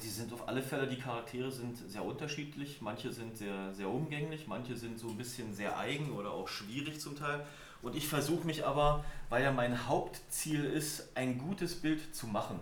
Die 0.02 0.10
sind 0.10 0.34
auf 0.34 0.48
alle 0.48 0.62
Fälle, 0.62 0.88
die 0.88 0.98
Charaktere 0.98 1.52
sind 1.52 1.78
sehr 1.78 2.04
unterschiedlich. 2.04 2.82
Manche 2.82 3.12
sind 3.12 3.38
sehr, 3.38 3.74
sehr 3.74 3.90
umgänglich, 3.90 4.48
manche 4.48 4.76
sind 4.76 4.98
so 5.00 5.10
ein 5.10 5.18
bisschen 5.18 5.54
sehr 5.54 5.78
eigen 5.78 6.12
oder 6.14 6.32
auch 6.32 6.48
schwierig 6.48 7.00
zum 7.00 7.18
Teil. 7.18 7.46
Und 7.82 7.96
ich 7.96 8.08
versuche 8.08 8.48
mich 8.48 8.66
aber, 8.66 9.04
weil 9.30 9.44
ja 9.44 9.52
mein 9.52 9.88
Hauptziel 9.88 10.64
ist, 10.64 11.16
ein 11.16 11.38
gutes 11.38 11.76
Bild 11.76 12.16
zu 12.16 12.28
machen. 12.28 12.60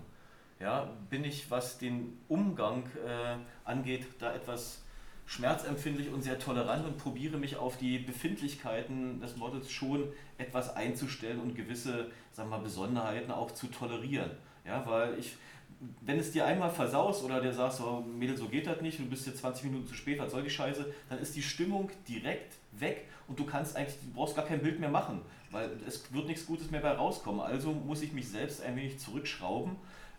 Ja, 0.60 0.90
bin 1.10 1.24
ich, 1.24 1.50
was 1.50 1.78
den 1.78 2.18
Umgang 2.28 2.86
äh, 3.06 3.38
angeht, 3.64 4.06
da 4.20 4.34
etwas 4.34 4.84
schmerzempfindlich 5.26 6.10
und 6.10 6.22
sehr 6.22 6.40
tolerant 6.40 6.86
und 6.86 6.98
probiere 6.98 7.38
mich 7.38 7.56
auf 7.56 7.78
die 7.78 8.00
Befindlichkeiten 8.00 9.22
des 9.22 9.38
Models 9.38 9.72
schon 9.72 10.12
etwas 10.38 10.76
einzustellen 10.76 11.40
und 11.40 11.56
gewisse 11.56 12.12
sagen 12.34 12.50
wir, 12.50 12.60
Besonderheiten 12.60 13.32
auch 13.32 13.52
zu 13.52 13.68
tolerieren. 13.68 14.32
Ja, 14.66 14.86
weil 14.86 15.18
ich, 15.18 15.38
wenn 16.02 16.20
es 16.20 16.32
dir 16.32 16.46
einmal 16.46 16.70
versaust 16.70 17.24
oder 17.24 17.42
dir 17.42 17.54
sagst, 17.54 17.82
oh, 17.82 18.02
Mädel, 18.02 18.38
so 18.38 18.48
geht 18.48 18.68
das 18.68 18.82
nicht, 18.82 19.00
du 19.00 19.06
bist 19.06 19.26
jetzt 19.26 19.40
20 19.40 19.66
Minuten 19.66 19.88
zu 19.88 19.96
spät, 19.96 20.20
was 20.20 20.32
soll 20.32 20.44
die 20.44 20.50
Scheiße, 20.50 20.86
dann 21.10 21.20
ist 21.20 21.36
die 21.36 21.42
Stimmung 21.42 21.90
direkt 22.08 22.56
weg 22.72 23.08
und 23.28 23.40
du 23.40 23.46
kannst 23.46 23.76
eigentlich, 23.76 23.98
du 24.00 24.14
brauchst 24.14 24.36
gar 24.36 24.46
kein 24.46 24.62
Bild 24.62 24.80
mehr 24.80 24.90
machen, 24.90 25.22
weil 25.50 25.70
es 25.88 26.14
wird 26.14 26.28
nichts 26.28 26.46
Gutes 26.46 26.70
mehr 26.70 26.82
bei 26.82 26.92
rauskommen. 26.92 27.42
Also 27.42 27.72
muss 27.72 28.02
ich 28.02 28.14
mich 28.14 28.30
selbst 28.30 28.62
ein 28.62 28.76
wenig 28.76 29.00
zurückschrauben 29.00 29.76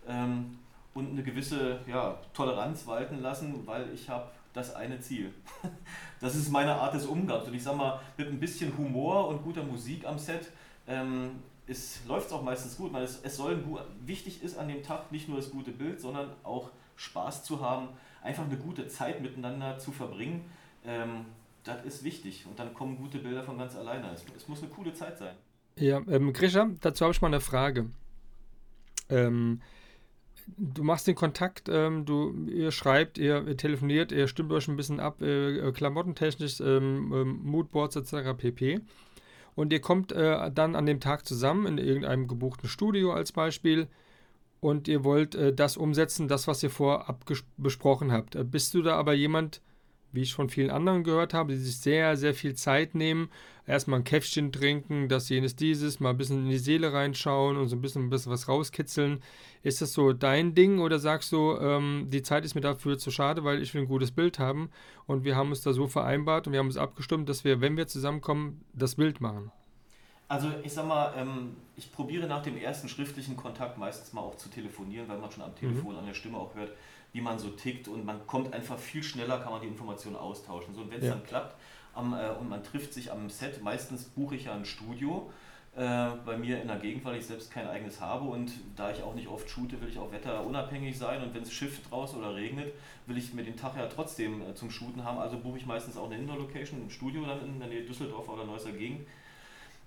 ähm, 0.08 0.58
und 0.94 1.10
eine 1.10 1.22
gewisse 1.22 1.80
ja, 1.86 2.18
Toleranz 2.34 2.86
walten 2.86 3.20
lassen, 3.20 3.66
weil 3.66 3.92
ich 3.94 4.08
habe 4.08 4.30
das 4.52 4.74
eine 4.74 5.00
Ziel. 5.00 5.32
Das 6.20 6.36
ist 6.36 6.52
meine 6.52 6.76
Art 6.76 6.94
des 6.94 7.04
Umgangs. 7.04 7.48
Und 7.48 7.54
ich 7.54 7.64
sag 7.64 7.76
mal, 7.76 7.98
mit 8.16 8.28
ein 8.28 8.38
bisschen 8.38 8.78
Humor 8.78 9.26
und 9.26 9.42
guter 9.42 9.64
Musik 9.64 10.06
am 10.06 10.20
Set 10.20 10.52
ähm, 10.86 11.42
läuft 12.06 12.28
es 12.28 12.32
auch 12.32 12.42
meistens 12.42 12.76
gut. 12.76 12.92
Weil 12.92 13.04
es, 13.04 13.20
es 13.22 13.36
soll 13.36 13.62
wichtig 14.04 14.42
ist 14.42 14.58
an 14.58 14.68
dem 14.68 14.82
Tag 14.82 15.12
nicht 15.12 15.28
nur 15.28 15.36
das 15.36 15.50
gute 15.50 15.70
Bild, 15.70 16.00
sondern 16.00 16.30
auch 16.42 16.70
Spaß 16.96 17.44
zu 17.44 17.60
haben, 17.60 17.88
einfach 18.22 18.44
eine 18.44 18.56
gute 18.56 18.86
Zeit 18.88 19.20
miteinander 19.20 19.78
zu 19.78 19.92
verbringen. 19.92 20.44
Ähm, 20.84 21.26
das 21.64 21.84
ist 21.84 22.04
wichtig. 22.04 22.46
Und 22.46 22.58
dann 22.58 22.74
kommen 22.74 22.96
gute 22.96 23.18
Bilder 23.18 23.42
von 23.42 23.58
ganz 23.58 23.76
alleine. 23.76 24.10
Es, 24.12 24.24
es 24.36 24.48
muss 24.48 24.62
eine 24.62 24.70
coole 24.70 24.92
Zeit 24.92 25.18
sein. 25.18 25.34
Ja, 25.76 26.02
ähm, 26.08 26.32
Grisha, 26.32 26.70
dazu 26.80 27.04
habe 27.04 27.12
ich 27.12 27.22
mal 27.22 27.28
eine 27.28 27.40
Frage. 27.40 27.86
Ähm, 29.08 29.60
du 30.56 30.82
machst 30.82 31.06
den 31.06 31.14
Kontakt, 31.14 31.68
ähm, 31.68 32.04
du, 32.04 32.46
ihr 32.46 32.72
schreibt, 32.72 33.18
ihr, 33.18 33.46
ihr, 33.46 33.56
telefoniert, 33.56 34.12
ihr 34.12 34.28
stimmt 34.28 34.52
euch 34.52 34.68
ein 34.68 34.76
bisschen 34.76 35.00
ab, 35.00 35.22
äh, 35.22 35.72
klamottentechnisch, 35.72 36.60
ähm, 36.60 37.12
ähm, 37.14 37.40
Moodboards 37.42 37.96
etc. 37.96 38.36
pp. 38.36 38.80
Und 39.54 39.72
ihr 39.72 39.80
kommt 39.80 40.12
äh, 40.12 40.50
dann 40.50 40.74
an 40.74 40.86
dem 40.86 41.00
Tag 41.00 41.26
zusammen 41.26 41.66
in 41.66 41.78
irgendeinem 41.78 42.26
gebuchten 42.26 42.68
Studio 42.68 43.12
als 43.12 43.32
Beispiel 43.32 43.88
und 44.60 44.88
ihr 44.88 45.04
wollt 45.04 45.34
äh, 45.34 45.52
das 45.52 45.76
umsetzen, 45.76 46.28
das, 46.28 46.46
was 46.46 46.62
ihr 46.62 46.70
vorab 46.70 47.24
besprochen 47.56 48.12
habt. 48.12 48.36
Äh, 48.36 48.44
bist 48.44 48.72
du 48.74 48.82
da 48.82 48.96
aber 48.96 49.12
jemand, 49.12 49.60
wie 50.12 50.22
ich 50.22 50.34
von 50.34 50.48
vielen 50.48 50.70
anderen 50.70 51.04
gehört 51.04 51.34
habe, 51.34 51.52
die 51.52 51.58
sich 51.58 51.78
sehr, 51.78 52.16
sehr 52.16 52.34
viel 52.34 52.54
Zeit 52.54 52.94
nehmen, 52.94 53.30
erstmal 53.66 54.00
ein 54.00 54.04
Käffchen 54.04 54.52
trinken, 54.52 55.08
das, 55.08 55.28
jenes, 55.28 55.56
dieses, 55.56 56.00
mal 56.00 56.10
ein 56.10 56.16
bisschen 56.16 56.44
in 56.44 56.50
die 56.50 56.58
Seele 56.58 56.92
reinschauen 56.92 57.56
und 57.56 57.68
so 57.68 57.76
ein 57.76 57.80
bisschen, 57.80 58.04
ein 58.04 58.10
bisschen 58.10 58.32
was 58.32 58.48
rauskitzeln. 58.48 59.22
Ist 59.62 59.80
das 59.80 59.92
so 59.92 60.12
dein 60.12 60.54
Ding 60.54 60.80
oder 60.80 60.98
sagst 60.98 61.32
du, 61.32 61.56
ähm, 61.58 62.08
die 62.10 62.22
Zeit 62.22 62.44
ist 62.44 62.54
mir 62.54 62.60
dafür 62.60 62.98
zu 62.98 63.10
schade, 63.10 63.44
weil 63.44 63.62
ich 63.62 63.72
will 63.74 63.82
ein 63.82 63.88
gutes 63.88 64.10
Bild 64.10 64.38
haben 64.38 64.70
und 65.06 65.24
wir 65.24 65.36
haben 65.36 65.50
uns 65.50 65.62
da 65.62 65.72
so 65.72 65.86
vereinbart 65.86 66.46
und 66.46 66.52
wir 66.52 66.60
haben 66.60 66.66
uns 66.66 66.76
abgestimmt, 66.76 67.28
dass 67.28 67.44
wir, 67.44 67.60
wenn 67.60 67.76
wir 67.76 67.86
zusammenkommen, 67.86 68.64
das 68.72 68.96
Bild 68.96 69.20
machen? 69.20 69.50
Also 70.28 70.50
ich 70.62 70.72
sag 70.72 70.86
mal, 70.86 71.12
ähm, 71.14 71.56
ich 71.76 71.92
probiere 71.92 72.26
nach 72.26 72.42
dem 72.42 72.56
ersten 72.56 72.88
schriftlichen 72.88 73.36
Kontakt 73.36 73.76
meistens 73.76 74.14
mal 74.14 74.22
auch 74.22 74.36
zu 74.36 74.48
telefonieren, 74.48 75.06
weil 75.06 75.18
man 75.18 75.30
schon 75.30 75.42
am 75.42 75.54
Telefon 75.54 75.92
mhm. 75.92 75.98
an 75.98 76.06
der 76.06 76.14
Stimme 76.14 76.38
auch 76.38 76.54
hört, 76.54 76.72
wie 77.12 77.20
man 77.20 77.38
so 77.38 77.50
tickt 77.50 77.88
und 77.88 78.04
man 78.04 78.26
kommt 78.26 78.52
einfach 78.54 78.78
viel 78.78 79.02
schneller, 79.02 79.38
kann 79.38 79.52
man 79.52 79.60
die 79.60 79.68
Informationen 79.68 80.16
austauschen. 80.16 80.74
So, 80.74 80.82
und 80.82 80.90
wenn 80.90 80.98
es 80.98 81.06
ja. 81.06 81.14
dann 81.14 81.24
klappt 81.24 81.56
am, 81.94 82.14
äh, 82.14 82.30
und 82.30 82.48
man 82.48 82.62
trifft 82.62 82.94
sich 82.94 83.12
am 83.12 83.28
Set, 83.28 83.62
meistens 83.62 84.04
buche 84.04 84.34
ich 84.34 84.44
ja 84.44 84.54
ein 84.54 84.64
Studio 84.64 85.30
äh, 85.76 86.08
bei 86.24 86.36
mir 86.36 86.60
in 86.60 86.68
der 86.68 86.78
Gegend, 86.78 87.04
weil 87.04 87.16
ich 87.16 87.26
selbst 87.26 87.50
kein 87.50 87.66
eigenes 87.66 88.00
habe 88.00 88.24
und 88.24 88.52
da 88.76 88.90
ich 88.90 89.02
auch 89.02 89.14
nicht 89.14 89.28
oft 89.28 89.48
shoote, 89.48 89.80
will 89.80 89.88
ich 89.88 89.98
auch 89.98 90.10
wetterunabhängig 90.12 90.98
sein 90.98 91.22
und 91.22 91.34
wenn 91.34 91.42
es 91.42 91.52
schifft 91.52 91.90
draußen 91.90 92.18
oder 92.18 92.34
regnet, 92.34 92.72
will 93.06 93.18
ich 93.18 93.32
mir 93.34 93.42
den 93.42 93.56
Tag 93.56 93.76
ja 93.76 93.86
trotzdem 93.86 94.42
äh, 94.42 94.54
zum 94.54 94.70
Shooten 94.70 95.04
haben, 95.04 95.18
also 95.18 95.38
buche 95.38 95.58
ich 95.58 95.66
meistens 95.66 95.96
auch 95.96 96.06
eine 96.06 96.16
Indoor-Location, 96.16 96.86
ein 96.86 96.90
Studio 96.90 97.24
dann 97.26 97.40
in 97.40 97.58
der 97.58 97.68
Nähe 97.68 97.82
Düsseldorf 97.82 98.28
oder 98.28 98.44
Neusser 98.44 98.72
Gegend. 98.72 99.06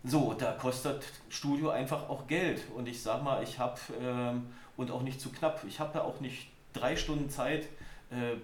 So, 0.03 0.35
da 0.37 0.51
kostet 0.51 1.03
Studio 1.29 1.69
einfach 1.69 2.09
auch 2.09 2.27
Geld 2.27 2.61
und 2.75 2.87
ich 2.87 3.01
sag 3.01 3.23
mal, 3.23 3.41
ich 3.41 3.57
habe 3.57 3.79
ähm, 3.99 4.47
und 4.77 4.91
auch 4.91 5.01
nicht 5.01 5.19
zu 5.19 5.31
knapp, 5.31 5.63
ich 5.67 5.79
habe 5.79 5.97
ja 5.97 6.03
auch 6.03 6.19
nicht 6.19 6.47
drei 6.75 6.95
Stunden 6.95 7.29
Zeit, 7.29 7.63
äh, 8.11 8.35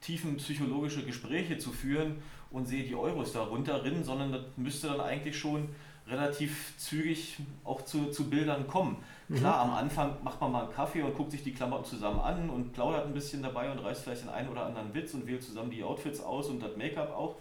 tiefen 0.00 0.36
psychologische 0.36 1.04
Gespräche 1.04 1.58
zu 1.58 1.70
führen 1.70 2.22
und 2.50 2.66
sehe 2.66 2.84
die 2.84 2.94
Euros 2.94 3.32
da 3.32 3.42
runterrinnen, 3.42 4.04
sondern 4.04 4.32
das 4.32 4.42
müsste 4.56 4.88
dann 4.88 5.00
eigentlich 5.00 5.38
schon 5.38 5.68
relativ 6.06 6.76
zügig 6.76 7.38
auch 7.64 7.82
zu, 7.82 8.10
zu 8.10 8.28
Bildern 8.28 8.66
kommen. 8.66 8.96
Mhm. 9.28 9.36
Klar, 9.36 9.60
am 9.60 9.74
Anfang 9.74 10.16
macht 10.22 10.40
man 10.40 10.52
mal 10.52 10.64
einen 10.64 10.72
Kaffee 10.72 11.02
und 11.02 11.16
guckt 11.16 11.30
sich 11.30 11.42
die 11.42 11.54
Klamotten 11.54 11.86
zusammen 11.86 12.20
an 12.20 12.50
und 12.50 12.72
plaudert 12.72 13.06
ein 13.06 13.14
bisschen 13.14 13.42
dabei 13.42 13.70
und 13.70 13.78
reißt 13.78 14.02
vielleicht 14.02 14.22
den 14.22 14.28
einen 14.28 14.48
oder 14.50 14.66
anderen 14.66 14.92
Witz 14.94 15.14
und 15.14 15.26
wählt 15.26 15.42
zusammen 15.42 15.70
die 15.70 15.82
Outfits 15.82 16.20
aus 16.20 16.48
und 16.48 16.62
das 16.62 16.76
Make-up 16.76 17.10
auch. 17.10 17.36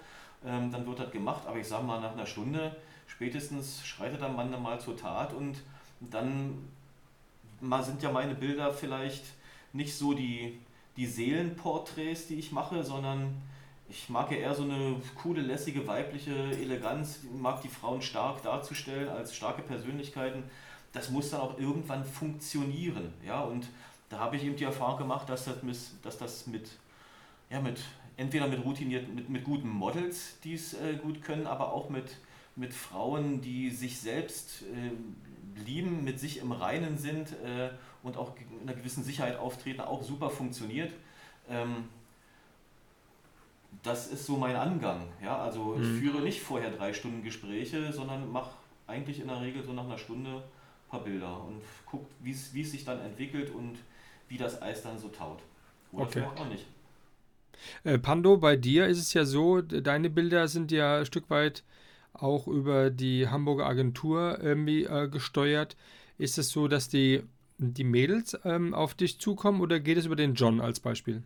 Ähm, 0.46 0.72
dann 0.72 0.88
wird 0.88 1.00
das 1.00 1.12
gemacht, 1.12 1.44
aber 1.46 1.58
ich 1.58 1.68
sage 1.68 1.84
mal, 1.84 2.00
nach 2.00 2.14
einer 2.14 2.26
Stunde 2.26 2.76
spätestens 3.08 3.86
schreitet 3.86 4.22
der 4.22 4.30
Mann 4.30 4.52
dann 4.52 4.64
mal 4.64 4.80
zur 4.80 4.96
Tat 4.96 5.34
und 5.34 5.58
dann 6.00 6.68
mal 7.60 7.84
sind 7.84 8.02
ja 8.02 8.12
meine 8.12 8.36
Bilder 8.36 8.74
vielleicht 8.74 9.24
nicht 9.74 9.96
so 9.96 10.14
die, 10.14 10.60
die 10.96 11.06
Seelenporträts, 11.06 12.28
die 12.28 12.36
ich 12.36 12.52
mache, 12.52 12.84
sondern 12.84 13.42
ich 13.90 14.10
mag 14.10 14.32
ja 14.32 14.38
eher 14.38 14.56
so 14.56 14.64
eine 14.64 14.96
coole, 15.16 15.42
lässige, 15.42 15.86
weibliche 15.88 16.34
Eleganz. 16.34 17.20
Mag 17.38 17.62
die 17.62 17.68
Frauen 17.68 18.02
stark 18.02 18.42
darzustellen 18.44 19.10
als 19.10 19.36
starke 19.36 19.62
Persönlichkeiten. 19.62 20.44
Das 20.94 21.10
muss 21.10 21.32
dann 21.32 21.42
auch 21.42 21.60
irgendwann 21.60 22.06
funktionieren. 22.06 23.14
Ja? 23.26 23.42
Und 23.42 23.68
da 24.10 24.20
habe 24.20 24.36
ich 24.36 24.44
eben 24.44 24.56
die 24.56 24.64
Erfahrung 24.64 24.98
gemacht, 24.98 25.28
dass 25.28 25.46
das, 25.46 25.64
mit, 25.64 25.78
dass 26.04 26.18
das 26.18 26.48
mit, 26.48 26.70
ja, 27.50 27.60
mit 27.60 27.82
entweder 28.16 28.48
mit 28.48 28.64
routinierten, 28.64 29.16
mit, 29.16 29.30
mit 29.30 29.44
guten 29.44 29.70
Models, 29.70 30.40
die 30.44 30.54
es 30.54 30.74
äh, 30.76 30.96
gut 31.02 31.22
können, 31.22 31.48
aber 31.48 31.74
auch 31.74 31.90
mit, 31.90 32.18
mit 32.56 32.74
Frauen, 32.74 33.42
die 33.42 33.72
sich 33.72 34.00
selbst 34.00 34.64
äh, 34.64 35.62
lieben, 35.66 36.04
mit 36.04 36.20
sich 36.20 36.40
im 36.40 36.52
Reinen 36.52 36.98
sind 36.98 37.32
äh, 37.44 37.70
und 38.04 38.18
auch 38.18 38.36
in 38.38 38.68
einer 38.68 38.78
gewissen 38.78 39.04
Sicherheit 39.04 39.38
auftreten, 39.38 39.82
auch 39.82 40.04
super 40.04 40.30
funktioniert. 40.30 40.92
Ähm, 41.50 41.86
das 43.82 44.08
ist 44.08 44.26
so 44.26 44.38
mein 44.38 44.56
Angang. 44.56 45.08
Ja? 45.22 45.38
Also 45.40 45.76
ich 45.76 45.88
mhm. 45.88 46.00
führe 46.00 46.22
nicht 46.22 46.42
vorher 46.42 46.70
drei 46.70 46.94
Stunden 46.94 47.24
Gespräche, 47.24 47.92
sondern 47.92 48.32
mache 48.32 48.52
eigentlich 48.86 49.20
in 49.20 49.28
der 49.28 49.42
Regel 49.42 49.64
so 49.64 49.74
nach 49.74 49.86
einer 49.86 49.98
Stunde 49.98 50.30
ein 50.30 50.90
paar 50.90 51.04
Bilder 51.04 51.44
und 51.44 51.62
gucke, 51.86 52.06
wie 52.22 52.32
es 52.32 52.52
sich 52.52 52.86
dann 52.86 53.00
entwickelt 53.00 53.50
und 53.50 53.78
wie 54.28 54.38
das 54.38 54.62
Eis 54.62 54.84
dann 54.84 55.00
so 55.00 55.08
taut. 55.08 55.40
Oder 55.92 56.04
okay. 56.04 56.20
vielleicht 56.20 56.40
auch 56.40 56.50
nicht. 56.50 56.66
Äh, 57.84 58.00
Pando, 58.00 58.38
bei 58.38 58.56
dir 58.56 58.88
ist 58.88 59.00
es 59.00 59.14
ja 59.14 59.26
so, 59.26 59.62
deine 59.62 60.10
Bilder 60.10 60.48
sind 60.48 60.72
ja 60.72 61.00
ein 61.00 61.06
Stück 61.06 61.30
weit 61.30 61.64
auch 62.14 62.48
über 62.48 62.90
die 62.90 63.28
Hamburger 63.28 63.66
Agentur 63.66 64.40
irgendwie 64.42 64.84
äh, 64.84 65.08
gesteuert. 65.08 65.76
Ist 66.18 66.38
es 66.38 66.50
so, 66.50 66.68
dass 66.68 66.90
die 66.90 67.24
die 67.58 67.84
Mädels 67.84 68.38
ähm, 68.46 68.74
auf 68.74 68.94
dich 68.94 69.20
zukommen 69.20 69.62
oder 69.62 69.80
geht 69.80 69.98
es 69.98 70.06
über 70.06 70.16
den 70.16 70.36
John 70.36 70.62
als 70.62 70.80
Beispiel? 70.80 71.24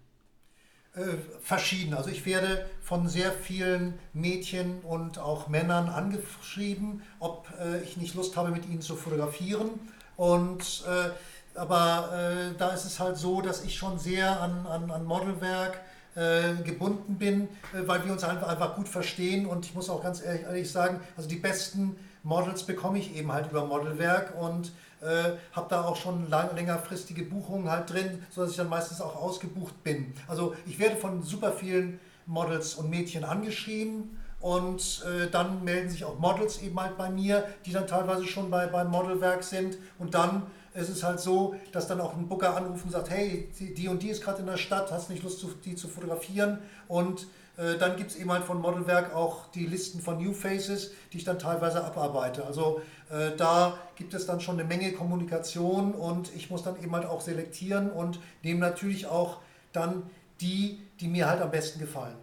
Äh, 0.94 1.18
verschieden. 1.42 1.94
Also 1.94 2.10
ich 2.10 2.26
werde 2.26 2.66
von 2.82 3.08
sehr 3.08 3.32
vielen 3.32 3.94
Mädchen 4.14 4.80
und 4.82 5.20
auch 5.20 5.48
Männern 5.48 5.90
angeschrieben, 5.90 7.02
ob 7.20 7.48
äh, 7.60 7.82
ich 7.84 7.98
nicht 7.98 8.16
Lust 8.16 8.36
habe, 8.36 8.52
mit 8.52 8.66
ihnen 8.66 8.82
zu 8.82 8.96
fotografieren. 8.96 9.70
Und 10.16 10.84
äh, 10.88 11.12
aber 11.58 12.10
äh, 12.14 12.58
da 12.58 12.70
ist 12.70 12.86
es 12.86 13.00
halt 13.00 13.18
so, 13.18 13.42
dass 13.42 13.64
ich 13.64 13.76
schon 13.76 14.00
sehr 14.00 14.42
an, 14.42 14.66
an, 14.68 14.92
an 14.92 15.06
Modelwerk 15.06 15.80
äh, 16.16 16.56
gebunden 16.64 17.18
bin, 17.18 17.44
äh, 17.74 17.88
weil 17.88 18.04
wir 18.06 18.12
uns 18.12 18.24
einfach, 18.24 18.48
einfach 18.48 18.76
gut 18.76 18.88
verstehen 18.88 19.46
und 19.46 19.66
ich 19.66 19.76
muss 19.76 19.90
auch 19.90 20.02
ganz 20.02 20.24
ehrlich, 20.24 20.44
ehrlich 20.44 20.72
sagen, 20.72 21.00
also 21.16 21.30
die 21.30 21.36
besten 21.36 21.96
Models 22.24 22.64
bekomme 22.64 23.00
ich 23.00 23.16
eben 23.16 23.32
halt 23.32 23.52
über 23.52 23.66
Modelwerk 23.66 24.34
und 24.40 24.72
äh, 25.02 25.38
habe 25.54 25.68
da 25.70 25.84
auch 25.84 25.96
schon 25.96 26.30
lang, 26.30 26.56
längerfristige 26.56 27.24
Buchungen 27.24 27.70
halt 27.70 27.92
drin, 27.92 28.26
sodass 28.30 28.52
ich 28.52 28.58
dann 28.58 28.70
meistens 28.70 29.02
auch 29.02 29.16
ausgebucht 29.16 29.84
bin. 29.84 30.14
Also 30.28 30.56
ich 30.66 30.80
werde 30.80 30.96
von 30.96 31.24
super 31.24 31.52
vielen 31.52 32.00
Models 32.26 32.76
und 32.76 32.90
Mädchen 32.90 33.24
angeschrieben 33.24 34.18
und 34.40 35.04
äh, 35.06 35.30
dann 35.30 35.64
melden 35.64 35.90
sich 35.90 36.04
auch 36.04 36.20
Models 36.20 36.62
eben 36.62 36.80
halt 36.80 36.98
bei 36.98 37.10
mir, 37.10 37.46
die 37.66 37.72
dann 37.72 37.88
teilweise 37.88 38.26
schon 38.26 38.50
bei, 38.52 38.68
beim 38.68 38.90
Modelwerk 38.90 39.44
sind 39.44 39.78
und 39.98 40.14
dann 40.14 40.44
ist 40.74 40.90
es 40.90 41.04
halt 41.04 41.20
so, 41.20 41.56
dass 41.72 41.88
dann 41.88 42.00
auch 42.00 42.16
ein 42.16 42.28
Booker 42.28 42.56
anruft 42.56 42.86
und 42.86 42.92
sagt, 42.92 43.10
hey, 43.10 43.50
die 43.60 43.88
und 43.88 44.04
die 44.04 44.10
ist 44.10 44.24
gerade 44.24 44.42
in 44.42 44.46
der 44.46 44.58
Stadt, 44.58 44.92
hast 44.92 45.10
nicht 45.10 45.24
Lust, 45.24 45.44
die 45.66 45.76
zu 45.76 45.88
fotografieren 45.88 46.60
und 46.88 47.28
dann 47.58 47.98
gibt 47.98 48.12
es 48.12 48.18
eben 48.18 48.32
halt 48.32 48.44
von 48.44 48.62
Modelwerk 48.62 49.16
auch 49.16 49.50
die 49.52 49.66
Listen 49.66 50.00
von 50.00 50.24
New 50.24 50.34
Faces, 50.34 50.92
die 51.12 51.18
ich 51.18 51.24
dann 51.24 51.40
teilweise 51.40 51.84
abarbeite. 51.84 52.46
Also 52.46 52.82
äh, 53.10 53.36
da 53.36 53.80
gibt 53.96 54.14
es 54.14 54.28
dann 54.28 54.40
schon 54.40 54.60
eine 54.60 54.68
Menge 54.68 54.92
Kommunikation 54.92 55.94
und 55.94 56.34
ich 56.36 56.52
muss 56.52 56.64
dann 56.64 56.82
eben 56.84 56.92
halt 56.94 57.06
auch 57.06 57.22
selektieren 57.22 57.90
und 57.90 58.20
nehme 58.44 58.60
natürlich 58.60 59.08
auch 59.08 59.40
dann 59.74 60.04
die, 60.40 60.80
die 61.00 61.08
mir 61.08 61.28
halt 61.28 61.42
am 61.42 61.50
besten 61.50 61.80
gefallen. 61.80 62.16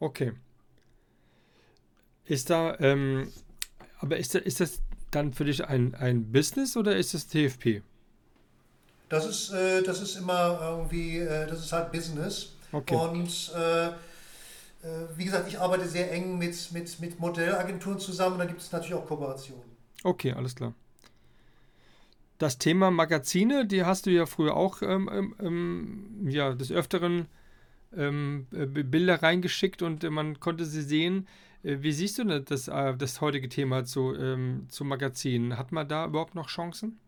Okay. 0.00 0.32
Ist 2.26 2.50
da, 2.50 2.78
ähm, 2.80 3.32
aber 4.00 4.18
ist, 4.18 4.34
da, 4.34 4.40
ist 4.40 4.60
das 4.60 4.82
dann 5.10 5.32
für 5.32 5.46
dich 5.46 5.64
ein, 5.64 5.94
ein 5.94 6.30
Business 6.30 6.76
oder 6.76 6.96
ist 6.96 7.14
es 7.14 7.26
TFP? 7.26 7.82
Das 9.08 9.24
ist, 9.24 9.50
äh, 9.52 9.82
das 9.82 10.02
ist 10.02 10.16
immer 10.16 10.58
irgendwie, 10.60 11.18
äh, 11.20 11.46
das 11.46 11.60
ist 11.60 11.72
halt 11.72 11.92
Business. 11.92 12.56
Okay. 12.72 12.96
Und 12.96 13.52
äh, 13.56 13.86
äh, 13.86 13.92
wie 15.16 15.24
gesagt, 15.24 15.48
ich 15.48 15.60
arbeite 15.60 15.86
sehr 15.86 16.12
eng 16.12 16.38
mit, 16.38 16.72
mit, 16.72 17.00
mit 17.00 17.20
Modellagenturen 17.20 17.98
zusammen. 17.98 18.38
Da 18.38 18.44
gibt 18.44 18.60
es 18.60 18.72
natürlich 18.72 18.94
auch 18.94 19.06
Kooperationen. 19.06 19.64
Okay, 20.04 20.32
alles 20.32 20.54
klar. 20.54 20.74
Das 22.38 22.58
Thema 22.58 22.90
Magazine, 22.90 23.66
die 23.66 23.84
hast 23.84 24.06
du 24.06 24.10
ja 24.10 24.26
früher 24.26 24.56
auch 24.56 24.82
ähm, 24.82 25.08
ähm, 25.12 25.34
ähm 25.40 26.28
ja, 26.28 26.52
des 26.54 26.70
Öfteren 26.70 27.28
ähm, 27.96 28.46
äh, 28.52 28.66
Bilder 28.66 29.22
reingeschickt 29.22 29.82
und 29.82 30.04
äh, 30.04 30.10
man 30.10 30.38
konnte 30.38 30.66
sie 30.66 30.82
sehen. 30.82 31.26
Äh, 31.62 31.78
wie 31.80 31.92
siehst 31.92 32.18
du 32.18 32.24
denn 32.24 32.44
das, 32.44 32.68
äh, 32.68 32.94
das 32.96 33.20
heutige 33.20 33.48
Thema 33.48 33.84
zu, 33.84 34.14
ähm, 34.14 34.66
zu 34.68 34.84
Magazinen? 34.84 35.56
Hat 35.56 35.72
man 35.72 35.88
da 35.88 36.06
überhaupt 36.06 36.34
noch 36.34 36.48
Chancen? 36.48 36.98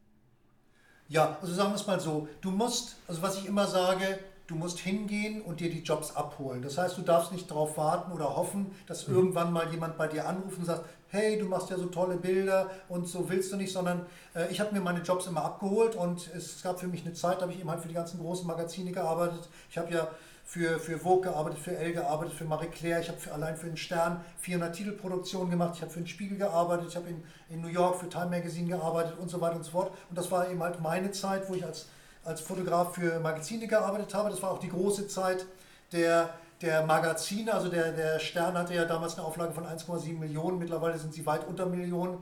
Ja, 1.09 1.39
also 1.41 1.55
sagen 1.55 1.71
wir 1.71 1.77
es 1.77 1.87
mal 1.87 2.01
so. 2.01 2.29
Du 2.41 2.51
musst, 2.51 2.97
also 3.07 3.23
was 3.23 3.39
ich 3.39 3.47
immer 3.47 3.67
sage, 3.67 4.19
du 4.49 4.55
musst 4.55 4.79
hingehen 4.79 5.43
und 5.43 5.61
dir 5.61 5.71
die 5.71 5.83
Jobs 5.83 6.17
abholen. 6.17 6.63
Das 6.63 6.79
heißt, 6.79 6.97
du 6.97 7.03
darfst 7.03 7.33
nicht 7.33 7.51
darauf 7.51 7.77
warten 7.77 8.11
oder 8.13 8.35
hoffen, 8.35 8.73
dass 8.87 9.07
mhm. 9.07 9.15
irgendwann 9.15 9.53
mal 9.53 9.71
jemand 9.71 9.99
bei 9.99 10.09
dir 10.09 10.27
anruft 10.27 10.59
und 10.59 10.65
sagt, 10.65 10.87
hey, 11.09 11.39
du 11.39 11.45
machst 11.45 11.71
ja 11.71 11.77
so 11.77 11.87
tolle 11.87 12.17
Bilder 12.17 12.71
und 12.89 13.07
so 13.07 13.29
willst 13.29 13.53
du 13.53 13.57
nicht, 13.57 13.73
sondern 13.73 14.07
äh, 14.35 14.51
ich 14.51 14.59
habe 14.61 14.75
mir 14.75 14.81
meine 14.81 15.01
Jobs 15.01 15.27
immer 15.27 15.45
abgeholt 15.45 15.95
und 15.95 16.31
es 16.35 16.63
gab 16.63 16.81
für 16.81 16.89
mich 16.89 17.05
eine 17.05 17.13
Zeit, 17.13 17.39
da 17.39 17.43
habe 17.43 17.53
ich 17.53 17.61
eben 17.61 17.71
halt 17.71 17.81
für 17.81 17.89
die 17.89 17.95
ganzen 17.95 18.19
großen 18.21 18.47
Magazine 18.47 18.91
gearbeitet. 18.91 19.49
Ich 19.71 19.77
habe 19.77 19.93
ja 19.93 20.09
für, 20.45 20.79
für 20.79 20.99
Vogue 20.99 21.31
gearbeitet, 21.31 21.59
für 21.59 21.77
Elle 21.77 21.93
gearbeitet, 21.93 22.33
für 22.33 22.47
Marie 22.47 22.69
Claire, 22.69 23.01
ich 23.01 23.09
habe 23.11 23.19
allein 23.35 23.55
für 23.55 23.67
den 23.67 23.77
Stern 23.77 24.25
400 24.39 24.75
Titelproduktionen 24.75 25.51
gemacht, 25.51 25.75
ich 25.75 25.83
habe 25.83 25.91
für 25.91 26.01
den 26.01 26.07
Spiegel 26.07 26.39
gearbeitet, 26.39 26.87
ich 26.89 26.97
habe 26.97 27.11
in, 27.11 27.23
in 27.51 27.61
New 27.61 27.69
York 27.69 27.97
für 27.97 28.09
Time 28.09 28.31
Magazine 28.31 28.67
gearbeitet 28.67 29.19
und 29.19 29.29
so 29.29 29.43
weiter 29.43 29.57
und 29.57 29.65
so 29.65 29.73
fort. 29.73 29.93
Und 30.09 30.17
das 30.17 30.31
war 30.31 30.51
eben 30.51 30.63
halt 30.63 30.81
meine 30.81 31.11
Zeit, 31.11 31.51
wo 31.51 31.55
ich 31.55 31.67
als 31.67 31.89
als 32.29 32.41
Fotograf 32.43 32.95
für 32.95 33.19
Magazine 33.21 33.67
gearbeitet 33.67 34.15
habe. 34.15 34.31
Das 34.31 34.43
war 34.43 34.51
auch 34.51 34.59
die 34.59 34.69
große 34.69 35.09
Zeit 35.09 35.47
der, 35.93 36.35
der 36.61 36.85
Magazine. 36.85 37.53
Also 37.53 37.69
der, 37.69 37.93
der 37.93 38.19
Stern 38.19 38.57
hatte 38.57 38.75
ja 38.75 38.85
damals 38.85 39.17
eine 39.17 39.27
Auflage 39.27 39.53
von 39.53 39.65
1,7 39.65 40.19
Millionen. 40.19 40.59
Mittlerweile 40.59 40.99
sind 40.99 41.15
sie 41.15 41.25
weit 41.25 41.49
unter 41.49 41.67
Millionen. 41.67 42.19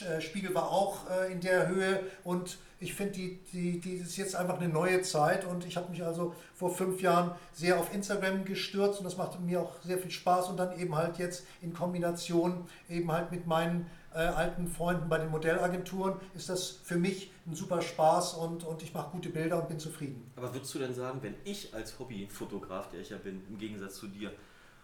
Äh, 0.00 0.20
Spiegel 0.20 0.54
war 0.54 0.70
auch 0.70 1.10
äh, 1.10 1.32
in 1.32 1.40
der 1.40 1.66
Höhe 1.66 2.00
und 2.24 2.58
ich 2.80 2.94
finde, 2.94 3.12
die, 3.12 3.40
die, 3.52 3.80
die 3.80 3.94
ist 3.94 4.16
jetzt 4.16 4.36
einfach 4.36 4.60
eine 4.60 4.68
neue 4.68 5.02
Zeit 5.02 5.44
und 5.44 5.66
ich 5.66 5.76
habe 5.76 5.90
mich 5.90 6.04
also 6.04 6.32
vor 6.54 6.70
fünf 6.70 7.02
Jahren 7.02 7.32
sehr 7.52 7.78
auf 7.78 7.92
Instagram 7.92 8.44
gestürzt 8.44 9.00
und 9.00 9.04
das 9.04 9.16
macht 9.16 9.40
mir 9.40 9.60
auch 9.60 9.82
sehr 9.82 9.98
viel 9.98 10.12
Spaß 10.12 10.48
und 10.48 10.58
dann 10.58 10.78
eben 10.78 10.94
halt 10.94 11.18
jetzt 11.18 11.44
in 11.60 11.74
Kombination 11.74 12.68
eben 12.88 13.10
halt 13.10 13.32
mit 13.32 13.48
meinen 13.48 13.90
äh, 14.14 14.18
alten 14.18 14.66
Freunden 14.66 15.08
bei 15.08 15.18
den 15.18 15.30
Modellagenturen 15.30 16.14
ist 16.34 16.48
das 16.48 16.78
für 16.82 16.96
mich 16.96 17.30
ein 17.46 17.54
super 17.54 17.82
Spaß 17.82 18.34
und, 18.34 18.64
und 18.64 18.82
ich 18.82 18.94
mache 18.94 19.10
gute 19.10 19.28
Bilder 19.28 19.60
und 19.60 19.68
bin 19.68 19.78
zufrieden. 19.78 20.30
Aber 20.36 20.52
würdest 20.52 20.74
du 20.74 20.78
denn 20.78 20.94
sagen, 20.94 21.18
wenn 21.22 21.34
ich 21.44 21.74
als 21.74 21.98
Hobbyfotograf, 21.98 22.88
der 22.90 23.00
ich 23.00 23.10
ja 23.10 23.18
bin, 23.18 23.42
im 23.48 23.58
Gegensatz 23.58 23.96
zu 23.96 24.08
dir, 24.08 24.32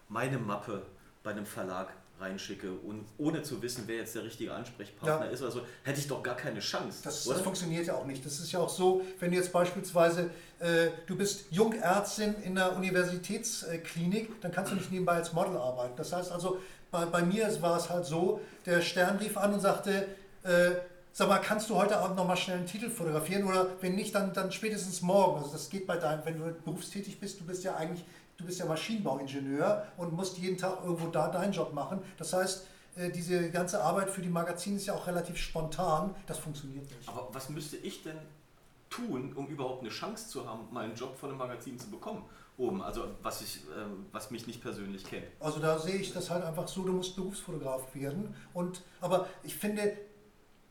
meine 0.09 0.39
Mappe 0.39 0.83
bei 1.22 1.31
einem 1.31 1.47
Verlag 1.47 1.89
reinschicke 2.20 2.70
und 2.70 3.05
ohne 3.18 3.43
zu 3.43 3.61
wissen, 3.61 3.85
wer 3.87 3.97
jetzt 3.97 4.14
der 4.14 4.22
richtige 4.22 4.55
Ansprechpartner 4.55 5.27
ja. 5.27 5.33
ist, 5.33 5.43
also 5.43 5.62
hätte 5.83 5.99
ich 5.99 6.07
doch 6.07 6.22
gar 6.22 6.37
keine 6.37 6.61
Chance. 6.61 7.01
Das, 7.03 7.25
das, 7.25 7.41
funktioniert 7.41 7.87
ja 7.87 7.95
auch 7.95 8.07
nicht. 8.07 8.25
Das 8.25 8.39
ist 8.39 8.53
ja 8.53 8.61
auch 8.61 8.68
so, 8.68 9.03
wenn 9.18 9.33
du 9.33 9.37
jetzt 9.37 9.53
beispielsweise, 9.53 10.31
äh, 10.61 10.89
du 11.07 11.16
bist 11.16 11.47
Jungärztin 11.51 12.37
in 12.43 12.55
der 12.55 12.77
Universitätsklinik, 12.77 14.41
dann 14.41 14.53
kannst 14.53 14.72
du 14.72 14.77
nicht 14.77 14.93
nebenbei 14.93 15.14
als 15.14 15.33
Model 15.33 15.57
arbeiten. 15.57 15.95
Das 15.97 16.12
heißt 16.12 16.31
also, 16.31 16.61
bei, 16.95 17.07
bei 17.07 17.22
mir 17.22 17.61
war 17.61 17.76
es 17.76 17.90
halt 17.90 18.05
so, 18.07 18.40
der 18.66 18.80
Stern 18.80 19.16
rief 19.16 19.36
an 19.36 19.53
und 19.53 19.61
sagte, 19.61 20.07
äh, 20.45 20.70
sag 21.12 21.28
mal, 21.28 21.38
kannst 21.38 21.68
du 21.68 21.74
heute 21.74 21.99
Abend 21.99 22.16
noch 22.16 22.26
mal 22.26 22.36
schnell 22.36 22.59
einen 22.59 22.66
Titel 22.66 22.88
fotografieren 22.88 23.45
oder 23.45 23.66
wenn 23.80 23.97
nicht, 23.97 24.14
dann, 24.14 24.32
dann 24.32 24.53
spätestens 24.53 25.03
morgen. 25.03 25.38
Also 25.38 25.51
das 25.53 25.68
geht 25.70 25.88
bei 25.88 25.97
deinem, 25.97 26.24
wenn 26.24 26.38
du 26.38 26.55
berufstätig 26.64 27.18
bist, 27.18 27.40
du 27.40 27.45
bist 27.45 27.64
ja 27.64 27.74
eigentlich, 27.74 28.05
du 28.36 28.45
bist 28.45 28.61
ja 28.61 28.66
Maschinenbauingenieur 28.66 29.86
und 29.97 30.12
musst 30.12 30.38
jeden 30.38 30.57
Tag 30.57 30.84
irgendwo 30.84 31.09
da 31.09 31.28
deinen 31.28 31.53
Job 31.53 31.74
machen. 31.74 32.01
Das 32.16 32.32
heißt, 32.32 32.64
äh, 32.97 33.11
diese 33.11 33.51
ganze 33.51 33.82
Arbeit 33.82 34.09
für 34.09 34.22
die 34.22 34.28
Magazine 34.28 34.76
ist 34.76 34.86
ja 34.86 34.95
auch 34.95 35.09
relativ 35.09 35.36
spontan. 35.36 36.14
Das 36.28 36.38
funktioniert 36.38 36.84
nicht. 36.84 37.09
Aber 37.09 37.28
was 37.32 37.49
müsste 37.49 37.76
ich 37.76 38.05
denn 38.05 38.18
tun, 38.88 39.32
um 39.34 39.49
überhaupt 39.49 39.80
eine 39.80 39.90
Chance 39.90 40.28
zu 40.28 40.49
haben, 40.49 40.68
mal 40.70 40.84
einen 40.84 40.95
Job 40.95 41.16
von 41.16 41.30
einem 41.30 41.38
Magazin 41.38 41.76
zu 41.76 41.90
bekommen? 41.90 42.24
Oben, 42.57 42.82
also 42.82 43.05
was, 43.22 43.42
ich, 43.42 43.57
äh, 43.57 43.84
was 44.12 44.30
mich 44.30 44.46
nicht 44.46 44.62
persönlich 44.62 45.05
kennt. 45.05 45.26
Also 45.40 45.59
da 45.59 45.78
sehe 45.78 45.96
ich 45.96 46.12
das 46.12 46.30
halt 46.30 46.44
einfach 46.44 46.68
so, 46.68 46.82
du 46.82 46.92
musst 46.92 47.16
Berufsfotograf 47.16 47.94
werden. 47.94 48.34
Und, 48.52 48.82
aber 49.00 49.26
ich 49.42 49.57
finde, 49.57 49.96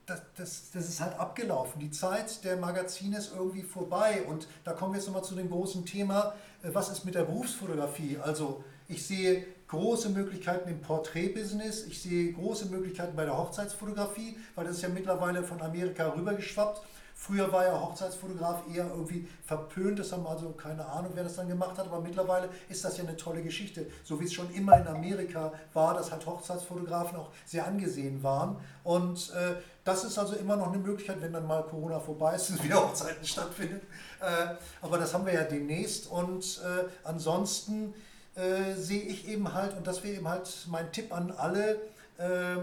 das, 0.05 0.21
das, 0.35 0.71
das 0.71 0.89
ist 0.89 1.01
halt 1.01 1.17
abgelaufen. 1.19 1.79
Die 1.79 1.91
Zeit 1.91 2.43
der 2.43 2.57
Magazine 2.57 3.17
ist 3.17 3.33
irgendwie 3.33 3.63
vorbei. 3.63 4.23
Und 4.27 4.47
da 4.63 4.73
kommen 4.73 4.93
wir 4.93 4.97
jetzt 4.97 5.07
nochmal 5.07 5.23
zu 5.23 5.35
dem 5.35 5.49
großen 5.49 5.85
Thema, 5.85 6.35
äh, 6.61 6.69
was 6.73 6.89
ist 6.89 7.05
mit 7.05 7.15
der 7.15 7.23
Berufsfotografie? 7.23 8.17
Also 8.17 8.63
ich 8.87 9.05
sehe 9.05 9.45
große 9.67 10.09
Möglichkeiten 10.09 10.69
im 10.69 10.81
Porträtbusiness, 10.81 11.85
ich 11.87 12.01
sehe 12.01 12.31
große 12.33 12.67
Möglichkeiten 12.67 13.15
bei 13.15 13.25
der 13.25 13.37
Hochzeitsfotografie, 13.37 14.37
weil 14.55 14.65
das 14.65 14.75
ist 14.75 14.83
ja 14.83 14.89
mittlerweile 14.89 15.43
von 15.43 15.61
Amerika 15.61 16.09
rübergeschwappt. 16.09 16.81
Früher 17.25 17.49
war 17.53 17.63
ja 17.63 17.79
Hochzeitsfotograf 17.79 18.63
eher 18.67 18.85
irgendwie 18.89 19.25
verpönt, 19.45 19.97
das 19.97 20.11
haben 20.11 20.27
also 20.27 20.49
keine 20.49 20.85
Ahnung, 20.85 21.13
wer 21.13 21.23
das 21.23 21.37
dann 21.37 21.47
gemacht 21.47 21.77
hat, 21.77 21.85
aber 21.85 22.01
mittlerweile 22.01 22.49
ist 22.67 22.83
das 22.83 22.97
ja 22.97 23.05
eine 23.05 23.15
tolle 23.15 23.41
Geschichte. 23.41 23.85
So 24.03 24.19
wie 24.19 24.25
es 24.25 24.33
schon 24.33 24.53
immer 24.53 24.77
in 24.77 24.85
Amerika 24.87 25.53
war, 25.73 25.93
dass 25.93 26.11
halt 26.11 26.25
Hochzeitsfotografen 26.25 27.17
auch 27.17 27.29
sehr 27.45 27.65
angesehen 27.65 28.21
waren. 28.23 28.57
Und 28.83 29.31
äh, 29.35 29.55
das 29.85 30.03
ist 30.03 30.17
also 30.17 30.35
immer 30.35 30.57
noch 30.57 30.67
eine 30.67 30.79
Möglichkeit, 30.79 31.21
wenn 31.21 31.31
dann 31.31 31.47
mal 31.47 31.63
Corona 31.63 32.01
vorbei 32.01 32.35
ist, 32.35 32.49
dass 32.49 32.61
wieder 32.61 32.85
Hochzeiten 32.85 33.25
stattfinden. 33.25 33.79
Äh, 34.19 34.55
aber 34.81 34.97
das 34.97 35.13
haben 35.13 35.25
wir 35.25 35.33
ja 35.33 35.43
demnächst. 35.43 36.07
Und 36.07 36.61
äh, 36.61 36.89
ansonsten 37.05 37.93
äh, 38.35 38.73
sehe 38.75 39.01
ich 39.01 39.29
eben 39.29 39.53
halt, 39.53 39.77
und 39.77 39.87
das 39.87 40.03
wäre 40.03 40.15
eben 40.15 40.27
halt 40.27 40.67
mein 40.69 40.91
Tipp 40.91 41.13
an 41.15 41.31
alle 41.31 41.79
äh, 42.17 42.55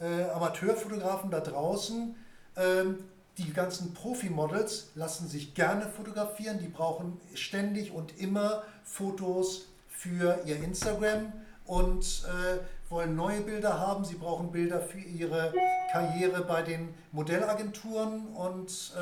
äh, 0.00 0.28
Amateurfotografen 0.34 1.30
da 1.30 1.38
draußen, 1.38 2.16
ähm, 2.56 2.98
die 3.38 3.52
ganzen 3.52 3.92
Profi-Models 3.92 4.92
lassen 4.94 5.28
sich 5.28 5.54
gerne 5.54 5.86
fotografieren, 5.88 6.58
die 6.58 6.68
brauchen 6.68 7.20
ständig 7.34 7.92
und 7.92 8.18
immer 8.18 8.62
Fotos 8.84 9.66
für 9.88 10.40
ihr 10.46 10.56
Instagram 10.56 11.32
und 11.66 12.24
äh, 12.24 12.90
wollen 12.90 13.16
neue 13.16 13.40
Bilder 13.40 13.78
haben. 13.78 14.04
Sie 14.04 14.14
brauchen 14.14 14.52
Bilder 14.52 14.80
für 14.80 15.00
ihre 15.00 15.52
Karriere 15.90 16.44
bei 16.44 16.62
den 16.62 16.94
Modellagenturen 17.12 18.26
und 18.28 18.92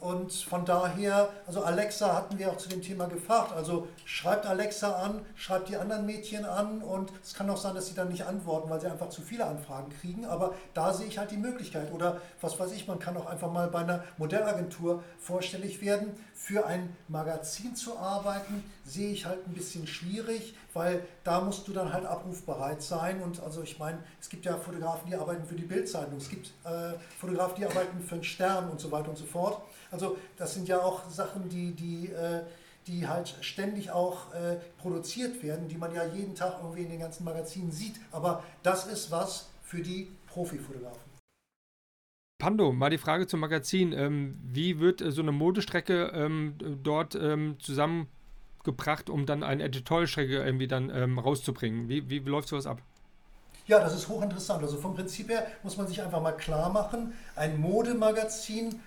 Und 0.00 0.32
von 0.32 0.66
daher, 0.66 1.30
also 1.46 1.62
Alexa 1.62 2.14
hatten 2.14 2.38
wir 2.38 2.50
auch 2.50 2.58
zu 2.58 2.68
dem 2.68 2.82
Thema 2.82 3.06
gefragt. 3.06 3.52
Also 3.52 3.88
schreibt 4.04 4.44
Alexa 4.44 4.92
an, 4.92 5.24
schreibt 5.34 5.70
die 5.70 5.76
anderen 5.76 6.04
Mädchen 6.04 6.44
an 6.44 6.82
und 6.82 7.10
es 7.22 7.32
kann 7.32 7.48
auch 7.48 7.56
sein, 7.56 7.74
dass 7.74 7.86
sie 7.86 7.94
dann 7.94 8.08
nicht 8.08 8.26
antworten, 8.26 8.68
weil 8.68 8.80
sie 8.80 8.86
einfach 8.86 9.08
zu 9.08 9.22
viele 9.22 9.46
Anfragen 9.46 9.90
kriegen. 10.00 10.26
Aber 10.26 10.54
da 10.74 10.92
sehe 10.92 11.06
ich 11.06 11.16
halt 11.16 11.30
die 11.30 11.38
Möglichkeit. 11.38 11.90
Oder 11.92 12.20
was 12.42 12.58
weiß 12.58 12.72
ich, 12.72 12.86
man 12.86 12.98
kann 12.98 13.16
auch 13.16 13.26
einfach 13.26 13.50
mal 13.50 13.68
bei 13.68 13.80
einer 13.80 14.04
Modellagentur 14.18 15.02
vorstellig 15.18 15.80
werden. 15.80 16.14
Für 16.34 16.66
ein 16.66 16.94
Magazin 17.08 17.74
zu 17.74 17.96
arbeiten, 17.98 18.62
sehe 18.84 19.10
ich 19.12 19.24
halt 19.24 19.46
ein 19.46 19.54
bisschen 19.54 19.86
schwierig, 19.86 20.54
weil 20.72 21.06
da 21.24 21.40
musst 21.40 21.66
du 21.66 21.72
dann 21.72 21.92
halt 21.92 22.04
abrufbereit 22.04 22.82
sein. 22.82 23.22
Und 23.22 23.40
also 23.42 23.62
ich 23.62 23.78
meine, 23.78 23.98
es 24.20 24.28
gibt 24.28 24.44
ja 24.44 24.56
Fotografen, 24.56 25.08
die 25.08 25.16
arbeiten 25.16 25.44
für 25.44 25.54
die 25.54 25.64
Bildzeitung, 25.64 26.18
es 26.18 26.28
gibt 26.28 26.48
äh, 26.64 26.92
Fotografen, 27.18 27.56
die 27.56 27.66
arbeiten 27.66 28.00
für 28.00 28.16
einen 28.16 28.24
Stern 28.24 28.68
und 28.70 28.80
so 28.80 28.90
weiter 28.92 29.08
und 29.08 29.16
so 29.16 29.24
fort. 29.24 29.62
Also 29.90 30.16
das 30.36 30.54
sind 30.54 30.68
ja 30.68 30.80
auch 30.80 31.08
Sachen, 31.08 31.48
die, 31.48 31.72
die, 31.72 32.10
äh, 32.10 32.42
die 32.86 33.08
halt 33.08 33.34
ständig 33.40 33.90
auch 33.90 34.34
äh, 34.34 34.56
produziert 34.78 35.42
werden, 35.42 35.68
die 35.68 35.76
man 35.76 35.94
ja 35.94 36.04
jeden 36.04 36.34
Tag 36.34 36.58
irgendwie 36.62 36.82
in 36.82 36.90
den 36.90 37.00
ganzen 37.00 37.24
Magazinen 37.24 37.72
sieht. 37.72 37.94
Aber 38.12 38.42
das 38.62 38.86
ist 38.86 39.10
was 39.10 39.48
für 39.62 39.80
die 39.80 40.10
Profifotografen. 40.26 41.00
Pando, 42.38 42.72
mal 42.72 42.90
die 42.90 42.98
Frage 42.98 43.26
zum 43.26 43.40
Magazin. 43.40 43.92
Ähm, 43.92 44.36
wie 44.42 44.78
wird 44.78 45.00
äh, 45.00 45.10
so 45.10 45.22
eine 45.22 45.32
Modestrecke 45.32 46.12
ähm, 46.14 46.56
dort 46.82 47.14
ähm, 47.14 47.56
zusammengebracht, 48.64 49.10
um 49.10 49.26
dann 49.26 49.42
eine 49.42 49.62
Editorialstrecke 49.64 50.42
irgendwie 50.42 50.66
dann 50.66 50.90
ähm, 50.90 51.18
rauszubringen? 51.18 51.88
Wie, 51.88 52.08
wie 52.08 52.18
läuft 52.18 52.48
sowas 52.48 52.66
ab? 52.66 52.80
Ja, 53.66 53.78
das 53.80 53.94
ist 53.94 54.08
hochinteressant. 54.08 54.62
Also 54.62 54.78
vom 54.78 54.94
Prinzip 54.94 55.30
her 55.30 55.46
muss 55.62 55.76
man 55.76 55.86
sich 55.86 56.02
einfach 56.02 56.20
mal 56.20 56.32
klar 56.32 56.70
machen, 56.70 57.14
ein 57.34 57.58
Modemagazin 57.58 58.80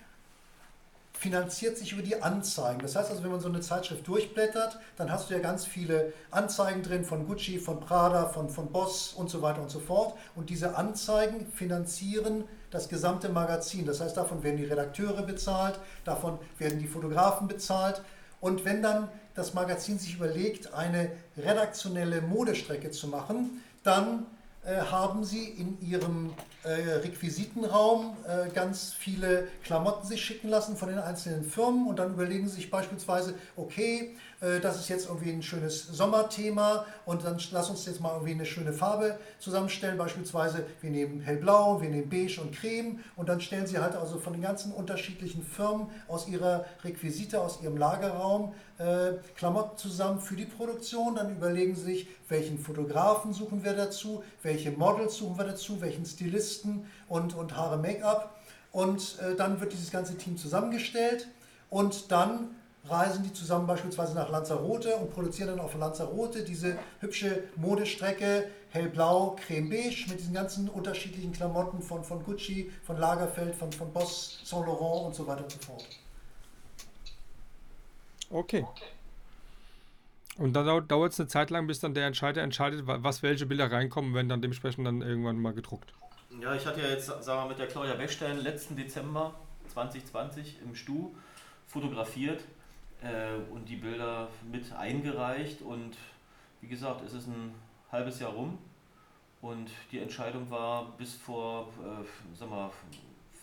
finanziert 1.12 1.76
sich 1.76 1.92
über 1.92 2.02
die 2.02 2.22
Anzeigen. 2.22 2.78
Das 2.80 2.94
heißt 2.94 3.10
also, 3.10 3.24
wenn 3.24 3.32
man 3.32 3.40
so 3.40 3.48
eine 3.48 3.60
Zeitschrift 3.60 4.06
durchblättert, 4.06 4.78
dann 4.96 5.10
hast 5.10 5.28
du 5.28 5.34
ja 5.34 5.40
ganz 5.40 5.66
viele 5.66 6.12
Anzeigen 6.30 6.84
drin 6.84 7.04
von 7.04 7.26
Gucci, 7.26 7.58
von 7.58 7.80
Prada, 7.80 8.26
von, 8.26 8.48
von 8.48 8.70
Boss 8.70 9.14
und 9.14 9.28
so 9.28 9.42
weiter 9.42 9.60
und 9.60 9.68
so 9.68 9.80
fort. 9.80 10.16
Und 10.36 10.48
diese 10.48 10.76
Anzeigen 10.76 11.50
finanzieren 11.52 12.44
das 12.70 12.88
gesamte 12.88 13.30
Magazin. 13.30 13.84
Das 13.84 14.00
heißt, 14.00 14.16
davon 14.16 14.44
werden 14.44 14.58
die 14.58 14.66
Redakteure 14.66 15.22
bezahlt, 15.22 15.80
davon 16.04 16.38
werden 16.58 16.78
die 16.78 16.86
Fotografen 16.86 17.48
bezahlt. 17.48 18.00
Und 18.40 18.64
wenn 18.64 18.80
dann 18.80 19.08
das 19.38 19.54
Magazin 19.54 20.00
sich 20.00 20.16
überlegt, 20.16 20.74
eine 20.74 21.12
redaktionelle 21.36 22.20
Modestrecke 22.20 22.90
zu 22.90 23.06
machen, 23.06 23.62
dann 23.84 24.26
äh, 24.64 24.80
haben 24.80 25.24
sie 25.24 25.44
in 25.44 25.80
ihrem 25.80 26.34
äh, 26.64 26.72
Requisitenraum 26.72 28.16
äh, 28.26 28.50
ganz 28.50 28.92
viele 28.92 29.46
Klamotten 29.62 30.08
sich 30.08 30.24
schicken 30.24 30.48
lassen 30.48 30.76
von 30.76 30.88
den 30.88 30.98
einzelnen 30.98 31.44
Firmen 31.44 31.86
und 31.86 32.00
dann 32.00 32.14
überlegen 32.14 32.48
sie 32.48 32.56
sich 32.56 32.70
beispielsweise, 32.70 33.34
okay, 33.56 34.16
das 34.40 34.78
ist 34.78 34.88
jetzt 34.88 35.08
irgendwie 35.08 35.32
ein 35.32 35.42
schönes 35.42 35.88
Sommerthema 35.88 36.86
und 37.04 37.24
dann 37.24 37.38
lass 37.50 37.70
uns 37.70 37.86
jetzt 37.86 38.00
mal 38.00 38.12
irgendwie 38.12 38.34
eine 38.34 38.46
schöne 38.46 38.72
Farbe 38.72 39.18
zusammenstellen. 39.40 39.98
Beispielsweise, 39.98 40.64
wir 40.80 40.90
nehmen 40.90 41.20
hellblau, 41.20 41.80
wir 41.80 41.90
nehmen 41.90 42.08
beige 42.08 42.40
und 42.40 42.52
creme 42.52 43.00
und 43.16 43.28
dann 43.28 43.40
stellen 43.40 43.66
sie 43.66 43.78
halt 43.78 43.96
also 43.96 44.18
von 44.18 44.32
den 44.32 44.42
ganzen 44.42 44.72
unterschiedlichen 44.72 45.42
Firmen 45.42 45.88
aus 46.06 46.28
ihrer 46.28 46.66
Requisite, 46.84 47.40
aus 47.40 47.60
ihrem 47.62 47.76
Lagerraum 47.76 48.54
äh, 48.78 49.14
Klamotten 49.34 49.76
zusammen 49.76 50.20
für 50.20 50.36
die 50.36 50.44
Produktion. 50.44 51.16
Dann 51.16 51.36
überlegen 51.36 51.74
sie 51.74 51.82
sich, 51.82 52.08
welchen 52.28 52.58
Fotografen 52.58 53.32
suchen 53.32 53.64
wir 53.64 53.72
dazu, 53.72 54.22
welche 54.42 54.70
Models 54.70 55.16
suchen 55.16 55.36
wir 55.36 55.46
dazu, 55.46 55.80
welchen 55.80 56.06
Stilisten 56.06 56.86
und, 57.08 57.34
und 57.34 57.56
Haare 57.56 57.76
Make-up. 57.76 58.36
Und 58.70 59.18
äh, 59.18 59.34
dann 59.34 59.60
wird 59.60 59.72
dieses 59.72 59.90
ganze 59.90 60.16
Team 60.16 60.36
zusammengestellt 60.36 61.26
und 61.70 62.12
dann 62.12 62.54
reisen 62.90 63.22
die 63.22 63.32
zusammen 63.32 63.66
beispielsweise 63.66 64.14
nach 64.14 64.28
Lanzarote 64.30 64.96
und 64.96 65.12
produzieren 65.12 65.48
dann 65.48 65.60
auf 65.60 65.74
Lanzarote 65.74 66.44
diese 66.44 66.78
hübsche 67.00 67.44
Modestrecke 67.56 68.50
hellblau, 68.70 69.36
creme-beige 69.46 70.08
mit 70.08 70.20
diesen 70.20 70.34
ganzen 70.34 70.68
unterschiedlichen 70.68 71.32
Klamotten 71.32 71.82
von, 71.82 72.04
von 72.04 72.22
Gucci, 72.22 72.70
von 72.84 72.98
Lagerfeld, 72.98 73.54
von, 73.54 73.72
von 73.72 73.92
Boss, 73.92 74.40
Saint 74.44 74.66
Laurent 74.66 75.06
und 75.06 75.14
so 75.14 75.26
weiter 75.26 75.42
und 75.42 75.50
so 75.50 75.58
fort. 75.58 75.84
Okay. 78.30 78.66
Und 80.36 80.52
dann 80.52 80.86
dauert 80.86 81.12
es 81.12 81.18
eine 81.18 81.28
Zeit 81.28 81.50
lang, 81.50 81.66
bis 81.66 81.80
dann 81.80 81.94
der 81.94 82.06
Entscheider 82.06 82.42
entscheidet, 82.42 82.82
was 82.84 83.22
welche 83.22 83.46
Bilder 83.46 83.72
reinkommen, 83.72 84.14
werden 84.14 84.28
dann 84.28 84.40
dementsprechend 84.40 84.86
dann 84.86 85.02
irgendwann 85.02 85.40
mal 85.40 85.52
gedruckt. 85.52 85.92
Ja, 86.40 86.54
ich 86.54 86.64
hatte 86.64 86.80
ja 86.80 86.88
jetzt, 86.88 87.06
sagen 87.06 87.44
wir 87.44 87.48
mit 87.48 87.58
der 87.58 87.66
Claudia 87.66 87.94
Bechstein 87.94 88.38
letzten 88.38 88.76
Dezember 88.76 89.34
2020 89.72 90.58
im 90.62 90.74
Stu 90.74 91.10
fotografiert 91.66 92.44
äh, 93.02 93.34
und 93.52 93.68
die 93.68 93.76
Bilder 93.76 94.28
mit 94.50 94.72
eingereicht. 94.72 95.62
Und 95.62 95.96
wie 96.60 96.68
gesagt, 96.68 97.02
es 97.04 97.12
ist 97.12 97.28
ein 97.28 97.54
halbes 97.90 98.20
Jahr 98.20 98.32
rum 98.32 98.58
und 99.40 99.70
die 99.92 100.00
Entscheidung 100.00 100.50
war 100.50 100.92
bis 100.96 101.14
vor, 101.14 101.68
äh, 101.78 102.04
sag 102.34 102.50
mal, 102.50 102.70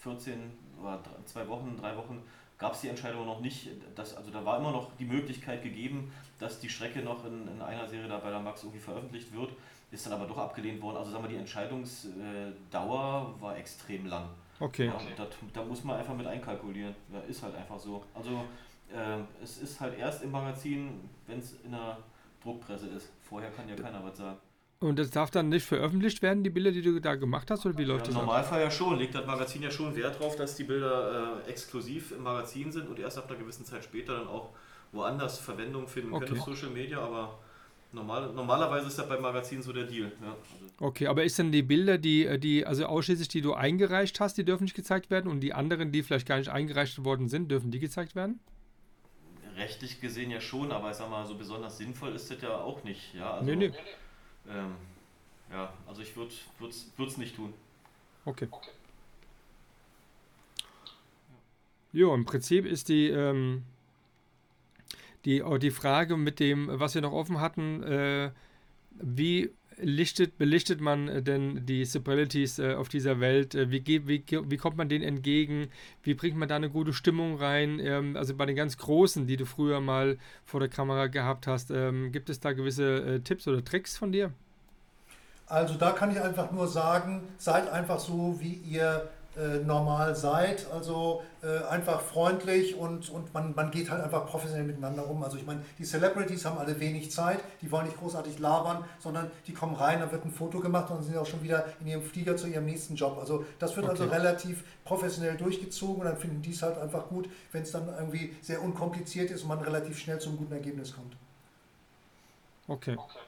14 0.01 0.51
oder 0.82 1.01
zwei 1.26 1.47
Wochen, 1.47 1.78
drei 1.80 1.95
Wochen 1.95 2.22
gab 2.58 2.74
es 2.74 2.82
die 2.82 2.89
Entscheidung 2.89 3.26
noch 3.26 3.41
nicht. 3.41 3.70
Dass, 3.95 4.16
also 4.16 4.32
da 4.32 4.43
war 4.45 4.60
immer 4.60 4.72
noch 4.72 4.91
die 4.97 5.06
Möglichkeit 5.06 5.64
gegeben, 5.64 6.12
dass 6.39 6.60
die 6.60 6.70
Strecke 6.70 6.99
noch 6.99 7.26
in, 7.26 7.47
in 7.47 7.62
einer 7.62 7.88
Serie 7.88 8.08
da 8.08 8.18
bei 8.18 8.30
der 8.30 8.39
Max 8.39 8.64
irgendwie 8.64 8.80
veröffentlicht 8.80 9.34
wird. 9.34 9.51
Ist 9.91 10.06
dann 10.06 10.14
aber 10.14 10.26
doch 10.26 10.38
abgelehnt 10.38 10.82
worden. 10.82 10.97
Also 10.97 11.12
sagen 11.12 11.24
wir, 11.24 11.30
die 11.30 11.38
Entscheidungsdauer 11.38 13.36
war 13.39 13.58
extrem 13.58 14.08
lang. 14.08 14.30
Okay. 14.60 14.88
Ja, 14.88 14.97
da, 15.18 15.28
da, 15.53 15.64
muss 15.64 15.84
man 15.84 15.97
einfach 15.97 16.16
mit 16.16 16.26
einkalkulieren. 16.26 16.95
Ja, 17.12 17.20
ist 17.22 17.43
halt 17.43 17.56
einfach 17.56 17.78
so. 17.78 18.03
Also 18.14 18.45
äh, 18.93 19.43
es 19.43 19.57
ist 19.57 19.79
halt 19.79 19.97
erst 19.97 20.23
im 20.23 20.31
Magazin, 20.31 21.09
wenn 21.27 21.39
es 21.39 21.55
in 21.63 21.71
der 21.71 21.97
Druckpresse 22.43 22.88
ist. 22.88 23.11
Vorher 23.21 23.51
kann 23.51 23.67
ja 23.67 23.75
keiner 23.75 24.03
was 24.03 24.17
sagen. 24.17 24.38
Und 24.79 24.99
das 24.99 25.09
darf 25.09 25.31
dann 25.31 25.49
nicht 25.49 25.65
veröffentlicht 25.65 26.21
werden, 26.21 26.43
die 26.43 26.49
Bilder, 26.49 26.71
die 26.71 26.81
du 26.81 26.99
da 26.99 27.15
gemacht 27.15 27.49
hast, 27.49 27.65
oder 27.65 27.77
wie 27.77 27.86
läuft 27.86 28.07
ja, 28.07 28.13
das? 28.13 28.21
Im 28.21 28.27
Normalfall 28.27 28.61
ja 28.61 28.69
schon. 28.69 28.97
Legt 28.97 29.15
das 29.15 29.25
Magazin 29.25 29.61
ja 29.61 29.71
schon 29.71 29.95
Wert 29.95 30.19
darauf, 30.19 30.36
dass 30.36 30.55
die 30.55 30.65
Bilder 30.65 31.41
äh, 31.45 31.49
exklusiv 31.49 32.11
im 32.11 32.23
Magazin 32.23 32.71
sind 32.71 32.88
und 32.88 32.99
erst 32.99 33.17
ab 33.17 33.29
einer 33.29 33.39
gewissen 33.39 33.65
Zeit 33.65 33.83
später 33.83 34.17
dann 34.17 34.27
auch 34.27 34.49
woanders 34.91 35.39
Verwendung 35.39 35.88
finden 35.88 36.13
okay. 36.13 36.25
können 36.25 36.39
auf 36.39 36.45
Social 36.45 36.69
Media, 36.69 36.99
aber 36.99 37.39
normal, 37.93 38.31
normalerweise 38.33 38.88
ist 38.88 38.99
das 38.99 39.07
beim 39.07 39.21
Magazin 39.21 39.61
so 39.61 39.73
der 39.73 39.86
Deal. 39.86 40.11
Ja. 40.21 40.36
Okay, 40.79 41.07
aber 41.07 41.23
ist 41.23 41.39
denn 41.39 41.51
die 41.51 41.63
Bilder, 41.63 41.97
die, 41.97 42.39
die, 42.39 42.65
also 42.65 42.86
ausschließlich 42.86 43.29
die 43.29 43.41
du 43.41 43.53
eingereicht 43.53 44.19
hast, 44.19 44.38
die 44.38 44.43
dürfen 44.43 44.65
nicht 44.65 44.75
gezeigt 44.75 45.09
werden 45.09 45.31
und 45.31 45.39
die 45.39 45.53
anderen, 45.53 45.91
die 45.91 46.03
vielleicht 46.03 46.27
gar 46.27 46.38
nicht 46.38 46.49
eingereicht 46.49 47.03
worden 47.03 47.29
sind, 47.29 47.49
dürfen 47.49 47.71
die 47.71 47.79
gezeigt 47.79 48.15
werden? 48.15 48.39
Rechtlich 49.56 50.01
gesehen 50.01 50.32
ja 50.32 50.41
schon, 50.41 50.72
aber 50.72 50.91
ich 50.91 50.97
sag 50.97 51.10
mal, 51.10 51.26
so 51.26 51.36
besonders 51.36 51.78
sinnvoll 51.78 52.14
ist 52.16 52.30
das 52.30 52.41
ja 52.41 52.58
auch 52.58 52.84
nicht. 52.84 53.14
Ja, 53.14 53.36
also, 53.36 53.45
nee, 53.45 53.56
nee. 53.56 53.72
Ähm, 54.49 54.76
ja, 55.51 55.74
also 55.88 56.01
ich 56.01 56.16
würde 56.16 56.34
es 56.70 57.18
nicht 57.18 57.36
tun. 57.36 57.53
Okay. 58.26 58.47
okay. 58.51 58.72
Jo, 61.93 62.14
im 62.14 62.26
Prinzip 62.26 62.66
ist 62.66 62.89
die, 62.89 63.08
ähm, 63.08 63.64
die, 65.24 65.41
oh, 65.41 65.58
die 65.58 65.72
Frage 65.72 66.18
mit 66.18 66.41
dem, 66.41 66.68
was 66.70 66.93
wir 66.93 67.01
noch 67.01 67.14
offen 67.14 67.39
hatten, 67.39 67.84
äh, 67.84 68.32
wie 68.91 69.51
lichtet, 69.78 70.38
belichtet 70.38 70.82
man 70.82 71.23
denn 71.23 71.65
die 71.65 71.84
Celebrities 71.86 72.59
äh, 72.59 72.73
auf 72.73 72.89
dieser 72.89 73.19
Welt? 73.19 73.55
Äh, 73.55 73.71
wie, 73.71 74.07
wie, 74.07 74.23
wie 74.28 74.57
kommt 74.57 74.78
man 74.78 74.89
denen 74.89 75.03
entgegen? 75.03 75.69
Wie 76.03 76.13
bringt 76.13 76.38
man 76.38 76.47
da 76.47 76.55
eine 76.55 76.69
gute 76.69 76.93
Stimmung 76.93 77.38
rein? 77.38 77.80
Ähm, 77.80 78.15
also 78.15 78.36
bei 78.36 78.45
den 78.45 78.55
ganz 78.55 78.78
Großen, 78.78 79.28
die 79.28 79.38
du 79.38 79.45
früher 79.45 79.82
mal 79.82 80.17
vor 80.43 80.59
der 80.59 80.69
Kamera 80.69 81.07
gehabt 81.07 81.47
hast, 81.47 81.71
ähm, 81.71 82.11
gibt 82.11 82.30
es 82.30 82.39
da 82.39 82.53
gewisse 82.53 83.15
äh, 83.15 83.19
Tipps 83.19 83.47
oder 83.47 83.63
Tricks 83.63 83.97
von 83.97 84.11
dir? 84.11 84.32
Also 85.47 85.76
da 85.76 85.91
kann 85.91 86.11
ich 86.11 86.19
einfach 86.19 86.51
nur 86.51 86.67
sagen, 86.67 87.21
seid 87.38 87.69
einfach 87.69 87.99
so, 87.99 88.39
wie 88.39 88.53
ihr 88.53 89.09
äh, 89.38 89.57
normal 89.65 90.15
seid. 90.15 90.65
Also 90.71 91.21
äh, 91.43 91.63
einfach 91.65 92.01
freundlich 92.01 92.75
und, 92.75 93.09
und 93.09 93.33
man, 93.33 93.53
man 93.53 93.71
geht 93.71 93.89
halt 93.89 94.01
einfach 94.01 94.25
professionell 94.25 94.65
miteinander 94.65 95.09
um. 95.09 95.23
Also 95.23 95.38
ich 95.38 95.45
meine, 95.45 95.61
die 95.77 95.83
Celebrities 95.83 96.45
haben 96.45 96.57
alle 96.57 96.79
wenig 96.79 97.11
Zeit, 97.11 97.39
die 97.61 97.71
wollen 97.71 97.86
nicht 97.86 97.99
großartig 97.99 98.39
labern, 98.39 98.86
sondern 98.99 99.29
die 99.47 99.53
kommen 99.53 99.75
rein, 99.75 99.99
dann 99.99 100.11
wird 100.11 100.25
ein 100.25 100.31
Foto 100.31 100.59
gemacht 100.59 100.89
und 100.91 101.03
sind 101.03 101.17
auch 101.17 101.25
schon 101.25 101.43
wieder 101.43 101.65
in 101.81 101.88
ihrem 101.88 102.01
Flieger 102.03 102.38
zu 102.38 102.47
ihrem 102.47 102.65
nächsten 102.65 102.95
Job. 102.95 103.17
Also 103.19 103.45
das 103.59 103.75
wird 103.75 103.88
also 103.89 104.03
okay. 104.03 104.13
also 104.13 104.23
relativ 104.23 104.63
professionell 104.83 105.36
durchgezogen 105.36 106.01
und 106.01 106.05
dann 106.05 106.17
finden 106.17 106.41
die 106.41 106.51
es 106.51 106.61
halt 106.61 106.77
einfach 106.77 107.07
gut, 107.07 107.29
wenn 107.51 107.63
es 107.63 107.71
dann 107.71 107.88
irgendwie 107.88 108.36
sehr 108.41 108.61
unkompliziert 108.61 109.31
ist 109.31 109.43
und 109.43 109.49
man 109.49 109.59
relativ 109.59 109.99
schnell 109.99 110.19
zum 110.19 110.38
guten 110.38 110.53
Ergebnis 110.53 110.95
kommt. 110.95 111.15
Okay. 112.67 112.95
okay. 112.97 113.19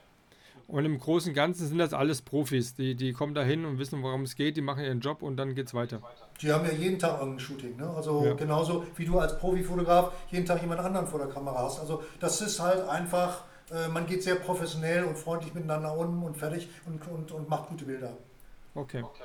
Und 0.68 0.84
im 0.84 1.00
Großen 1.00 1.30
und 1.30 1.36
Ganzen 1.36 1.66
sind 1.66 1.78
das 1.78 1.94
alles 1.94 2.22
Profis. 2.22 2.76
Die, 2.76 2.96
die 2.96 3.14
kommen 3.14 3.34
da 3.34 3.42
hin 3.42 3.64
und 3.64 3.80
wissen, 3.80 4.04
worum 4.04 4.24
es 4.24 4.36
geht, 4.36 4.58
die 4.58 4.62
machen 4.62 4.84
ihren 4.84 5.00
Job 5.00 5.22
und 5.22 5.38
dann 5.38 5.56
geht 5.56 5.68
es 5.68 5.74
weiter. 5.74 6.02
Die 6.42 6.52
haben 6.52 6.66
ja 6.66 6.74
jeden 6.74 7.00
Tag 7.00 7.20
irgendein 7.20 7.40
Shooting. 7.40 7.78
Ne? 7.78 7.90
Also 7.90 8.26
ja. 8.26 8.34
genauso 8.34 8.86
wie 8.98 9.06
du 9.06 9.18
als 9.18 9.38
Profifotograf 9.40 10.12
jeden 10.30 10.46
Tag 10.46 10.62
jemand 10.62 10.82
anderen 10.82 11.08
vor 11.08 11.20
der 11.20 11.30
Kamera 11.30 11.64
hast. 11.64 11.80
Also 11.80 12.04
das 12.20 12.42
ist 12.42 12.60
halt 12.60 12.88
einfach, 12.90 13.46
äh, 13.72 13.88
man 13.88 14.06
geht 14.06 14.24
sehr 14.24 14.36
professionell 14.36 15.06
und 15.06 15.18
freundlich 15.18 15.54
miteinander 15.54 15.98
um 15.98 16.24
und 16.24 16.36
fertig 16.36 16.68
und, 16.86 17.08
und, 17.08 17.32
und 17.32 17.48
macht 17.48 17.70
gute 17.70 17.86
Bilder. 17.86 18.18
Okay. 18.76 19.04
okay. 19.04 19.24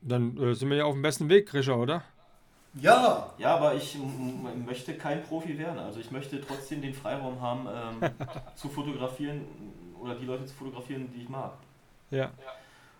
Dann 0.00 0.38
äh, 0.38 0.54
sind 0.54 0.70
wir 0.70 0.78
ja 0.78 0.84
auf 0.84 0.94
dem 0.94 1.02
besten 1.02 1.28
Weg, 1.28 1.46
Grisha, 1.46 1.74
oder? 1.74 2.04
Ja. 2.74 3.32
Ja, 3.38 3.56
aber 3.56 3.74
ich 3.74 3.96
möchte 4.66 4.94
kein 4.94 5.22
Profi 5.22 5.58
werden. 5.58 5.78
Also 5.78 6.00
ich 6.00 6.10
möchte 6.10 6.40
trotzdem 6.40 6.82
den 6.82 6.94
Freiraum 6.94 7.40
haben, 7.40 7.66
ähm, 7.66 8.10
zu 8.54 8.68
fotografieren 8.68 9.44
oder 10.00 10.14
die 10.14 10.24
Leute 10.24 10.46
zu 10.46 10.54
fotografieren, 10.54 11.10
die 11.14 11.22
ich 11.22 11.28
mag. 11.28 11.52
Ja. 12.10 12.30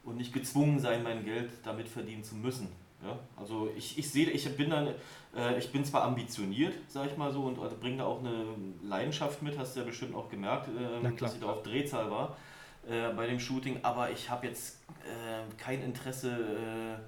Und 0.05 0.17
nicht 0.17 0.33
gezwungen 0.33 0.79
sein, 0.79 1.03
mein 1.03 1.25
Geld 1.25 1.51
damit 1.65 1.89
verdienen 1.89 2.25
zu 2.25 2.35
müssen. 2.35 2.69
Ja? 3.03 3.19
Also 3.37 3.71
ich, 3.77 3.99
ich 3.99 4.11
sehe, 4.11 4.29
ich 4.31 4.57
bin 4.57 4.71
dann, 4.71 4.89
äh, 5.37 5.59
ich 5.59 5.71
bin 5.73 5.85
zwar 5.85 6.03
ambitioniert, 6.03 6.75
sag 6.89 7.07
ich 7.07 7.17
mal 7.17 7.33
so, 7.33 7.43
und 7.43 7.59
also 7.59 7.77
bringe 7.77 7.99
da 7.99 8.05
auch 8.05 8.21
eine 8.21 8.45
Leidenschaft 8.83 9.43
mit, 9.43 9.59
hast 9.59 9.77
du 9.77 9.81
ja 9.81 9.87
bestimmt 9.87 10.15
auch 10.15 10.29
gemerkt, 10.29 10.69
äh, 10.69 11.17
dass 11.17 11.35
ich 11.35 11.41
da 11.41 11.47
auf 11.51 11.63
Drehzahl 11.63 12.11
war 12.11 12.37
äh, 12.89 13.13
bei 13.15 13.27
dem 13.27 13.41
Shooting, 13.41 13.81
aber 13.83 14.11
ich 14.11 14.31
habe 14.31 14.47
jetzt 14.47 14.79
äh, 15.05 15.43
kein 15.63 15.83
Interesse 15.83 16.31
äh, 16.31 16.99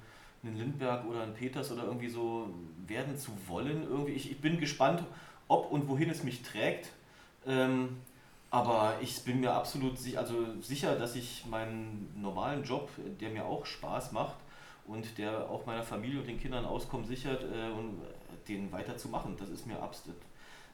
einen 0.42 0.56
Lindberg 0.56 1.06
oder 1.06 1.22
einen 1.22 1.34
Peters 1.34 1.70
oder 1.70 1.84
irgendwie 1.84 2.08
so 2.08 2.48
werden 2.86 3.16
zu 3.16 3.30
wollen. 3.46 3.84
Irgendwie. 3.84 4.12
Ich, 4.12 4.30
ich 4.30 4.40
bin 4.40 4.58
gespannt, 4.58 5.02
ob 5.48 5.70
und 5.70 5.88
wohin 5.88 6.10
es 6.10 6.24
mich 6.24 6.42
trägt. 6.42 6.90
Ähm, 7.46 7.98
aber 8.50 8.96
ich 9.00 9.22
bin 9.24 9.40
mir 9.40 9.52
absolut 9.52 9.98
sich, 9.98 10.18
also 10.18 10.60
sicher, 10.60 10.96
dass 10.96 11.16
ich 11.16 11.46
meinen 11.46 12.12
normalen 12.20 12.64
Job, 12.64 12.90
der 13.20 13.30
mir 13.30 13.46
auch 13.46 13.64
Spaß 13.64 14.12
macht 14.12 14.36
und 14.86 15.16
der 15.16 15.48
auch 15.48 15.64
meiner 15.64 15.82
Familie 15.82 16.20
und 16.20 16.28
den 16.28 16.38
Kindern 16.38 16.66
Auskommen 16.66 17.06
sichert, 17.06 17.42
äh, 17.44 17.70
und 17.72 18.02
den 18.48 18.70
weiterzumachen. 18.70 19.36
Das 19.38 19.48
ist 19.48 19.66
mir 19.66 19.80
absolut 19.80 20.18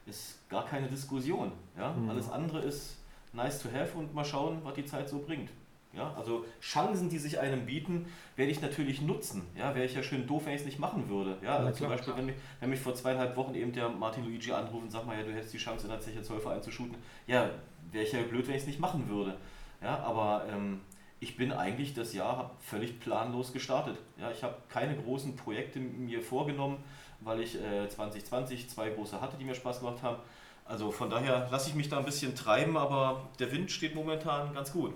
ist 0.09 0.49
gar 0.49 0.65
keine 0.65 0.89
Diskussion. 0.89 1.53
Ja? 1.77 1.93
Mhm. 1.93 2.11
Alles 2.11 2.31
andere 2.31 2.61
ist 2.61 2.97
nice 3.33 3.63
to 3.63 3.69
have 3.73 3.97
und 3.97 4.15
mal 4.15 4.25
schauen, 4.25 4.61
was 4.65 4.75
die 4.75 4.85
Zeit 4.85 5.09
so 5.09 5.21
bringt. 5.21 5.51
Ja, 5.95 6.13
also 6.17 6.45
Chancen, 6.61 7.09
die 7.09 7.19
sich 7.19 7.41
einem 7.41 7.65
bieten, 7.65 8.07
werde 8.37 8.53
ich 8.53 8.61
natürlich 8.61 9.01
nutzen. 9.01 9.47
Ja, 9.57 9.75
wäre 9.75 9.87
ich 9.87 9.95
ja 9.95 10.03
schön 10.03 10.27
doof, 10.27 10.43
wenn 10.45 10.55
ich 10.55 10.61
es 10.61 10.67
nicht 10.67 10.79
machen 10.79 11.09
würde. 11.09 11.39
Ja, 11.43 11.57
also 11.57 11.73
zum 11.73 11.89
Beispiel, 11.89 12.15
wenn 12.17 12.27
mich, 12.27 12.37
wenn 12.61 12.71
mich 12.71 12.81
vor 12.81 12.95
zweieinhalb 12.95 13.37
Wochen 13.37 13.55
eben 13.55 13.73
der 13.73 13.89
Martin 13.89 14.25
Luigi 14.25 14.53
anruft 14.53 14.83
und 14.85 14.91
sagt 14.91 15.07
mal, 15.07 15.17
ja, 15.17 15.25
du 15.25 15.33
hättest 15.33 15.55
die 15.55 15.59
Chance 15.59 15.85
in 15.85 15.91
der 15.91 16.01
Zeche 16.01 16.23
12 16.23 16.47
einzuschuten. 16.47 16.95
Ja, 17.27 17.51
wäre 17.91 18.05
ich 18.05 18.13
ja 18.13 18.21
blöd, 18.23 18.47
wenn 18.47 18.55
ich 18.55 18.63
es 18.63 18.67
nicht 18.67 18.81
machen 18.81 19.09
würde. 19.09 19.37
Ja, 19.83 19.99
aber 20.01 20.45
ähm, 20.53 20.81
ich 21.21 21.37
bin 21.37 21.53
eigentlich 21.53 21.95
das 21.95 22.13
Jahr 22.13 22.51
völlig 22.61 23.01
planlos 23.01 23.53
gestartet. 23.53 23.99
Ja, 24.19 24.31
ich 24.31 24.43
habe 24.43 24.57
keine 24.69 24.97
großen 24.97 25.37
Projekte 25.37 25.81
mir 25.81 26.21
vorgenommen, 26.21 26.85
weil 27.21 27.41
ich 27.41 27.57
äh, 27.61 27.89
2020 27.89 28.69
zwei 28.69 28.91
große 28.91 29.21
hatte, 29.21 29.37
die 29.39 29.45
mir 29.45 29.55
Spaß 29.55 29.81
gemacht 29.81 30.03
haben. 30.03 30.19
Also 30.65 30.91
von 30.91 31.09
daher 31.09 31.49
lasse 31.51 31.71
ich 31.71 31.75
mich 31.75 31.89
da 31.89 31.99
ein 31.99 32.05
bisschen 32.05 32.35
treiben, 32.35 32.77
aber 32.77 33.29
der 33.39 33.51
Wind 33.51 33.71
steht 33.71 33.95
momentan 33.95 34.55
ganz 34.55 34.71
gut. 34.71 34.93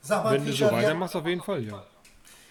Sag 0.00 0.24
mal, 0.24 0.34
Wenn 0.34 0.44
Kisha, 0.44 0.68
du 0.68 0.74
so 0.74 0.76
weitermachst, 0.76 1.16
auf 1.16 1.26
jeden 1.26 1.42
Fall, 1.42 1.64
ja. 1.64 1.84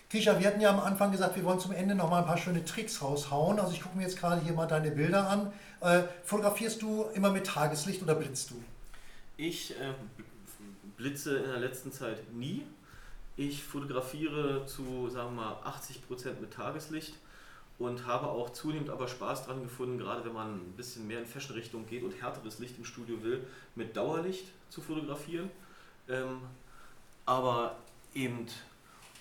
Kisha, 0.09 0.39
wir 0.39 0.47
hatten 0.47 0.59
ja 0.59 0.71
am 0.71 0.79
Anfang 0.79 1.11
gesagt, 1.11 1.35
wir 1.35 1.43
wollen 1.43 1.59
zum 1.59 1.71
Ende 1.71 1.93
noch 1.93 2.09
mal 2.09 2.19
ein 2.19 2.25
paar 2.25 2.37
schöne 2.37 2.65
Tricks 2.65 3.01
raushauen. 3.01 3.59
Also 3.59 3.73
ich 3.73 3.81
gucke 3.81 3.95
mir 3.95 4.03
jetzt 4.03 4.17
gerade 4.17 4.41
hier 4.41 4.53
mal 4.53 4.65
deine 4.65 4.89
Bilder 4.89 5.29
an. 5.29 5.53
Äh, 5.81 6.03
fotografierst 6.23 6.81
du 6.81 7.05
immer 7.13 7.29
mit 7.29 7.45
Tageslicht 7.45 8.01
oder 8.01 8.15
blitzt 8.15 8.49
du? 8.49 8.55
Ich 9.37 9.71
äh, 9.71 9.93
blitze 10.97 11.37
in 11.37 11.51
der 11.51 11.59
letzten 11.59 11.91
Zeit 11.91 12.33
nie. 12.33 12.63
Ich 13.37 13.63
fotografiere 13.63 14.65
zu, 14.65 15.09
sagen 15.09 15.35
wir 15.35 15.43
mal, 15.43 15.53
80% 15.63 16.41
mit 16.41 16.53
Tageslicht 16.53 17.13
und 17.77 18.05
habe 18.05 18.27
auch 18.27 18.49
zunehmend 18.49 18.89
aber 18.89 19.07
Spaß 19.07 19.45
dran 19.45 19.63
gefunden, 19.63 19.97
gerade 19.97 20.25
wenn 20.25 20.33
man 20.33 20.55
ein 20.55 20.73
bisschen 20.75 21.07
mehr 21.07 21.19
in 21.19 21.25
Fashion-Richtung 21.25 21.85
geht 21.87 22.03
und 22.03 22.21
härteres 22.21 22.59
Licht 22.59 22.77
im 22.77 22.83
Studio 22.83 23.23
will, 23.23 23.45
mit 23.75 23.95
Dauerlicht 23.95 24.47
zu 24.69 24.81
fotografieren. 24.81 25.49
Ähm, 26.09 26.41
aber 27.29 27.75
eben 28.15 28.47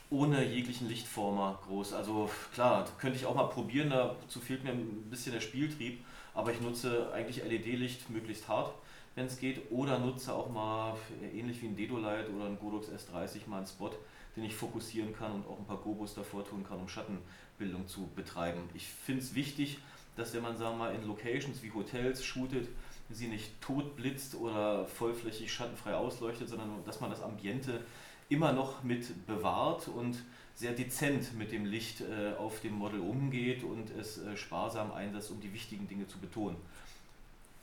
ohne 0.09 0.43
jeglichen 0.43 0.89
Lichtformer 0.89 1.59
groß. 1.67 1.93
Also 1.93 2.31
klar, 2.55 2.89
könnte 2.99 3.19
ich 3.19 3.27
auch 3.27 3.35
mal 3.35 3.49
probieren, 3.49 3.91
dazu 3.91 4.41
fehlt 4.41 4.65
mir 4.65 4.71
ein 4.71 5.11
bisschen 5.11 5.33
der 5.33 5.43
Spieltrieb, 5.43 6.03
aber 6.33 6.51
ich 6.51 6.61
nutze 6.63 7.13
eigentlich 7.13 7.45
LED-Licht 7.45 8.09
möglichst 8.09 8.49
hart, 8.49 8.73
wenn 9.15 9.27
es 9.27 9.39
geht, 9.39 9.71
oder 9.71 9.99
nutze 9.99 10.33
auch 10.33 10.49
mal 10.49 10.97
ähnlich 11.35 11.61
wie 11.61 11.67
ein 11.67 11.77
Dedolight 11.77 12.31
oder 12.31 12.47
ein 12.47 12.59
Godox 12.59 12.89
S30 12.89 13.47
mal 13.47 13.59
einen 13.59 13.67
Spot, 13.67 13.93
den 14.37 14.45
ich 14.45 14.55
fokussieren 14.55 15.15
kann 15.15 15.33
und 15.33 15.47
auch 15.47 15.59
ein 15.59 15.67
paar 15.67 15.77
Gobos 15.77 16.15
davor 16.15 16.47
tun 16.47 16.65
kann, 16.67 16.79
um 16.79 16.89
Schattenbildung 16.89 17.87
zu 17.87 18.09
betreiben. 18.17 18.63
Ich 18.73 18.87
finde 18.87 19.23
es 19.23 19.35
wichtig, 19.35 19.81
dass 20.17 20.33
wenn 20.33 20.43
man 20.43 20.57
sagen 20.57 20.79
wir 20.79 20.87
mal 20.87 20.95
in 20.95 21.07
Locations 21.07 21.63
wie 21.63 21.73
Hotels 21.73 22.25
shootet, 22.25 22.69
sie 23.11 23.29
nicht 23.29 23.61
tot 23.61 23.97
blitzt 23.97 24.35
oder 24.35 24.87
vollflächig 24.87 25.53
schattenfrei 25.53 25.95
ausleuchtet, 25.95 26.49
sondern 26.49 26.85
dass 26.85 27.01
man 27.01 27.11
das 27.11 27.23
Ambiente 27.23 27.81
immer 28.29 28.53
noch 28.53 28.83
mit 28.83 29.27
bewahrt 29.27 29.89
und 29.89 30.17
sehr 30.55 30.73
dezent 30.73 31.39
mit 31.39 31.53
dem 31.53 31.65
Licht 31.65 32.01
äh, 32.01 32.37
auf 32.37 32.61
dem 32.61 32.75
Model 32.75 33.01
umgeht 33.01 33.63
und 33.63 33.91
es 33.91 34.19
äh, 34.19 34.37
sparsam 34.37 34.93
einsetzt, 34.93 35.31
um 35.31 35.41
die 35.41 35.53
wichtigen 35.53 35.87
Dinge 35.87 36.07
zu 36.07 36.19
betonen. 36.19 36.57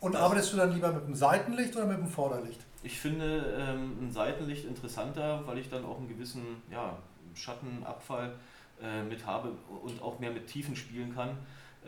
Und 0.00 0.14
das 0.14 0.22
arbeitest 0.22 0.52
du 0.52 0.56
dann 0.56 0.72
lieber 0.72 0.92
mit 0.92 1.06
dem 1.06 1.14
Seitenlicht 1.14 1.76
oder 1.76 1.86
mit 1.86 1.98
dem 1.98 2.08
Vorderlicht? 2.08 2.60
Ich 2.82 2.98
finde 2.98 3.54
ähm, 3.58 3.96
ein 4.00 4.12
Seitenlicht 4.12 4.64
interessanter, 4.64 5.42
weil 5.46 5.58
ich 5.58 5.68
dann 5.68 5.84
auch 5.84 5.98
einen 5.98 6.08
gewissen 6.08 6.62
ja, 6.70 6.96
Schattenabfall 7.34 8.34
äh, 8.82 9.02
mit 9.02 9.26
habe 9.26 9.52
und 9.82 10.02
auch 10.02 10.18
mehr 10.18 10.30
mit 10.30 10.46
Tiefen 10.46 10.76
spielen 10.76 11.14
kann. 11.14 11.36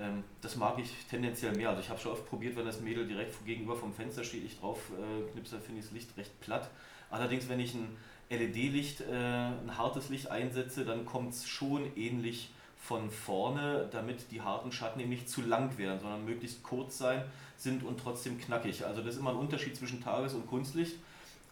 Ähm, 0.01 0.24
das 0.40 0.57
mag 0.57 0.78
ich 0.78 0.90
tendenziell 1.11 1.55
mehr. 1.57 1.70
Also 1.70 1.82
ich 1.82 1.90
habe 1.90 1.99
schon 1.99 2.12
oft 2.12 2.28
probiert, 2.28 2.57
wenn 2.57 2.66
das 2.66 2.80
Mädel 2.80 3.07
direkt 3.07 3.44
gegenüber 3.44 3.76
vom 3.76 3.92
Fenster 3.92 4.24
steht, 4.24 4.44
ich 4.44 4.59
drauf 4.59 4.78
äh, 4.92 5.30
knipse, 5.32 5.59
finde 5.61 5.80
ich 5.80 5.86
das 5.86 5.94
Licht 5.94 6.16
recht 6.16 6.40
platt. 6.40 6.70
Allerdings, 7.11 7.49
wenn 7.49 7.61
ich 7.61 7.74
ein 7.74 7.96
LED-Licht, 8.30 9.01
äh, 9.01 9.14
ein 9.14 9.76
hartes 9.76 10.09
Licht 10.09 10.30
einsetze, 10.30 10.84
dann 10.84 11.07
kommt 11.07 11.32
es 11.32 11.49
schon 11.49 11.96
ähnlich 11.96 12.51
von 12.76 13.11
vorne, 13.11 13.88
damit 13.90 14.30
die 14.30 14.40
harten 14.40 14.70
Schatten 14.70 15.01
eben 15.01 15.11
nicht 15.11 15.28
zu 15.28 15.42
lang 15.42 15.76
werden, 15.78 16.01
sondern 16.01 16.24
möglichst 16.24 16.62
kurz 16.62 16.99
sein 16.99 17.24
sind 17.57 17.82
und 17.82 17.99
trotzdem 17.99 18.38
knackig. 18.38 18.84
Also 18.84 19.03
das 19.03 19.14
ist 19.14 19.20
immer 19.20 19.30
ein 19.30 19.36
Unterschied 19.36 19.76
zwischen 19.76 20.03
Tages- 20.03 20.34
und 20.34 20.46
Kunstlicht, 20.46 20.96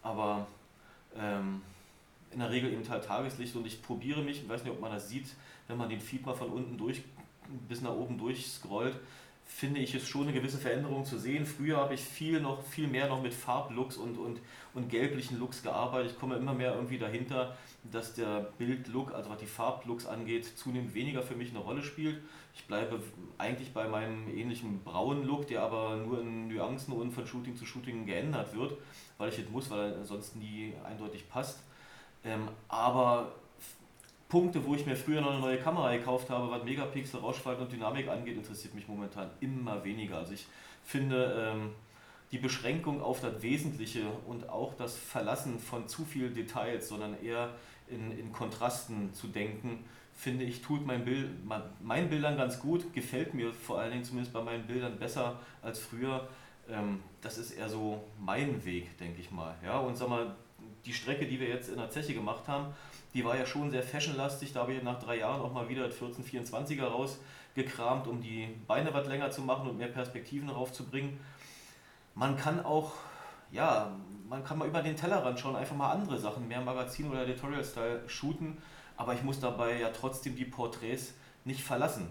aber 0.02 0.46
ähm, 1.18 1.62
in 2.30 2.38
der 2.38 2.50
Regel 2.50 2.72
eben 2.72 2.88
halt 2.88 3.04
Tageslicht 3.04 3.56
und 3.56 3.66
ich 3.66 3.82
probiere 3.82 4.22
mich, 4.22 4.42
ich 4.42 4.48
weiß 4.48 4.62
nicht, 4.62 4.72
ob 4.72 4.80
man 4.80 4.92
das 4.92 5.08
sieht, 5.08 5.26
wenn 5.68 5.76
man 5.76 5.88
den 5.88 6.00
mal 6.24 6.34
von 6.34 6.50
unten 6.50 6.78
durch 6.78 7.02
bis 7.68 7.80
nach 7.80 7.92
oben 7.92 8.18
durchscrollt, 8.18 8.96
finde 9.46 9.80
ich 9.80 9.94
es 9.94 10.08
schon 10.08 10.24
eine 10.24 10.32
gewisse 10.32 10.58
Veränderung 10.58 11.04
zu 11.04 11.18
sehen. 11.18 11.46
Früher 11.46 11.78
habe 11.78 11.94
ich 11.94 12.00
viel 12.00 12.40
noch 12.40 12.62
viel 12.62 12.88
mehr 12.88 13.08
noch 13.08 13.22
mit 13.22 13.32
Farblooks 13.32 13.96
und, 13.96 14.18
und, 14.18 14.40
und 14.74 14.88
gelblichen 14.90 15.38
Looks 15.38 15.62
gearbeitet. 15.62 16.12
Ich 16.12 16.18
komme 16.18 16.36
immer 16.36 16.52
mehr 16.52 16.74
irgendwie 16.74 16.98
dahinter, 16.98 17.56
dass 17.84 18.14
der 18.14 18.52
Bildlook, 18.58 19.14
also 19.14 19.30
was 19.30 19.38
die 19.38 19.46
Farblooks 19.46 20.06
angeht, 20.06 20.58
zunehmend 20.58 20.94
weniger 20.94 21.22
für 21.22 21.36
mich 21.36 21.50
eine 21.50 21.60
Rolle 21.60 21.82
spielt. 21.82 22.20
Ich 22.54 22.66
bleibe 22.66 23.00
eigentlich 23.38 23.72
bei 23.72 23.86
meinem 23.86 24.28
ähnlichen 24.36 24.82
braunen 24.82 25.24
Look, 25.24 25.46
der 25.46 25.62
aber 25.62 25.96
nur 25.96 26.20
in 26.20 26.48
Nuancen 26.48 26.92
und 26.92 27.12
von 27.12 27.26
Shooting 27.26 27.56
zu 27.56 27.64
Shooting 27.64 28.04
geändert 28.04 28.54
wird, 28.54 28.76
weil 29.18 29.28
ich 29.28 29.38
es 29.38 29.48
muss, 29.48 29.70
weil 29.70 29.92
er 29.92 30.04
sonst 30.04 30.36
nie 30.36 30.74
eindeutig 30.84 31.28
passt. 31.28 31.60
Ähm, 32.24 32.48
aber 32.68 33.32
Punkte, 34.28 34.64
wo 34.64 34.74
ich 34.74 34.84
mir 34.86 34.96
früher 34.96 35.20
noch 35.20 35.30
eine 35.30 35.40
neue 35.40 35.58
Kamera 35.58 35.96
gekauft 35.96 36.30
habe, 36.30 36.50
was 36.50 36.64
Megapixel, 36.64 37.20
Rauschverhalten 37.20 37.66
und 37.66 37.72
Dynamik 37.72 38.08
angeht, 38.08 38.36
interessiert 38.36 38.74
mich 38.74 38.88
momentan 38.88 39.30
immer 39.40 39.84
weniger. 39.84 40.18
Also 40.18 40.32
ich 40.32 40.46
finde 40.84 41.52
ähm, 41.54 41.70
die 42.32 42.38
Beschränkung 42.38 43.00
auf 43.00 43.20
das 43.20 43.40
Wesentliche 43.42 44.02
und 44.26 44.48
auch 44.48 44.74
das 44.74 44.96
Verlassen 44.96 45.60
von 45.60 45.86
zu 45.86 46.04
vielen 46.04 46.34
Details, 46.34 46.88
sondern 46.88 47.22
eher 47.22 47.50
in, 47.88 48.18
in 48.18 48.32
Kontrasten 48.32 49.14
zu 49.14 49.28
denken, 49.28 49.84
finde 50.16 50.44
ich, 50.44 50.62
tut 50.62 50.84
mein 50.84 51.04
Bild, 51.04 51.30
meinen 51.80 52.08
Bildern 52.08 52.36
ganz 52.36 52.58
gut, 52.58 52.92
gefällt 52.92 53.34
mir 53.34 53.52
vor 53.52 53.78
allen 53.78 53.92
Dingen 53.92 54.04
zumindest 54.04 54.32
bei 54.32 54.42
meinen 54.42 54.66
Bildern 54.66 54.98
besser 54.98 55.38
als 55.62 55.78
früher. 55.78 56.26
Ähm, 56.68 57.00
das 57.20 57.38
ist 57.38 57.52
eher 57.52 57.68
so 57.68 58.02
mein 58.18 58.64
Weg, 58.64 58.96
denke 58.98 59.20
ich 59.20 59.30
mal. 59.30 59.54
Ja, 59.62 59.78
und 59.78 59.96
sag 59.96 60.08
mal, 60.08 60.34
die 60.84 60.92
Strecke, 60.92 61.26
die 61.26 61.38
wir 61.38 61.48
jetzt 61.48 61.68
in 61.68 61.76
der 61.76 61.90
Zeche 61.90 62.14
gemacht 62.14 62.48
haben, 62.48 62.74
die 63.16 63.24
war 63.24 63.34
ja 63.34 63.46
schon 63.46 63.70
sehr 63.70 63.82
fashionlastig. 63.82 64.52
Da 64.52 64.60
habe 64.60 64.74
ich 64.74 64.82
nach 64.82 64.98
drei 64.98 65.18
Jahren 65.20 65.40
auch 65.40 65.50
mal 65.50 65.66
wieder 65.70 65.88
das 65.88 65.96
1424er 65.98 66.84
rausgekramt, 66.84 68.06
um 68.06 68.20
die 68.20 68.54
Beine 68.66 68.92
was 68.92 69.08
länger 69.08 69.30
zu 69.30 69.40
machen 69.40 69.70
und 69.70 69.78
mehr 69.78 69.88
Perspektiven 69.88 70.48
darauf 70.48 70.70
zu 70.70 70.84
bringen. 70.84 71.18
Man 72.14 72.36
kann 72.36 72.62
auch, 72.62 72.92
ja, 73.50 73.90
man 74.28 74.44
kann 74.44 74.58
mal 74.58 74.68
über 74.68 74.82
den 74.82 74.96
Tellerrand 74.96 75.40
schauen, 75.40 75.56
einfach 75.56 75.74
mal 75.74 75.92
andere 75.92 76.18
Sachen, 76.18 76.46
mehr 76.46 76.60
Magazin- 76.60 77.10
oder 77.10 77.22
Editorial-Style 77.22 78.06
shooten, 78.06 78.58
aber 78.98 79.14
ich 79.14 79.22
muss 79.22 79.40
dabei 79.40 79.80
ja 79.80 79.88
trotzdem 79.88 80.36
die 80.36 80.44
Porträts 80.44 81.14
nicht 81.46 81.62
verlassen. 81.62 82.08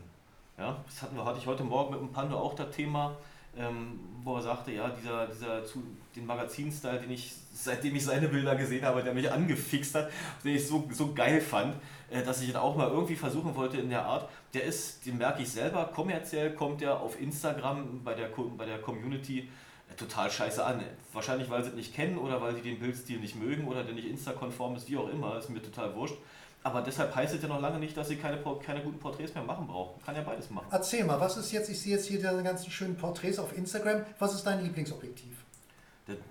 Ja, 0.58 0.84
das 0.88 1.04
hatten 1.04 1.16
wir, 1.16 1.26
hatte 1.26 1.38
ich 1.38 1.46
heute 1.46 1.64
Morgen 1.64 1.92
mit 1.92 2.00
dem 2.00 2.12
Pando 2.12 2.40
auch 2.40 2.56
das 2.56 2.76
Thema 2.76 3.16
ähm, 3.58 4.00
wo 4.24 4.36
er 4.36 4.42
sagte, 4.42 4.72
ja, 4.72 4.90
dieser, 4.90 5.28
dieser 5.28 5.64
zu, 5.64 5.84
den 6.16 6.26
Magazinstyle, 6.26 7.00
den 7.00 7.12
ich, 7.12 7.32
seitdem 7.54 7.96
ich 7.96 8.06
seine 8.06 8.28
Bilder 8.28 8.56
gesehen 8.56 8.84
habe, 8.84 9.04
der 9.04 9.14
mich 9.14 9.32
angefixt 9.32 9.96
hat, 9.96 10.10
den 10.44 10.56
ich 10.56 10.68
so, 10.68 10.88
so 10.92 11.14
geil 11.14 11.40
fand, 11.40 11.76
äh, 12.10 12.24
dass 12.24 12.42
ich 12.42 12.50
ihn 12.50 12.56
auch 12.56 12.76
mal 12.76 12.90
irgendwie 12.90 13.16
versuchen 13.16 13.56
wollte 13.56 13.78
in 13.78 13.90
der 13.90 14.06
Art, 14.06 14.30
der 14.54 14.64
ist, 14.64 15.06
den 15.06 15.18
merke 15.18 15.44
ich 15.44 15.50
selber, 15.50 15.86
kommerziell 15.94 16.54
kommt 16.54 16.82
der 16.82 17.00
auf 17.00 17.20
Instagram 17.22 18.04
bei 18.04 18.14
der, 18.14 18.30
bei 18.58 18.66
der 18.66 18.82
Community 18.82 19.50
äh, 19.90 19.96
total 19.96 20.32
scheiße 20.32 20.66
an. 20.66 20.84
Wahrscheinlich, 21.14 21.50
weil 21.50 21.64
sie 21.64 21.70
es 21.70 21.76
nicht 21.76 21.94
kennen 21.94 22.18
oder 22.18 22.42
weil 22.42 22.56
sie 22.56 22.62
den 22.62 22.80
Bildstil 22.80 23.20
nicht 23.20 23.36
mögen 23.36 23.68
oder 23.68 23.84
der 23.84 23.94
nicht 23.94 24.08
Insta-konform 24.08 24.76
ist, 24.76 24.90
wie 24.90 24.98
auch 24.98 25.10
immer, 25.10 25.38
ist 25.38 25.50
mir 25.50 25.62
total 25.62 25.94
wurscht. 25.96 26.18
Aber 26.66 26.82
deshalb 26.82 27.16
heißt 27.16 27.36
es 27.36 27.44
ja 27.44 27.48
noch 27.48 27.62
lange 27.62 27.78
nicht, 27.78 27.96
dass 27.96 28.08
sie 28.08 28.16
keine, 28.16 28.42
keine 28.66 28.82
guten 28.82 28.98
Porträts 28.98 29.36
mehr 29.36 29.44
machen 29.44 29.68
brauchen. 29.68 30.02
Kann 30.04 30.16
ja 30.16 30.24
beides 30.24 30.50
machen. 30.50 30.66
Erzähl 30.72 31.06
mal, 31.06 31.20
was 31.20 31.38
ist 31.38 31.52
jetzt, 31.52 31.70
ich 31.70 31.80
sehe 31.80 31.96
jetzt 31.96 32.08
hier 32.08 32.20
deine 32.20 32.42
ganzen 32.42 32.72
schönen 32.72 32.98
Porträts 32.98 33.38
auf 33.38 33.56
Instagram. 33.56 34.04
Was 34.18 34.34
ist 34.34 34.44
dein 34.48 34.64
Lieblingsobjektiv? 34.64 35.46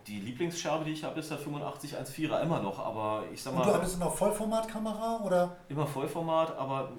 Die 0.08 0.18
Lieblingsscherbe, 0.18 0.86
die 0.86 0.90
ich 0.90 1.04
habe, 1.04 1.20
ist 1.20 1.30
der 1.30 1.38
85 1.38 1.96
1.4er 1.96 2.42
immer 2.42 2.60
noch, 2.60 2.80
aber 2.80 3.22
ich 3.32 3.40
sag 3.40 3.54
mal. 3.54 3.60
Und 3.60 3.68
du 3.68 3.74
hattest 3.74 4.00
noch 4.00 4.12
Vollformatkamera 4.16 5.20
oder? 5.24 5.56
Immer 5.68 5.86
Vollformat, 5.86 6.58
aber 6.58 6.90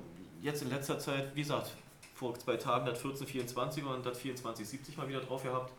jetzt 0.42 0.62
in 0.62 0.70
letzter 0.70 0.98
Zeit, 0.98 1.36
wie 1.36 1.42
gesagt, 1.42 1.74
vor 2.14 2.40
zwei 2.40 2.56
Tagen 2.56 2.86
das 2.86 3.00
1424 3.00 3.84
und 3.84 4.06
das 4.06 4.20
2470 4.20 4.96
mal 4.96 5.10
wieder 5.10 5.20
drauf 5.20 5.44
gehabt. 5.44 5.74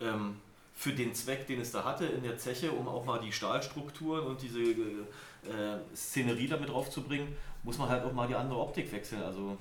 Ähm, 0.00 0.36
für 0.82 0.92
den 0.92 1.14
Zweck, 1.14 1.46
den 1.46 1.60
es 1.60 1.70
da 1.70 1.84
hatte 1.84 2.06
in 2.06 2.24
der 2.24 2.38
Zeche, 2.38 2.72
um 2.72 2.88
auch 2.88 3.04
mal 3.04 3.20
die 3.20 3.30
Stahlstrukturen 3.30 4.26
und 4.26 4.42
diese 4.42 4.58
äh, 4.58 5.78
Szenerie 5.94 6.48
damit 6.48 6.70
drauf 6.70 6.90
zu 6.90 7.02
bringen, 7.02 7.36
muss 7.62 7.78
man 7.78 7.88
halt 7.88 8.02
auch 8.04 8.12
mal 8.12 8.26
die 8.26 8.34
andere 8.34 8.58
Optik 8.58 8.90
wechseln. 8.90 9.22
Also 9.22 9.56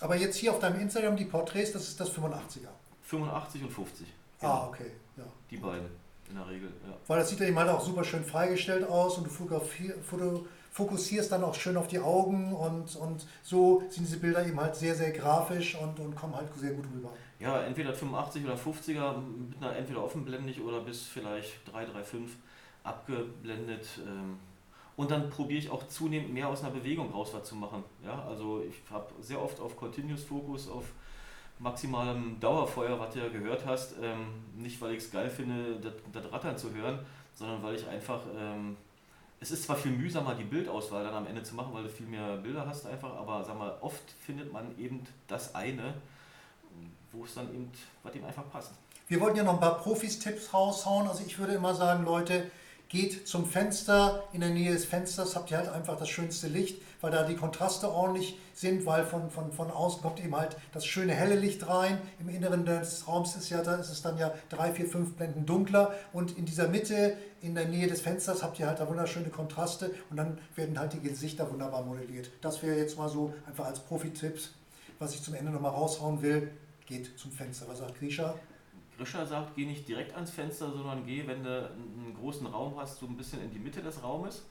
Aber 0.00 0.16
jetzt 0.16 0.36
hier 0.36 0.52
auf 0.52 0.58
deinem 0.58 0.80
Instagram 0.80 1.16
die 1.16 1.24
Porträts, 1.24 1.72
das 1.72 1.88
ist 1.88 1.98
das 1.98 2.14
85er. 2.14 2.68
85 3.04 3.62
und 3.62 3.72
50. 3.72 4.06
Genau. 4.40 4.52
Ah, 4.52 4.66
okay. 4.68 4.90
Ja. 5.16 5.24
Die 5.50 5.56
beiden 5.56 5.88
in 6.28 6.36
der 6.36 6.46
Regel. 6.46 6.68
Ja. 6.86 6.94
Weil 7.06 7.20
das 7.20 7.30
sieht 7.30 7.40
ja 7.40 7.46
eben 7.46 7.58
halt 7.58 7.70
auch 7.70 7.80
super 7.80 8.04
schön 8.04 8.22
freigestellt 8.22 8.86
aus 8.86 9.16
und 9.16 9.26
du 9.26 10.46
fokussierst 10.72 11.32
dann 11.32 11.42
auch 11.42 11.54
schön 11.54 11.78
auf 11.78 11.88
die 11.88 12.00
Augen 12.00 12.52
und, 12.52 12.96
und 12.96 13.26
so 13.42 13.82
sind 13.88 14.06
diese 14.06 14.18
Bilder 14.18 14.46
eben 14.46 14.60
halt 14.60 14.76
sehr, 14.76 14.94
sehr 14.94 15.10
grafisch 15.10 15.74
und, 15.74 15.98
und 16.00 16.14
kommen 16.16 16.36
halt 16.36 16.48
sehr 16.60 16.72
gut 16.72 16.84
rüber. 16.94 17.10
Ja, 17.40 17.62
entweder 17.62 17.94
85 17.94 18.44
oder 18.44 18.54
50er 18.54 19.14
mit 19.48 19.62
einer 19.62 19.74
entweder 19.74 20.04
offenblendig 20.04 20.60
oder 20.60 20.80
bis 20.80 21.04
vielleicht 21.04 21.66
335 21.72 22.36
abgeblendet. 22.84 23.88
Ähm, 24.06 24.38
und 24.96 25.10
dann 25.10 25.30
probiere 25.30 25.58
ich 25.58 25.70
auch 25.70 25.88
zunehmend 25.88 26.34
mehr 26.34 26.48
aus 26.48 26.62
einer 26.62 26.72
Bewegung 26.72 27.10
raus 27.10 27.30
was 27.32 27.44
zu 27.44 27.56
machen. 27.56 27.82
Ja, 28.04 28.22
also 28.26 28.62
ich 28.68 28.76
habe 28.90 29.06
sehr 29.22 29.40
oft 29.40 29.58
auf 29.58 29.74
Continuous 29.74 30.24
Focus, 30.24 30.68
auf 30.68 30.84
maximalem 31.58 32.38
Dauerfeuer, 32.40 33.00
was 33.00 33.14
du 33.14 33.20
ja 33.20 33.28
gehört 33.28 33.64
hast, 33.64 33.94
ähm, 34.02 34.26
nicht 34.56 34.80
weil 34.82 34.92
ich 34.92 34.98
es 34.98 35.10
geil 35.10 35.30
finde, 35.30 35.80
das, 36.12 36.32
Rattern 36.32 36.58
zu 36.58 36.74
hören, 36.74 36.98
sondern 37.34 37.62
weil 37.62 37.76
ich 37.76 37.88
einfach, 37.88 38.20
ähm, 38.38 38.76
es 39.40 39.50
ist 39.50 39.64
zwar 39.64 39.76
viel 39.76 39.92
mühsamer, 39.92 40.34
die 40.34 40.44
Bildauswahl 40.44 41.04
dann 41.04 41.14
am 41.14 41.26
Ende 41.26 41.42
zu 41.42 41.54
machen, 41.54 41.72
weil 41.72 41.84
du 41.84 41.88
viel 41.88 42.06
mehr 42.06 42.36
Bilder 42.36 42.66
hast 42.66 42.86
einfach, 42.86 43.14
aber 43.14 43.42
sag 43.44 43.58
mal, 43.58 43.76
oft 43.80 44.10
findet 44.20 44.52
man 44.52 44.78
eben 44.78 45.06
das 45.28 45.54
eine, 45.54 45.94
wo 47.12 47.24
es 47.24 47.34
dann 47.34 47.52
eben, 47.54 47.70
was 48.02 48.14
ihm 48.14 48.24
einfach 48.24 48.48
passt. 48.50 48.72
Wir 49.08 49.20
wollten 49.20 49.38
ja 49.38 49.42
noch 49.42 49.54
ein 49.54 49.60
paar 49.60 49.78
Profis-Tipps 49.78 50.54
raushauen, 50.54 51.08
also 51.08 51.22
ich 51.26 51.38
würde 51.38 51.54
immer 51.54 51.74
sagen, 51.74 52.04
Leute, 52.04 52.44
geht 52.90 53.28
zum 53.28 53.46
Fenster, 53.46 54.24
in 54.32 54.40
der 54.40 54.50
Nähe 54.50 54.72
des 54.72 54.84
Fensters 54.84 55.36
habt 55.36 55.50
ihr 55.52 55.58
halt 55.58 55.68
einfach 55.68 55.96
das 55.96 56.08
schönste 56.08 56.48
Licht, 56.48 56.82
weil 57.00 57.12
da 57.12 57.22
die 57.22 57.36
Kontraste 57.36 57.88
ordentlich 57.88 58.36
sind, 58.52 58.84
weil 58.84 59.04
von, 59.04 59.30
von, 59.30 59.52
von 59.52 59.70
außen 59.70 60.02
kommt 60.02 60.22
eben 60.22 60.36
halt 60.36 60.56
das 60.72 60.84
schöne 60.84 61.14
helle 61.14 61.36
Licht 61.36 61.68
rein. 61.68 61.98
Im 62.18 62.28
Inneren 62.28 62.64
des 62.64 63.06
Raums 63.06 63.36
ist, 63.36 63.48
ja, 63.48 63.62
da 63.62 63.76
ist 63.76 63.90
es 63.90 64.02
dann 64.02 64.18
ja 64.18 64.34
drei, 64.48 64.72
vier, 64.72 64.86
fünf 64.86 65.14
Blenden 65.14 65.46
dunkler 65.46 65.94
und 66.12 66.36
in 66.36 66.46
dieser 66.46 66.66
Mitte, 66.66 67.16
in 67.40 67.54
der 67.54 67.66
Nähe 67.66 67.86
des 67.86 68.00
Fensters 68.00 68.42
habt 68.42 68.58
ihr 68.58 68.66
halt 68.66 68.80
da 68.80 68.88
wunderschöne 68.88 69.28
Kontraste 69.30 69.92
und 70.10 70.16
dann 70.16 70.38
werden 70.56 70.76
halt 70.76 70.92
die 70.92 71.00
Gesichter 71.00 71.48
wunderbar 71.48 71.84
modelliert. 71.84 72.28
Das 72.40 72.60
wäre 72.60 72.76
jetzt 72.76 72.98
mal 72.98 73.08
so 73.08 73.32
einfach 73.46 73.66
als 73.66 73.78
Profi-Tipps, 73.78 74.50
was 74.98 75.14
ich 75.14 75.22
zum 75.22 75.34
Ende 75.34 75.52
nochmal 75.52 75.70
raushauen 75.70 76.22
will, 76.22 76.50
geht 76.90 77.18
zum 77.18 77.30
Fenster. 77.32 77.66
Was 77.68 77.78
sagt 77.78 77.98
Grisha? 77.98 78.34
Grischer 78.98 79.24
sagt, 79.24 79.56
geh 79.56 79.64
nicht 79.64 79.88
direkt 79.88 80.14
ans 80.14 80.30
Fenster, 80.30 80.70
sondern 80.70 81.06
geh, 81.06 81.26
wenn 81.26 81.42
du 81.42 81.50
einen 81.50 82.14
großen 82.20 82.46
Raum 82.46 82.74
hast, 82.76 82.98
so 82.98 83.06
ein 83.06 83.16
bisschen 83.16 83.42
in 83.42 83.50
die 83.50 83.58
Mitte 83.58 83.80
des 83.80 84.02
Raumes, 84.02 84.44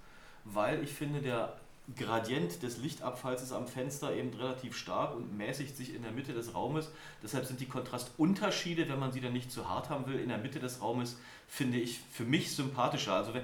weil 0.46 0.84
ich 0.84 0.92
finde, 0.92 1.22
der 1.22 1.56
Gradient 1.96 2.62
des 2.64 2.78
Lichtabfalls 2.78 3.42
ist 3.42 3.52
am 3.52 3.68
Fenster 3.68 4.14
eben 4.14 4.32
relativ 4.34 4.76
stark 4.76 5.16
und 5.16 5.38
mäßigt 5.38 5.76
sich 5.76 5.94
in 5.94 6.04
der 6.04 6.12
Mitte 6.12 6.34
des 6.34 6.54
Raumes. 6.54 6.90
Deshalb 7.22 7.46
sind 7.46 7.60
die 7.60 7.66
Kontrastunterschiede, 7.68 8.88
wenn 8.90 9.00
man 9.00 9.12
sie 9.12 9.22
dann 9.22 9.34
nicht 9.34 9.52
zu 9.52 9.68
hart 9.68 9.90
haben 9.90 10.08
will, 10.08 10.20
in 10.20 10.30
der 10.30 10.38
Mitte 10.38 10.60
des 10.60 10.82
Raumes, 10.82 11.20
finde 11.48 11.78
ich 11.78 12.00
für 12.12 12.26
mich 12.26 12.56
sympathischer. 12.56 13.14
Also 13.14 13.34
wenn 13.34 13.44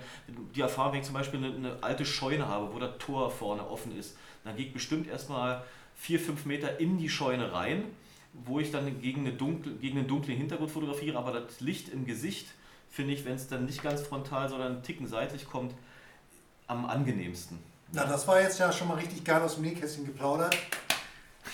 die 0.56 0.62
Erfahrung, 0.62 0.94
wenn 0.94 1.00
ich 1.00 1.06
zum 1.06 1.16
Beispiel 1.16 1.44
eine, 1.44 1.56
eine 1.56 1.84
alte 1.84 2.06
Scheune 2.06 2.48
habe, 2.48 2.74
wo 2.74 2.80
das 2.80 2.98
Tor 3.00 3.32
vorne 3.32 3.68
offen 3.68 3.98
ist, 3.98 4.16
dann 4.44 4.56
gehe 4.56 4.68
ich 4.68 4.74
bestimmt 4.74 5.08
erstmal 5.08 5.64
vier, 5.96 6.20
fünf 6.20 6.46
Meter 6.46 6.80
in 6.80 6.98
die 6.98 7.10
Scheune 7.10 7.52
rein 7.52 7.86
wo 8.44 8.60
ich 8.60 8.72
dann 8.72 9.02
gegen, 9.02 9.22
eine 9.22 9.34
dunkle, 9.34 9.74
gegen 9.76 10.00
einen 10.00 10.08
dunklen 10.08 10.38
Hintergrund 10.38 10.72
fotografiere, 10.72 11.18
aber 11.18 11.40
das 11.40 11.62
Licht 11.62 11.90
im 11.90 12.06
Gesicht 12.06 12.48
finde 12.90 13.14
ich, 13.14 13.26
wenn 13.26 13.36
es 13.36 13.48
dann 13.48 13.66
nicht 13.66 13.82
ganz 13.84 14.02
frontal, 14.02 14.50
sondern 14.50 14.74
einen 14.74 14.84
Ticken 14.84 15.08
seitlich 15.08 15.48
kommt, 15.48 15.74
am 16.68 16.86
angenehmsten. 16.86 17.60
Na, 17.92 18.06
das 18.06 18.28
war 18.28 18.42
jetzt 18.42 18.60
ja 18.60 18.72
schon 18.72 18.88
mal 18.88 18.96
richtig 18.96 19.24
geil 19.24 19.42
aus 19.42 19.56
dem 19.56 19.64
Nähkästchen 19.64 20.06
geplaudert. 20.06 20.58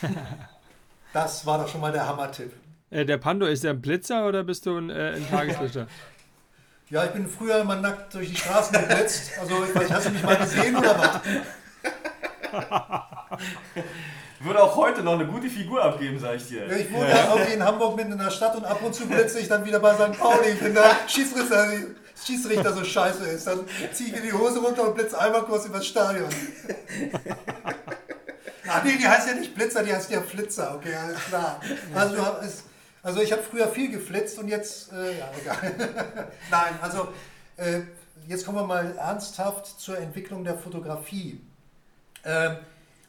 das 1.13 1.45
war 1.45 1.59
doch 1.59 1.67
schon 1.67 1.81
mal 1.81 1.91
der 1.91 2.07
Hammer-Tipp. 2.07 2.53
Äh, 2.89 3.05
der 3.05 3.17
Pando, 3.17 3.45
ist 3.45 3.63
der 3.63 3.71
ein 3.71 3.81
Blitzer 3.81 4.25
oder 4.27 4.43
bist 4.43 4.65
du 4.65 4.77
ein, 4.77 4.89
äh, 4.89 5.13
ein 5.15 5.27
Tageslichter? 5.29 5.87
ja, 6.89 7.05
ich 7.05 7.11
bin 7.11 7.27
früher 7.27 7.61
immer 7.61 7.77
nackt 7.77 8.13
durch 8.13 8.29
die 8.29 8.35
Straßen 8.35 8.79
geblitzt. 8.79 9.31
Also, 9.39 9.63
ich 9.63 9.73
weiß, 9.73 9.91
hast 9.91 10.07
du 10.07 10.11
mich 10.11 10.23
mal 10.23 10.37
gesehen 10.37 10.75
oder 10.75 10.97
was? 10.99 11.21
Würde 14.43 14.63
auch 14.63 14.75
heute 14.75 15.03
noch 15.03 15.13
eine 15.13 15.27
gute 15.27 15.49
Figur 15.49 15.83
abgeben, 15.83 16.19
sag 16.19 16.35
ich 16.35 16.47
dir. 16.47 16.65
Ich 16.71 16.91
wohne 16.91 17.09
ja. 17.09 17.33
irgendwie 17.33 17.53
in 17.53 17.63
Hamburg 17.63 17.95
mitten 17.95 18.13
in 18.13 18.17
der 18.17 18.31
Stadt 18.31 18.55
und 18.55 18.65
ab 18.65 18.81
und 18.83 18.95
zu 18.95 19.05
blitze 19.07 19.39
ich 19.39 19.47
dann 19.47 19.63
wieder 19.65 19.79
bei 19.79 19.93
St. 19.93 20.17
Pauli, 20.17 20.57
wenn 20.59 20.73
der 20.73 20.95
Schießrichter, 21.07 21.67
Schießrichter 22.25 22.73
so 22.73 22.83
scheiße 22.83 23.23
ist. 23.25 23.45
Dann 23.45 23.59
ziehe 23.93 24.09
ich 24.09 24.15
mir 24.15 24.21
die 24.21 24.33
Hose 24.33 24.59
runter 24.59 24.87
und 24.87 24.95
blitze 24.95 25.19
einmal 25.19 25.43
kurz 25.43 25.65
übers 25.65 25.85
Stadion. 25.85 26.29
Ach 28.67 28.83
nee, 28.83 28.97
die 28.97 29.07
heißt 29.07 29.27
ja 29.27 29.35
nicht 29.35 29.53
Blitzer, 29.53 29.83
die 29.83 29.93
heißt 29.93 30.09
ja 30.09 30.21
Flitzer. 30.21 30.75
Okay, 30.75 30.95
alles 30.95 31.19
klar. 31.25 31.59
Also, 31.93 32.27
also 33.03 33.21
ich 33.21 33.31
habe 33.31 33.43
früher 33.43 33.67
viel 33.67 33.91
geflitzt 33.91 34.39
und 34.39 34.47
jetzt, 34.47 34.91
äh, 34.93 35.19
ja, 35.19 35.29
egal. 35.39 35.73
Nein, 36.49 36.79
also 36.81 37.09
äh, 37.57 37.81
jetzt 38.27 38.45
kommen 38.45 38.57
wir 38.57 38.65
mal 38.65 38.95
ernsthaft 38.97 39.79
zur 39.79 39.97
Entwicklung 39.97 40.43
der 40.43 40.57
Fotografie. 40.57 41.41
Ähm, 42.23 42.57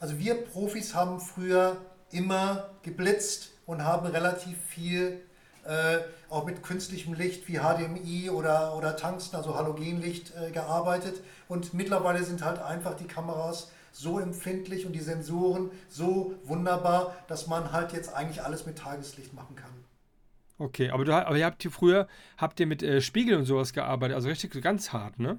also 0.03 0.19
wir 0.19 0.35
Profis 0.35 0.97
haben 0.97 1.21
früher 1.21 1.77
immer 2.11 2.71
geblitzt 2.83 3.53
und 3.67 3.85
haben 3.85 4.09
relativ 4.09 4.59
viel 4.67 5.23
äh, 5.65 5.99
auch 6.29 6.45
mit 6.45 6.65
künstlichem 6.65 7.15
Licht 7.15 7.47
wie 7.47 7.61
HDMI 7.61 8.29
oder, 8.31 8.77
oder 8.77 8.97
Tungsten, 8.97 9.37
also 9.37 9.57
Halogenlicht, 9.57 10.33
äh, 10.35 10.51
gearbeitet. 10.51 11.23
Und 11.47 11.73
mittlerweile 11.73 12.25
sind 12.25 12.45
halt 12.45 12.61
einfach 12.61 12.97
die 12.97 13.05
Kameras 13.05 13.71
so 13.93 14.19
empfindlich 14.19 14.87
und 14.87 14.93
die 14.93 15.01
Sensoren 15.01 15.71
so 15.89 16.35
wunderbar, 16.43 17.15
dass 17.29 17.47
man 17.47 17.71
halt 17.71 17.93
jetzt 17.93 18.13
eigentlich 18.13 18.43
alles 18.43 18.67
mit 18.67 18.79
Tageslicht 18.79 19.35
machen 19.35 19.55
kann. 19.55 19.71
Okay, 20.59 20.91
aber, 20.91 21.05
du, 21.05 21.15
aber 21.15 21.39
ihr 21.39 21.47
habt 21.47 21.63
hier 21.63 21.71
früher, 21.71 22.09
habt 22.39 22.59
ihr 22.59 22.67
mit 22.67 22.83
äh, 22.83 23.01
Spiegel 23.01 23.37
und 23.37 23.45
sowas 23.45 23.73
gearbeitet, 23.73 24.17
also 24.17 24.29
richtig 24.29 24.61
ganz 24.63 24.93
hart, 24.93 25.21
ne? 25.21 25.39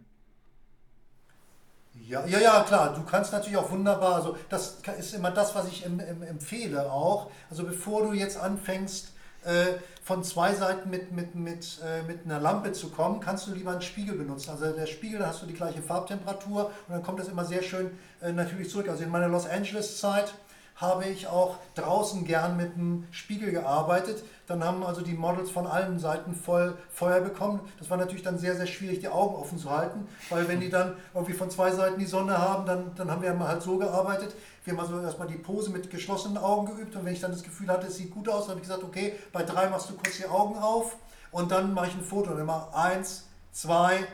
Ja, 2.06 2.26
ja, 2.26 2.40
ja, 2.40 2.64
klar. 2.64 2.94
Du 2.94 3.04
kannst 3.04 3.32
natürlich 3.32 3.58
auch 3.58 3.72
wunderbar, 3.72 4.16
also 4.16 4.36
das 4.50 4.78
ist 5.00 5.14
immer 5.14 5.32
das, 5.32 5.56
was 5.56 5.68
ich 5.68 5.86
em, 5.86 6.00
em, 6.02 6.22
empfehle 6.24 6.92
auch. 6.92 7.32
Also 7.50 7.64
bevor 7.64 8.04
du 8.04 8.14
jetzt 8.14 8.38
anfängst, 8.38 9.14
äh, 9.46 9.66
von 10.04 10.22
zwei 10.24 10.54
Seiten 10.54 10.90
mit, 10.90 11.14
mit, 11.14 11.34
mit, 11.36 11.80
äh, 11.82 12.02
mit 12.04 12.26
einer 12.26 12.42
Lampe 12.42 12.74
zu 12.74 12.90
kommen, 12.90 13.22
kannst 13.22 13.48
du 13.48 13.54
lieber 13.54 13.72
einen 13.72 13.82
Spiegel 13.82 14.18
benutzen. 14.18 14.50
Also 14.50 14.72
der 14.72 14.86
Spiegel, 14.86 15.20
da 15.20 15.28
hast 15.28 15.42
du 15.44 15.46
die 15.46 15.54
gleiche 15.54 15.82
Farbtemperatur 15.82 16.66
und 16.66 16.94
dann 16.94 17.04
kommt 17.04 17.20
das 17.20 17.30
immer 17.30 17.46
sehr 17.46 17.64
schön 17.64 17.92
äh, 18.22 18.34
natürlich 18.34 18.70
zurück. 18.70 18.90
Also 18.90 19.04
in 19.04 19.10
meiner 19.10 19.30
Los 19.30 19.48
Angeles 19.48 20.00
Zeit 20.00 20.34
habe 20.76 21.06
ich 21.06 21.28
auch 21.28 21.58
draußen 21.76 22.26
gern 22.26 22.58
mit 22.58 22.74
einem 22.74 23.08
Spiegel 23.12 23.52
gearbeitet. 23.52 24.24
Dann 24.48 24.64
haben 24.64 24.84
also 24.84 25.02
die 25.02 25.14
Models 25.14 25.50
von 25.50 25.68
allen 25.68 26.00
Seiten 26.00 26.36
voll 26.36 26.78
Feuer 26.92 27.22
bekommen. 27.22 27.62
Das 27.80 27.90
war 27.90 27.98
natürlich 27.98 28.24
dann 28.24 28.38
sehr, 28.38 28.56
sehr 28.56 28.68
schwierig, 28.68 29.00
die 29.00 29.08
Augen 29.08 29.36
offen 29.36 29.58
zu 29.58 29.70
halten, 29.70 30.08
weil 30.30 30.48
wenn 30.48 30.60
die 30.60 30.70
dann 30.70 30.94
irgendwie 31.14 31.34
von 31.34 31.50
zwei 31.50 31.72
Seiten 31.72 32.00
die 32.00 32.06
Sonne 32.06 32.38
haben, 32.38 32.66
dann, 32.66 32.92
dann 32.96 33.10
haben 33.10 33.22
wir 33.22 33.32
immer 33.32 33.48
halt 33.48 33.62
so 33.62 33.78
gearbeitet. 33.78 34.36
Wir 34.66 34.74
haben 34.74 34.80
also 34.80 35.00
erstmal 35.00 35.28
die 35.28 35.38
Pose 35.38 35.70
mit 35.72 35.90
geschlossenen 35.90 36.38
Augen 36.38 36.76
geübt 36.76 36.96
und 36.96 37.06
wenn 37.06 37.14
ich 37.14 37.22
dann 37.22 37.32
das 37.32 37.44
Gefühl 37.44 37.68
hatte, 37.68 37.88
es 37.88 37.96
sieht 37.98 38.12
gut 38.12 38.30
aus, 38.30 38.48
habe 38.48 38.60
ich 38.60 38.64
gesagt, 38.64 38.84
okay, 38.84 39.14
bei 39.32 39.44
drei 39.44 39.70
machst 39.70 39.90
du 39.90 39.94
kurz 39.96 40.18
die 40.18 40.28
Augen 40.28 40.58
auf 40.58 40.98
und 41.32 41.52
dann 41.52 41.74
mache 41.74 41.88
ich 41.88 41.96
ein 41.96 42.04
Foto 42.04 42.32
und 42.32 42.40
immer 42.40 42.70
eins, 42.74 43.26
zwei, 43.52 44.08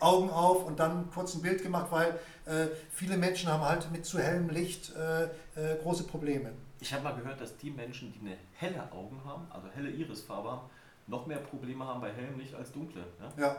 Augen 0.00 0.30
auf 0.30 0.64
und 0.64 0.80
dann 0.80 1.10
kurz 1.12 1.34
ein 1.34 1.42
Bild 1.42 1.62
gemacht, 1.62 1.86
weil 1.90 2.18
äh, 2.46 2.68
viele 2.92 3.16
Menschen 3.16 3.50
haben 3.50 3.62
halt 3.62 3.90
mit 3.90 4.04
zu 4.04 4.18
hellem 4.18 4.48
Licht 4.50 4.92
äh, 4.94 5.24
äh, 5.24 5.76
große 5.82 6.04
Probleme. 6.04 6.50
Ich 6.84 6.92
habe 6.92 7.02
mal 7.02 7.14
gehört, 7.14 7.40
dass 7.40 7.56
die 7.56 7.70
Menschen, 7.70 8.12
die 8.12 8.20
eine 8.20 8.36
helle 8.58 8.92
Augen 8.92 9.18
haben, 9.24 9.46
also 9.48 9.68
helle 9.74 9.88
Irisfarbe 9.88 10.50
haben, 10.50 10.68
noch 11.06 11.26
mehr 11.26 11.38
Probleme 11.38 11.82
haben 11.82 12.02
bei 12.02 12.12
hellem 12.12 12.38
Licht 12.38 12.54
als 12.54 12.72
dunkle. 12.72 13.02
Ja? 13.38 13.42
ja. 13.42 13.56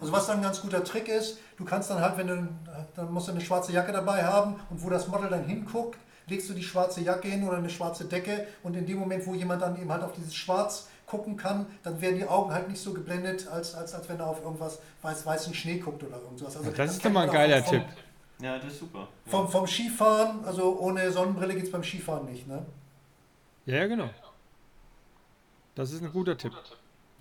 Also 0.00 0.12
was 0.12 0.26
dann 0.26 0.38
ein 0.38 0.42
ganz 0.42 0.60
guter 0.60 0.82
Trick 0.82 1.06
ist, 1.06 1.38
du 1.56 1.64
kannst 1.64 1.88
dann 1.90 2.00
halt, 2.00 2.18
wenn 2.18 2.26
du, 2.26 2.48
dann 2.96 3.12
musst 3.12 3.28
du 3.28 3.32
eine 3.32 3.40
schwarze 3.40 3.70
Jacke 3.70 3.92
dabei 3.92 4.24
haben 4.24 4.56
und 4.70 4.82
wo 4.82 4.90
das 4.90 5.06
Model 5.06 5.30
dann 5.30 5.44
hinguckt, 5.44 6.00
legst 6.26 6.50
du 6.50 6.52
die 6.52 6.64
schwarze 6.64 7.00
Jacke 7.00 7.28
hin 7.28 7.46
oder 7.46 7.58
eine 7.58 7.70
schwarze 7.70 8.06
Decke 8.06 8.48
und 8.64 8.74
in 8.74 8.86
dem 8.86 8.98
Moment, 8.98 9.24
wo 9.24 9.34
jemand 9.34 9.62
dann 9.62 9.80
eben 9.80 9.92
halt 9.92 10.02
auf 10.02 10.10
dieses 10.10 10.34
Schwarz 10.34 10.88
gucken 11.06 11.36
kann, 11.36 11.66
dann 11.84 12.00
werden 12.00 12.16
die 12.16 12.26
Augen 12.26 12.52
halt 12.52 12.68
nicht 12.68 12.82
so 12.82 12.92
geblendet, 12.92 13.46
als, 13.46 13.76
als, 13.76 13.94
als 13.94 14.08
wenn 14.08 14.18
er 14.18 14.26
auf 14.26 14.42
irgendwas 14.42 14.80
weiß, 15.00 15.24
weißen 15.24 15.54
Schnee 15.54 15.78
guckt 15.78 16.02
oder 16.02 16.16
irgendwas. 16.16 16.56
Also, 16.56 16.70
ja, 16.70 16.76
das 16.76 16.90
ist 16.90 17.04
doch 17.04 17.10
mal 17.12 17.28
ein 17.28 17.32
geiler 17.32 17.64
Tipp. 17.64 17.84
Ja, 18.40 18.58
das 18.58 18.72
ist 18.72 18.80
super. 18.80 19.00
Ja. 19.26 19.30
Vom, 19.30 19.48
vom 19.48 19.66
Skifahren, 19.66 20.44
also 20.44 20.78
ohne 20.80 21.10
Sonnenbrille 21.10 21.54
geht 21.54 21.64
es 21.64 21.70
beim 21.72 21.84
Skifahren 21.84 22.26
nicht, 22.26 22.46
ne? 22.48 22.64
Ja, 23.66 23.76
ja, 23.76 23.86
genau. 23.86 24.10
Das 25.74 25.90
ist 25.92 26.02
ein 26.02 26.12
guter 26.12 26.36
Tipp. 26.36 26.52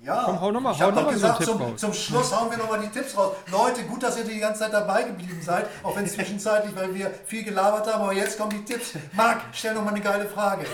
Ja, 0.03 0.23
Komm, 0.25 0.41
hau 0.41 0.51
noch 0.51 0.59
mal- 0.59 0.73
ich 0.73 0.81
hau 0.81 0.87
habe 0.87 0.95
noch 0.95 1.03
doch 1.03 1.11
mal 1.11 1.17
so 1.17 1.25
einen 1.27 1.37
gesagt, 1.37 1.37
Tipp 1.37 1.47
zum, 1.47 1.61
raus. 1.61 1.79
zum 1.79 1.93
Schluss 1.93 2.35
hauen 2.37 2.51
wir 2.51 2.57
nochmal 2.57 2.81
die 2.81 2.89
Tipps 2.89 3.15
raus. 3.15 3.35
Leute, 3.49 3.83
gut, 3.83 4.03
dass 4.03 4.17
ihr 4.17 4.25
die 4.25 4.37
ganze 4.39 4.59
Zeit 4.61 4.73
dabei 4.73 5.03
geblieben 5.03 5.41
seid, 5.41 5.65
auch 5.81 5.95
wenn 5.95 6.05
zwischenzeitlich, 6.05 6.75
weil 6.75 6.93
wir 6.93 7.09
viel 7.25 7.43
gelabert 7.43 7.87
haben, 7.87 8.01
aber 8.03 8.11
jetzt 8.13 8.37
kommen 8.37 8.49
die 8.51 8.65
Tipps. 8.65 8.93
Marc, 9.13 9.41
stell 9.53 9.73
noch 9.75 9.83
mal 9.83 9.91
eine 9.91 10.01
geile 10.01 10.25
Frage. 10.27 10.65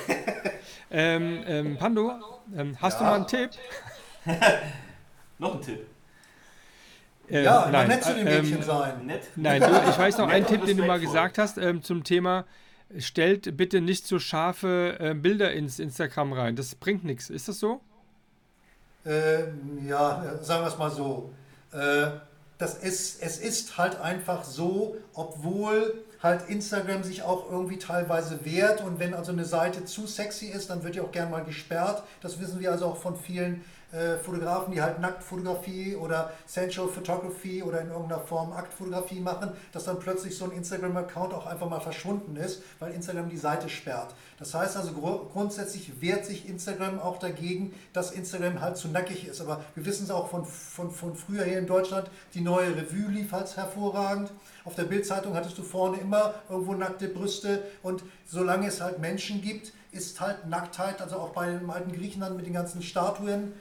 Ähm, 0.89 1.43
ähm, 1.45 1.77
Pando, 1.77 2.11
ähm, 2.57 2.75
hast 2.81 2.93
Ja. 2.93 2.99
du 2.99 3.03
mal 3.05 3.15
einen 3.17 3.27
Tipp? 3.27 3.51
Noch 5.37 5.53
ein 5.55 5.61
Tipp. 5.61 5.87
Äh, 7.30 7.43
ja, 7.43 7.69
nein, 7.71 7.88
nett 7.88 8.03
zu 8.03 8.13
den 8.13 8.27
äh, 8.27 8.41
Mädchen 8.41 8.57
ähm, 8.57 8.63
sein. 8.63 9.05
Nett. 9.05 9.21
Nein, 9.36 9.61
du, 9.61 9.67
ich 9.67 9.97
weiß 9.97 10.17
noch 10.17 10.30
einen 10.30 10.45
Tipp, 10.45 10.65
den 10.65 10.77
du 10.77 10.86
mal 10.86 10.99
gesagt 10.99 11.38
hast 11.38 11.57
ähm, 11.57 11.84
zum 11.84 12.03
Thema, 12.03 12.45
stellt 12.97 13.55
bitte 13.55 13.82
nicht 13.82 14.07
so 14.07 14.19
scharfe 14.19 14.97
äh, 14.99 15.13
Bilder 15.13 15.53
ins 15.53 15.80
Instagram 15.80 16.34
rein. 16.34 16.55
Das 16.55 16.75
bringt 16.75 17.03
nichts. 17.03 17.30
Ist 17.30 17.47
das 17.47 17.59
so? 17.59 17.82
Ähm, 19.05 19.88
ja, 19.88 20.23
äh, 20.23 20.43
sagen 20.43 20.63
wir 20.63 20.67
es 20.67 20.77
mal 20.77 20.89
so. 20.89 21.32
Äh, 21.71 22.07
das 22.57 22.75
ist, 22.75 23.21
es 23.23 23.38
ist 23.38 23.77
halt 23.77 24.01
einfach 24.01 24.43
so, 24.43 24.97
obwohl 25.13 26.03
halt 26.21 26.49
Instagram 26.49 27.03
sich 27.03 27.23
auch 27.23 27.49
irgendwie 27.49 27.77
teilweise 27.77 28.43
wehrt 28.43 28.82
und 28.82 28.99
wenn 28.99 29.13
also 29.13 29.32
eine 29.32 29.45
Seite 29.45 29.86
zu 29.86 30.05
sexy 30.05 30.47
ist, 30.47 30.69
dann 30.69 30.84
wird 30.84 30.95
die 30.95 31.01
auch 31.01 31.11
gern 31.11 31.32
mal 31.32 31.43
gesperrt. 31.43 32.03
Das 32.21 32.41
wissen 32.41 32.59
wir 32.59 32.71
also 32.71 32.88
auch 32.88 32.97
von 32.97 33.15
vielen 33.15 33.63
äh, 33.91 34.17
Fotografen, 34.17 34.73
die 34.73 34.81
halt 34.81 34.99
Nacktfotografie 34.99 35.95
oder 35.95 36.31
Sensual 36.45 36.87
Photography 36.87 37.63
oder 37.63 37.81
in 37.81 37.89
irgendeiner 37.89 38.21
Form 38.21 38.51
Aktfotografie 38.53 39.19
machen, 39.19 39.51
dass 39.71 39.85
dann 39.85 39.99
plötzlich 39.99 40.37
so 40.37 40.45
ein 40.45 40.51
Instagram-Account 40.51 41.33
auch 41.33 41.45
einfach 41.45 41.69
mal 41.69 41.79
verschwunden 41.79 42.35
ist, 42.35 42.61
weil 42.79 42.93
Instagram 42.93 43.29
die 43.29 43.37
Seite 43.37 43.69
sperrt. 43.69 44.13
Das 44.37 44.53
heißt 44.53 44.77
also 44.77 44.91
gru- 44.91 45.25
grundsätzlich 45.33 46.01
wehrt 46.01 46.25
sich 46.25 46.47
Instagram 46.47 46.99
auch 46.99 47.17
dagegen, 47.17 47.73
dass 47.93 48.11
Instagram 48.11 48.61
halt 48.61 48.77
zu 48.77 48.87
nackig 48.87 49.27
ist. 49.27 49.41
Aber 49.41 49.61
wir 49.75 49.85
wissen 49.85 50.03
es 50.03 50.11
auch 50.11 50.29
von, 50.29 50.45
von, 50.45 50.91
von 50.91 51.15
früher 51.15 51.43
hier 51.43 51.59
in 51.59 51.67
Deutschland, 51.67 52.09
die 52.33 52.41
neue 52.41 52.75
Revue 52.75 53.09
lief 53.09 53.31
halt 53.31 53.55
hervorragend. 53.57 54.31
Auf 54.65 54.75
der 54.75 54.83
Bildzeitung 54.83 55.33
hattest 55.33 55.57
du 55.57 55.63
vorne 55.63 55.97
immer 55.97 56.35
irgendwo 56.49 56.73
nackte 56.73 57.07
Brüste 57.07 57.63
und 57.81 58.03
solange 58.25 58.67
es 58.67 58.81
halt 58.81 58.99
Menschen 58.99 59.41
gibt, 59.41 59.73
ist 59.91 60.21
halt 60.21 60.45
Nacktheit, 60.47 61.01
also 61.01 61.15
auch 61.15 61.29
bei 61.31 61.49
dem 61.49 61.69
alten 61.69 61.91
Griechenland 61.91 62.37
mit 62.37 62.45
den 62.45 62.53
ganzen 62.53 62.83
Statuen 62.83 63.53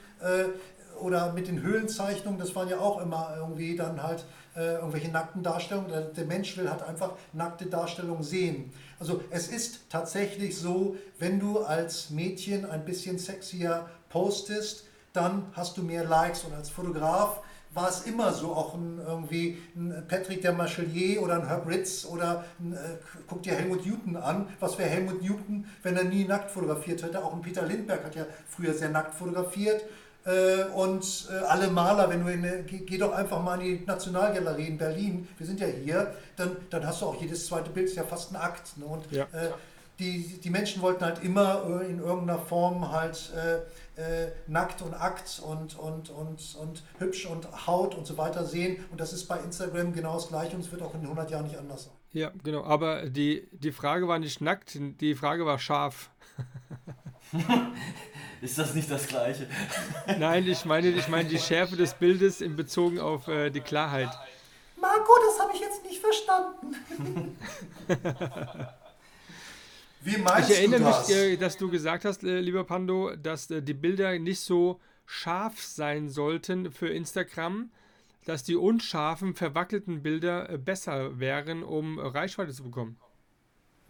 oder 1.01 1.33
mit 1.33 1.47
den 1.47 1.61
Höhlenzeichnungen, 1.61 2.39
das 2.39 2.55
waren 2.55 2.69
ja 2.69 2.79
auch 2.79 3.01
immer 3.01 3.33
irgendwie 3.37 3.75
dann 3.75 4.03
halt 4.03 4.25
äh, 4.55 4.75
irgendwelche 4.75 5.09
nackten 5.09 5.43
Darstellungen. 5.43 6.13
Der, 6.15 6.25
Mensch 6.25 6.57
will 6.57 6.69
halt 6.69 6.83
einfach 6.83 7.13
nackte 7.33 7.65
Darstellungen 7.65 8.23
sehen. 8.23 8.73
Also 8.99 9.21
es 9.29 9.47
ist 9.47 9.89
tatsächlich 9.89 10.57
so, 10.57 10.97
wenn 11.17 11.39
du 11.39 11.59
als 11.59 12.09
Mädchen 12.09 12.69
ein 12.69 12.85
bisschen 12.85 13.17
sexier 13.17 13.87
postest, 14.09 14.85
dann 15.13 15.45
hast 15.53 15.77
du 15.77 15.83
mehr 15.83 16.03
Likes 16.03 16.43
und 16.43 16.53
als 16.53 16.69
Fotograf 16.69 17.41
war 17.71 17.87
es 17.87 18.01
immer 18.01 18.33
so, 18.33 18.53
auch 18.53 18.73
ein, 18.73 18.99
irgendwie 19.05 19.59
ein 19.75 20.03
Patrick 20.07 20.41
der 20.41 20.53
Marchelier 20.53 21.21
oder 21.21 21.35
ein 21.35 21.47
Herb 21.47 21.67
Ritz 21.67 22.05
oder 22.05 22.43
ein, 22.59 22.73
äh, 22.73 22.97
guck 23.27 23.43
dir 23.43 23.53
Helmut 23.53 23.85
Newton 23.85 24.17
an. 24.17 24.47
Was 24.59 24.77
wäre 24.79 24.89
Helmut 24.89 25.21
Newton, 25.21 25.67
wenn 25.83 25.95
er 25.95 26.03
nie 26.05 26.25
nackt 26.25 26.49
fotografiert 26.49 27.03
hätte? 27.03 27.23
Auch 27.23 27.33
ein 27.33 27.41
Peter 27.41 27.61
Lindbergh 27.61 28.03
hat 28.03 28.15
ja 28.15 28.25
früher 28.47 28.73
sehr 28.73 28.89
nackt 28.89 29.13
fotografiert. 29.13 29.83
Äh, 30.25 30.63
und 30.75 31.27
äh, 31.31 31.37
alle 31.45 31.69
Maler, 31.69 32.09
wenn 32.09 32.23
du 32.25 32.31
in 32.31 32.43
eine, 32.45 32.63
geh, 32.63 32.79
geh 32.79 32.97
doch 32.97 33.13
einfach 33.13 33.41
mal 33.41 33.61
in 33.61 33.79
die 33.79 33.85
Nationalgalerie 33.85 34.67
in 34.67 34.77
Berlin, 34.77 35.27
wir 35.37 35.47
sind 35.47 35.59
ja 35.59 35.67
hier, 35.67 36.13
dann, 36.35 36.57
dann 36.69 36.85
hast 36.85 37.01
du 37.01 37.05
auch 37.05 37.21
jedes 37.21 37.45
zweite 37.47 37.69
Bild, 37.69 37.87
ist 37.87 37.95
ja 37.95 38.03
fast 38.03 38.31
ein 38.31 38.35
Akt. 38.35 38.77
Ne? 38.77 38.85
Und 38.85 39.09
Ja. 39.11 39.23
äh, 39.31 39.49
die, 39.97 40.39
die 40.39 40.49
Menschen 40.49 40.81
wollten 40.81 41.03
halt 41.03 41.23
immer 41.23 41.81
äh, 41.81 41.89
in 41.89 41.99
irgendeiner 41.99 42.39
Form 42.39 42.89
halt 42.91 43.31
äh, 43.35 43.57
äh, 44.01 44.31
nackt 44.47 44.81
und 44.81 44.93
Akt 44.93 45.41
und, 45.45 45.77
und, 45.77 46.09
und, 46.09 46.55
und 46.61 46.83
hübsch 46.99 47.25
und 47.25 47.67
Haut 47.67 47.95
und 47.95 48.07
so 48.07 48.17
weiter 48.17 48.45
sehen. 48.45 48.85
Und 48.91 49.01
das 49.01 49.11
ist 49.11 49.25
bei 49.27 49.37
Instagram 49.39 49.91
genau 49.93 50.13
das 50.15 50.29
gleiche 50.29 50.55
und 50.55 50.61
es 50.63 50.71
wird 50.71 50.81
auch 50.81 50.93
in 50.93 51.01
100 51.01 51.29
Jahren 51.31 51.45
nicht 51.45 51.57
anders 51.57 51.85
sein. 51.85 51.93
Ja, 52.13 52.31
genau. 52.43 52.63
Aber 52.63 53.09
die, 53.09 53.47
die 53.51 53.71
Frage 53.73 54.07
war 54.07 54.19
nicht 54.19 54.39
nackt, 54.41 54.77
die 55.01 55.15
Frage 55.15 55.45
war 55.45 55.59
scharf. 55.59 56.09
Ist 58.41 58.57
das 58.57 58.73
nicht 58.73 58.89
das 58.89 59.07
Gleiche? 59.07 59.47
Nein, 60.17 60.47
ich 60.47 60.63
meine, 60.65 60.89
ich 60.89 61.07
meine 61.07 61.27
die 61.27 61.39
Schärfe 61.39 61.75
des 61.75 61.93
Bildes 61.93 62.41
in 62.41 62.55
Bezug 62.55 62.97
auf 62.99 63.27
äh, 63.27 63.49
die 63.49 63.61
Klarheit. 63.61 64.09
Marco, 64.79 65.11
das 65.27 65.39
habe 65.39 65.51
ich 65.53 65.59
jetzt 65.59 65.83
nicht 65.83 65.99
verstanden. 65.99 67.37
Wie 70.01 70.17
meinst 70.17 70.49
Ich 70.49 70.57
erinnere 70.57 70.79
du 70.79 70.85
das? 70.85 71.07
mich, 71.09 71.17
äh, 71.17 71.35
dass 71.37 71.57
du 71.57 71.69
gesagt 71.69 72.05
hast, 72.05 72.23
äh, 72.23 72.39
lieber 72.39 72.63
Pando, 72.63 73.15
dass 73.15 73.51
äh, 73.51 73.61
die 73.61 73.73
Bilder 73.73 74.17
nicht 74.17 74.39
so 74.39 74.79
scharf 75.05 75.61
sein 75.61 76.07
sollten 76.07 76.71
für 76.71 76.87
Instagram, 76.87 77.71
dass 78.25 78.43
die 78.43 78.55
unscharfen, 78.55 79.33
verwackelten 79.35 80.01
Bilder 80.01 80.57
besser 80.57 81.19
wären, 81.19 81.63
um 81.63 81.99
Reichweite 81.99 82.53
zu 82.53 82.63
bekommen. 82.63 82.97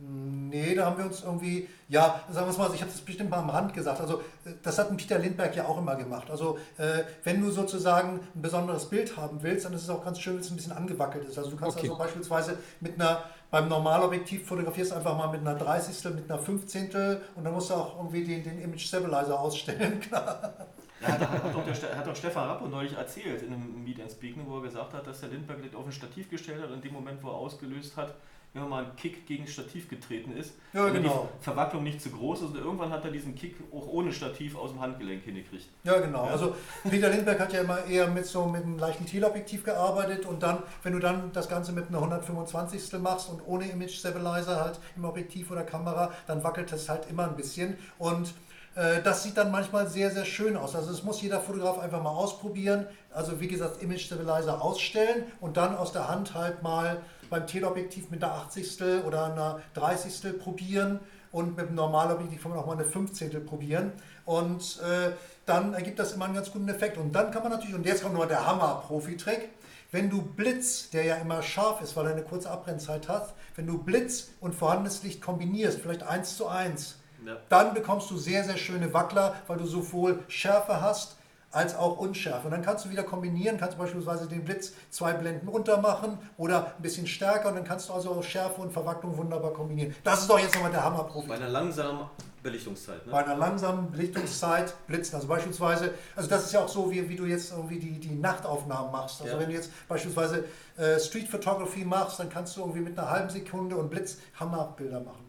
Nee, 0.01 0.75
da 0.75 0.85
haben 0.85 0.97
wir 0.97 1.05
uns 1.05 1.23
irgendwie, 1.23 1.67
ja, 1.89 2.23
sagen 2.31 2.47
wir 2.47 2.51
es 2.51 2.57
mal, 2.57 2.73
ich 2.73 2.79
habe 2.79 2.89
das 2.89 3.01
bestimmt 3.01 3.29
mal 3.29 3.39
am 3.39 3.49
Rand 3.49 3.73
gesagt. 3.73 3.99
Also, 3.99 4.19
äh, 4.45 4.51
das 4.63 4.79
hat 4.79 4.89
ein 4.89 4.95
Peter 4.95 5.19
Lindbergh 5.19 5.53
ja 5.57 5.65
auch 5.65 5.77
immer 5.77 5.97
gemacht. 5.97 6.31
Also, 6.31 6.57
äh, 6.77 7.03
wenn 7.25 7.41
du 7.41 7.51
sozusagen 7.51 8.21
ein 8.33 8.41
besonderes 8.41 8.85
Bild 8.85 9.17
haben 9.17 9.43
willst, 9.43 9.65
dann 9.65 9.73
ist 9.73 9.83
es 9.83 9.89
auch 9.89 10.01
ganz 10.05 10.21
schön, 10.21 10.35
wenn 10.35 10.41
es 10.41 10.49
ein 10.51 10.55
bisschen 10.55 10.71
angewackelt 10.71 11.27
ist. 11.27 11.37
Also, 11.37 11.51
du 11.51 11.57
kannst 11.57 11.77
Okay. 11.77 11.87
also 11.87 11.97
beispielsweise 11.97 12.57
mit 12.79 12.95
einer, 12.95 13.23
beim 13.51 13.67
Normalobjektiv 13.67 14.47
fotografierst 14.47 14.93
einfach 14.93 15.17
mal 15.17 15.27
mit 15.27 15.41
einer 15.41 15.55
30. 15.55 16.15
mit 16.15 16.31
einer 16.31 16.39
15. 16.39 17.17
und 17.35 17.43
dann 17.43 17.53
musst 17.53 17.69
du 17.69 17.73
auch 17.73 17.97
irgendwie 17.97 18.23
den, 18.23 18.43
den 18.43 18.61
Image 18.61 18.87
Stabilizer 18.87 19.37
ausstellen. 19.37 19.99
Klar. 20.07 20.53
Ja, 21.01 21.17
da 21.17 21.29
hat, 21.29 21.53
doch 21.53 21.65
der, 21.65 21.97
hat 21.97 22.07
doch 22.07 22.15
Stefan 22.15 22.47
Rappo 22.47 22.67
neulich 22.67 22.93
erzählt 22.93 23.41
in 23.41 23.53
einem 23.53 23.83
Meet 23.83 24.01
and 24.01 24.11
Speaking, 24.11 24.45
wo 24.47 24.57
er 24.57 24.63
gesagt 24.63 24.93
hat, 24.93 25.05
dass 25.07 25.19
der 25.21 25.29
Lindbergh 25.29 25.61
das 25.65 25.75
auf 25.75 25.85
ein 25.85 25.91
Stativ 25.91 26.29
gestellt 26.29 26.61
hat 26.61 26.69
und 26.69 26.75
in 26.75 26.81
dem 26.81 26.93
Moment, 26.93 27.21
wo 27.23 27.29
er 27.29 27.35
ausgelöst 27.35 27.97
hat, 27.97 28.15
immer 28.53 28.65
mal 28.65 28.85
ein 28.85 28.95
Kick 28.95 29.27
gegen 29.27 29.45
Stativ 29.47 29.89
getreten 29.89 30.35
ist. 30.35 30.53
Ja, 30.73 30.85
wenn 30.85 31.03
genau. 31.03 31.29
die 31.39 31.43
Verwacklung 31.43 31.83
nicht 31.83 32.01
zu 32.01 32.09
groß 32.09 32.41
ist 32.41 32.49
und 32.49 32.57
irgendwann 32.57 32.91
hat 32.91 33.05
er 33.05 33.11
diesen 33.11 33.35
Kick 33.35 33.55
auch 33.71 33.87
ohne 33.87 34.11
Stativ 34.11 34.55
aus 34.57 34.71
dem 34.71 34.81
Handgelenk 34.81 35.23
hingekriegt. 35.23 35.67
Ja, 35.83 35.99
genau. 35.99 36.25
Ja. 36.25 36.31
Also 36.31 36.55
Peter 36.89 37.09
Lindbergh 37.09 37.39
hat 37.39 37.53
ja 37.53 37.61
immer 37.61 37.85
eher 37.85 38.07
mit 38.07 38.25
so 38.25 38.45
mit 38.45 38.63
einem 38.63 38.79
leichten 38.79 39.05
Teleobjektiv 39.05 39.63
gearbeitet 39.63 40.25
und 40.25 40.41
dann, 40.41 40.63
wenn 40.83 40.93
du 40.93 40.99
dann 40.99 41.31
das 41.31 41.47
Ganze 41.47 41.73
mit 41.73 41.89
einer 41.89 41.99
125. 41.99 42.99
machst 42.99 43.29
und 43.29 43.41
ohne 43.45 43.69
Image 43.69 43.93
Stabilizer 43.93 44.59
halt 44.59 44.79
im 44.95 45.05
Objektiv 45.05 45.51
oder 45.51 45.63
Kamera, 45.63 46.11
dann 46.25 46.43
wackelt 46.43 46.71
es 46.73 46.89
halt 46.89 47.07
immer 47.09 47.27
ein 47.27 47.35
bisschen 47.35 47.77
und 47.99 48.33
äh, 48.75 49.01
das 49.03 49.23
sieht 49.23 49.37
dann 49.37 49.51
manchmal 49.51 49.87
sehr, 49.87 50.09
sehr 50.09 50.25
schön 50.25 50.55
aus. 50.57 50.75
Also 50.75 50.91
das 50.91 51.03
muss 51.03 51.21
jeder 51.21 51.39
Fotograf 51.39 51.79
einfach 51.79 52.01
mal 52.01 52.11
ausprobieren. 52.11 52.87
Also 53.11 53.39
wie 53.39 53.47
gesagt, 53.47 53.81
Image 53.83 54.01
Stabilizer 54.01 54.61
ausstellen 54.61 55.23
und 55.41 55.57
dann 55.57 55.75
aus 55.75 55.91
der 55.91 56.07
Hand 56.07 56.33
halt 56.33 56.63
mal 56.63 57.01
beim 57.30 57.45
Teleobjektiv 57.47 58.09
mit 58.09 58.23
einer 58.23 58.34
80. 58.34 58.82
oder 59.05 59.25
einer 59.25 59.61
30. 59.75 60.39
probieren 60.39 60.99
und 61.32 61.55
mit 61.57 61.69
dem 61.69 61.75
Normalobjektiv 61.75 62.41
kann 62.41 62.51
man 62.51 62.59
auch 62.59 62.65
mal 62.65 62.73
eine 62.73 62.86
15. 62.86 63.45
probieren 63.45 63.91
und 64.25 64.80
äh, 64.82 65.11
dann 65.45 65.73
ergibt 65.73 65.99
das 65.99 66.13
immer 66.13 66.25
einen 66.25 66.36
ganz 66.36 66.51
guten 66.51 66.69
Effekt. 66.69 66.97
Und 66.97 67.13
dann 67.13 67.32
kann 67.32 67.43
man 67.43 67.51
natürlich, 67.51 67.73
und 67.75 67.86
jetzt 67.86 68.01
kommt 68.01 68.13
nochmal 68.13 68.27
der 68.27 68.45
Hammer-Profi-Trick, 68.45 69.49
wenn 69.91 70.09
du 70.09 70.21
Blitz, 70.21 70.89
der 70.91 71.03
ja 71.03 71.15
immer 71.15 71.41
scharf 71.41 71.82
ist, 71.82 71.95
weil 71.95 72.05
er 72.05 72.11
eine 72.11 72.21
kurze 72.23 72.49
Abbrennzeit 72.51 73.07
hat, 73.07 73.34
wenn 73.55 73.65
du 73.65 73.80
Blitz 73.80 74.30
und 74.39 74.53
vorhandenes 74.53 75.01
Licht 75.03 75.21
kombinierst, 75.21 75.80
vielleicht 75.80 76.03
eins 76.03 76.38
zu 76.38 76.47
eins, 76.47 76.97
Ja. 77.25 77.38
dann 77.49 77.73
bekommst 77.73 78.09
du 78.11 78.17
sehr, 78.17 78.43
sehr 78.43 78.57
schöne 78.57 78.93
Wackler, 78.93 79.36
weil 79.47 79.57
du 79.57 79.65
sowohl 79.65 80.19
Schärfe 80.27 80.80
hast 80.82 81.17
als 81.51 81.75
auch 81.75 81.97
Unschärfe. 81.97 82.45
Und 82.45 82.51
dann 82.51 82.61
kannst 82.61 82.85
du 82.85 82.89
wieder 82.89 83.03
kombinieren, 83.03 83.57
kannst 83.57 83.77
beispielsweise 83.77 84.27
den 84.27 84.43
Blitz 84.45 84.73
zwei 84.89 85.13
Blenden 85.13 85.47
runter 85.47 85.77
machen 85.81 86.17
oder 86.38 86.73
ein 86.77 86.81
bisschen 86.81 87.07
stärker 87.07 87.49
und 87.49 87.55
dann 87.55 87.63
kannst 87.63 87.89
du 87.89 87.93
also 87.93 88.11
auch 88.11 88.23
Schärfe 88.23 88.61
und 88.61 88.71
Verwacklung 88.71 89.17
wunderbar 89.17 89.51
kombinieren. 89.53 89.95
Das 90.03 90.21
ist 90.21 90.30
doch 90.30 90.39
jetzt 90.39 90.53
nochmal 90.55 90.71
der 90.71 90.84
Hammerprofi. 90.84 91.27
Bei 91.27 91.35
einer 91.35 91.49
langsamen 91.49 92.01
Belichtungszeit. 92.43 93.05
Ne? 93.05 93.11
Bei 93.11 93.26
einer 93.26 93.35
langsamen 93.35 93.91
Belichtungszeit 93.91 94.73
blitzen. 94.88 95.15
Also 95.15 95.27
beispielsweise, 95.27 95.93
also 96.15 96.30
das 96.30 96.45
ist 96.45 96.53
ja 96.53 96.61
auch 96.63 96.69
so, 96.69 96.89
wie, 96.91 97.09
wie 97.09 97.15
du 97.15 97.26
jetzt 97.26 97.51
irgendwie 97.51 97.80
die, 97.80 97.99
die 97.99 98.15
Nachtaufnahmen 98.15 98.91
machst. 98.91 99.21
Also 99.21 99.34
Ja. 99.34 99.39
wenn 99.39 99.49
du 99.49 99.55
jetzt 99.55 99.71
beispielsweise 99.88 100.45
äh, 100.77 100.99
Street 100.99 101.27
Photography 101.27 101.84
machst, 101.84 102.19
dann 102.19 102.30
kannst 102.30 102.55
du 102.55 102.61
irgendwie 102.61 102.81
mit 102.81 102.97
einer 102.97 103.09
halben 103.09 103.30
Sekunde 103.30 103.76
und 103.76 103.89
Blitz 103.89 104.17
Hammerbilder 104.39 105.01
machen. 105.01 105.28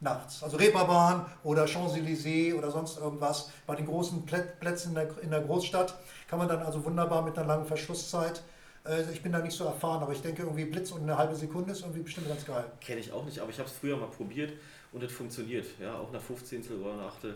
Nachts. 0.00 0.42
Also 0.42 0.56
Reeperbahn 0.56 1.26
oder 1.44 1.64
Champs-Élysées 1.66 2.54
oder 2.56 2.70
sonst 2.70 2.98
irgendwas. 2.98 3.50
Bei 3.66 3.74
den 3.76 3.86
großen 3.86 4.24
Plä- 4.26 4.46
Plätzen 4.58 4.90
in 4.90 4.94
der, 4.94 5.08
in 5.22 5.30
der 5.30 5.40
Großstadt 5.42 5.94
kann 6.28 6.38
man 6.38 6.48
dann 6.48 6.62
also 6.62 6.82
wunderbar 6.84 7.20
mit 7.22 7.36
einer 7.36 7.46
langen 7.46 7.66
Verschlusszeit. 7.66 8.42
Äh, 8.86 9.02
ich 9.12 9.22
bin 9.22 9.32
da 9.32 9.40
nicht 9.40 9.54
so 9.56 9.64
erfahren, 9.64 10.02
aber 10.02 10.12
ich 10.12 10.22
denke 10.22 10.42
irgendwie 10.42 10.64
Blitz 10.64 10.90
und 10.90 11.02
eine 11.02 11.18
halbe 11.18 11.34
Sekunde 11.36 11.72
ist 11.72 11.80
irgendwie 11.82 12.00
bestimmt 12.00 12.28
ganz 12.28 12.46
geil. 12.46 12.64
Kenne 12.80 13.00
ich 13.00 13.12
auch 13.12 13.24
nicht, 13.26 13.38
aber 13.40 13.50
ich 13.50 13.58
habe 13.58 13.68
es 13.68 13.74
früher 13.76 13.96
mal 13.98 14.06
probiert 14.08 14.52
und 14.92 15.02
es 15.02 15.12
funktioniert. 15.12 15.66
Ja, 15.78 15.98
auch 15.98 16.10
nach 16.12 16.22
15. 16.22 16.62
oder 16.82 16.96
nach 16.96 17.08
8. 17.16 17.34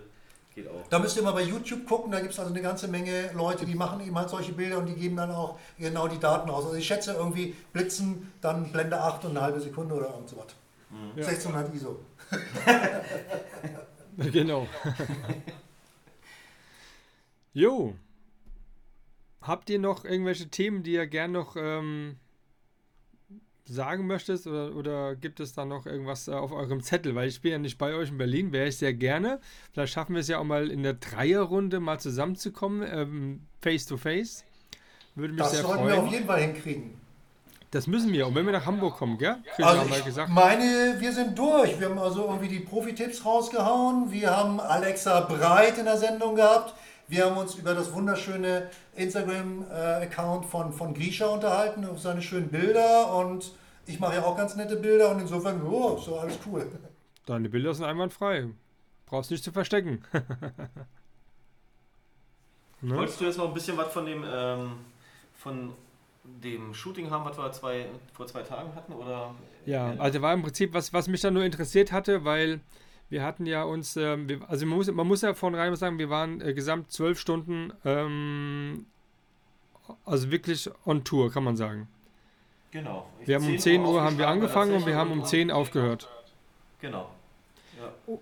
Geht 0.55 0.67
auch. 0.69 0.89
Da 0.89 0.99
müsst 1.01 1.17
ihr 1.17 1.23
mal 1.23 1.33
bei 1.33 1.43
YouTube 1.43 1.85
gucken, 1.87 2.13
da 2.13 2.21
gibt 2.21 2.33
es 2.33 2.39
also 2.39 2.51
eine 2.53 2.63
ganze 2.63 2.89
Menge 2.89 3.31
Leute, 3.35 3.67
die 3.67 3.75
machen 3.75 4.01
eben 4.07 4.17
halt 4.17 4.31
solche 4.31 4.53
Bilder 4.53 4.79
und 4.79 4.87
die 4.87 4.95
geben 4.95 5.17
dann 5.17 5.33
auch 5.33 5.59
genau 5.79 6.07
die 6.09 6.19
Daten 6.21 6.49
aus. 6.49 6.65
Also 6.65 6.77
ich 6.77 6.87
schätze 6.87 7.13
irgendwie 7.13 7.55
Blitzen, 7.75 8.33
dann 8.41 8.73
Blende 8.73 8.99
8 9.01 9.25
und 9.27 9.33
eine 9.33 9.41
halbe 9.43 9.61
Sekunde 9.61 9.95
oder 9.97 10.07
irgend 10.11 10.31
so 10.31 10.37
was. 10.39 10.47
Mhm. 10.91 11.19
1600 11.19 11.75
ISO. 11.75 11.99
genau. 14.33 14.67
jo. 17.53 17.95
Habt 19.41 19.69
ihr 19.69 19.79
noch 19.79 20.05
irgendwelche 20.05 20.49
Themen, 20.49 20.83
die 20.83 20.93
ihr 20.93 21.07
gern 21.07 21.33
noch 21.33 21.57
ähm, 21.57 22.17
sagen 23.67 24.07
möchtest 24.07 24.47
oder, 24.47 24.75
oder 24.75 25.17
gibt 25.17 25.41
es 25.41 25.53
da 25.55 25.65
noch 25.65 25.87
irgendwas 25.87 26.29
äh, 26.29 26.33
auf 26.33 26.53
eurem 26.53 26.83
Zettel? 26.83 27.15
Weil 27.15 27.29
ich 27.29 27.41
bin 27.41 27.53
ja 27.53 27.59
nicht 27.59 27.79
bei 27.79 27.95
euch 27.95 28.11
in 28.11 28.19
Berlin, 28.19 28.53
wäre 28.53 28.69
ich 28.69 28.77
sehr 28.77 28.95
gerne. 28.95 29.41
Vielleicht 29.73 29.93
schaffen 29.93 30.15
wir 30.15 30.21
es 30.21 30.29
ja 30.29 30.39
auch 30.39 30.45
mal 30.45 30.71
in 30.71 30.83
der 30.83 30.95
Dreierrunde 30.95 31.81
mal 31.81 31.99
zusammenzukommen, 31.99 32.87
ähm, 32.91 33.41
face 33.61 33.87
to 33.87 33.97
face. 33.97 34.45
Würde 35.15 35.35
mich 35.35 35.43
das 35.43 35.53
sehr 35.53 35.63
freuen. 35.63 35.79
Das 35.79 35.87
sollten 35.87 36.03
wir 36.03 36.09
auf 36.09 36.13
jeden 36.13 36.27
Fall 36.27 36.41
hinkriegen. 36.41 37.04
Das 37.75 37.89
müssen 37.89 38.13
wir, 38.13 38.29
und 38.29 38.37
wenn 38.37 38.47
wir 38.47 38.53
nach 38.53 38.67
Hamburg 38.67 38.97
kommen, 38.99 39.19
gell? 39.19 39.35
Chris 39.57 39.67
also 39.67 39.85
ich 39.93 40.05
gesagt. 40.05 40.31
meine, 40.31 40.95
wir 41.01 41.13
sind 41.13 41.37
durch. 41.37 41.81
Wir 41.81 41.89
haben 41.89 41.99
also 41.99 42.27
irgendwie 42.27 42.47
die 42.47 42.61
Profi-Tipps 42.61 43.25
rausgehauen. 43.25 44.13
Wir 44.13 44.31
haben 44.31 44.61
Alexa 44.61 45.23
Breit 45.23 45.77
in 45.79 45.85
der 45.85 45.97
Sendung 45.97 46.37
gehabt. 46.37 46.73
Wir 47.09 47.25
haben 47.25 47.37
uns 47.37 47.57
über 47.57 47.75
das 47.75 47.93
wunderschöne 47.93 48.71
Instagram-Account 48.95 50.47
von, 50.47 50.73
von 50.73 50.95
Grisha 50.95 51.27
unterhalten, 51.27 51.85
auf 51.85 51.99
seine 51.99 52.23
schönen 52.23 52.47
Bilder 52.49 53.13
und 53.13 53.51
ich 53.87 53.99
mache 53.99 54.15
ja 54.15 54.23
auch 54.23 54.37
ganz 54.37 54.55
nette 54.55 54.77
Bilder 54.77 55.11
und 55.11 55.19
insofern, 55.19 55.61
oh, 55.67 55.99
so 55.99 56.17
alles 56.21 56.39
cool. 56.47 56.71
Deine 57.27 57.49
Bilder 57.49 57.75
sind 57.75 57.87
einwandfrei. 57.87 58.51
Brauchst 59.07 59.33
nicht 59.33 59.43
zu 59.43 59.51
verstecken. 59.51 60.05
ne? 62.83 62.97
Wolltest 62.97 63.21
du 63.21 63.25
jetzt 63.25 63.37
noch 63.37 63.49
ein 63.49 63.55
bisschen 63.55 63.77
was 63.77 63.93
von 63.93 64.07
dem, 64.07 64.25
ähm, 64.25 64.75
von 65.37 65.75
dem 66.43 66.75
Shooting 66.75 67.11
haben, 67.11 67.25
was 67.25 67.39
wir 67.39 67.53
zwei, 67.53 67.87
vor 68.13 68.27
zwei 68.27 68.43
Tagen 68.43 68.75
hatten? 68.75 68.93
Oder? 68.93 69.35
Ja, 69.67 69.95
also 69.99 70.21
war 70.23 70.35
im 70.35 70.43
Prinzip, 70.43 70.75
was, 70.75 70.93
was 70.93 71.09
mich 71.09 71.21
da 71.21 71.31
nur 71.31 71.45
interessiert 71.45 71.93
hatte, 71.93 72.25
weil 72.25 72.61
wir 73.09 73.23
hatten 73.23 73.47
ja 73.47 73.63
uns, 73.63 73.97
ähm, 73.97 74.29
wir, 74.29 74.41
also 74.49 74.67
man 74.67 74.79
muss, 74.79 74.91
man 74.91 75.07
muss 75.07 75.23
ja 75.23 75.35
von 75.35 75.55
rein 75.55 75.75
sagen, 75.77 75.99
wir 75.99 76.11
waren 76.11 76.41
äh, 76.41 76.55
gesamt 76.55 76.91
zwölf 76.91 77.19
Stunden, 77.19 77.73
ähm, 77.85 78.87
also 80.05 80.31
wirklich 80.31 80.71
on 80.85 81.05
Tour, 81.05 81.31
kann 81.31 81.45
man 81.45 81.57
sagen. 81.57 81.89
Genau. 82.71 83.09
Ich 83.21 83.29
wir 83.29 83.37
haben 83.37 83.47
um 83.47 83.59
10 83.59 83.85
Uhr, 83.85 84.03
haben 84.03 84.19
wir 84.19 84.29
angefangen 84.29 84.75
und 84.75 84.87
wir 84.87 84.97
haben 84.97 85.13
um 85.13 85.25
10 85.25 85.51
aufgehört. 85.51 86.09
Genau. 86.81 87.11
Ja. 87.79 88.17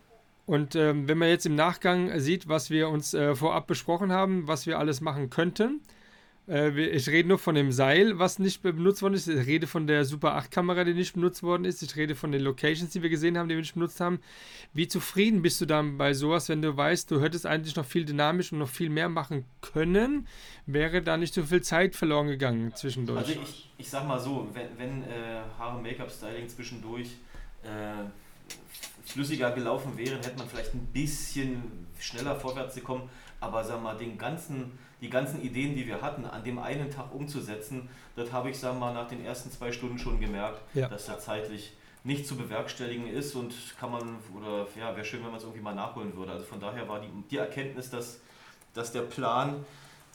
Und 0.44 0.74
ähm, 0.74 1.08
wenn 1.08 1.16
man 1.16 1.28
jetzt 1.28 1.46
im 1.46 1.54
Nachgang 1.54 2.18
sieht, 2.18 2.48
was 2.48 2.68
wir 2.68 2.88
uns 2.88 3.14
äh, 3.14 3.34
vorab 3.34 3.66
besprochen 3.66 4.12
haben, 4.12 4.48
was 4.48 4.66
wir 4.66 4.78
alles 4.78 5.00
machen 5.00 5.30
könnten, 5.30 5.80
äh, 5.80 6.01
ich 6.48 7.08
rede 7.08 7.28
nur 7.28 7.38
von 7.38 7.54
dem 7.54 7.70
Seil, 7.70 8.18
was 8.18 8.40
nicht 8.40 8.62
benutzt 8.62 9.00
worden 9.00 9.14
ist. 9.14 9.28
Ich 9.28 9.46
rede 9.46 9.68
von 9.68 9.86
der 9.86 10.04
Super 10.04 10.34
8 10.34 10.50
Kamera, 10.50 10.82
die 10.82 10.92
nicht 10.92 11.14
benutzt 11.14 11.44
worden 11.44 11.64
ist. 11.64 11.82
Ich 11.82 11.94
rede 11.94 12.16
von 12.16 12.32
den 12.32 12.42
Locations, 12.42 12.90
die 12.90 13.00
wir 13.00 13.10
gesehen 13.10 13.38
haben, 13.38 13.48
die 13.48 13.54
wir 13.54 13.60
nicht 13.60 13.74
benutzt 13.74 14.00
haben. 14.00 14.18
Wie 14.72 14.88
zufrieden 14.88 15.42
bist 15.42 15.60
du 15.60 15.66
dann 15.66 15.98
bei 15.98 16.14
sowas, 16.14 16.48
wenn 16.48 16.60
du 16.60 16.76
weißt, 16.76 17.08
du 17.12 17.20
hättest 17.20 17.46
eigentlich 17.46 17.76
noch 17.76 17.84
viel 17.84 18.04
dynamisch 18.04 18.50
und 18.50 18.58
noch 18.58 18.68
viel 18.68 18.90
mehr 18.90 19.08
machen 19.08 19.44
können? 19.60 20.26
Wäre 20.66 21.00
da 21.00 21.16
nicht 21.16 21.32
so 21.32 21.44
viel 21.44 21.62
Zeit 21.62 21.94
verloren 21.94 22.26
gegangen 22.26 22.74
zwischendurch? 22.74 23.18
Also 23.18 23.32
ich, 23.32 23.70
ich 23.78 23.88
sag 23.88 24.08
mal 24.08 24.18
so, 24.18 24.48
wenn, 24.52 24.76
wenn 24.78 25.02
äh, 25.04 25.42
Haare 25.56 25.80
Make-up 25.80 26.10
Styling 26.10 26.48
zwischendurch 26.48 27.10
äh, 27.62 28.02
flüssiger 29.04 29.52
gelaufen 29.52 29.96
wäre, 29.96 30.16
hätte 30.16 30.36
man 30.38 30.48
vielleicht 30.48 30.74
ein 30.74 30.86
bisschen 30.92 31.62
schneller 32.00 32.34
vorwärts 32.34 32.74
gekommen. 32.74 33.08
Aber 33.38 33.62
sag 33.62 33.80
mal, 33.80 33.96
den 33.96 34.18
ganzen 34.18 34.72
die 35.02 35.10
ganzen 35.10 35.42
Ideen, 35.42 35.74
die 35.74 35.86
wir 35.86 36.00
hatten, 36.00 36.24
an 36.24 36.44
dem 36.44 36.58
einen 36.58 36.90
Tag 36.90 37.12
umzusetzen, 37.12 37.88
das 38.14 38.32
habe 38.32 38.50
ich, 38.50 38.58
sagen 38.58 38.78
mal, 38.78 38.94
nach 38.94 39.08
den 39.08 39.24
ersten 39.24 39.50
zwei 39.50 39.72
Stunden 39.72 39.98
schon 39.98 40.20
gemerkt, 40.20 40.62
ja. 40.74 40.88
dass 40.88 41.06
da 41.06 41.18
zeitlich 41.18 41.72
nicht 42.04 42.26
zu 42.26 42.36
bewerkstelligen 42.36 43.08
ist 43.08 43.34
und 43.34 43.52
kann 43.78 43.90
man, 43.90 44.18
oder 44.36 44.66
ja, 44.78 44.94
wäre 44.94 45.04
schön, 45.04 45.20
wenn 45.22 45.30
man 45.30 45.38
es 45.38 45.42
irgendwie 45.42 45.60
mal 45.60 45.74
nachholen 45.74 46.16
würde. 46.16 46.32
Also 46.32 46.44
von 46.44 46.60
daher 46.60 46.88
war 46.88 47.00
die, 47.00 47.08
die 47.30 47.36
Erkenntnis, 47.36 47.90
dass, 47.90 48.20
dass 48.74 48.92
der 48.92 49.02
Plan 49.02 49.64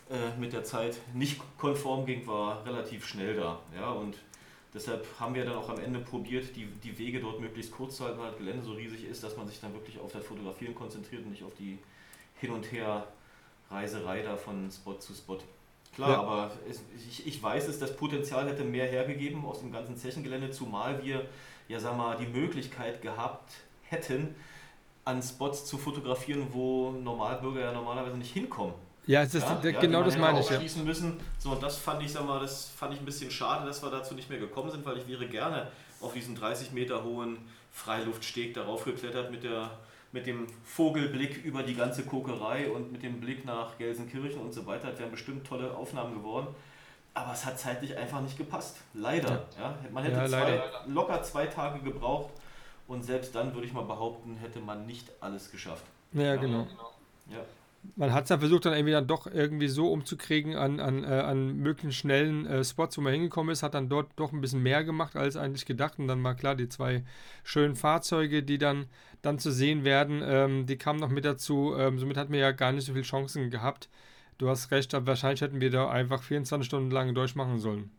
äh, 0.09 0.39
mit 0.39 0.53
der 0.53 0.63
Zeit 0.63 0.97
nicht 1.13 1.41
konform 1.57 2.05
ging, 2.05 2.25
war 2.25 2.65
relativ 2.65 3.05
schnell 3.05 3.35
da. 3.35 3.59
Ja, 3.77 3.91
und 3.91 4.17
deshalb 4.73 5.05
haben 5.19 5.35
wir 5.35 5.43
dann 5.43 5.55
auch 5.55 5.69
am 5.69 5.79
Ende 5.79 5.99
probiert, 5.99 6.55
die, 6.55 6.65
die 6.65 6.97
Wege 6.97 7.19
dort 7.19 7.41
möglichst 7.41 7.73
kurz 7.73 7.97
zu 7.97 8.05
halten, 8.05 8.19
weil 8.19 8.29
das 8.29 8.37
Gelände 8.37 8.63
so 8.63 8.71
riesig 8.71 9.05
ist, 9.05 9.23
dass 9.23 9.35
man 9.35 9.47
sich 9.47 9.59
dann 9.59 9.73
wirklich 9.73 9.99
auf 9.99 10.13
das 10.13 10.23
Fotografieren 10.23 10.75
konzentriert 10.75 11.23
und 11.23 11.31
nicht 11.31 11.43
auf 11.43 11.55
die 11.55 11.77
hin 12.39 12.51
und 12.51 12.71
her 12.71 13.07
Reiserei 13.69 14.21
da 14.21 14.35
von 14.35 14.69
Spot 14.71 14.95
zu 14.95 15.13
Spot. 15.13 15.39
Klar, 15.95 16.09
ja. 16.09 16.19
aber 16.19 16.51
es, 16.69 16.81
ich, 16.95 17.25
ich 17.25 17.41
weiß 17.41 17.67
es, 17.67 17.79
das 17.79 17.95
Potenzial 17.95 18.47
hätte 18.47 18.63
mehr 18.63 18.85
hergegeben 18.85 19.43
aus 19.45 19.59
dem 19.59 19.71
ganzen 19.71 19.97
Zechengelände, 19.97 20.51
zumal 20.51 21.03
wir 21.03 21.25
ja 21.67 21.79
sag 21.79 21.97
mal 21.97 22.17
die 22.17 22.27
Möglichkeit 22.27 23.01
gehabt 23.01 23.51
hätten, 23.83 24.35
an 25.05 25.23
Spots 25.23 25.65
zu 25.65 25.77
fotografieren, 25.77 26.47
wo 26.51 26.91
Normalbürger 26.91 27.61
ja 27.61 27.71
normalerweise 27.71 28.17
nicht 28.17 28.33
hinkommen. 28.33 28.73
Ja, 29.05 29.23
das 29.23 29.33
ja, 29.33 29.59
ja, 29.63 29.79
genau 29.79 30.03
das 30.03 30.17
meine 30.17 30.41
ich. 30.41 30.49
Ja. 30.49 30.83
müssen. 30.83 31.17
So, 31.39 31.51
und 31.51 31.63
das 31.63 31.77
fand 31.77 32.03
ich, 32.03 32.11
sag 32.11 32.25
mal, 32.25 32.41
das 32.41 32.69
fand 32.69 32.93
ich 32.93 32.99
ein 32.99 33.05
bisschen 33.05 33.31
schade, 33.31 33.65
dass 33.65 33.81
wir 33.81 33.89
dazu 33.89 34.13
nicht 34.13 34.29
mehr 34.29 34.37
gekommen 34.37 34.69
sind, 34.69 34.85
weil 34.85 34.97
ich 34.97 35.07
wäre 35.07 35.27
gerne 35.27 35.71
auf 36.01 36.13
diesen 36.13 36.35
30 36.35 36.73
Meter 36.73 37.03
hohen 37.03 37.37
Freiluftsteg 37.71 38.53
darauf 38.53 38.83
geklettert 38.83 39.31
mit 39.31 39.45
der 39.45 39.71
mit 40.11 40.25
dem 40.25 40.47
Vogelblick 40.63 41.43
über 41.43 41.63
die 41.63 41.75
ganze 41.75 42.03
Kokerei 42.03 42.69
und 42.69 42.91
mit 42.91 43.03
dem 43.03 43.19
Blick 43.19 43.45
nach 43.45 43.77
Gelsenkirchen 43.77 44.41
und 44.41 44.53
so 44.53 44.65
weiter. 44.65 44.91
Das 44.91 44.99
wären 44.99 45.11
bestimmt 45.11 45.45
tolle 45.45 45.75
Aufnahmen 45.75 46.15
geworden. 46.15 46.47
Aber 47.13 47.33
es 47.33 47.45
hat 47.45 47.59
zeitlich 47.59 47.97
einfach 47.97 48.21
nicht 48.21 48.37
gepasst. 48.37 48.77
Leider. 48.93 49.47
Ja. 49.57 49.75
Man 49.91 50.03
hätte 50.03 50.17
ja, 50.17 50.27
zwei, 50.27 50.61
locker 50.87 51.23
zwei 51.23 51.47
Tage 51.47 51.79
gebraucht 51.79 52.29
und 52.87 53.03
selbst 53.03 53.33
dann 53.35 53.53
würde 53.53 53.67
ich 53.67 53.73
mal 53.73 53.83
behaupten, 53.83 54.37
hätte 54.37 54.59
man 54.59 54.85
nicht 54.85 55.11
alles 55.19 55.51
geschafft. 55.51 55.83
Ja, 56.13 56.35
genau. 56.35 56.67
Ja 57.29 57.39
man 57.95 58.13
hat 58.13 58.23
es 58.23 58.29
dann 58.29 58.39
versucht, 58.39 58.65
dann 58.65 58.73
irgendwie 58.73 58.93
dann 58.93 59.07
doch 59.07 59.27
irgendwie 59.27 59.67
so 59.67 59.91
umzukriegen 59.91 60.55
an, 60.55 60.79
an, 60.79 61.03
äh, 61.03 61.07
an 61.07 61.57
möglichen 61.57 61.91
schnellen 61.91 62.45
äh, 62.45 62.63
Spots, 62.63 62.97
wo 62.97 63.01
man 63.01 63.13
hingekommen 63.13 63.51
ist, 63.51 63.63
hat 63.63 63.73
dann 63.73 63.89
dort 63.89 64.11
doch 64.15 64.33
ein 64.33 64.41
bisschen 64.41 64.61
mehr 64.61 64.83
gemacht 64.83 65.15
als 65.15 65.37
eigentlich 65.37 65.65
gedacht. 65.65 65.99
Und 65.99 66.07
dann 66.07 66.23
war 66.23 66.35
klar, 66.35 66.55
die 66.55 66.69
zwei 66.69 67.03
schönen 67.43 67.75
Fahrzeuge, 67.75 68.43
die 68.43 68.57
dann, 68.57 68.87
dann 69.21 69.39
zu 69.39 69.51
sehen 69.51 69.83
werden, 69.83 70.21
ähm, 70.23 70.65
die 70.65 70.77
kamen 70.77 70.99
noch 70.99 71.09
mit 71.09 71.25
dazu. 71.25 71.75
Ähm, 71.77 71.97
somit 71.99 72.17
hatten 72.17 72.33
wir 72.33 72.39
ja 72.39 72.51
gar 72.51 72.71
nicht 72.71 72.85
so 72.85 72.93
viele 72.93 73.05
Chancen 73.05 73.49
gehabt. 73.49 73.89
Du 74.37 74.49
hast 74.49 74.69
recht, 74.71 74.93
wahrscheinlich 74.93 75.41
hätten 75.41 75.61
wir 75.61 75.71
da 75.71 75.89
einfach 75.89 76.21
24 76.21 76.67
Stunden 76.67 76.91
lang 76.91 77.15
durchmachen 77.15 77.59
sollen. 77.59 77.89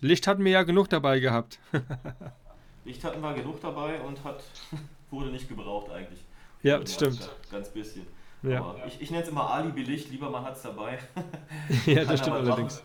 Licht 0.00 0.26
hatten 0.26 0.44
wir 0.44 0.50
ja 0.50 0.64
genug 0.64 0.88
dabei 0.88 1.20
gehabt. 1.20 1.60
Licht 2.84 3.04
hatten 3.04 3.20
wir 3.20 3.34
genug 3.34 3.60
dabei 3.60 4.00
und 4.00 4.24
hat, 4.24 4.42
wurde 5.10 5.30
nicht 5.30 5.48
gebraucht 5.48 5.90
eigentlich. 5.92 6.24
Ja, 6.64 6.78
das 6.78 6.94
stimmt. 6.94 7.30
Ganz 7.50 7.68
bisschen. 7.68 8.06
Ja. 8.42 8.74
ich, 8.86 9.00
ich 9.00 9.10
nenne 9.10 9.22
es 9.22 9.28
immer 9.28 9.48
Alibi-Licht, 9.50 10.10
lieber 10.10 10.28
man 10.28 10.44
hat 10.44 10.56
es 10.56 10.62
dabei. 10.62 10.98
ja, 11.86 12.04
das 12.04 12.20
stimmt 12.20 12.36
allerdings. 12.36 12.82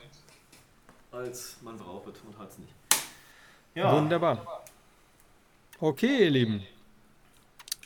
als 1.11 1.57
man 1.63 1.77
braucht 1.77 2.15
es 2.15 2.21
und 2.21 2.37
hat 2.37 2.49
es 2.49 2.59
nicht. 2.59 2.73
Ja. 3.73 3.95
Wunderbar. 3.95 4.63
Okay, 5.79 6.25
ihr 6.25 6.29
Lieben. 6.29 6.63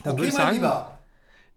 Dann 0.02 0.12
okay, 0.12 0.20
würde 0.20 0.28
ich 0.28 0.34
sagen, 0.34 0.56
Lieber. 0.56 0.98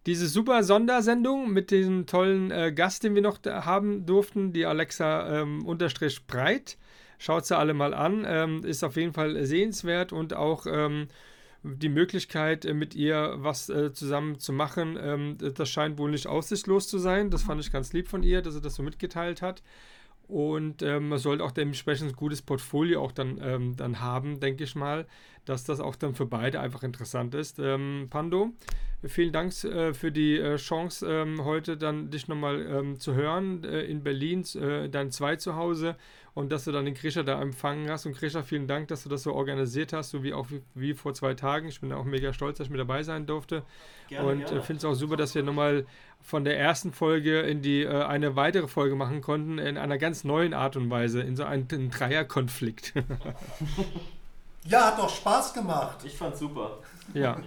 diese 0.05 0.27
super 0.27 0.63
Sondersendung 0.63 1.51
mit 1.51 1.71
dem 1.71 2.05
tollen 2.05 2.51
äh, 2.51 2.71
Gast, 2.73 3.03
den 3.03 3.15
wir 3.15 3.21
noch 3.21 3.39
haben 3.45 4.05
durften, 4.05 4.53
die 4.53 4.65
Alexa 4.65 5.41
ähm, 5.41 5.65
unterstrich 5.65 6.25
breit. 6.27 6.77
Schaut 7.17 7.45
sie 7.45 7.57
alle 7.57 7.73
mal 7.73 7.93
an. 7.93 8.25
Ähm, 8.27 8.63
ist 8.65 8.83
auf 8.83 8.97
jeden 8.97 9.13
Fall 9.13 9.45
sehenswert 9.45 10.11
und 10.11 10.33
auch 10.33 10.65
ähm, 10.67 11.07
die 11.65 11.89
Möglichkeit, 11.89 12.65
äh, 12.65 12.73
mit 12.73 12.95
ihr 12.95 13.35
was 13.37 13.69
äh, 13.69 13.91
zusammen 13.91 14.39
zu 14.39 14.53
machen. 14.53 14.97
Ähm, 14.99 15.37
das 15.37 15.69
scheint 15.69 15.97
wohl 15.97 16.11
nicht 16.11 16.27
aussichtslos 16.27 16.87
zu 16.87 16.97
sein. 16.97 17.29
Das 17.29 17.43
fand 17.43 17.61
ich 17.61 17.71
ganz 17.71 17.93
lieb 17.93 18.07
von 18.07 18.23
ihr, 18.23 18.41
dass 18.41 18.53
sie 18.53 18.61
das 18.61 18.75
so 18.75 18.83
mitgeteilt 18.83 19.41
hat. 19.41 19.63
Und 20.27 20.81
ähm, 20.81 21.09
man 21.09 21.19
sollte 21.19 21.43
auch 21.43 21.51
dementsprechend 21.51 22.09
ein 22.09 22.15
gutes 22.15 22.41
Portfolio 22.41 23.01
auch 23.01 23.11
dann, 23.11 23.39
ähm, 23.41 23.75
dann 23.75 23.99
haben, 23.99 24.39
denke 24.39 24.63
ich 24.63 24.75
mal, 24.75 25.05
dass 25.45 25.63
das 25.63 25.79
auch 25.79 25.95
dann 25.95 26.15
für 26.15 26.25
beide 26.25 26.59
einfach 26.59 26.83
interessant 26.83 27.35
ist. 27.35 27.59
Ähm, 27.59 28.07
Pando, 28.09 28.51
vielen 29.03 29.31
Dank 29.31 29.51
äh, 29.63 29.93
für 29.93 30.11
die 30.11 30.37
äh, 30.37 30.57
Chance, 30.57 31.07
ähm, 31.07 31.45
heute 31.45 31.77
dann 31.77 32.09
dich 32.09 32.27
nochmal 32.27 32.65
ähm, 32.65 32.99
zu 32.99 33.13
hören 33.13 33.63
äh, 33.63 33.81
in 33.81 34.03
Berlin, 34.03 34.43
äh, 34.55 34.89
dein 34.89 35.11
Zwei 35.11 35.35
zu 35.35 35.55
Hause 35.55 35.95
und 36.35 36.51
dass 36.51 36.65
du 36.65 36.71
dann 36.71 36.85
den 36.85 36.95
Grisha 36.95 37.23
da 37.23 37.41
empfangen 37.41 37.89
hast. 37.89 38.05
Und 38.05 38.17
Grisha, 38.17 38.43
vielen 38.43 38.67
Dank, 38.67 38.89
dass 38.89 39.03
du 39.03 39.09
das 39.09 39.23
so 39.23 39.33
organisiert 39.33 39.93
hast, 39.93 40.09
so 40.09 40.21
wie 40.21 40.33
auch 40.33 40.47
wie, 40.51 40.61
wie 40.73 40.93
vor 40.93 41.13
zwei 41.13 41.33
Tagen. 41.33 41.69
Ich 41.69 41.79
bin 41.79 41.93
auch 41.93 42.03
mega 42.03 42.33
stolz, 42.33 42.57
dass 42.57 42.67
ich 42.67 42.71
mit 42.71 42.79
dabei 42.79 43.03
sein 43.03 43.25
durfte. 43.25 43.63
Gerne, 44.09 44.27
und 44.27 44.41
äh, 44.41 44.61
finde 44.61 44.79
es 44.79 44.85
auch 44.85 44.95
super, 44.95 45.15
dass 45.15 45.33
wir 45.33 45.43
nochmal 45.43 45.85
von 46.21 46.43
der 46.43 46.59
ersten 46.59 46.91
Folge 46.91 47.39
in 47.39 47.61
die 47.61 47.83
äh, 47.83 48.03
eine 48.03 48.35
weitere 48.35 48.67
Folge 48.67 48.95
machen 48.95 49.21
konnten, 49.21 49.59
in 49.59 49.77
einer 49.77 49.97
ganz 49.97 50.25
neuen 50.25 50.53
Art 50.53 50.75
und 50.75 50.89
Weise, 50.89 51.21
in 51.21 51.37
so 51.37 51.45
einen, 51.45 51.67
einen 51.71 51.89
Dreierkonflikt. 51.89 52.93
ja, 54.65 54.87
hat 54.87 54.99
doch 54.99 55.09
Spaß 55.09 55.53
gemacht. 55.53 55.97
Ich 56.03 56.17
fand's 56.17 56.39
super. 56.39 56.79
Ja. 57.13 57.37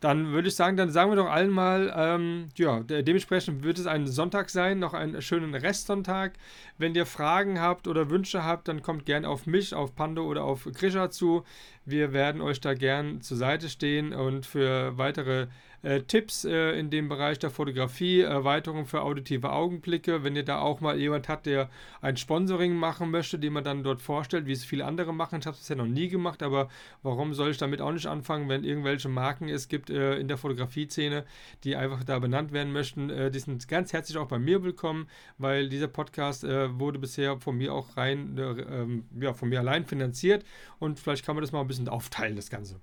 Dann 0.00 0.32
würde 0.32 0.48
ich 0.48 0.54
sagen, 0.54 0.76
dann 0.76 0.90
sagen 0.90 1.10
wir 1.10 1.16
doch 1.16 1.30
allen 1.30 1.48
mal, 1.50 1.92
ähm, 1.96 2.50
ja, 2.56 2.80
dementsprechend 2.80 3.62
wird 3.62 3.78
es 3.78 3.86
ein 3.86 4.06
Sonntag 4.06 4.50
sein, 4.50 4.78
noch 4.78 4.92
einen 4.92 5.22
schönen 5.22 5.54
Restsonntag. 5.54 6.34
Wenn 6.76 6.96
ihr 6.96 7.06
Fragen 7.06 7.60
habt 7.60 7.86
oder 7.86 8.10
Wünsche 8.10 8.42
habt, 8.42 8.66
dann 8.66 8.82
kommt 8.82 9.06
gerne 9.06 9.28
auf 9.28 9.46
mich, 9.46 9.74
auf 9.74 9.94
Pando 9.94 10.24
oder 10.24 10.42
auf 10.42 10.64
Grisha 10.64 11.08
zu. 11.08 11.44
Wir 11.84 12.12
werden 12.12 12.40
euch 12.40 12.60
da 12.60 12.74
gern 12.74 13.20
zur 13.20 13.36
Seite 13.36 13.68
stehen 13.68 14.12
und 14.12 14.44
für 14.44 14.98
weitere 14.98 15.46
äh, 15.84 16.00
Tipps 16.00 16.44
äh, 16.44 16.78
in 16.78 16.88
dem 16.88 17.08
Bereich 17.08 17.38
der 17.38 17.50
Fotografie, 17.50 18.20
Erweiterung 18.20 18.86
für 18.86 19.02
auditive 19.02 19.52
Augenblicke. 19.52 20.24
Wenn 20.24 20.34
ihr 20.34 20.44
da 20.44 20.60
auch 20.60 20.80
mal 20.80 20.98
jemand 20.98 21.28
habt, 21.28 21.44
der 21.44 21.68
ein 22.00 22.16
Sponsoring 22.16 22.74
machen 22.74 23.10
möchte, 23.10 23.38
den 23.38 23.52
man 23.52 23.64
dann 23.64 23.82
dort 23.82 24.00
vorstellt, 24.00 24.46
wie 24.46 24.52
es 24.52 24.64
viele 24.64 24.86
andere 24.86 25.12
machen. 25.12 25.40
Ich 25.40 25.46
habe 25.46 25.54
es 25.54 25.60
bisher 25.60 25.76
noch 25.76 25.86
nie 25.86 26.08
gemacht, 26.08 26.42
aber 26.42 26.68
warum 27.02 27.34
soll 27.34 27.50
ich 27.50 27.58
damit 27.58 27.82
auch 27.82 27.92
nicht 27.92 28.06
anfangen, 28.06 28.48
wenn 28.48 28.64
irgendwelche 28.64 29.10
Marken 29.10 29.48
es 29.48 29.68
gibt 29.68 29.90
äh, 29.90 30.16
in 30.16 30.26
der 30.26 30.38
Fotografie-Szene, 30.38 31.24
die 31.64 31.76
einfach 31.76 32.02
da 32.02 32.18
benannt 32.18 32.52
werden 32.52 32.72
möchten. 32.72 33.10
Äh, 33.10 33.30
die 33.30 33.40
sind 33.40 33.68
ganz 33.68 33.92
herzlich 33.92 34.16
auch 34.16 34.28
bei 34.28 34.38
mir 34.38 34.64
willkommen, 34.64 35.06
weil 35.36 35.68
dieser 35.68 35.88
Podcast 35.88 36.44
äh, 36.64 36.78
wurde 36.78 36.98
bisher 36.98 37.40
von 37.40 37.56
mir 37.56 37.72
auch 37.72 37.96
rein, 37.96 38.36
äh, 38.38 38.42
ähm, 38.42 39.04
ja, 39.18 39.32
von 39.32 39.48
mir 39.48 39.60
allein 39.60 39.84
finanziert 39.84 40.44
und 40.78 41.00
vielleicht 41.00 41.24
kann 41.24 41.34
man 41.36 41.42
das 41.42 41.52
mal 41.52 41.60
ein 41.60 41.66
bisschen 41.66 41.88
aufteilen, 41.88 42.36
das 42.36 42.50
Ganze. 42.50 42.80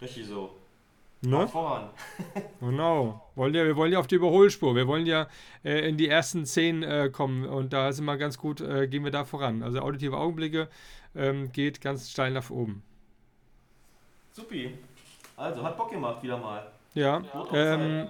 Richtig 0.00 0.26
so. 0.26 0.56
Ne? 1.22 1.46
voran. 1.48 1.90
genau. 2.60 3.30
Wollen 3.34 3.54
ja, 3.54 3.64
wir 3.64 3.76
wollen 3.76 3.92
ja 3.92 3.98
auf 3.98 4.06
die 4.06 4.14
Überholspur. 4.14 4.74
Wir 4.74 4.86
wollen 4.86 5.04
ja 5.04 5.28
äh, 5.62 5.86
in 5.86 5.98
die 5.98 6.08
ersten 6.08 6.46
zehn 6.46 6.82
äh, 6.82 7.10
kommen 7.12 7.44
und 7.44 7.74
da 7.74 7.92
sind 7.92 8.06
wir 8.06 8.16
ganz 8.16 8.38
gut, 8.38 8.62
äh, 8.62 8.88
gehen 8.88 9.04
wir 9.04 9.10
da 9.10 9.26
voran. 9.26 9.62
Also 9.62 9.80
auditive 9.80 10.16
Augenblicke 10.16 10.68
ähm, 11.14 11.52
geht 11.52 11.82
ganz 11.82 12.10
steil 12.10 12.32
nach 12.32 12.48
oben. 12.48 12.82
Supi. 14.32 14.72
Also, 15.36 15.62
hat 15.62 15.76
Bock 15.76 15.90
gemacht 15.90 16.22
wieder 16.22 16.38
mal. 16.38 16.70
Ja. 16.94 17.22
Ähm, 17.52 18.08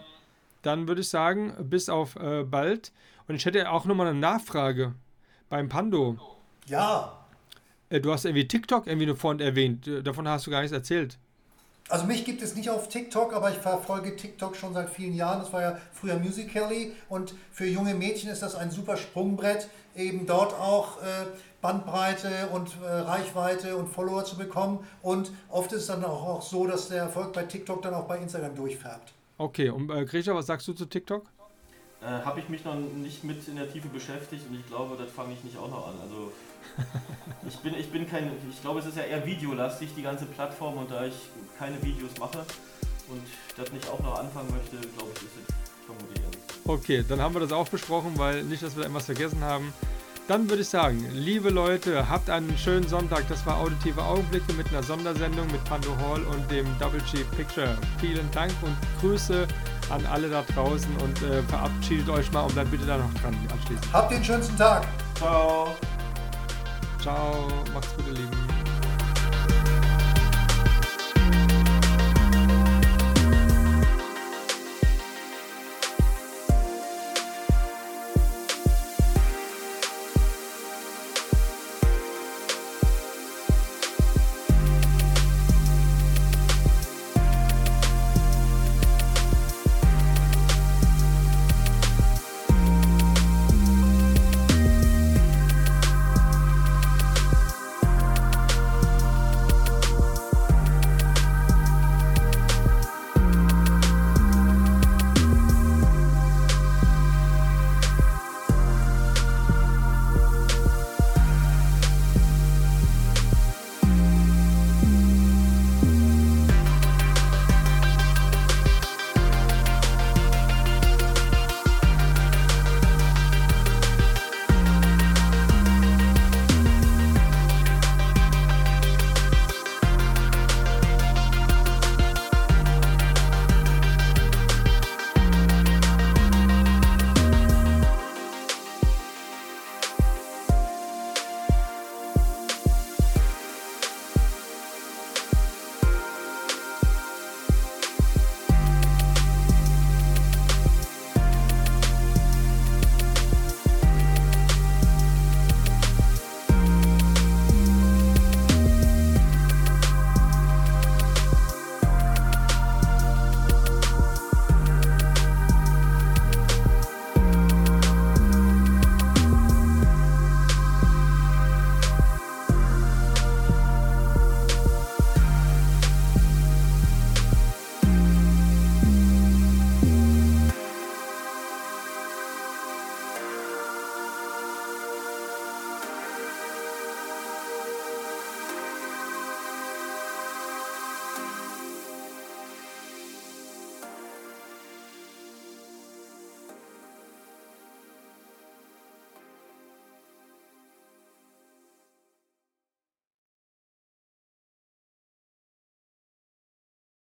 dann 0.63 0.89
würde 0.89 1.01
ich 1.01 1.09
sagen, 1.09 1.55
bis 1.61 1.89
auf 1.89 2.17
äh, 2.17 2.45
bald. 2.45 2.93
Und 3.31 3.37
ich 3.37 3.47
hätte 3.47 3.71
auch 3.71 3.85
nochmal 3.85 4.09
eine 4.09 4.19
Nachfrage 4.19 4.93
beim 5.49 5.69
Pando. 5.69 6.19
Ja. 6.67 7.13
Äh, 7.89 8.01
du 8.01 8.13
hast 8.13 8.25
irgendwie 8.25 8.49
TikTok 8.49 8.89
irgendwie 8.89 9.07
nur 9.07 9.15
vorhin 9.15 9.39
erwähnt. 9.39 9.87
Äh, 9.87 10.03
davon 10.03 10.27
hast 10.27 10.49
du 10.49 10.51
gar 10.51 10.63
nichts 10.63 10.75
erzählt. 10.75 11.17
Also 11.89 12.07
mich 12.07 12.25
gibt 12.25 12.43
es 12.43 12.57
nicht 12.57 12.69
auf 12.69 12.89
TikTok, 12.89 13.33
aber 13.33 13.53
ich 13.53 13.59
verfolge 13.59 14.17
TikTok 14.17 14.57
schon 14.57 14.75
seit 14.75 14.91
vielen 14.91 15.15
Jahren. 15.15 15.39
Das 15.39 15.53
war 15.53 15.63
ja 15.63 15.79
früher 15.93 16.19
Musical.ly 16.19 16.93
und 17.09 17.35
für 17.53 17.67
junge 17.67 17.95
Mädchen 17.95 18.31
ist 18.31 18.43
das 18.43 18.57
ein 18.57 18.73
super 18.73 18.97
Sprungbrett, 18.97 19.69
eben 19.95 20.27
dort 20.27 20.53
auch 20.55 21.01
äh, 21.01 21.27
Bandbreite 21.63 22.49
und 22.53 22.79
äh, 22.83 22.89
Reichweite 22.89 23.77
und 23.77 23.91
Follower 23.91 24.25
zu 24.25 24.37
bekommen. 24.39 24.85
Und 25.03 25.31
oft 25.51 25.71
ist 25.71 25.83
es 25.83 25.87
dann 25.87 26.05
auch, 26.05 26.27
auch 26.27 26.43
so, 26.43 26.67
dass 26.67 26.89
der 26.89 27.05
Erfolg 27.05 27.33
bei 27.33 27.45
TikTok 27.45 27.81
dann 27.81 27.95
auch 27.95 28.09
bei 28.09 28.19
Instagram 28.19 28.57
durchfärbt. 28.57 29.13
Okay, 29.39 29.71
und 29.71 29.89
äh, 29.89 30.05
Grisha, 30.05 30.35
was 30.35 30.47
sagst 30.47 30.67
du 30.67 30.73
zu 30.73 30.87
TikTok? 30.87 31.31
Äh, 32.03 32.25
Habe 32.25 32.41
ich 32.41 32.49
mich 32.49 32.65
noch 32.65 32.75
nicht 32.75 33.25
mit 33.25 33.47
in 33.47 33.57
der 33.57 33.71
Tiefe 33.71 33.89
beschäftigt 33.89 34.45
und 34.49 34.59
ich 34.59 34.67
glaube, 34.67 34.97
das 34.97 35.11
fange 35.13 35.35
ich 35.35 35.45
nicht 35.45 35.59
auch 35.59 35.69
noch 35.69 35.89
an. 35.89 35.95
Also 36.03 36.33
ich 37.49 37.57
bin, 37.59 37.75
ich 37.75 37.91
bin 37.91 38.09
kein, 38.09 38.31
ich 38.51 38.61
glaube, 38.63 38.81
es 38.81 38.87
ist 38.87 38.97
ja 38.97 39.03
eher 39.03 39.25
videolastig, 39.27 39.91
die 39.95 40.03
ganze 40.03 40.25
Plattform 40.25 40.79
und 40.79 40.91
da 40.91 41.05
ich 41.05 41.15
keine 41.59 41.83
Videos 41.83 42.17
mache 42.19 42.39
und 43.09 43.23
das 43.57 43.71
nicht 43.73 43.87
auch 43.89 44.01
noch 44.01 44.19
anfangen 44.19 44.49
möchte, 44.51 44.77
glaube 44.97 45.11
ich, 45.15 45.23
ist 45.23 45.49
es 45.49 45.55
vermutlich 45.85 46.21
Okay, 46.65 47.05
dann 47.07 47.21
haben 47.21 47.35
wir 47.35 47.41
das 47.41 47.53
auch 47.53 47.69
besprochen, 47.69 48.13
weil 48.17 48.45
nicht, 48.45 48.63
dass 48.63 48.77
wir 48.77 48.85
irgendwas 48.85 49.07
vergessen 49.07 49.43
haben. 49.43 49.73
Dann 50.31 50.49
würde 50.49 50.63
ich 50.63 50.69
sagen, 50.69 51.05
liebe 51.13 51.51
Leute, 51.51 52.09
habt 52.09 52.31
einen 52.31 52.57
schönen 52.57 52.87
Sonntag. 52.87 53.27
Das 53.27 53.45
war 53.47 53.57
Auditive 53.57 54.01
Augenblicke 54.01 54.53
mit 54.53 54.69
einer 54.69 54.81
Sondersendung 54.81 55.45
mit 55.49 55.65
Pando 55.65 55.91
Hall 55.97 56.23
und 56.23 56.49
dem 56.49 56.67
Double 56.79 57.01
G 57.11 57.25
Picture. 57.37 57.77
Vielen 57.99 58.31
Dank 58.31 58.53
und 58.63 58.77
Grüße 59.01 59.49
an 59.89 60.07
alle 60.07 60.29
da 60.31 60.45
draußen 60.55 60.97
und 60.99 61.21
äh, 61.23 61.43
verabschiedet 61.43 62.09
euch 62.11 62.31
mal 62.31 62.43
und 62.43 62.55
bleibt 62.55 62.71
bitte 62.71 62.87
da 62.87 62.99
noch 62.99 63.13
dran 63.15 63.35
anschließend. 63.53 63.93
Habt 63.93 64.13
den 64.13 64.23
schönsten 64.23 64.57
Tag. 64.57 64.87
Ciao. 65.17 65.75
Ciao, 67.03 67.49
macht's 67.75 67.93
gut, 67.97 68.07
ihr 68.07 68.15
Lieben. 68.15 68.50